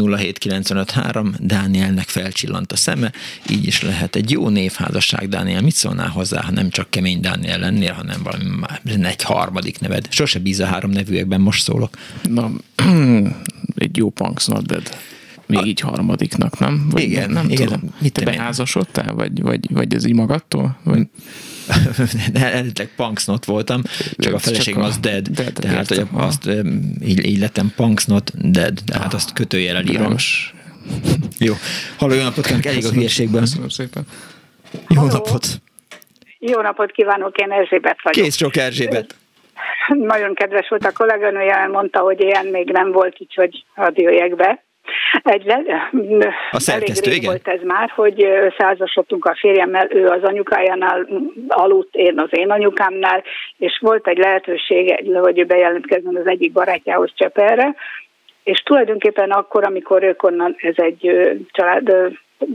Dánielnek 1.39 2.07
felcsillant 2.07 2.71
a 2.71 2.75
szeme, 2.75 3.11
így 3.49 3.67
is 3.67 3.81
lehet 3.81 4.15
egy 4.15 4.31
jó 4.31 4.49
névházasság, 4.49 5.29
Dániel. 5.29 5.61
Mit 5.61 5.73
szólnál 5.73 6.09
hozzá, 6.09 6.41
ha 6.41 6.51
nem 6.51 6.69
csak 6.69 6.89
kemény 6.89 7.19
Dániel 7.19 7.59
lennél, 7.59 7.93
hanem 7.93 8.23
valami 8.23 9.05
egy 9.05 9.23
harmadik 9.23 9.79
neved? 9.79 10.07
Sose 10.09 10.39
bíz 10.39 10.59
a 10.59 10.65
három 10.65 10.91
nevűekben, 10.91 11.41
most 11.41 11.63
szólok. 11.63 11.89
Na, 12.29 12.51
egy 13.75 13.97
jó 13.97 14.09
punks 14.09 14.45
not 14.45 14.65
dead. 14.65 14.89
Még 15.45 15.59
a... 15.59 15.65
így 15.65 15.79
harmadiknak, 15.79 16.59
nem? 16.59 16.87
Vagy 16.91 17.03
igen, 17.03 17.29
nem 17.29 17.49
igen. 17.49 17.67
Tudom. 17.67 17.93
Mit 18.01 18.13
te 18.13 18.25
beházasodtál, 18.25 19.13
vagy, 19.13 19.41
vagy, 19.41 19.71
vagy 19.71 19.93
ez 19.93 20.05
így 20.05 20.15
magadtól? 20.15 20.77
Vagy... 20.83 21.07
eredetileg 22.33 22.91
punksnot 22.95 23.45
voltam, 23.45 23.81
csak 24.17 24.33
a 24.33 24.39
feleségem 24.39 24.81
az 24.81 24.97
dead, 24.97 25.27
dead 25.27 25.53
tehát 25.53 25.87
hogy 25.87 26.07
azt 26.13 26.49
így, 27.01 27.25
így 27.25 27.39
lettem 27.39 27.73
punksnot 27.75 28.51
dead, 28.51 28.79
tehát 28.85 29.13
azt 29.13 29.33
kötőjelel 29.33 29.85
írom. 29.85 30.15
Jó. 31.39 31.53
Halló, 31.97 32.13
jó 32.13 32.21
napot 32.23 32.45
kívánok, 32.45 32.65
elég 32.65 32.85
a 32.85 32.91
hülyeségből. 32.91 33.39
Köszönöm 33.39 33.69
szépen. 33.69 34.03
Jó 34.71 34.99
Halló. 34.99 35.11
napot. 35.11 35.45
Jó 36.39 36.61
napot 36.61 36.91
kívánok, 36.91 37.37
én 37.37 37.51
Erzsébet 37.51 37.97
vagyok. 38.03 38.23
Kész 38.23 38.37
sok 38.37 38.55
Erzsébet. 38.55 39.15
Nagyon 39.87 40.33
kedves 40.33 40.67
volt 40.69 40.85
a 40.85 40.91
kolléganője, 40.91 41.67
mondta, 41.67 41.99
hogy 41.99 42.21
ilyen 42.21 42.45
még 42.45 42.69
nem 42.71 42.91
volt, 42.91 43.15
úgyhogy 43.19 43.65
hadd 43.75 43.99
jöjjek 44.01 44.35
be. 44.35 44.63
Egy 45.23 45.45
le, 45.45 45.89
a 46.51 46.59
szerkesztő, 46.59 47.09
elég 47.09 47.21
igen. 47.21 47.29
volt 47.29 47.47
ez 47.47 47.61
már, 47.63 47.89
hogy 47.89 48.23
összeházasodtunk 48.23 49.25
a 49.25 49.35
férjemmel, 49.39 49.87
ő 49.89 50.07
az 50.07 50.23
anyukájánál 50.23 51.07
aludt, 51.47 51.95
én 51.95 52.19
az 52.19 52.29
én 52.31 52.49
anyukámnál, 52.49 53.23
és 53.57 53.79
volt 53.81 54.07
egy 54.07 54.17
lehetőség, 54.17 55.09
hogy 55.21 55.45
bejelentkezzen 55.45 56.15
az 56.15 56.27
egyik 56.27 56.51
barátjához 56.51 57.11
Cseperre, 57.15 57.75
és 58.43 58.59
tulajdonképpen 58.59 59.31
akkor, 59.31 59.63
amikor 59.63 60.03
ők 60.03 60.23
onnan, 60.23 60.55
ez 60.57 60.75
egy 60.75 61.11
család 61.51 61.91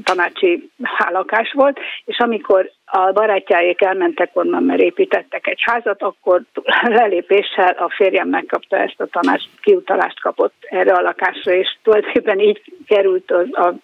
tanácsi 0.04 0.70
lakás 1.10 1.52
volt, 1.52 1.78
és 2.04 2.18
amikor 2.18 2.70
a 2.84 3.12
barátjáék 3.12 3.82
elmentek 3.82 4.30
onnan, 4.32 4.62
mert 4.62 4.80
építettek 4.80 5.46
egy 5.46 5.60
házat, 5.60 6.02
akkor 6.02 6.42
lelépéssel 6.82 7.74
a 7.78 7.92
férjem 7.96 8.28
megkapta 8.28 8.76
ezt 8.76 9.00
a 9.00 9.06
tanács, 9.06 9.42
kiutalást 9.60 10.20
kapott 10.20 10.54
erre 10.60 10.92
a 10.92 11.00
lakásra, 11.00 11.52
és 11.52 11.76
tulajdonképpen 11.82 12.38
így 12.38 12.62
került 12.86 13.30
az, 13.30 13.46
a, 13.52 13.74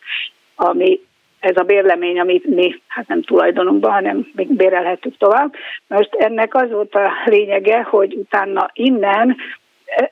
ami 0.55 1.01
ez 1.45 1.57
a 1.57 1.63
bérlemény, 1.63 2.21
amit 2.21 2.47
mi 2.47 2.83
hát 2.87 3.09
nem 3.09 3.23
tulajdonunkban, 3.23 3.93
hanem 3.93 4.31
még 4.35 4.57
bérelhetünk 4.57 5.17
tovább. 5.17 5.55
Most 5.87 6.15
ennek 6.15 6.55
az 6.55 6.71
volt 6.71 6.95
a 6.95 7.11
lényege, 7.25 7.83
hogy 7.83 8.15
utána 8.15 8.71
innen 8.73 9.37
e, 9.85 10.11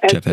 ez, 0.00 0.26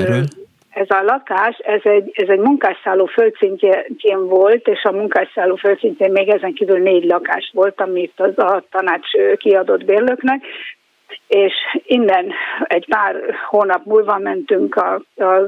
ez 0.75 0.89
a 0.89 1.01
lakás, 1.03 1.57
ez 1.57 1.81
egy, 1.83 2.11
ez 2.13 2.29
egy 2.29 2.39
munkásszálló 2.39 3.05
földszintjén 3.05 4.27
volt, 4.27 4.67
és 4.67 4.83
a 4.83 4.91
munkásszálló 4.91 5.55
földszintjén 5.55 6.11
még 6.11 6.29
ezen 6.29 6.53
kívül 6.53 6.79
négy 6.79 7.03
lakás 7.03 7.51
volt, 7.53 7.81
amit 7.81 8.13
az 8.15 8.37
a 8.37 8.63
tanács 8.71 9.11
kiadott 9.37 9.85
bérlőknek, 9.85 10.43
és 11.27 11.53
innen 11.85 12.31
egy 12.63 12.85
pár 12.89 13.15
hónap 13.47 13.85
múlva 13.85 14.17
mentünk 14.17 14.75
a, 14.75 15.01
a 15.15 15.47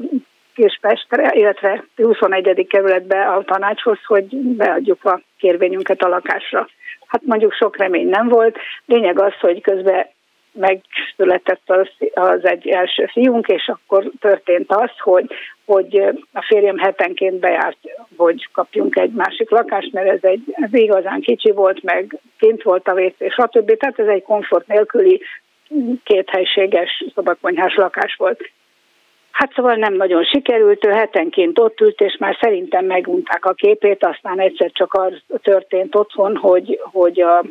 Kispestre, 0.55 1.31
illetve 1.33 1.83
21. 1.95 2.67
kerületbe 2.69 3.25
a 3.25 3.43
tanácshoz, 3.43 3.99
hogy 4.05 4.25
beadjuk 4.35 5.05
a 5.05 5.21
kérvényünket 5.37 6.01
a 6.01 6.07
lakásra. 6.07 6.67
Hát 7.07 7.21
mondjuk 7.25 7.53
sok 7.53 7.77
remény 7.77 8.07
nem 8.07 8.27
volt. 8.27 8.57
Lényeg 8.85 9.19
az, 9.19 9.33
hogy 9.39 9.61
közben 9.61 10.07
megszületett 10.57 11.61
az, 11.65 11.88
az 12.13 12.45
egy 12.45 12.67
első 12.67 13.05
fiunk, 13.05 13.47
és 13.47 13.67
akkor 13.67 14.11
történt 14.19 14.71
az, 14.71 14.91
hogy, 14.99 15.25
hogy 15.65 16.03
a 16.34 16.45
férjem 16.47 16.77
hetenként 16.77 17.39
bejárt, 17.39 17.77
hogy 18.17 18.49
kapjunk 18.51 18.95
egy 18.95 19.11
másik 19.11 19.49
lakást, 19.49 19.93
mert 19.93 20.07
ez 20.07 20.29
egy 20.29 20.43
ez 20.51 20.73
igazán 20.73 21.21
kicsi 21.21 21.51
volt, 21.51 21.84
meg 21.84 22.19
kint 22.39 22.63
volt 22.63 22.88
a 22.88 22.93
WC, 22.93 23.34
stb. 23.34 23.77
Tehát 23.77 23.99
ez 23.99 24.07
egy 24.07 24.23
komfort 24.23 24.67
nélküli 24.67 25.21
kéthelységes 26.03 27.03
szobakonyhás 27.13 27.75
lakás 27.75 28.15
volt. 28.15 28.51
Hát 29.38 29.53
szóval 29.53 29.76
nem 29.76 29.93
nagyon 29.93 30.23
sikerült, 30.23 30.85
ő 30.85 30.89
hetenként 30.89 31.59
ott 31.59 31.81
ült, 31.81 32.01
és 32.01 32.18
már 32.19 32.38
szerintem 32.41 32.85
megunták 32.85 33.45
a 33.45 33.53
képét, 33.53 34.05
aztán 34.05 34.39
egyszer 34.39 34.72
csak 34.72 34.93
az 34.93 35.14
történt 35.41 35.95
otthon, 35.95 36.35
hogy, 36.35 36.80
hogy 36.84 37.22
a 37.22 37.43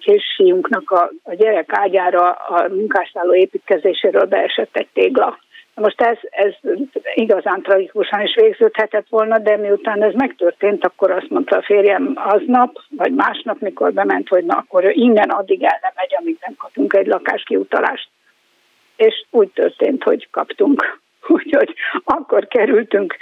kisfiunknak 0.00 0.90
a, 0.90 1.10
a 1.22 1.34
gyerek 1.34 1.70
ágyára 1.72 2.30
a 2.30 2.68
munkásszálló 2.68 3.34
építkezéséről 3.34 4.24
beesett 4.24 4.76
egy 4.76 4.88
tégla. 4.92 5.38
Most 5.74 6.00
ez, 6.00 6.18
ez 6.30 6.52
igazán 7.14 7.62
tragikusan 7.62 8.20
is 8.20 8.34
végződhetett 8.34 9.06
volna, 9.08 9.38
de 9.38 9.56
miután 9.56 10.02
ez 10.02 10.14
megtörtént, 10.14 10.84
akkor 10.84 11.10
azt 11.10 11.30
mondta 11.30 11.56
a 11.56 11.62
férjem 11.62 12.12
aznap, 12.16 12.76
vagy 12.96 13.12
másnap, 13.12 13.60
mikor 13.60 13.92
bement, 13.92 14.28
hogy 14.28 14.44
na 14.44 14.56
akkor 14.56 14.84
ő 14.84 14.90
innen 14.90 15.30
addig 15.30 15.62
el 15.62 15.78
nem 15.82 15.92
megy, 15.94 16.16
amíg 16.18 16.36
nem 16.40 16.54
kapunk 16.58 16.94
egy 16.94 17.06
lakáskiutalást. 17.06 18.08
És 18.96 19.24
úgy 19.30 19.48
történt, 19.48 20.02
hogy 20.02 20.28
kaptunk. 20.30 20.98
Úgyhogy 21.38 21.74
akkor 22.04 22.46
kerültünk 22.46 23.16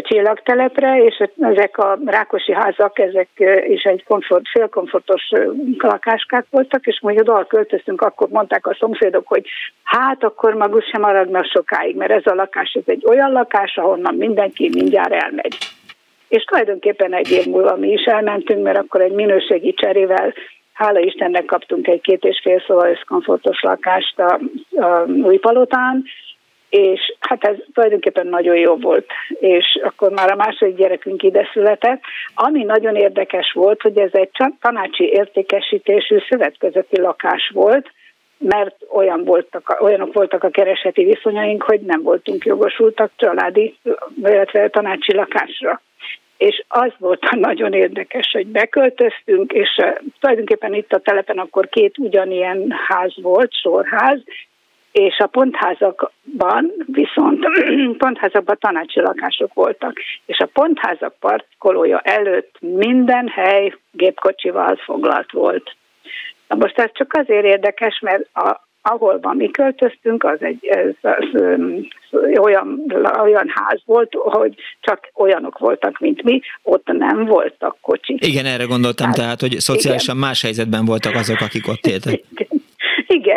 csillagtelepre, 0.00 1.02
és 1.04 1.22
ezek 1.40 1.78
a 1.78 1.98
rákosi 2.04 2.52
házak, 2.52 2.98
ezek 2.98 3.28
is 3.68 3.82
egy 3.82 4.04
komfort, 4.04 4.48
félkomfortos 4.48 5.30
lakáskák 5.78 6.46
voltak, 6.50 6.86
és 6.86 7.00
mondjuk 7.00 7.28
oda 7.28 7.44
költöztünk, 7.44 8.00
akkor 8.00 8.28
mondták 8.28 8.66
a 8.66 8.76
szomszédok, 8.78 9.26
hogy 9.26 9.46
hát 9.82 10.24
akkor 10.24 10.54
maguk 10.54 10.82
sem 10.82 11.00
maradnak 11.00 11.44
sokáig, 11.44 11.96
mert 11.96 12.10
ez 12.10 12.26
a 12.32 12.34
lakás 12.34 12.72
ez 12.72 12.82
egy 12.86 13.04
olyan 13.08 13.32
lakás, 13.32 13.76
ahonnan 13.76 14.14
mindenki 14.14 14.70
mindjárt 14.72 15.12
elmegy. 15.12 15.56
És 16.28 16.42
tulajdonképpen 16.42 17.14
egy 17.14 17.30
év 17.30 17.46
múlva 17.46 17.76
mi 17.76 17.88
is 17.88 18.04
elmentünk, 18.04 18.62
mert 18.62 18.78
akkor 18.78 19.00
egy 19.00 19.12
minőségi 19.12 19.74
cserével 19.74 20.34
hála 20.72 20.98
Istennek 20.98 21.44
kaptunk 21.44 21.86
egy 21.86 22.00
két 22.00 22.24
és 22.24 22.40
fél 22.42 22.62
szóval 22.66 22.98
komfortos 23.06 23.60
lakást 23.60 24.18
a, 24.18 24.40
a 24.80 25.04
új 25.06 25.36
palotán, 25.36 26.04
és 26.70 27.14
hát 27.20 27.44
ez 27.44 27.56
tulajdonképpen 27.74 28.26
nagyon 28.26 28.56
jó 28.56 28.76
volt, 28.76 29.06
és 29.40 29.78
akkor 29.82 30.10
már 30.10 30.30
a 30.30 30.36
második 30.36 30.76
gyerekünk 30.76 31.22
ide 31.22 31.48
született. 31.52 32.00
Ami 32.34 32.64
nagyon 32.64 32.96
érdekes 32.96 33.52
volt, 33.52 33.82
hogy 33.82 33.98
ez 33.98 34.10
egy 34.12 34.30
tanácsi 34.60 35.04
értékesítésű 35.04 36.16
szövetkezeti 36.28 37.00
lakás 37.00 37.50
volt, 37.54 37.90
mert 38.38 38.76
olyan 38.92 39.24
voltak, 39.24 39.76
olyanok 39.80 40.12
voltak 40.12 40.44
a 40.44 40.50
kereseti 40.50 41.04
viszonyaink, 41.04 41.62
hogy 41.62 41.80
nem 41.80 42.02
voltunk 42.02 42.44
jogosultak 42.44 43.10
családi, 43.16 43.78
illetve 44.22 44.68
tanácsi 44.68 45.14
lakásra. 45.14 45.80
És 46.36 46.62
az 46.68 46.92
volt 46.98 47.22
a 47.30 47.36
nagyon 47.36 47.72
érdekes, 47.72 48.30
hogy 48.32 48.46
beköltöztünk, 48.46 49.52
és 49.52 49.68
tulajdonképpen 50.20 50.74
itt 50.74 50.92
a 50.92 50.98
telepen 50.98 51.38
akkor 51.38 51.68
két 51.68 51.98
ugyanilyen 51.98 52.74
ház 52.86 53.12
volt, 53.22 53.52
sorház, 53.52 54.20
és 54.92 55.18
a 55.18 55.26
pontházakban 55.26 56.72
viszont 56.86 57.46
pontházakban 58.04 58.56
tanácsi 58.60 59.00
lakások 59.00 59.54
voltak, 59.54 59.98
és 60.26 60.38
a 60.38 60.50
pontházak 60.52 61.14
parkolója 61.20 61.98
előtt 61.98 62.56
minden 62.60 63.28
hely 63.28 63.74
gépkocsival 63.90 64.76
foglalt 64.76 65.32
volt. 65.32 65.76
Na 66.48 66.56
most 66.56 66.78
ez 66.78 66.90
csak 66.92 67.12
azért 67.12 67.44
érdekes, 67.44 68.00
mert 68.00 68.28
a, 68.34 68.66
ahol 68.82 69.18
van 69.20 69.36
mi 69.36 69.50
költöztünk, 69.50 70.24
az 70.24 70.42
egy 70.42 70.66
ez, 70.66 70.94
az, 71.00 71.42
olyan, 72.38 72.82
olyan 73.20 73.52
ház 73.54 73.80
volt, 73.84 74.12
hogy 74.14 74.54
csak 74.80 75.10
olyanok 75.14 75.58
voltak, 75.58 75.98
mint 75.98 76.22
mi, 76.22 76.40
ott 76.62 76.86
nem 76.86 77.24
voltak 77.24 77.76
kocsik. 77.80 78.26
Igen, 78.26 78.46
erre 78.46 78.64
gondoltam, 78.64 79.06
hát, 79.06 79.16
tehát, 79.16 79.40
hogy 79.40 79.58
szociálisan 79.58 80.16
igen. 80.16 80.28
más 80.28 80.42
helyzetben 80.42 80.84
voltak 80.84 81.14
azok, 81.14 81.40
akik 81.40 81.68
ott 81.68 81.86
éltek. 81.86 82.20
Igen, 82.32 82.66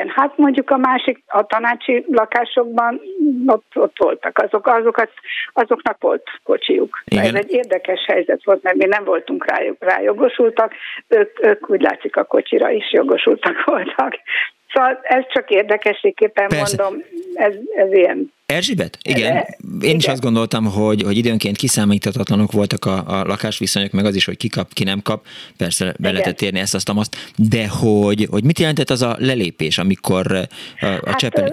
hát 0.07 0.37
mondjuk 0.37 0.69
a 0.69 0.77
másik, 0.77 1.23
a 1.27 1.45
tanácsi 1.45 2.05
lakásokban 2.11 3.01
ott, 3.45 3.65
ott 3.73 3.95
voltak, 3.97 4.37
azok, 4.37 4.67
azokat, 4.67 5.09
azoknak 5.53 5.97
volt 5.99 6.23
kocsijuk. 6.43 7.03
Igen. 7.05 7.23
Ez 7.23 7.33
egy 7.33 7.51
érdekes 7.51 8.05
helyzet 8.05 8.43
volt, 8.43 8.63
mert 8.63 8.75
mi 8.75 8.85
nem 8.85 9.03
voltunk 9.03 9.49
rá, 9.49 9.57
rá 9.79 10.01
jogosultak, 10.01 10.73
ők, 11.07 11.45
ők 11.45 11.69
úgy 11.69 11.81
látszik 11.81 12.15
a 12.15 12.23
kocsira 12.23 12.69
is 12.69 12.91
jogosultak 12.91 13.63
voltak. 13.65 14.17
Szóval 14.73 14.99
ez 15.03 15.23
csak 15.33 15.49
érdekességképpen 15.49 16.47
Persze. 16.47 16.83
mondom, 16.83 17.03
ez, 17.33 17.53
ez 17.75 17.93
ilyen 17.93 18.31
Erzsibet? 18.51 18.97
Igen. 19.01 19.35
Én 19.35 19.45
Igen. 19.81 19.95
is 19.95 20.07
azt 20.07 20.21
gondoltam, 20.21 20.65
hogy, 20.65 21.01
hogy 21.01 21.17
időnként 21.17 21.57
kiszámíthatatlanok 21.57 22.51
voltak 22.51 22.85
a, 22.85 23.03
a 23.07 23.23
lakásviszonyok, 23.25 23.91
meg 23.91 24.05
az 24.05 24.15
is, 24.15 24.25
hogy 24.25 24.37
ki 24.37 24.47
kap, 24.47 24.73
ki 24.73 24.83
nem 24.83 25.01
kap. 25.01 25.25
Persze 25.57 25.93
be 25.99 26.11
lehetett 26.11 26.41
érni 26.41 26.59
ezt, 26.59 26.75
azt, 26.75 26.89
azt. 26.89 27.15
De 27.35 27.67
hogy, 27.67 28.27
hogy 28.29 28.43
mit 28.43 28.59
jelentett 28.59 28.89
az 28.89 29.01
a 29.01 29.15
lelépés, 29.19 29.77
amikor 29.77 30.31
a, 30.31 30.85
a 30.85 30.87
hát, 31.05 31.17
Csepeli... 31.17 31.51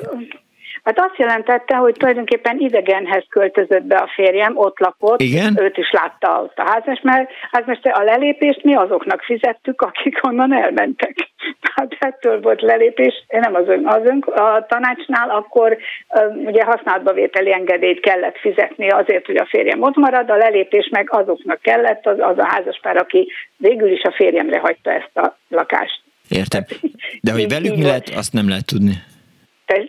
Hát 0.89 1.01
azt 1.01 1.19
jelentette, 1.19 1.77
hogy 1.77 1.95
tulajdonképpen 1.95 2.59
idegenhez 2.59 3.25
költözött 3.29 3.83
be 3.83 3.97
a 3.97 4.11
férjem, 4.15 4.57
ott 4.57 4.79
lakott, 4.79 5.21
Igen? 5.21 5.61
őt 5.61 5.77
is 5.77 5.91
látta 5.91 6.43
ott 6.43 6.59
a 6.59 6.71
házmester, 6.71 7.29
házmester 7.51 7.93
a 7.99 8.03
lelépést 8.03 8.65
mi 8.65 8.75
azoknak 8.75 9.21
fizettük, 9.23 9.83
akik 9.83 10.27
onnan 10.27 10.53
elmentek. 10.53 11.15
Tehát 11.61 11.97
ettől 12.13 12.41
volt 12.41 12.61
lelépés, 12.61 13.25
nem 13.29 13.55
az 13.55 13.69
ön, 13.69 13.87
az 13.87 14.01
ön 14.05 14.19
a 14.19 14.67
tanácsnál, 14.67 15.31
akkor 15.31 15.77
ugye 16.45 16.65
használatba 16.65 17.13
vételi 17.13 17.53
engedélyt 17.53 18.01
kellett 18.01 18.39
fizetni 18.39 18.91
azért, 18.91 19.27
hogy 19.27 19.37
a 19.37 19.47
férjem 19.47 19.83
ott 19.83 19.97
marad, 19.97 20.31
a 20.31 20.37
lelépés 20.37 20.89
meg 20.91 21.09
azoknak 21.11 21.61
kellett, 21.61 22.07
az, 22.07 22.19
az 22.19 22.39
a 22.39 22.49
házaspár, 22.49 22.97
aki 22.97 23.33
végül 23.57 23.93
is 23.93 24.03
a 24.03 24.13
férjemre 24.13 24.59
hagyta 24.59 24.93
ezt 24.93 25.17
a 25.17 25.37
lakást. 25.49 26.01
Értem. 26.29 26.65
De 27.21 27.33
hogy 27.33 27.49
velük 27.49 27.77
mi 27.77 27.83
lehet, 27.83 28.09
azt 28.09 28.33
nem 28.33 28.49
lehet 28.49 28.67
tudni. 28.67 28.93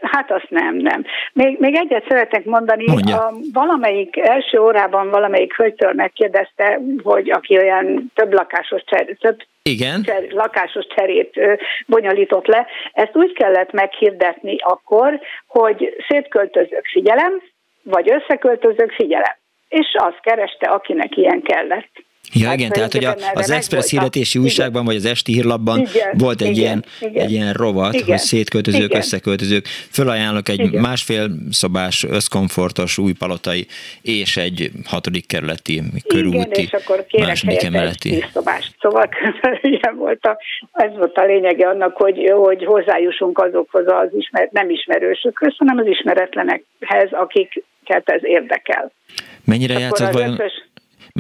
Hát 0.01 0.31
azt 0.31 0.49
nem, 0.49 0.76
nem. 0.76 1.06
Még, 1.34 1.60
még 1.60 1.76
egyet 1.76 2.06
szeretek 2.07 2.45
mondani, 2.45 2.85
a, 3.11 3.34
valamelyik 3.53 4.18
első 4.18 4.60
órában 4.60 5.10
valamelyik 5.10 5.56
hölgytől 5.56 5.93
megkérdezte, 5.93 6.80
hogy 7.03 7.31
aki 7.31 7.57
olyan 7.57 8.11
több 8.15 8.34
lakásos 8.34 8.84
cser, 8.85 9.15
több 9.19 9.38
igen. 9.64 10.03
Cser, 10.03 10.23
lakásos 10.30 10.88
cserét 10.95 11.38
ö, 11.38 11.53
bonyolított 11.85 12.47
le, 12.47 12.68
ezt 12.93 13.15
úgy 13.15 13.34
kellett 13.34 13.72
meghirdetni 13.72 14.56
akkor, 14.60 15.19
hogy 15.47 15.95
szétköltözök 16.07 16.85
figyelem, 16.85 17.41
vagy 17.84 18.11
összeköltözök 18.11 18.91
figyelem. 18.91 19.35
És 19.69 19.88
azt 19.97 20.19
kereste, 20.22 20.68
akinek 20.68 21.18
ilyen 21.18 21.41
kellett. 21.41 21.91
Ja, 22.34 22.47
hát, 22.47 22.57
igen, 22.57 22.72
tehát 22.72 22.91
hogy 22.91 23.06
a, 23.06 23.15
az 23.34 23.49
Express 23.49 23.89
hirdetési 23.89 24.39
újságban, 24.39 24.85
vagy 24.85 24.95
az 24.95 25.06
esti 25.06 25.31
hírlapban 25.31 25.80
igen, 25.80 26.10
volt 26.18 26.41
egy, 26.41 26.47
igen, 26.47 26.60
ilyen, 26.60 26.85
igen, 26.99 27.23
egy 27.23 27.31
ilyen 27.31 27.53
rovat, 27.53 27.93
igen, 27.93 28.07
hogy 28.07 28.18
szétköltözők, 28.18 28.84
igen. 28.84 28.97
összeköltözők. 28.97 29.65
Fölajánlok 29.91 30.49
egy 30.49 30.60
igen. 30.60 30.81
másfél 30.81 31.30
szobás, 31.51 32.03
összkomfortos, 32.03 32.97
új 32.97 33.14
palotai, 33.14 33.68
és 34.01 34.38
egy 34.38 34.72
hatodik 34.85 35.27
kerületi, 35.27 35.81
körúti, 36.07 36.38
igen, 36.38 36.51
és 36.51 36.72
akkor 36.72 37.06
második 37.19 37.64
emeleti. 37.64 38.23
szobás. 38.34 38.72
Szóval 38.80 39.10
ilyen 39.61 39.95
volt 39.95 40.26
a, 40.26 40.38
ez 40.72 40.91
volt 40.97 41.18
a 41.18 41.26
lényege 41.26 41.68
annak, 41.68 41.97
hogy, 41.97 42.31
hogy 42.35 42.65
hozzájussunk 42.65 43.39
azokhoz 43.39 43.88
az 43.88 44.10
ismer, 44.18 44.49
nem 44.51 44.69
ismerősökhöz, 44.69 45.56
hanem 45.57 45.77
az 45.77 45.85
ismeretlenekhez, 45.85 47.10
akiket 47.11 48.03
ez 48.10 48.23
érdekel. 48.23 48.91
Mennyire 49.45 49.80
játszott 49.80 50.11
vajon... 50.11 50.31
Összes, 50.31 50.69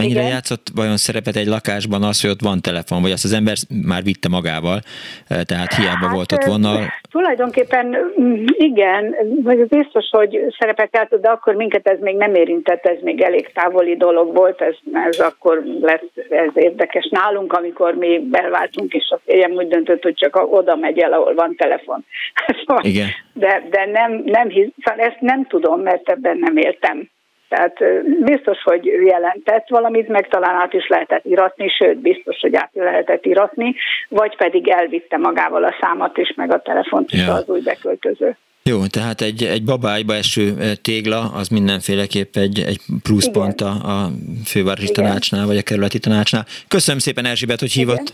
Mennyire 0.01 0.19
igen. 0.19 0.31
játszott 0.31 0.65
vajon 0.75 0.97
szerepet 0.97 1.35
egy 1.35 1.47
lakásban 1.47 2.03
az, 2.03 2.21
hogy 2.21 2.29
ott 2.29 2.41
van 2.41 2.61
telefon, 2.61 3.01
vagy 3.01 3.11
azt 3.11 3.23
az 3.23 3.33
ember 3.33 3.55
már 3.91 4.03
vitte 4.03 4.29
magával, 4.29 4.79
e, 5.27 5.43
tehát 5.43 5.73
hiába 5.73 6.05
hát, 6.05 6.15
volt 6.15 6.31
ott 6.31 6.43
vonal? 6.43 6.79
Tulajdonképpen 7.11 7.85
mm, 8.21 8.45
igen, 8.57 9.15
vagy 9.43 9.67
biztos, 9.67 10.05
hogy 10.11 10.39
szerepet 10.59 10.95
játszott, 10.95 11.21
de 11.21 11.29
akkor 11.29 11.53
minket 11.53 11.87
ez 11.87 11.99
még 11.99 12.15
nem 12.15 12.35
érintett, 12.35 12.85
ez 12.85 12.97
még 13.01 13.21
elég 13.21 13.51
távoli 13.53 13.95
dolog 13.97 14.35
volt, 14.35 14.61
ez, 14.61 14.75
ez 15.07 15.19
akkor 15.19 15.63
lett 15.81 16.11
ez 16.29 16.51
érdekes 16.53 17.07
nálunk, 17.11 17.53
amikor 17.53 17.93
mi 17.93 18.19
belváltunk, 18.31 18.93
és 18.93 19.09
a 19.09 19.19
férjem 19.25 19.51
úgy 19.51 19.67
döntött, 19.67 20.03
hogy 20.03 20.15
csak 20.15 20.53
oda 20.53 20.75
megy 20.75 20.99
el, 20.99 21.13
ahol 21.13 21.33
van 21.33 21.55
telefon. 21.55 22.05
Szóval, 22.65 22.83
igen. 22.83 23.07
De, 23.33 23.67
de 23.69 23.85
nem, 23.85 24.21
nem 24.25 24.49
hisz, 24.49 24.69
szóval 24.83 25.05
ezt 25.05 25.19
nem 25.19 25.45
tudom, 25.47 25.81
mert 25.81 26.09
ebben 26.09 26.37
nem 26.37 26.57
éltem. 26.57 27.09
Tehát 27.49 27.77
biztos, 28.23 28.57
hogy 28.63 28.85
jelentett 28.85 29.67
valamit, 29.67 30.07
meg 30.07 30.27
talán 30.27 30.55
át 30.55 30.73
is 30.73 30.87
lehetett 30.87 31.25
iratni, 31.25 31.69
sőt, 31.69 31.97
biztos, 31.97 32.39
hogy 32.39 32.55
át 32.55 32.69
lehetett 32.73 33.25
iratni, 33.25 33.75
vagy 34.09 34.35
pedig 34.37 34.67
elvitte 34.67 35.17
magával 35.17 35.63
a 35.63 35.75
számat 35.81 36.17
is, 36.17 36.33
meg 36.35 36.53
a 36.53 36.61
telefont 36.61 37.11
is 37.11 37.25
ja. 37.25 37.33
az 37.33 37.43
új 37.47 37.61
beköltöző. 37.61 38.37
Jó, 38.63 38.85
tehát 38.85 39.21
egy, 39.21 39.43
egy 39.43 39.63
babájba 39.63 40.13
eső 40.13 40.53
tégla, 40.81 41.31
az 41.33 41.47
mindenféleképp 41.47 42.35
egy, 42.35 42.59
egy 42.59 42.79
pluszpont 43.03 43.61
a, 43.61 43.69
a 43.69 44.09
fővárosi 44.45 44.89
Igen. 44.89 45.03
tanácsnál, 45.03 45.45
vagy 45.45 45.57
a 45.57 45.61
kerületi 45.61 45.99
tanácsnál. 45.99 46.45
Köszönöm 46.67 46.99
szépen 46.99 47.25
Erzsébet, 47.25 47.59
hogy 47.59 47.71
hívott. 47.71 48.13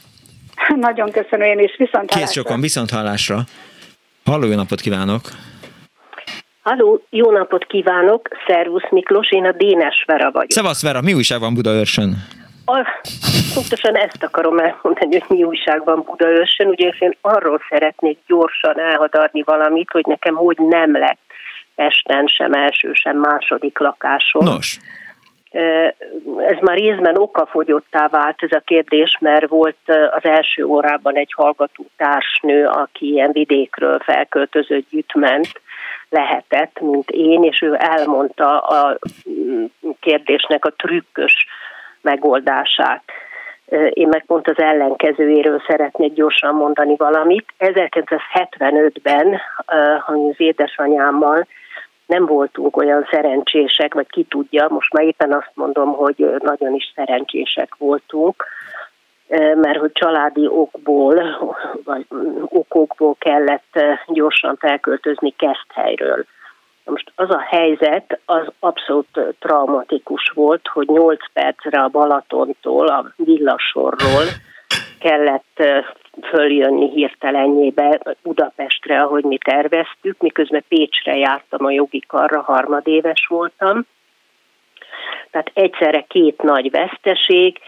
Igen. 0.66 0.80
Nagyon 0.88 1.12
köszönöm 1.12 1.48
én 1.48 1.60
is, 1.60 1.76
viszont 1.78 2.12
hallásra. 2.12 2.20
Kész 2.20 2.32
sokan, 2.32 2.62
viszont 2.62 2.90
hallásra. 2.90 3.40
Halló, 4.26 4.48
jó 4.48 4.56
napot 4.56 4.82
kívánok! 4.82 5.22
Halló, 6.66 7.02
jó 7.10 7.32
napot 7.32 7.66
kívánok, 7.66 8.30
Szervusz 8.48 8.90
Miklós, 8.90 9.32
én 9.32 9.46
a 9.46 9.52
Dénes 9.52 10.04
Vera 10.08 10.32
vagyok. 10.32 10.52
Szevasz 10.52 10.84
Vera, 10.84 11.02
mi 11.02 11.14
újság 11.14 11.40
van 11.40 11.54
Budaörsön? 11.54 12.16
A, 12.66 12.88
pontosan 13.54 13.96
ezt 13.96 14.24
akarom 14.24 14.58
elmondani, 14.58 15.20
hogy 15.20 15.24
mi 15.28 15.44
újság 15.44 15.84
van 15.84 16.04
Budaörsön. 16.06 16.68
Ugye 16.68 16.92
én 17.00 17.18
arról 17.22 17.62
szeretnék 17.70 18.18
gyorsan 18.28 18.80
elhadarni 18.80 19.42
valamit, 19.44 19.92
hogy 19.92 20.06
nekem 20.06 20.36
hogy 20.36 20.58
nem 20.58 20.98
lett 20.98 21.20
Pesten 21.76 22.28
sem 22.28 22.54
első, 22.54 22.94
sem 22.94 23.18
második 23.18 23.80
lakásom. 23.80 24.46
Nos. 24.46 24.80
Ez 26.48 26.58
már 26.62 26.78
részben 26.78 27.18
okafogyottá 27.18 28.08
vált 28.08 28.44
ez 28.44 28.52
a 28.52 28.62
kérdés, 28.66 29.18
mert 29.20 29.48
volt 29.48 29.78
az 30.16 30.24
első 30.24 30.64
órában 30.64 31.16
egy 31.16 31.34
hallgató 31.36 31.86
társnő, 31.98 32.66
aki 32.66 33.12
ilyen 33.12 33.32
vidékről 33.32 34.00
felköltözött 34.00 34.90
gyűjtment, 34.90 35.64
lehetett, 36.16 36.80
mint 36.80 37.10
én, 37.10 37.44
és 37.44 37.62
ő 37.62 37.76
elmondta 37.80 38.60
a 38.60 38.98
kérdésnek 40.00 40.66
a 40.66 40.74
trükkös 40.78 41.48
megoldását. 42.02 43.04
Én 43.90 44.08
meg 44.08 44.26
pont 44.26 44.48
az 44.48 44.60
ellenkezőjéről 44.60 45.62
szeretnék 45.68 46.14
gyorsan 46.14 46.56
mondani 46.56 46.96
valamit. 46.98 47.54
1975-ben, 47.60 49.42
ami 50.08 50.30
az 50.30 50.36
édesanyámmal 50.38 51.48
nem 52.06 52.26
voltunk 52.26 52.78
olyan 52.78 53.08
szerencsések, 53.12 53.94
vagy 53.94 54.08
ki 54.08 54.24
tudja, 54.24 54.68
most 54.70 54.94
már 54.94 55.04
éppen 55.04 55.34
azt 55.34 55.52
mondom, 55.54 55.94
hogy 55.94 56.36
nagyon 56.40 56.74
is 56.74 56.92
szerencsések 56.96 57.76
voltunk, 57.78 58.46
mert 59.56 59.80
hogy 59.80 59.92
családi 59.92 60.48
okból, 60.48 61.38
vagy 61.84 62.06
okokból 62.44 63.16
kellett 63.20 63.80
gyorsan 64.08 64.56
felköltözni 64.60 65.34
Keszthelyről. 65.38 66.26
Most 66.86 67.12
az 67.16 67.30
a 67.30 67.40
helyzet, 67.40 68.20
az 68.26 68.48
abszolút 68.60 69.36
traumatikus 69.40 70.30
volt, 70.30 70.68
hogy 70.68 70.88
8 70.88 71.32
percre 71.34 71.82
a 71.82 71.88
Balatontól, 71.88 72.88
a 72.88 73.06
villasorról 73.16 74.26
kellett 75.00 75.64
följönni 76.22 76.90
hirtelenjébe 76.90 78.00
Budapestre, 78.22 79.02
ahogy 79.02 79.24
mi 79.24 79.38
terveztük, 79.38 80.22
miközben 80.22 80.64
Pécsre 80.68 81.18
jártam 81.18 81.66
a 81.66 81.72
jogi 81.72 82.04
karra, 82.08 82.42
harmadéves 82.42 83.26
voltam. 83.30 83.86
Tehát 85.32 85.52
egyszerre 85.54 86.06
két 86.08 86.42
nagy 86.42 86.72
veszteség, 86.72 87.60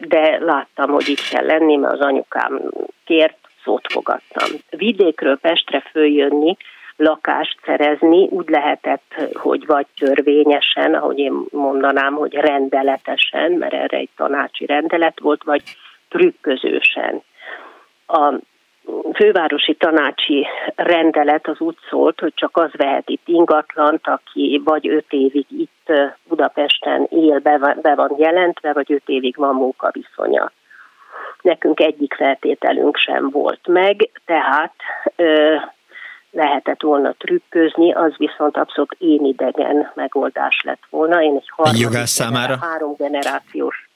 de 0.00 0.38
láttam, 0.38 0.90
hogy 0.90 1.08
itt 1.08 1.28
kell 1.30 1.46
lenni, 1.46 1.76
mert 1.76 1.92
az 1.92 2.00
anyukám 2.00 2.60
kért, 3.04 3.38
szót 3.64 3.92
fogadtam. 3.92 4.48
Vidékről 4.70 5.38
Pestre 5.38 5.80
följönni, 5.80 6.56
lakást 6.96 7.58
szerezni 7.64 8.28
úgy 8.30 8.48
lehetett, 8.48 9.14
hogy 9.32 9.66
vagy 9.66 9.86
törvényesen, 9.98 10.94
ahogy 10.94 11.18
én 11.18 11.32
mondanám, 11.50 12.14
hogy 12.14 12.34
rendeletesen, 12.34 13.52
mert 13.52 13.72
erre 13.72 13.96
egy 13.96 14.08
tanácsi 14.16 14.66
rendelet 14.66 15.20
volt, 15.20 15.44
vagy 15.44 15.62
trükközősen. 16.08 17.22
A 18.06 18.34
fővárosi 19.14 19.74
tanácsi 19.74 20.46
rendelet 20.74 21.48
az 21.48 21.60
úgy 21.60 21.76
szólt, 21.90 22.20
hogy 22.20 22.32
csak 22.34 22.56
az 22.56 22.70
vehet 22.72 23.08
itt 23.08 23.28
ingatlant, 23.28 24.06
aki 24.06 24.60
vagy 24.64 24.88
öt 24.88 25.12
évig 25.12 25.46
itt 25.48 25.92
Budapesten 26.28 27.06
él, 27.10 27.38
be, 27.38 27.94
van 27.94 28.14
jelentve, 28.18 28.72
vagy 28.72 28.92
öt 28.92 29.08
évig 29.08 29.36
van 29.36 29.54
munkaviszonya. 29.54 30.52
Nekünk 31.42 31.80
egyik 31.80 32.14
feltételünk 32.14 32.96
sem 32.96 33.30
volt 33.30 33.66
meg, 33.66 34.10
tehát 34.24 34.74
ö, 35.16 35.56
lehetett 36.30 36.82
volna 36.82 37.12
trükközni, 37.18 37.92
az 37.92 38.12
viszont 38.16 38.56
abszolút 38.56 38.96
én 38.98 39.24
idegen 39.24 39.92
megoldás 39.94 40.60
lett 40.64 40.82
volna. 40.90 41.22
Én 41.22 41.36
egy 41.36 41.50
harmadik 41.56 41.80
jogász 41.80 42.10
számára? 42.10 42.56
három 42.60 42.94
generációs 42.96 43.89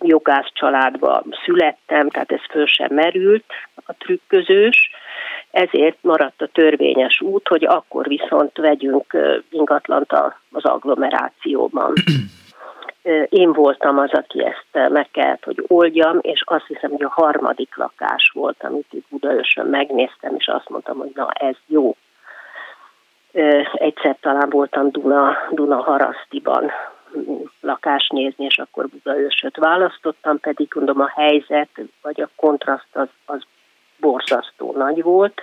jogász 0.00 0.48
családba 0.52 1.22
születtem, 1.44 2.08
tehát 2.08 2.32
ez 2.32 2.40
föl 2.50 2.66
sem 2.66 2.94
merült 2.94 3.44
a 3.86 3.92
trükközős, 3.98 4.90
ezért 5.50 5.96
maradt 6.00 6.42
a 6.42 6.48
törvényes 6.52 7.20
út, 7.20 7.48
hogy 7.48 7.64
akkor 7.64 8.06
viszont 8.06 8.56
vegyünk 8.56 9.16
ingatlant 9.50 10.12
az 10.52 10.64
agglomerációban. 10.64 11.92
Én 13.28 13.52
voltam 13.52 13.98
az, 13.98 14.10
aki 14.12 14.44
ezt 14.44 14.90
meg 14.90 15.08
kellett, 15.10 15.44
hogy 15.44 15.64
oldjam, 15.66 16.18
és 16.20 16.42
azt 16.44 16.66
hiszem, 16.66 16.90
hogy 16.90 17.02
a 17.02 17.12
harmadik 17.12 17.76
lakás 17.76 18.30
volt, 18.34 18.62
amit 18.62 18.86
itt 18.90 19.06
Budaörsön 19.08 19.66
megnéztem, 19.66 20.34
és 20.36 20.46
azt 20.46 20.68
mondtam, 20.68 20.98
hogy 20.98 21.10
na 21.14 21.28
ez 21.30 21.56
jó. 21.66 21.96
Egyszer 23.72 24.16
talán 24.20 24.50
voltam 24.50 24.90
Duna, 24.90 25.36
Duna 25.50 25.82
Harasztiban 25.82 26.70
lakást 27.60 28.12
nézni, 28.12 28.44
és 28.44 28.58
akkor 28.58 28.88
Budaörsöt 28.88 29.56
választottam, 29.56 30.40
pedig 30.40 30.68
mondom 30.74 31.00
a 31.00 31.12
helyzet, 31.14 31.68
vagy 32.02 32.20
a 32.20 32.28
kontraszt 32.36 32.88
az, 32.92 33.08
az 33.24 33.42
borzasztó 34.00 34.72
nagy 34.76 35.02
volt. 35.02 35.40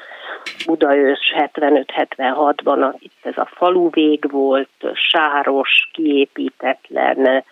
Budaörs 0.66 1.34
75-76-ban 1.36 2.94
itt 3.00 3.26
ez 3.26 3.38
a 3.38 3.50
falu 3.54 3.90
vég 3.90 4.32
volt, 4.32 4.70
sáros, 4.94 5.90
kiépítetlen, 5.94 7.44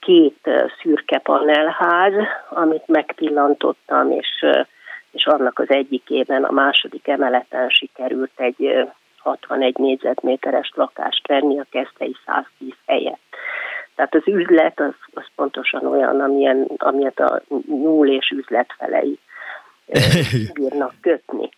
két 0.00 0.50
szürke 0.80 1.18
panelház, 1.18 2.12
amit 2.48 2.86
megpillantottam, 2.86 4.10
és, 4.10 4.44
és 5.10 5.26
annak 5.26 5.58
az 5.58 5.70
egyikében, 5.70 6.44
a 6.44 6.52
második 6.52 7.08
emeleten 7.08 7.68
sikerült 7.68 8.32
egy 8.36 8.86
61 9.24 9.78
négyzetméteres 9.78 10.72
lakást 10.74 11.26
venni 11.26 11.58
a 11.58 11.66
Keszthelyi 11.70 12.16
110 12.26 12.72
helyett. 12.86 13.20
Tehát 13.94 14.14
az 14.14 14.22
üzlet 14.26 14.80
az, 14.80 14.94
az 15.14 15.24
pontosan 15.34 15.86
olyan, 15.86 16.20
amilyen, 16.20 16.68
amilyet 16.76 17.20
a 17.20 17.40
nyúl 17.66 18.08
és 18.08 18.30
üzletfelei 18.30 19.18
bírnak 20.54 20.94
kötni. 21.00 21.48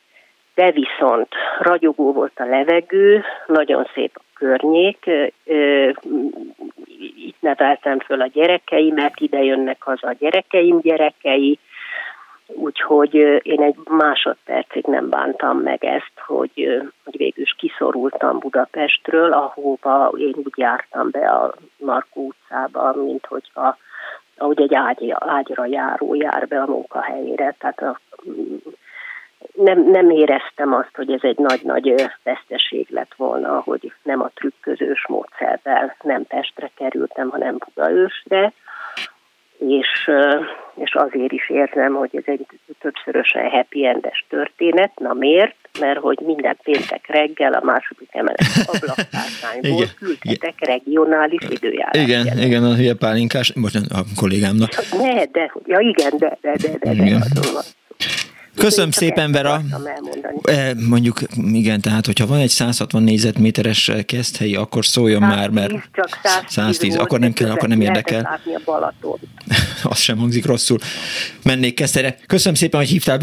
De 0.55 0.71
viszont 0.71 1.29
ragyogó 1.59 2.13
volt 2.13 2.39
a 2.41 2.45
levegő, 2.45 3.25
nagyon 3.47 3.89
szép 3.95 4.11
a 4.15 4.23
környék, 4.35 5.11
itt 7.17 7.41
neveltem 7.41 7.99
föl 7.99 8.21
a 8.21 8.27
gyerekeimet, 8.27 9.21
ide 9.21 9.43
jönnek 9.43 9.83
haza 9.83 10.09
a 10.09 10.17
gyerekeim 10.19 10.81
gyerekei, 10.81 11.59
Úgyhogy 12.47 13.15
én 13.43 13.63
egy 13.63 13.77
másodpercig 13.91 14.85
nem 14.85 15.09
bántam 15.09 15.59
meg 15.59 15.85
ezt, 15.85 16.13
hogy, 16.27 16.83
hogy 17.05 17.17
végül 17.17 17.43
is 17.43 17.55
kiszorultam 17.59 18.39
Budapestről, 18.39 19.33
ahova 19.33 20.13
én 20.17 20.35
úgy 20.35 20.53
jártam 20.57 21.11
be 21.11 21.29
a 21.29 21.55
Markó 21.77 22.27
utcába, 22.27 22.93
mint 22.95 23.27
hogyha 23.27 23.77
ahogy 24.39 24.61
egy 24.61 24.75
ágy, 24.75 25.15
ágyra 25.19 25.67
járó 25.67 26.15
jár 26.15 26.49
be 26.49 26.61
a 26.61 26.67
munkahelyére. 26.67 27.55
Tehát 27.59 27.83
a, 27.83 28.01
nem, 29.55 29.91
nem 29.91 30.11
éreztem 30.11 30.75
azt, 30.75 30.97
hogy 30.97 31.13
ez 31.13 31.23
egy 31.23 31.39
nagy-nagy 31.39 32.11
veszteség 32.23 32.87
lett 32.91 33.15
volna, 33.17 33.61
hogy 33.65 33.93
nem 34.03 34.23
a 34.23 34.31
trükközős 34.35 35.07
módszerrel 35.09 35.97
nem 36.03 36.27
Pestre 36.27 36.71
kerültem, 36.75 37.29
hanem 37.31 37.57
Budaörsre 37.59 38.53
és, 39.59 40.11
és 40.75 40.95
azért 40.95 41.33
is 41.33 41.51
érzem, 41.51 41.95
hogy 41.95 42.11
ez 42.13 42.23
egy 42.27 42.47
többszörösen 42.81 43.51
happy 43.51 43.87
endes 43.87 44.25
történet. 44.29 44.93
Na 44.99 45.13
miért? 45.13 45.55
Mert 45.81 45.99
hogy 45.99 46.19
minden 46.27 46.57
péntek 46.63 47.07
reggel 47.07 47.53
a 47.53 47.65
második 47.65 48.09
emelet 48.11 48.41
ablakpártányból 48.67 49.85
küldhetek 49.99 50.55
regionális 50.59 51.47
időjárás. 51.49 52.03
Igen, 52.03 52.25
jelent. 52.25 52.45
igen, 52.45 52.65
a 52.65 52.75
hülye 52.75 52.95
pálinkás, 52.95 53.53
most 53.55 53.77
a 53.77 54.01
kollégámnak. 54.17 54.71
Ne, 54.99 55.25
de, 55.25 55.53
ja 55.65 55.79
igen, 55.79 56.13
de, 56.19 56.39
de, 56.41 56.53
de, 56.57 56.69
de, 56.69 56.95
de, 56.95 57.05
de 57.35 57.85
Köszönöm 58.57 58.91
szépen, 58.91 59.33
Vera. 59.33 59.63
E, 60.43 60.75
mondjuk, 60.89 61.21
igen, 61.53 61.81
tehát, 61.81 62.07
hogyha 62.07 62.27
van 62.27 62.39
egy 62.39 62.49
160 62.49 63.03
négyzetméteres 63.03 63.91
keszthelyi, 64.07 64.55
akkor 64.55 64.87
szóljon 64.87 65.21
110, 65.21 65.37
már, 65.39 65.51
mert 65.51 65.73
csak 65.93 66.21
110, 66.23 66.53
110 66.53 66.97
akkor 66.97 67.19
nem 67.19 67.33
kell, 67.33 67.51
akkor 67.51 67.69
nem 67.69 67.81
érdekel. 67.81 68.41
Az 69.83 69.99
sem 69.99 70.19
hangzik 70.19 70.47
rosszul. 70.47 70.79
Mennék 71.43 71.75
Keszthelyre. 71.75 72.17
Köszönöm 72.27 72.55
szépen, 72.55 72.81
hogy 72.81 72.89
hívtál, 72.89 73.19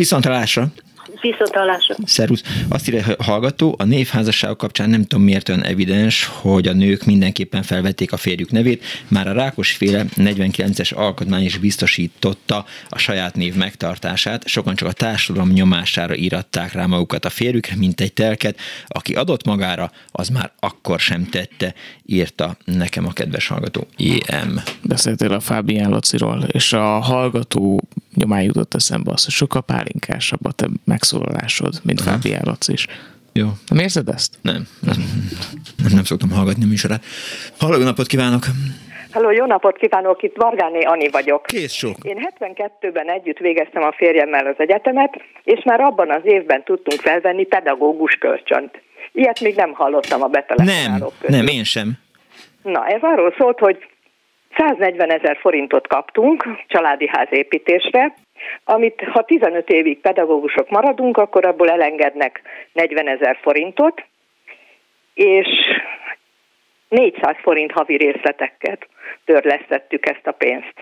viszontalásra. 1.24 1.96
Szervusz. 2.06 2.44
Azt 2.70 2.88
írja 2.88 3.16
hallgató, 3.20 3.76
a 3.78 3.84
névházasságok 3.84 4.58
kapcsán 4.58 4.90
nem 4.90 5.02
tudom 5.02 5.24
miért 5.24 5.50
olyan 5.50 5.64
evidens, 5.64 6.26
hogy 6.26 6.68
a 6.68 6.74
nők 6.74 7.06
mindenképpen 7.06 7.64
felvették 7.64 8.12
a 8.12 8.18
férjük 8.18 8.52
nevét. 8.52 8.84
Már 9.08 9.28
a 9.28 9.34
Rákos 9.34 9.72
féle 9.72 10.06
49-es 10.16 10.96
alkotmány 10.96 11.44
is 11.44 11.58
biztosította 11.58 12.66
a 12.90 12.98
saját 12.98 13.36
név 13.36 13.56
megtartását. 13.56 14.48
Sokan 14.48 14.76
csak 14.76 14.88
a 14.88 14.92
társadalom 14.92 15.50
nyomására 15.50 16.16
íratták 16.16 16.74
rá 16.74 16.86
magukat 16.86 17.26
a 17.26 17.30
férjükre, 17.30 17.76
mint 17.76 18.02
egy 18.02 18.14
telket. 18.14 18.60
Aki 18.88 19.14
adott 19.14 19.46
magára, 19.46 19.92
az 20.12 20.30
már 20.30 20.52
akkor 20.60 21.00
sem 21.00 21.30
tette, 21.30 21.74
írta 22.06 22.58
nekem 22.66 23.06
a 23.06 23.14
kedves 23.14 23.48
hallgató 23.48 23.88
IM. 23.98 24.62
Beszéltél 24.82 25.32
a 25.32 25.40
Fábián 25.40 25.90
Lociról, 25.90 26.44
és 26.52 26.74
a 26.74 27.00
hallgató 27.00 27.82
nyomán 28.16 28.42
jutott 28.42 28.74
eszembe 28.74 29.12
az, 29.12 29.24
hogy 29.24 29.34
sokkal 29.34 29.62
pálinkásabb 29.62 30.46
a 30.46 30.52
te 30.52 30.68
megszólalásod, 30.86 31.74
mint 31.84 32.00
Aha. 32.00 32.10
Fábi 32.10 32.34
Állac 32.34 32.68
is. 32.68 32.88
Jó. 33.34 33.48
Nem 33.68 33.80
érzed 33.80 34.08
ezt? 34.08 34.36
Nem. 34.42 34.68
Nem, 34.80 34.96
nem 35.94 36.04
szoktam 36.04 36.32
hallgatni 36.32 36.64
a 36.64 36.68
műsorát. 36.68 37.04
Halló, 37.58 37.78
jó 37.78 37.84
napot 37.84 38.08
kívánok! 38.08 38.44
Halló, 39.12 39.32
jó 39.32 39.46
napot 39.46 39.78
kívánok, 39.78 40.24
itt 40.24 40.36
Vargáné 40.36 40.82
Ani 40.82 41.10
vagyok. 41.10 41.46
Kész 41.46 41.74
sok. 41.74 41.96
Én 42.04 42.30
72-ben 42.40 43.10
együtt 43.10 43.38
végeztem 43.38 43.84
a 43.84 43.92
férjemmel 43.92 44.46
az 44.46 44.56
egyetemet, 44.58 45.22
és 45.44 45.64
már 45.64 45.80
abban 45.80 46.12
az 46.12 46.22
évben 46.24 46.64
tudtunk 46.64 47.02
felvenni 47.02 47.46
pedagógus 47.46 48.14
kölcsönt. 48.14 48.82
Ilyet 49.12 49.40
még 49.40 49.56
nem 49.56 49.74
hallottam 49.74 50.22
a 50.24 50.28
betelefonálók 50.28 51.14
Nem, 51.22 51.46
nem, 51.46 51.48
én 51.48 51.64
sem. 51.64 51.92
Na, 52.64 52.86
ez 52.88 53.02
arról 53.02 53.34
szólt, 53.38 53.60
hogy 53.60 53.78
140 54.58 55.12
ezer 55.12 55.38
forintot 55.38 55.88
kaptunk 55.88 56.48
családi 56.68 57.08
ház 57.08 57.28
építésre, 57.30 58.14
amit 58.64 59.04
ha 59.12 59.24
15 59.24 59.70
évig 59.70 60.00
pedagógusok 60.00 60.70
maradunk, 60.70 61.18
akkor 61.18 61.46
abból 61.46 61.70
elengednek 61.70 62.42
40 62.74 63.08
ezer 63.08 63.38
forintot, 63.42 64.04
és 65.14 65.48
400 66.90 67.36
forint 67.42 67.72
havi 67.72 67.98
részleteket 67.98 68.88
törlesztettük 69.26 70.06
ezt 70.06 70.28
a 70.28 70.32
pénzt. 70.32 70.74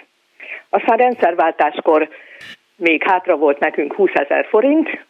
Aztán 0.69 0.97
rendszerváltáskor 0.97 2.09
még 2.75 3.03
hátra 3.03 3.35
volt 3.35 3.59
nekünk 3.59 3.93
20 3.93 4.11
ezer 4.13 4.45
forint, 4.49 5.05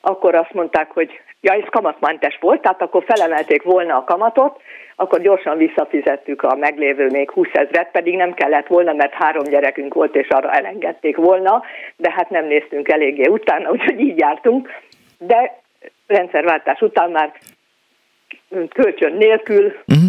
akkor 0.00 0.34
azt 0.34 0.52
mondták, 0.52 0.90
hogy 0.90 1.20
ja, 1.40 1.52
ez 1.52 1.68
kamatmentes 1.70 2.38
volt, 2.40 2.62
tehát 2.62 2.82
akkor 2.82 3.04
felemelték 3.06 3.62
volna 3.62 3.96
a 3.96 4.04
kamatot, 4.04 4.60
akkor 4.96 5.20
gyorsan 5.20 5.56
visszafizettük 5.56 6.42
a 6.42 6.56
meglévő 6.56 7.06
még 7.06 7.30
20 7.30 7.48
ezret, 7.52 7.90
pedig 7.90 8.16
nem 8.16 8.34
kellett 8.34 8.66
volna, 8.66 8.92
mert 8.92 9.12
három 9.12 9.44
gyerekünk 9.44 9.94
volt, 9.94 10.16
és 10.16 10.28
arra 10.28 10.52
elengedték 10.52 11.16
volna, 11.16 11.62
de 11.96 12.10
hát 12.10 12.30
nem 12.30 12.46
néztünk 12.46 12.88
eléggé 12.88 13.26
utána, 13.26 13.70
úgyhogy 13.74 14.00
így 14.00 14.18
jártunk. 14.18 14.68
De 15.18 15.60
rendszerváltás 16.06 16.80
után 16.80 17.10
már 17.10 17.32
kölcsön 18.68 19.12
nélkül 19.12 19.64
uh-huh. 19.64 20.08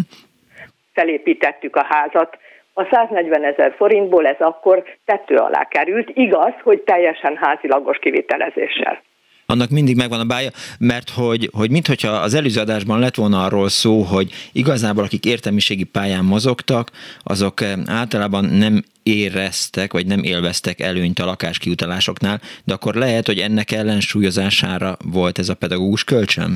felépítettük 0.92 1.76
a 1.76 1.86
házat, 1.88 2.38
a 2.72 2.88
140 2.90 3.44
ezer 3.44 3.74
forintból 3.76 4.26
ez 4.26 4.38
akkor 4.38 4.84
tető 5.04 5.36
alá 5.36 5.64
került, 5.68 6.10
igaz, 6.14 6.52
hogy 6.62 6.80
teljesen 6.80 7.36
házilagos 7.36 7.98
kivitelezéssel 7.98 9.02
annak 9.50 9.70
mindig 9.70 9.96
megvan 9.96 10.20
a 10.20 10.24
bája, 10.24 10.50
mert 10.78 11.10
hogy, 11.10 11.48
hogy 11.52 11.70
minthogyha 11.70 12.10
az 12.10 12.34
előző 12.34 12.60
adásban 12.60 12.98
lett 12.98 13.14
volna 13.14 13.44
arról 13.44 13.68
szó, 13.68 14.00
hogy 14.00 14.28
igazából 14.52 15.04
akik 15.04 15.24
értelmiségi 15.24 15.84
pályán 15.84 16.24
mozogtak, 16.24 16.90
azok 17.22 17.60
eh, 17.60 17.72
általában 17.86 18.44
nem 18.44 18.82
éreztek, 19.02 19.92
vagy 19.92 20.06
nem 20.06 20.22
élveztek 20.22 20.80
előnyt 20.80 21.18
a 21.18 21.24
lakáskiutalásoknál, 21.24 22.38
de 22.64 22.74
akkor 22.74 22.94
lehet, 22.94 23.26
hogy 23.26 23.38
ennek 23.38 23.70
ellensúlyozására 23.70 24.96
volt 25.12 25.38
ez 25.38 25.48
a 25.48 25.54
pedagógus 25.54 26.04
kölcsön? 26.04 26.52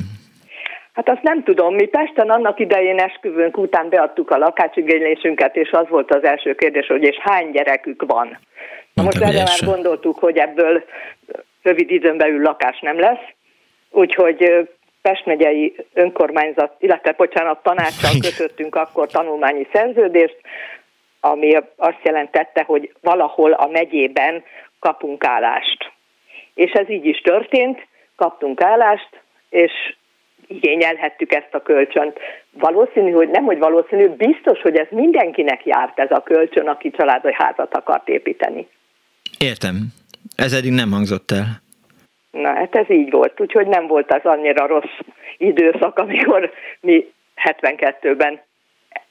Hát 0.93 1.09
azt 1.09 1.23
nem 1.23 1.43
tudom. 1.43 1.75
Mi 1.75 1.85
Pesten 1.85 2.29
annak 2.29 2.59
idején 2.59 2.99
esküvőnk 2.99 3.57
után 3.57 3.89
beadtuk 3.89 4.29
a 4.29 4.37
lakásigénylésünket, 4.37 5.55
és 5.55 5.71
az 5.71 5.85
volt 5.89 6.13
az 6.13 6.23
első 6.23 6.55
kérdés, 6.55 6.87
hogy 6.87 7.03
és 7.03 7.17
hány 7.19 7.51
gyerekük 7.51 8.03
van. 8.07 8.39
Na 8.93 9.03
most 9.03 9.21
erre 9.21 9.43
már 9.43 9.59
gondoltuk, 9.65 10.19
hogy 10.19 10.37
ebből 10.37 10.83
rövid 11.65 11.91
időn 11.91 12.17
belül 12.17 12.41
lakás 12.41 12.79
nem 12.79 12.99
lesz, 12.99 13.25
úgyhogy 13.89 14.67
Pest 15.01 15.25
megyei 15.25 15.75
önkormányzat, 15.93 16.75
illetve 16.79 17.11
bocsánat, 17.11 17.63
tanácssal 17.63 18.11
kötöttünk 18.21 18.75
akkor 18.75 19.07
tanulmányi 19.07 19.67
szerződést, 19.73 20.37
ami 21.19 21.57
azt 21.75 21.99
jelentette, 22.03 22.63
hogy 22.63 22.93
valahol 23.01 23.51
a 23.51 23.67
megyében 23.67 24.43
kapunk 24.79 25.25
állást. 25.25 25.91
És 26.53 26.71
ez 26.71 26.89
így 26.89 27.05
is 27.05 27.21
történt, 27.21 27.87
kaptunk 28.15 28.61
állást, 28.61 29.09
és 29.49 29.71
igényelhettük 30.47 31.33
ezt 31.33 31.53
a 31.53 31.61
kölcsönt. 31.61 32.19
Valószínű, 32.51 33.11
hogy 33.11 33.29
nem, 33.29 33.43
hogy 33.43 33.57
valószínű, 33.57 34.07
biztos, 34.07 34.61
hogy 34.61 34.75
ez 34.77 34.87
mindenkinek 34.89 35.65
járt 35.65 35.99
ez 35.99 36.11
a 36.11 36.23
kölcsön, 36.23 36.67
aki 36.67 36.91
családi 36.91 37.33
házat 37.33 37.75
akart 37.75 38.09
építeni. 38.09 38.67
Értem. 39.39 39.75
Ez 40.35 40.53
eddig 40.53 40.71
nem 40.71 40.91
hangzott 40.91 41.31
el. 41.31 41.61
Na, 42.31 42.53
hát 42.53 42.75
ez 42.75 42.89
így 42.89 43.11
volt, 43.11 43.41
úgyhogy 43.41 43.67
nem 43.67 43.87
volt 43.87 44.13
az 44.13 44.21
annyira 44.23 44.67
rossz 44.67 44.97
időszak, 45.37 45.97
amikor 45.97 46.51
mi 46.81 47.05
72-ben 47.49 48.41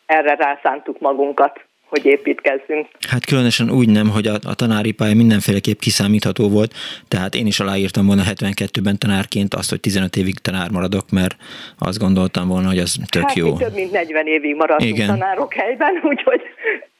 erre 0.06 0.34
rászántuk 0.34 1.00
magunkat 1.00 1.64
hogy 1.94 2.06
építkezzünk. 2.06 2.88
Hát 3.08 3.24
különösen 3.24 3.70
úgy 3.70 3.88
nem, 3.88 4.08
hogy 4.08 4.26
a, 4.26 4.34
a 4.46 4.54
tanári 4.54 4.92
pálya 4.92 5.14
mindenféleképp 5.14 5.78
kiszámítható 5.78 6.48
volt, 6.48 6.72
tehát 7.08 7.34
én 7.34 7.46
is 7.46 7.60
aláírtam 7.60 8.06
volna 8.06 8.22
72-ben 8.26 8.98
tanárként 8.98 9.54
azt, 9.54 9.70
hogy 9.70 9.80
15 9.80 10.16
évig 10.16 10.38
tanár 10.38 10.70
maradok, 10.70 11.10
mert 11.10 11.36
azt 11.78 11.98
gondoltam 11.98 12.48
volna, 12.48 12.68
hogy 12.68 12.78
az 12.78 12.96
tök 13.10 13.22
hát, 13.22 13.36
jó. 13.36 13.56
több 13.56 13.74
mint 13.74 13.90
40 13.90 14.26
évig 14.26 14.54
maradtunk 14.54 14.96
Igen. 14.96 15.06
tanárok 15.06 15.54
helyben, 15.54 16.00
úgyhogy 16.10 16.42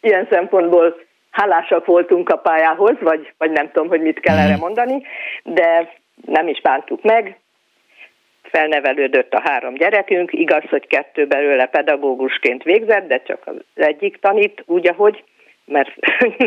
ilyen 0.01 0.27
szempontból 0.31 0.97
hálásak 1.35 1.87
voltunk 1.87 2.29
a 2.29 2.37
pályához, 2.37 2.97
vagy, 3.01 3.33
vagy 3.39 3.51
nem 3.51 3.71
tudom, 3.73 3.89
hogy 3.89 4.01
mit 4.01 4.21
kell 4.21 4.37
mm. 4.37 4.39
erre 4.39 4.57
mondani, 4.57 5.03
de 5.43 5.93
nem 6.27 6.49
is 6.49 6.61
bántuk 6.61 7.03
meg, 7.03 7.39
felnevelődött 8.43 9.33
a 9.33 9.41
három 9.45 9.75
gyerekünk, 9.75 10.33
igaz, 10.33 10.63
hogy 10.71 10.87
kettő 10.87 11.27
belőle 11.27 11.67
pedagógusként 11.67 12.63
végzett, 12.63 13.09
de 13.09 13.23
csak 13.27 13.43
az 13.45 13.55
egyik 13.75 14.19
tanít 14.21 14.63
úgy, 14.67 14.89
ahogy, 14.89 15.25
mert 15.65 15.91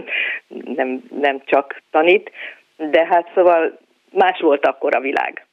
nem, 0.77 1.03
nem 1.19 1.41
csak 1.45 1.81
tanít, 1.91 2.31
de 2.77 3.05
hát 3.05 3.31
szóval 3.35 3.79
más 4.11 4.39
volt 4.39 4.65
akkor 4.65 4.95
a 4.95 4.99
világ. 4.99 5.45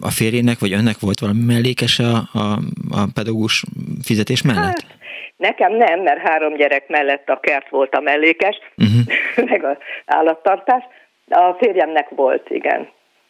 A 0.00 0.10
férjének 0.10 0.58
vagy 0.58 0.72
önnek 0.72 0.98
volt 1.00 1.18
valami 1.18 1.44
mellékes 1.46 1.98
a, 1.98 2.14
a, 2.16 2.58
a 2.90 3.06
pedagógus 3.14 3.64
fizetés 4.04 4.42
mellett? 4.42 4.62
Hát, 4.62 4.98
nekem 5.40 5.72
nem, 5.72 6.00
mert 6.00 6.28
három 6.28 6.54
gyerek 6.56 6.88
mellett 6.88 7.28
a 7.28 7.40
kert 7.40 7.68
volt 7.68 7.94
a 7.94 8.00
mellékes, 8.00 8.58
uh-huh. 8.76 9.48
meg 9.50 9.64
az 9.64 9.76
állattartás. 10.06 10.82
A 11.28 11.52
férjemnek 11.52 12.08
volt, 12.08 12.50
igen 12.50 12.88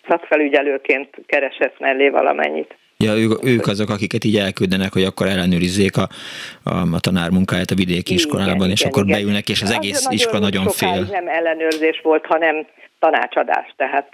szakfelügyelőként 0.09 1.09
keresett 1.27 1.79
mellé 1.79 2.09
valamennyit. 2.09 2.75
Ja, 2.97 3.17
ők, 3.17 3.45
ők 3.45 3.67
azok, 3.67 3.91
akiket 3.91 4.25
így 4.25 4.37
elküldenek, 4.37 4.93
hogy 4.93 5.05
akkor 5.05 5.27
ellenőrizzék 5.27 5.97
a, 5.97 6.09
a, 6.65 6.75
a 6.93 7.01
tanár 7.01 7.31
munkáját 7.31 7.71
a 7.71 7.75
vidéki 7.75 8.15
iskolában, 8.15 8.55
igen, 8.55 8.71
és 8.71 8.81
igen, 8.81 8.93
akkor 8.93 9.05
igen. 9.05 9.21
beülnek, 9.21 9.49
és 9.49 9.63
az 9.63 9.71
egész 9.71 10.07
az 10.07 10.13
iskola 10.13 10.39
nagyon, 10.39 10.65
nagyon 10.65 10.73
fél. 10.73 11.07
Nem 11.11 11.29
ellenőrzés 11.29 12.01
volt, 12.03 12.27
hanem 12.27 12.67
tanácsadás. 12.99 13.75
Tehát 13.77 14.09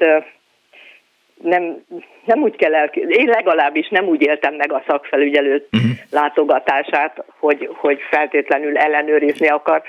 nem, 1.43 1.85
nem 2.25 2.43
úgy 2.43 2.57
kell 2.57 2.75
el, 2.75 2.87
én 2.95 3.29
legalábbis 3.29 3.89
nem 3.89 4.05
úgy 4.05 4.23
éltem 4.23 4.55
meg 4.55 4.73
a 4.73 4.83
szakfelügyelő 4.87 5.67
uh-huh. 5.73 5.91
látogatását, 6.11 7.25
hogy, 7.39 7.71
hogy 7.73 7.99
feltétlenül 8.11 8.77
ellenőrizni 8.77 9.49
akar. 9.49 9.83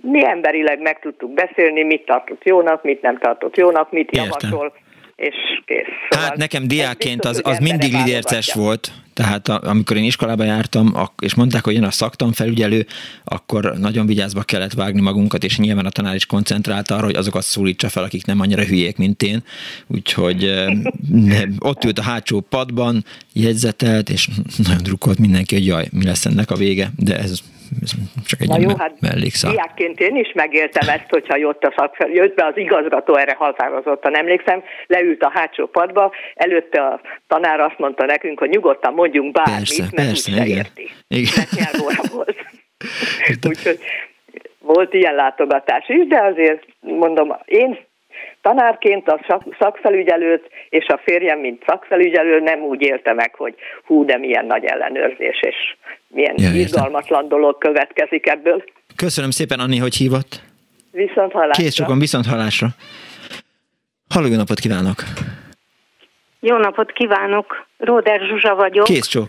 Mi 0.00 0.24
emberileg 0.24 0.80
meg 0.80 0.98
tudtuk 0.98 1.30
beszélni, 1.30 1.82
mit 1.82 2.04
tartott 2.04 2.44
jónak, 2.44 2.82
mit 2.82 3.02
nem 3.02 3.18
tartott 3.18 3.56
jónak, 3.56 3.92
mit 3.92 4.10
Értem. 4.10 4.24
javasol 4.24 4.72
és 5.18 5.34
kész. 5.64 5.86
Szóval 6.10 6.28
hát 6.28 6.36
nekem 6.36 6.68
diákként 6.68 7.24
az, 7.24 7.40
az 7.44 7.58
mindig 7.58 7.92
lidérces 7.92 8.52
volt, 8.52 8.92
tehát 9.14 9.48
a, 9.48 9.60
amikor 9.62 9.96
én 9.96 10.04
iskolába 10.04 10.44
jártam, 10.44 10.94
és 11.18 11.34
mondták, 11.34 11.64
hogy 11.64 11.74
jön 11.74 11.84
a 11.84 11.90
szaktanfelügyelő, 11.90 12.86
akkor 13.24 13.78
nagyon 13.78 14.06
vigyázba 14.06 14.42
kellett 14.42 14.72
vágni 14.72 15.00
magunkat, 15.00 15.44
és 15.44 15.58
nyilván 15.58 15.86
a 15.86 15.90
tanár 15.90 16.14
is 16.14 16.26
koncentrált 16.26 16.90
arra, 16.90 17.04
hogy 17.04 17.14
azokat 17.14 17.42
szólítsa 17.42 17.88
fel, 17.88 18.02
akik 18.02 18.26
nem 18.26 18.40
annyira 18.40 18.64
hülyék, 18.64 18.96
mint 18.96 19.22
én. 19.22 19.42
Úgyhogy 19.86 20.54
ne, 21.08 21.42
ott 21.58 21.84
ült 21.84 21.98
a 21.98 22.02
hátsó 22.02 22.40
padban, 22.40 23.04
jegyzetelt, 23.32 24.10
és 24.10 24.28
nagyon 24.56 24.82
drukkolt 24.82 25.18
mindenki, 25.18 25.54
hogy 25.54 25.66
jaj, 25.66 25.88
mi 25.92 26.04
lesz 26.04 26.26
ennek 26.26 26.50
a 26.50 26.56
vége, 26.56 26.90
de 26.96 27.18
ez 27.18 27.40
csak 28.26 28.40
egy 28.40 28.48
Na 28.48 28.58
jó, 28.58 28.68
hát 28.78 29.00
mellékszál. 29.00 29.50
Diákként 29.50 30.00
én 30.00 30.16
is 30.16 30.32
megéltem 30.34 30.88
ezt, 30.88 31.06
hogyha 31.08 31.36
jött, 31.36 31.62
a 31.62 31.74
szakfel, 31.76 32.08
jött 32.08 32.34
be 32.34 32.46
az 32.46 32.56
igazgató, 32.56 33.16
erre 33.16 33.34
határozottan 33.34 34.16
emlékszem, 34.16 34.62
leült 34.86 35.22
a 35.22 35.30
hátsó 35.34 35.66
padba, 35.66 36.12
előtte 36.34 36.80
a 36.80 37.00
tanár 37.26 37.60
azt 37.60 37.78
mondta 37.78 38.04
nekünk, 38.04 38.38
hogy 38.38 38.48
nyugodtan 38.48 38.94
mondjunk 38.94 39.32
bármit, 39.32 39.56
persze, 39.56 39.82
mert 39.92 40.08
persze, 40.08 40.30
igen. 40.30 40.46
érti. 40.46 40.90
Igen. 41.08 41.44
Mert 41.56 42.08
volt. 42.12 42.36
Úgyhogy 43.48 43.78
volt 44.58 44.94
ilyen 44.94 45.14
látogatás 45.14 45.88
is, 45.88 46.06
de 46.06 46.22
azért 46.22 46.66
mondom, 46.80 47.36
én 47.44 47.78
tanárként 48.42 49.08
a 49.08 49.42
szakfelügyelőt 49.58 50.50
és 50.68 50.86
a 50.86 51.00
férjem, 51.04 51.38
mint 51.38 51.62
szakfelügyelő 51.66 52.40
nem 52.40 52.60
úgy 52.60 52.82
élte 52.82 53.12
meg, 53.12 53.34
hogy 53.34 53.54
hú, 53.84 54.04
de 54.04 54.18
milyen 54.18 54.46
nagy 54.46 54.64
ellenőrzés, 54.64 55.40
és 55.40 55.76
milyen 56.08 56.34
ja, 56.36 56.50
izgalmatlan 56.50 57.28
dolog 57.28 57.58
következik 57.58 58.26
ebből. 58.26 58.64
Köszönöm 58.96 59.30
szépen, 59.30 59.58
Anni, 59.58 59.78
hogy 59.78 59.94
hívott. 59.94 60.40
Viszont 60.90 61.32
hallásra. 61.32 61.62
Kész 61.62 61.74
sokan, 61.74 61.98
viszont 61.98 62.26
hallásra. 62.26 62.66
Halló, 64.14 64.26
jó 64.26 64.36
napot 64.36 64.58
kívánok! 64.58 64.96
Jó 66.40 66.56
napot 66.56 66.92
kívánok! 66.92 67.66
Róder 67.78 68.20
Zsuzsa 68.20 68.54
vagyok. 68.54 68.84
Kész 68.84 69.06
csók! 69.06 69.28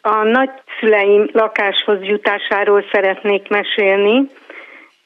A 0.00 0.22
nagyszüleim 0.22 1.28
lakáshoz 1.32 2.02
jutásáról 2.02 2.84
szeretnék 2.92 3.48
mesélni. 3.48 4.30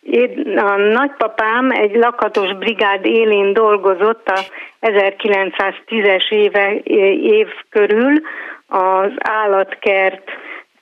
Én, 0.01 0.59
a 0.59 0.77
nagypapám 0.77 1.71
egy 1.71 1.95
lakatos 1.95 2.53
brigád 2.53 3.07
élén 3.07 3.53
dolgozott 3.53 4.29
a 4.29 4.41
1910-es 4.81 6.31
éve, 6.31 6.75
év 7.23 7.47
körül 7.69 8.21
az 8.67 9.11
állatkert 9.19 10.31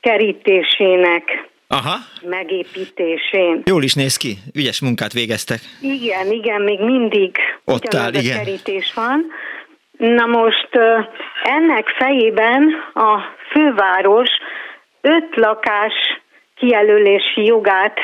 kerítésének 0.00 1.48
Aha. 1.68 1.96
megépítésén. 2.22 3.62
Jól 3.64 3.82
is 3.82 3.94
néz 3.94 4.16
ki, 4.16 4.36
ügyes 4.54 4.80
munkát 4.80 5.12
végeztek. 5.12 5.58
Igen, 5.80 6.30
igen, 6.30 6.62
még 6.62 6.80
mindig 6.80 7.36
ott 7.64 7.94
áll, 7.94 8.14
igen. 8.14 8.44
kerítés 8.44 8.92
van. 8.94 9.26
Na 9.98 10.26
most 10.26 10.68
ennek 11.42 11.88
fejében 11.88 12.68
a 12.94 13.18
főváros 13.50 14.30
öt 15.00 15.36
lakás 15.36 15.94
kijelölési 16.54 17.44
jogát 17.44 17.98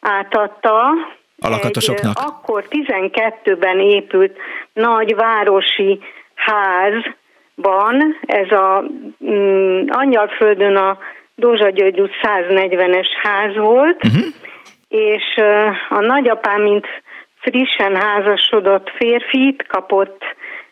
átadta 0.00 0.90
a 1.38 1.48
lakatosoknak. 1.48 2.18
Egy, 2.18 2.24
akkor 2.26 2.64
12-ben 2.70 3.80
épült 3.80 4.36
nagy 4.72 5.14
városi 5.14 6.00
házban, 6.34 8.18
ez 8.26 8.50
a 8.50 8.84
mm, 9.24 9.84
Angyalföldön 9.88 10.76
a 10.76 10.98
Dózsa 11.34 11.70
György 11.70 12.00
út 12.00 12.12
140-es 12.22 13.08
ház 13.22 13.56
volt, 13.56 14.04
uh-huh. 14.04 14.26
és 14.88 15.36
a 15.88 16.00
nagyapám, 16.00 16.62
mint 16.62 16.86
frissen 17.40 17.96
házasodott 17.96 18.90
férfit 18.90 19.66
kapott 19.66 20.22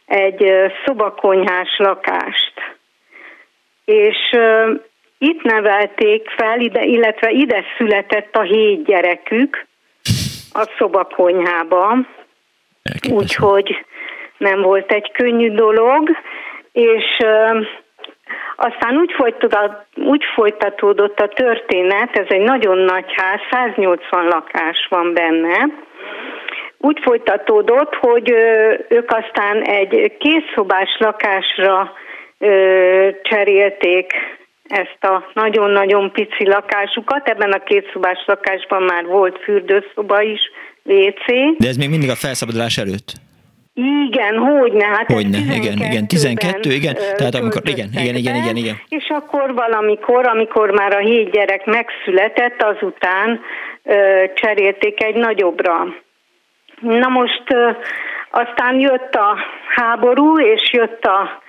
egy 0.07 0.53
szobakonyhás 0.85 1.77
lakást. 1.79 2.53
És 3.85 4.17
itt 5.19 5.43
nevelték 5.43 6.29
fel, 6.37 6.61
ide, 6.61 6.85
illetve 6.85 7.31
ide 7.31 7.65
született 7.77 8.37
a 8.37 8.43
hét 8.43 8.85
gyerekük 8.85 9.67
a 10.53 10.71
szobakonyhába, 10.79 11.97
úgyhogy 13.11 13.85
nem 14.39 14.61
volt 14.61 14.93
egy 14.93 15.11
könnyű 15.13 15.51
dolog, 15.51 16.11
és 16.73 17.17
Aztán 18.61 18.97
úgy, 18.97 19.13
folytatódott, 19.13 19.87
úgy 19.95 20.25
folytatódott 20.35 21.21
a 21.21 21.29
történet, 21.29 22.17
ez 22.17 22.27
egy 22.29 22.41
nagyon 22.41 22.79
nagy 22.79 23.05
ház, 23.15 23.41
180 23.51 24.25
lakás 24.25 24.87
van 24.91 25.15
benne, 25.15 25.69
úgy 26.79 26.99
folytatódott, 27.03 27.95
hogy 27.95 28.31
ők 28.89 29.11
aztán 29.11 29.63
egy 29.63 30.17
kétszobás 30.19 30.97
lakásra 30.99 31.93
cserélték 33.23 34.13
ezt 34.69 35.05
a 35.05 35.31
nagyon-nagyon 35.35 36.13
pici 36.13 36.47
lakásukat. 36.47 37.29
Ebben 37.29 37.53
a 37.53 37.63
kétszobás 37.63 38.23
lakásban 38.27 38.83
már 38.83 39.05
volt 39.05 39.39
fürdőszoba 39.39 40.23
is, 40.23 40.41
WC. 40.83 41.27
De 41.59 41.69
ez 41.69 41.77
még 41.77 41.89
mindig 41.89 42.11
a 42.11 42.15
felszabadulás 42.15 42.79
előtt? 42.79 43.13
Igen, 44.07 44.37
hogyne, 44.37 44.85
hát 44.85 45.13
hogyne, 45.13 45.39
igen, 45.55 45.79
igen, 45.79 46.07
12, 46.07 46.71
igen, 46.71 46.95
tehát 47.17 47.35
amikor, 47.35 47.63
igen, 47.65 47.89
igen, 47.93 48.15
igen, 48.15 48.35
igen, 48.35 48.57
igen. 48.57 48.77
És 48.89 49.09
akkor 49.09 49.55
valamikor, 49.55 50.27
amikor 50.27 50.71
már 50.71 50.97
a 50.97 50.99
hét 50.99 51.31
gyerek 51.31 51.65
megszületett, 51.65 52.63
azután 52.63 53.41
ö, 53.83 54.25
cserélték 54.35 55.03
egy 55.03 55.15
nagyobbra. 55.15 55.95
Na 56.81 57.09
most 57.09 57.43
ö, 57.47 57.71
aztán 58.31 58.81
jött 58.81 59.15
a 59.15 59.39
háború, 59.75 60.41
és 60.41 60.73
jött 60.73 61.05
a 61.05 61.43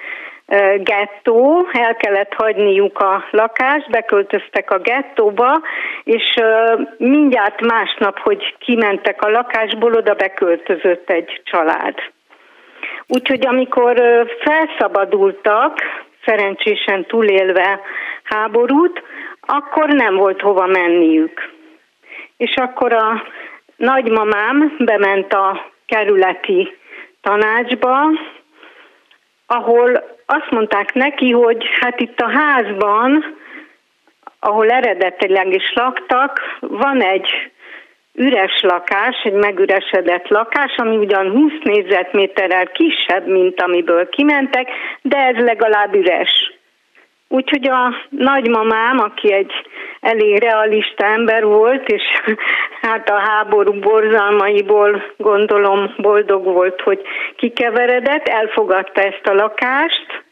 gettó, 0.78 1.68
el 1.72 1.96
kellett 1.96 2.34
hagyniuk 2.34 3.00
a 3.00 3.26
lakást, 3.32 3.90
beköltöztek 3.90 4.72
a 4.72 4.78
gettóba, 4.78 5.62
és 6.04 6.34
mindjárt 6.98 7.62
másnap, 7.62 8.20
hogy 8.20 8.56
kimentek 8.60 9.22
a 9.22 9.30
lakásból, 9.30 9.94
oda 9.94 10.14
beköltözött 10.14 11.10
egy 11.10 11.42
család. 11.44 11.96
Úgyhogy 13.08 13.48
amikor 13.48 14.02
felszabadultak, 14.40 15.78
szerencsésen 16.26 17.06
túlélve 17.06 17.80
háborút, 18.24 19.04
akkor 19.42 19.88
nem 19.88 20.16
volt 20.16 20.42
hova 20.42 20.66
menniük. 20.66 21.50
És 22.38 22.56
akkor 22.56 22.94
a 22.94 23.24
nagymamám 23.76 24.76
bement 24.80 25.34
a 25.34 25.72
kerületi 25.86 26.78
tanácsba, 27.22 28.10
ahol 29.48 30.18
azt 30.32 30.50
mondták 30.50 30.94
neki, 30.94 31.32
hogy 31.32 31.66
hát 31.80 32.00
itt 32.00 32.20
a 32.20 32.30
házban, 32.30 33.36
ahol 34.40 34.70
eredetileg 34.70 35.54
is 35.54 35.74
laktak, 35.74 36.58
van 36.60 37.02
egy 37.02 37.52
üres 38.14 38.62
lakás, 38.62 39.16
egy 39.24 39.34
megüresedett 39.34 40.28
lakás, 40.28 40.76
ami 40.76 40.98
ugyan 40.98 41.32
20 41.32 41.52
négyzetméterrel 41.64 42.68
kisebb, 42.68 43.28
mint 43.28 43.62
amiből 43.62 44.10
kimentek, 44.10 44.70
de 45.02 45.18
ez 45.18 45.36
legalább 45.36 45.96
üres. 45.96 46.59
Úgyhogy 47.32 47.70
a 47.70 47.96
nagymamám, 48.10 49.00
aki 49.00 49.34
egy 49.34 49.52
elég 50.00 50.40
realista 50.40 51.06
ember 51.06 51.46
volt, 51.46 51.88
és 51.88 52.04
hát 52.82 53.10
a 53.10 53.20
háború 53.20 53.80
borzalmaiból 53.80 55.04
gondolom 55.18 55.94
boldog 55.98 56.44
volt, 56.44 56.82
hogy 56.82 57.02
kikeveredett, 57.36 58.28
elfogadta 58.28 59.02
ezt 59.02 59.28
a 59.28 59.34
lakást, 59.34 60.24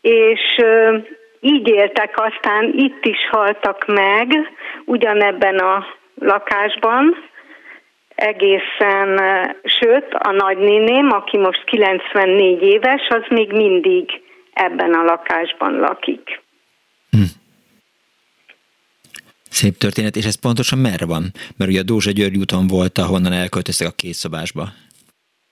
és 0.00 0.40
így 1.40 1.68
éltek 1.68 2.14
aztán, 2.20 2.72
itt 2.76 3.04
is 3.04 3.28
haltak 3.30 3.86
meg, 3.86 4.52
ugyanebben 4.84 5.58
a 5.58 5.86
lakásban, 6.14 7.16
egészen, 8.14 9.20
sőt, 9.64 10.14
a 10.18 10.30
nagynéném, 10.32 11.08
aki 11.12 11.36
most 11.38 11.64
94 11.64 12.62
éves, 12.62 13.08
az 13.08 13.22
még 13.28 13.52
mindig 13.52 14.22
ebben 14.52 14.94
a 14.94 15.02
lakásban 15.02 15.72
lakik. 15.72 16.42
Hm. 17.10 17.22
Szép 19.50 19.76
történet, 19.76 20.16
és 20.16 20.24
ez 20.24 20.40
pontosan 20.40 20.78
merre 20.78 21.06
van? 21.06 21.32
Mert 21.56 21.70
ugye 21.70 21.80
a 21.80 21.82
Dózsa 21.82 22.10
György 22.10 22.36
úton 22.36 22.66
volt, 22.66 22.98
ahonnan 22.98 23.32
elköltöztek 23.32 23.88
a 23.88 23.90
két 23.96 24.14
szobásba. 24.14 24.68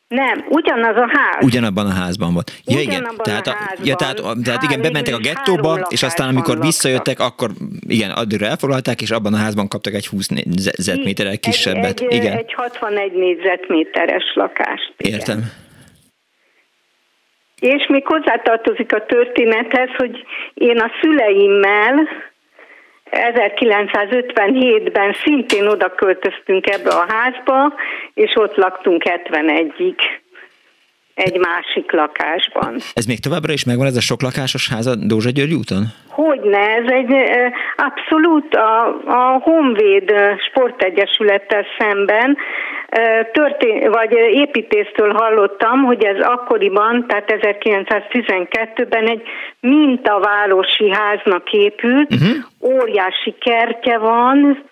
Nem, 0.08 0.44
ugyanaz 0.48 0.96
a 0.96 1.10
ház. 1.12 1.44
Ugyanabban 1.44 1.86
a 1.86 1.92
házban 1.92 2.32
volt. 2.32 2.52
Ja, 2.64 2.80
igen. 2.80 3.08
Tehát, 3.22 3.46
a, 3.46 3.50
házban. 3.50 3.86
ja, 3.86 3.94
tehát, 3.94 4.22
tehát 4.44 4.62
igen, 4.62 4.80
bementek 4.80 5.14
a 5.14 5.18
gettóba, 5.18 5.86
és 5.88 6.02
aztán 6.02 6.28
amikor 6.28 6.60
visszajöttek, 6.60 7.20
akkor 7.20 7.50
igen, 7.88 8.10
addigra 8.10 8.46
elfoglalták, 8.46 9.00
és 9.02 9.10
abban 9.10 9.34
a 9.34 9.36
házban 9.36 9.68
kaptak 9.68 9.94
egy 9.94 10.06
20 10.06 10.28
négyzetméterrel 10.28 11.38
kisebbet. 11.38 12.00
Egy, 12.00 12.14
igen. 12.14 12.36
egy 12.36 12.54
61 12.54 13.12
négyzetméteres 13.12 14.24
lakást. 14.34 14.94
Igen. 14.96 15.18
Értem. 15.18 15.50
És 17.60 17.86
még 17.86 18.06
hozzátartozik 18.06 18.94
a 18.94 19.04
történethez, 19.04 19.88
hogy 19.96 20.24
én 20.54 20.78
a 20.78 20.90
szüleimmel 21.00 22.08
1957-ben 23.10 25.12
szintén 25.12 25.66
oda 25.66 25.94
költöztünk 25.94 26.66
ebbe 26.66 26.90
a 26.90 27.06
házba, 27.08 27.74
és 28.14 28.36
ott 28.36 28.56
laktunk 28.56 29.02
71-ig 29.04 29.96
egy 31.18 31.38
másik 31.38 31.92
lakásban. 31.92 32.76
Ez 32.94 33.04
még 33.04 33.20
továbbra 33.20 33.52
is 33.52 33.64
megvan 33.64 33.86
ez 33.86 33.96
a 33.96 34.00
sok 34.00 34.22
lakásos 34.22 34.68
ház 34.68 34.86
a 34.86 34.94
Dózsa 34.96 35.30
György 35.30 35.54
úton? 35.54 35.82
Hogyne, 36.08 36.58
ez 36.58 36.90
egy 36.90 37.12
abszolút 37.76 38.54
a, 38.54 38.86
a 39.06 39.38
Honvéd 39.42 40.12
Sportegyesülettel 40.48 41.64
szemben 41.78 42.36
történ- 43.32 43.88
vagy 43.88 44.12
építésztől 44.12 45.12
hallottam, 45.12 45.84
hogy 45.84 46.04
ez 46.04 46.20
akkoriban, 46.20 47.06
tehát 47.06 47.34
1912-ben 47.40 49.08
egy 49.08 49.22
mintavárosi 49.60 50.90
háznak 50.90 51.52
épült, 51.52 52.14
uh-huh. 52.14 52.78
óriási 52.80 53.34
kertje 53.40 53.98
van, 53.98 54.64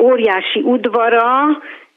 óriási 0.00 0.60
udvara, 0.60 1.24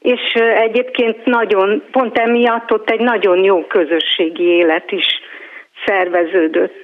és 0.04 0.32
egyébként 0.54 1.24
nagyon, 1.24 1.82
pont 1.90 2.18
emiatt 2.18 2.72
ott 2.72 2.90
egy 2.90 3.00
nagyon 3.00 3.44
jó 3.44 3.66
közösségi 3.66 4.42
élet 4.42 4.90
is 4.90 5.06
szerveződött 5.86 6.82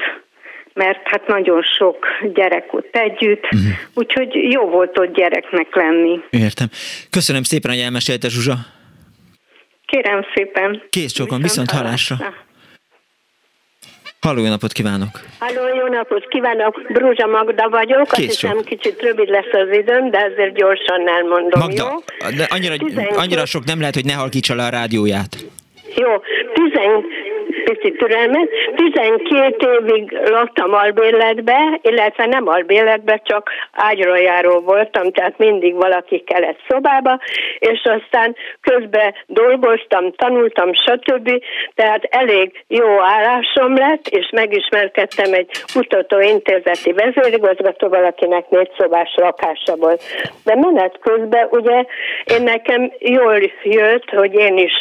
mert 0.74 1.08
hát 1.08 1.26
nagyon 1.26 1.62
sok 1.62 2.06
gyerek 2.34 2.72
ott 2.72 2.96
együtt, 2.96 3.44
uh-huh. 3.44 3.60
úgyhogy 3.94 4.34
jó 4.34 4.68
volt 4.68 4.98
ott 4.98 5.14
gyereknek 5.14 5.74
lenni. 5.74 6.20
Értem. 6.30 6.68
Köszönöm 7.10 7.42
szépen, 7.42 7.70
hogy 7.70 7.80
elmesélte 7.80 8.28
Zsuzsa. 8.28 8.56
Kérem 9.86 10.26
szépen. 10.34 10.82
Kész 10.90 11.12
csókon, 11.12 11.42
viszont, 11.42 11.70
viszont 11.70 11.70
hallásra. 11.70 12.16
hallásra. 12.16 12.49
Halló, 14.26 14.42
jó 14.42 14.48
napot 14.48 14.72
kívánok! 14.72 15.20
Halló, 15.38 15.74
jó 15.74 15.86
napot 15.86 16.28
kívánok! 16.28 16.82
Brúzsa 16.88 17.26
Magda 17.26 17.68
vagyok. 17.68 18.08
Kész 18.08 18.28
Azt 18.28 18.40
hiszem, 18.40 18.60
kicsit 18.64 19.02
rövid 19.02 19.28
lesz 19.28 19.52
az 19.52 19.76
időm, 19.76 20.10
de 20.10 20.18
ezért 20.18 20.54
gyorsan 20.54 21.08
elmondom, 21.08 21.60
Magda, 21.60 22.02
jó? 22.20 22.28
de 22.36 22.46
annyira, 22.50 22.76
12... 22.76 23.16
annyira 23.16 23.46
sok 23.46 23.64
nem 23.64 23.78
lehet, 23.78 23.94
hogy 23.94 24.04
ne 24.04 24.12
halkítsa 24.12 24.54
le 24.54 24.64
a 24.64 24.68
rádióját. 24.68 25.36
Jó, 25.96 26.10
10, 26.54 26.72
pici 27.70 27.92
türelmet. 27.92 28.48
12 28.76 29.80
évig 29.80 30.18
laktam 30.24 30.74
albérletbe, 30.74 31.78
illetve 31.82 32.26
nem 32.26 32.48
albérletbe, 32.48 33.20
csak 33.24 33.50
ágyról 33.72 34.18
járó 34.18 34.60
voltam, 34.60 35.10
tehát 35.10 35.38
mindig 35.38 35.74
valaki 35.74 36.18
kellett 36.18 36.58
szobába, 36.68 37.18
és 37.58 37.80
aztán 37.84 38.36
közben 38.60 39.14
dolgoztam, 39.26 40.12
tanultam, 40.12 40.72
stb. 40.72 41.42
Tehát 41.74 42.04
elég 42.10 42.64
jó 42.68 43.00
állásom 43.00 43.76
lett, 43.76 44.06
és 44.06 44.28
megismerkedtem 44.32 45.32
egy 45.32 45.50
kutatóintézeti 45.74 46.92
vezérigazgatóval, 46.92 48.04
akinek 48.04 48.48
négy 48.48 48.70
szobás 48.78 49.14
lakása 49.16 49.76
volt. 49.76 50.02
De 50.44 50.54
menet 50.56 50.98
közben 51.00 51.48
ugye 51.50 51.84
én 52.36 52.42
nekem 52.42 52.92
jól 52.98 53.38
jött, 53.62 54.10
hogy 54.10 54.34
én 54.34 54.56
is, 54.56 54.72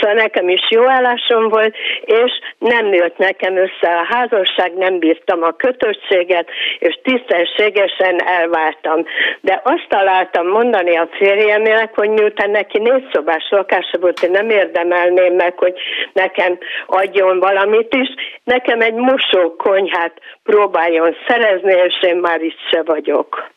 szóval 0.00 0.14
nekem 0.14 0.48
is 0.48 0.70
jó 0.70 0.88
állásom 0.88 1.48
volt, 1.48 1.75
és 2.00 2.32
nem 2.58 2.92
jött 2.92 3.16
nekem 3.16 3.56
össze 3.56 3.88
a 3.96 4.06
házasság, 4.08 4.76
nem 4.76 4.98
bírtam 4.98 5.42
a 5.42 5.52
kötöttséget, 5.52 6.48
és 6.78 6.98
tisztességesen 7.02 8.22
elváltam. 8.26 9.04
De 9.40 9.60
azt 9.64 9.86
találtam 9.88 10.46
mondani 10.46 10.96
a 10.96 11.08
férjemnek, 11.10 11.94
hogy 11.94 12.10
miután 12.10 12.50
neki 12.50 12.78
négy 12.78 13.08
szobás 13.12 13.46
lakása 13.50 13.98
volt, 14.00 14.22
én 14.22 14.30
nem 14.30 14.50
érdemelném 14.50 15.34
meg, 15.34 15.58
hogy 15.58 15.74
nekem 16.12 16.58
adjon 16.86 17.38
valamit 17.38 17.94
is. 17.94 18.08
Nekem 18.44 18.80
egy 18.80 18.94
mosókonyhát 18.94 20.20
próbáljon 20.42 21.16
szerezni, 21.26 21.72
és 21.72 22.02
én 22.02 22.16
már 22.16 22.40
itt 22.40 22.58
se 22.70 22.82
vagyok. 22.82 23.54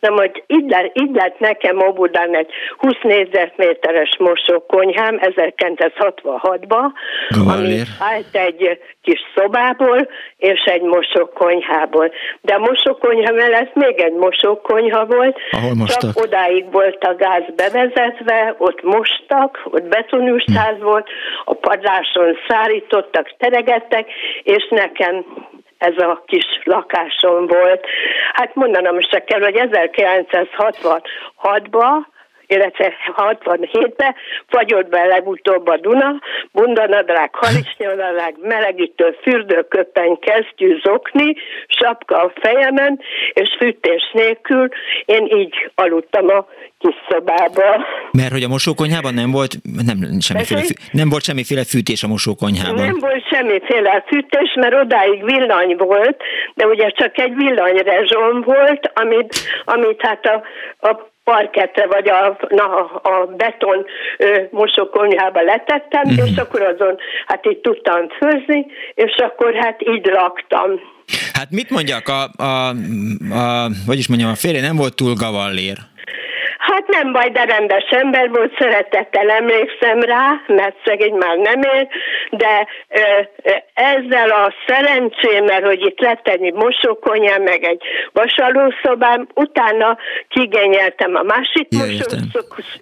Na 0.00 0.10
majd 0.10 0.42
így 0.46 0.70
lett, 0.70 0.98
így 0.98 1.14
lett 1.14 1.38
nekem 1.38 1.78
Óbudán 1.86 2.36
egy 2.36 2.50
20 2.76 2.92
négyzetméteres 3.02 4.16
mosókonyhám 4.18 5.18
1966-ban, 5.20 6.90
ami 7.46 7.80
állt 7.98 8.34
egy 8.36 8.78
kis 9.02 9.20
szobából 9.34 10.08
és 10.36 10.60
egy 10.64 10.82
mosókonyhából. 10.82 12.12
De 12.40 12.54
a 12.54 12.58
mosókonyha 12.58 13.32
mellett 13.32 13.74
még 13.74 14.00
egy 14.00 14.12
mosókonyha 14.12 15.06
volt, 15.06 15.38
Ahol 15.50 15.74
mostak? 15.74 16.00
csak 16.00 16.24
odáig 16.24 16.72
volt 16.72 17.04
a 17.04 17.14
gáz 17.14 17.42
bevezetve, 17.56 18.54
ott 18.58 18.82
mostak, 18.82 19.60
ott 19.64 19.88
betonústáz 19.88 20.76
hm. 20.76 20.82
volt, 20.84 21.08
a 21.44 21.54
padláson 21.54 22.36
szárítottak, 22.48 23.34
teregettek, 23.38 24.08
és 24.42 24.68
nekem 24.70 25.24
ez 25.80 25.98
a 25.98 26.22
kis 26.26 26.60
lakásom 26.64 27.46
volt. 27.46 27.86
Hát 28.32 28.54
mondanom 28.54 29.00
se 29.00 29.24
kell, 29.24 29.40
hogy 29.40 29.56
1966-ban 29.56 32.04
illetve 32.50 32.92
67-ben 33.16 34.14
fagyott 34.48 34.88
be 34.88 35.04
legutóbb 35.04 35.66
a 35.68 35.76
Duna, 35.76 36.20
bundanadrág, 36.52 37.34
halisnyonadrág, 37.34 38.34
melegítő 38.40 39.16
fürdőköpeny, 39.22 40.18
kesztyű, 40.18 40.78
zokni, 40.82 41.34
sapka 41.66 42.22
a 42.22 42.32
fejemen, 42.40 43.00
és 43.32 43.48
fűtés 43.58 44.10
nélkül 44.12 44.68
én 45.04 45.26
így 45.38 45.70
aludtam 45.74 46.28
a 46.28 46.46
kis 46.78 46.94
szobába. 47.08 47.86
Mert 48.10 48.32
hogy 48.32 48.42
a 48.42 48.48
mosókonyhában 48.48 49.14
nem 49.14 49.30
volt, 49.30 49.52
nem, 49.86 50.20
semmiféle, 50.20 50.60
fű, 50.60 50.74
nem 50.92 51.08
volt 51.08 51.22
semmiféle 51.22 51.64
fűtés 51.64 52.02
a 52.02 52.08
mosókonyhában. 52.08 52.84
Nem 52.84 52.98
volt 52.98 53.28
semmiféle 53.32 54.04
fűtés, 54.06 54.54
mert 54.54 54.74
odáig 54.74 55.24
villany 55.24 55.76
volt, 55.76 56.22
de 56.54 56.66
ugye 56.66 56.90
csak 56.90 57.18
egy 57.18 57.34
villanyrezsom 57.34 58.40
volt, 58.40 58.90
amit, 58.94 59.34
amit 59.64 60.00
hát 60.02 60.24
a, 60.26 60.42
a 60.88 61.10
parketre 61.30 61.86
vagy 61.86 62.08
a, 62.08 62.36
na, 62.48 62.66
a 62.84 63.26
beton 63.36 63.86
mosókonyhába 64.50 65.42
letettem, 65.42 66.02
mm. 66.08 66.24
és 66.24 66.36
akkor 66.36 66.62
azon 66.62 66.96
hát 67.26 67.46
így 67.46 67.58
tudtam 67.58 68.08
főzni, 68.18 68.66
és 68.94 69.14
akkor 69.16 69.54
hát 69.54 69.82
így 69.82 70.06
laktam. 70.06 70.70
Hát 71.32 71.50
mit 71.50 71.70
mondjak, 71.70 72.08
a, 72.08 72.42
a, 72.42 72.68
a, 73.30 73.70
hogy 73.86 73.98
is 73.98 74.08
mondjam, 74.08 74.30
a 74.30 74.34
férje 74.34 74.60
nem 74.60 74.76
volt 74.76 74.94
túl 74.94 75.14
gavallér. 75.14 75.76
Hát 76.70 76.86
nem 76.86 77.12
baj, 77.12 77.30
de 77.30 77.44
rendes 77.44 77.90
ember 77.90 78.30
volt, 78.30 78.56
szeretettel 78.58 79.30
emlékszem 79.30 80.00
rá, 80.00 80.40
mert 80.46 80.76
szegény 80.84 81.14
már 81.14 81.36
nem 81.36 81.62
él, 81.62 81.88
de 82.30 82.66
ö, 82.88 83.00
ö, 83.42 83.50
ezzel 83.74 84.30
a 84.30 84.54
szerencsémmel, 84.66 85.62
hogy 85.62 85.80
itt 85.86 86.00
lett 86.00 86.28
egy 86.28 86.52
mosókonyám, 86.52 87.42
meg 87.42 87.64
egy 87.64 87.82
vasalószobám, 88.12 89.26
utána 89.34 89.98
kigenyeltem 90.28 91.14
a 91.14 91.22
másik 91.22 91.68
mosószobát, 91.70 92.72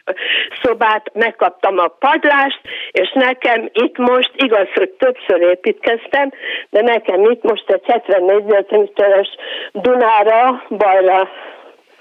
megkaptam 1.12 1.78
a 1.78 1.86
padlást, 1.86 2.60
és 2.90 3.12
nekem 3.15 3.69
itt 3.73 3.97
most, 3.97 4.31
igaz, 4.35 4.69
hogy 4.74 4.90
többször 4.90 5.40
építkeztem, 5.40 6.32
de 6.70 6.82
nekem 6.82 7.31
itt 7.31 7.43
most 7.43 7.70
egy 7.70 7.85
74 7.85 8.44
méteres 8.44 9.28
Dunára, 9.73 10.65
balra 10.69 11.28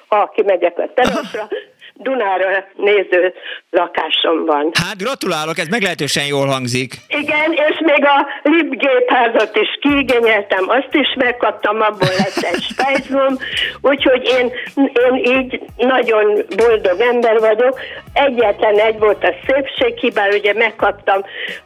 ha 0.07 0.31
kimegyek 0.35 0.77
a 0.77 0.89
teraszra, 0.93 1.47
Dunára 1.99 2.65
néző 2.75 3.33
lakásom 3.69 4.45
van. 4.45 4.71
Hát 4.73 4.97
gratulálok, 4.97 5.57
ez 5.57 5.67
meglehetősen 5.67 6.25
jól 6.25 6.47
hangzik. 6.47 6.93
Igen, 7.07 7.51
és 7.51 7.79
még 7.79 8.05
a 8.05 8.27
lipgépházat 8.43 9.55
is 9.55 9.77
kiigényeltem, 9.81 10.69
azt 10.69 10.93
is 10.93 11.13
megkaptam, 11.17 11.81
abból 11.81 12.13
lett 12.17 12.53
egy 12.53 12.61
spájzom, 12.71 13.37
úgyhogy 13.81 14.23
én, 14.39 14.51
én 14.75 15.37
így 15.37 15.61
nagyon 15.77 16.45
boldog 16.55 16.99
ember 16.99 17.39
vagyok. 17.39 17.79
Egyetlen 18.13 18.79
egy 18.79 18.99
volt 18.99 19.23
a 19.23 19.33
szépség, 19.47 19.97
hibár 19.97 20.33
ugye 20.33 20.53
megkaptam, 20.53 21.21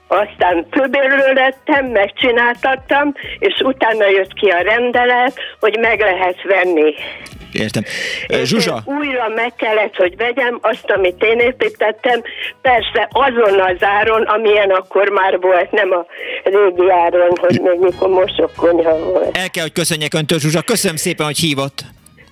aztán 0.08 0.68
főbérről 0.72 1.34
lettem, 1.34 1.86
megcsináltattam, 1.86 3.14
és 3.40 3.60
utána 3.64 4.10
jött 4.10 4.34
ki 4.34 4.50
a 4.50 4.62
rendelet, 4.62 5.40
hogy 5.60 5.78
meg 5.80 6.00
lehet 6.00 6.44
venni. 6.44 6.94
Értem. 7.52 7.84
Zsuzsa? 8.44 8.82
Újra 8.86 9.28
meg 9.36 9.56
kellett, 9.56 9.96
hogy 9.96 10.16
vegyem 10.18 10.58
azt, 10.62 10.92
amit 10.96 11.24
én 11.24 11.40
építettem, 11.40 12.22
persze 12.62 13.10
azon 13.12 13.60
az 13.60 13.84
áron, 13.84 14.22
amilyen 14.22 14.70
akkor 14.70 15.10
már 15.10 15.40
volt, 15.40 15.72
nem 15.72 15.92
a 15.92 16.06
régi 16.44 16.92
áron, 16.92 17.38
hogy 17.40 17.62
még 17.62 17.80
mikor 17.80 18.10
mosokkonyha 18.10 18.98
volt. 18.98 19.38
El 19.38 19.50
kell, 19.50 19.64
hogy 19.64 19.72
köszönjek 19.74 20.14
öntől, 20.14 20.40
Zsuzsa. 20.40 20.62
Köszönöm 20.62 20.96
szépen, 20.96 21.26
hogy 21.26 21.38
hívott. 21.38 21.84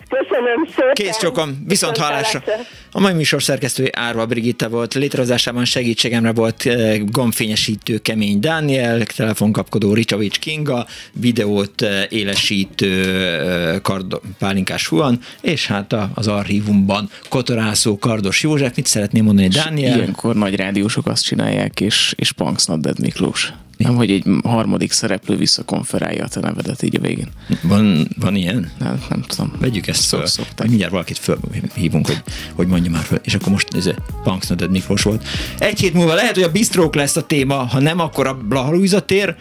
Köszönöm 0.10 0.66
szépen. 0.76 0.94
Kész 0.94 1.18
csokom, 1.18 1.64
viszont 1.68 1.98
hallásra. 1.98 2.44
A 2.92 3.00
mai 3.00 3.14
műsor 3.14 3.44
szerkesztője 3.44 3.90
Árva 3.94 4.26
Brigitta 4.26 4.70
volt, 4.70 4.94
létrehozásában 4.94 5.66
segítségemre 5.66 6.32
volt 6.32 6.66
eh, 6.66 7.00
gomfényesítő 7.06 7.98
Kemény 7.98 8.40
Dániel, 8.40 9.06
telefonkapkodó 9.06 9.94
Ricsavics 9.94 10.40
Kinga, 10.40 10.88
videót 11.14 11.82
eh, 11.82 12.06
élesítő 12.10 13.04
eh, 13.04 13.80
Kard- 13.82 14.22
Pálinkás 14.38 14.88
Huan, 14.88 15.20
és 15.42 15.68
hát 15.68 15.96
az 16.14 16.28
archívumban 16.28 17.10
kotorászó 17.30 17.98
Kardos 17.98 18.44
József. 18.44 18.76
Mit 18.76 18.86
szeretném 18.86 19.24
mondani, 19.24 19.48
Dániel? 19.48 19.98
Ilyenkor 19.98 20.36
nagy 20.36 20.56
rádiósok 20.56 21.08
azt 21.08 21.24
csinálják, 21.24 21.80
és, 21.82 22.14
és 22.18 22.32
Punks 22.32 22.66
Not 22.66 22.82
Dead 22.82 23.00
Miklós. 23.00 23.54
Nem, 23.80 23.96
hogy 23.96 24.12
egy 24.12 24.24
harmadik 24.44 24.92
szereplő 24.92 25.36
visszakonferálja 25.36 26.24
a 26.24 26.28
te 26.28 26.40
nevedet 26.40 26.84
így 26.84 26.96
a 26.96 27.00
végén. 27.00 27.28
Van, 27.62 28.08
van 28.20 28.36
ilyen? 28.36 28.72
Nem, 28.80 29.04
nem 29.10 29.22
tudom. 29.22 29.52
Vegyük 29.60 29.88
ezt 29.88 30.06
föl. 30.06 30.26
Szokták. 30.26 30.68
Mindjárt 30.68 30.92
valakit 30.92 31.18
fölhívunk, 31.18 32.08
hogy, 32.08 32.22
hogy 32.54 32.68
mondja 32.68 32.79
már 32.88 33.04
föl. 33.04 33.20
És 33.24 33.34
akkor 33.34 33.52
most 33.52 33.68
ez 33.76 33.86
a 33.86 33.94
Punks 34.24 34.48
Not 34.48 34.70
Miklós 34.70 35.02
volt. 35.02 35.28
Egy 35.58 35.80
hét 35.80 35.94
múlva 35.94 36.14
lehet, 36.14 36.34
hogy 36.34 36.44
a 36.44 36.52
bistrók 36.52 36.96
lesz 36.96 37.16
a 37.16 37.26
téma, 37.26 37.56
ha 37.56 37.80
nem, 37.80 38.00
akkor 38.00 38.28
a 38.28 38.34
Blaha 38.34 39.00
tér, 39.06 39.36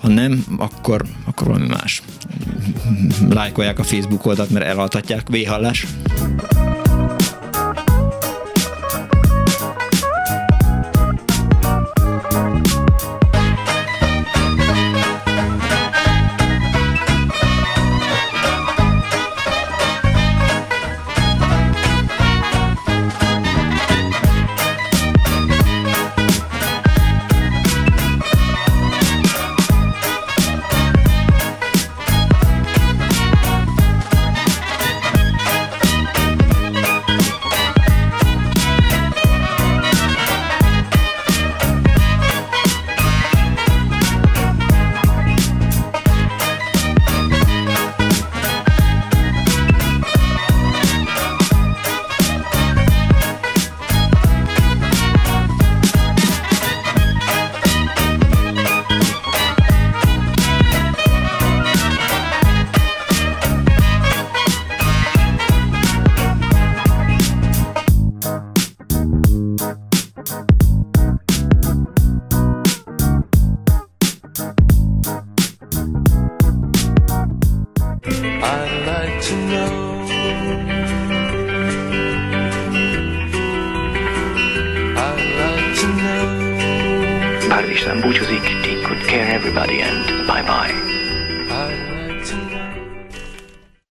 ha 0.00 0.08
nem, 0.08 0.44
akkor, 0.58 1.04
akkor 1.24 1.46
valami 1.46 1.66
más. 1.66 2.02
Lájkolják 3.30 3.78
a 3.78 3.84
Facebook 3.84 4.26
oldalt, 4.26 4.50
mert 4.50 4.66
elaltatják. 4.66 5.28
Véhallás. 5.28 5.86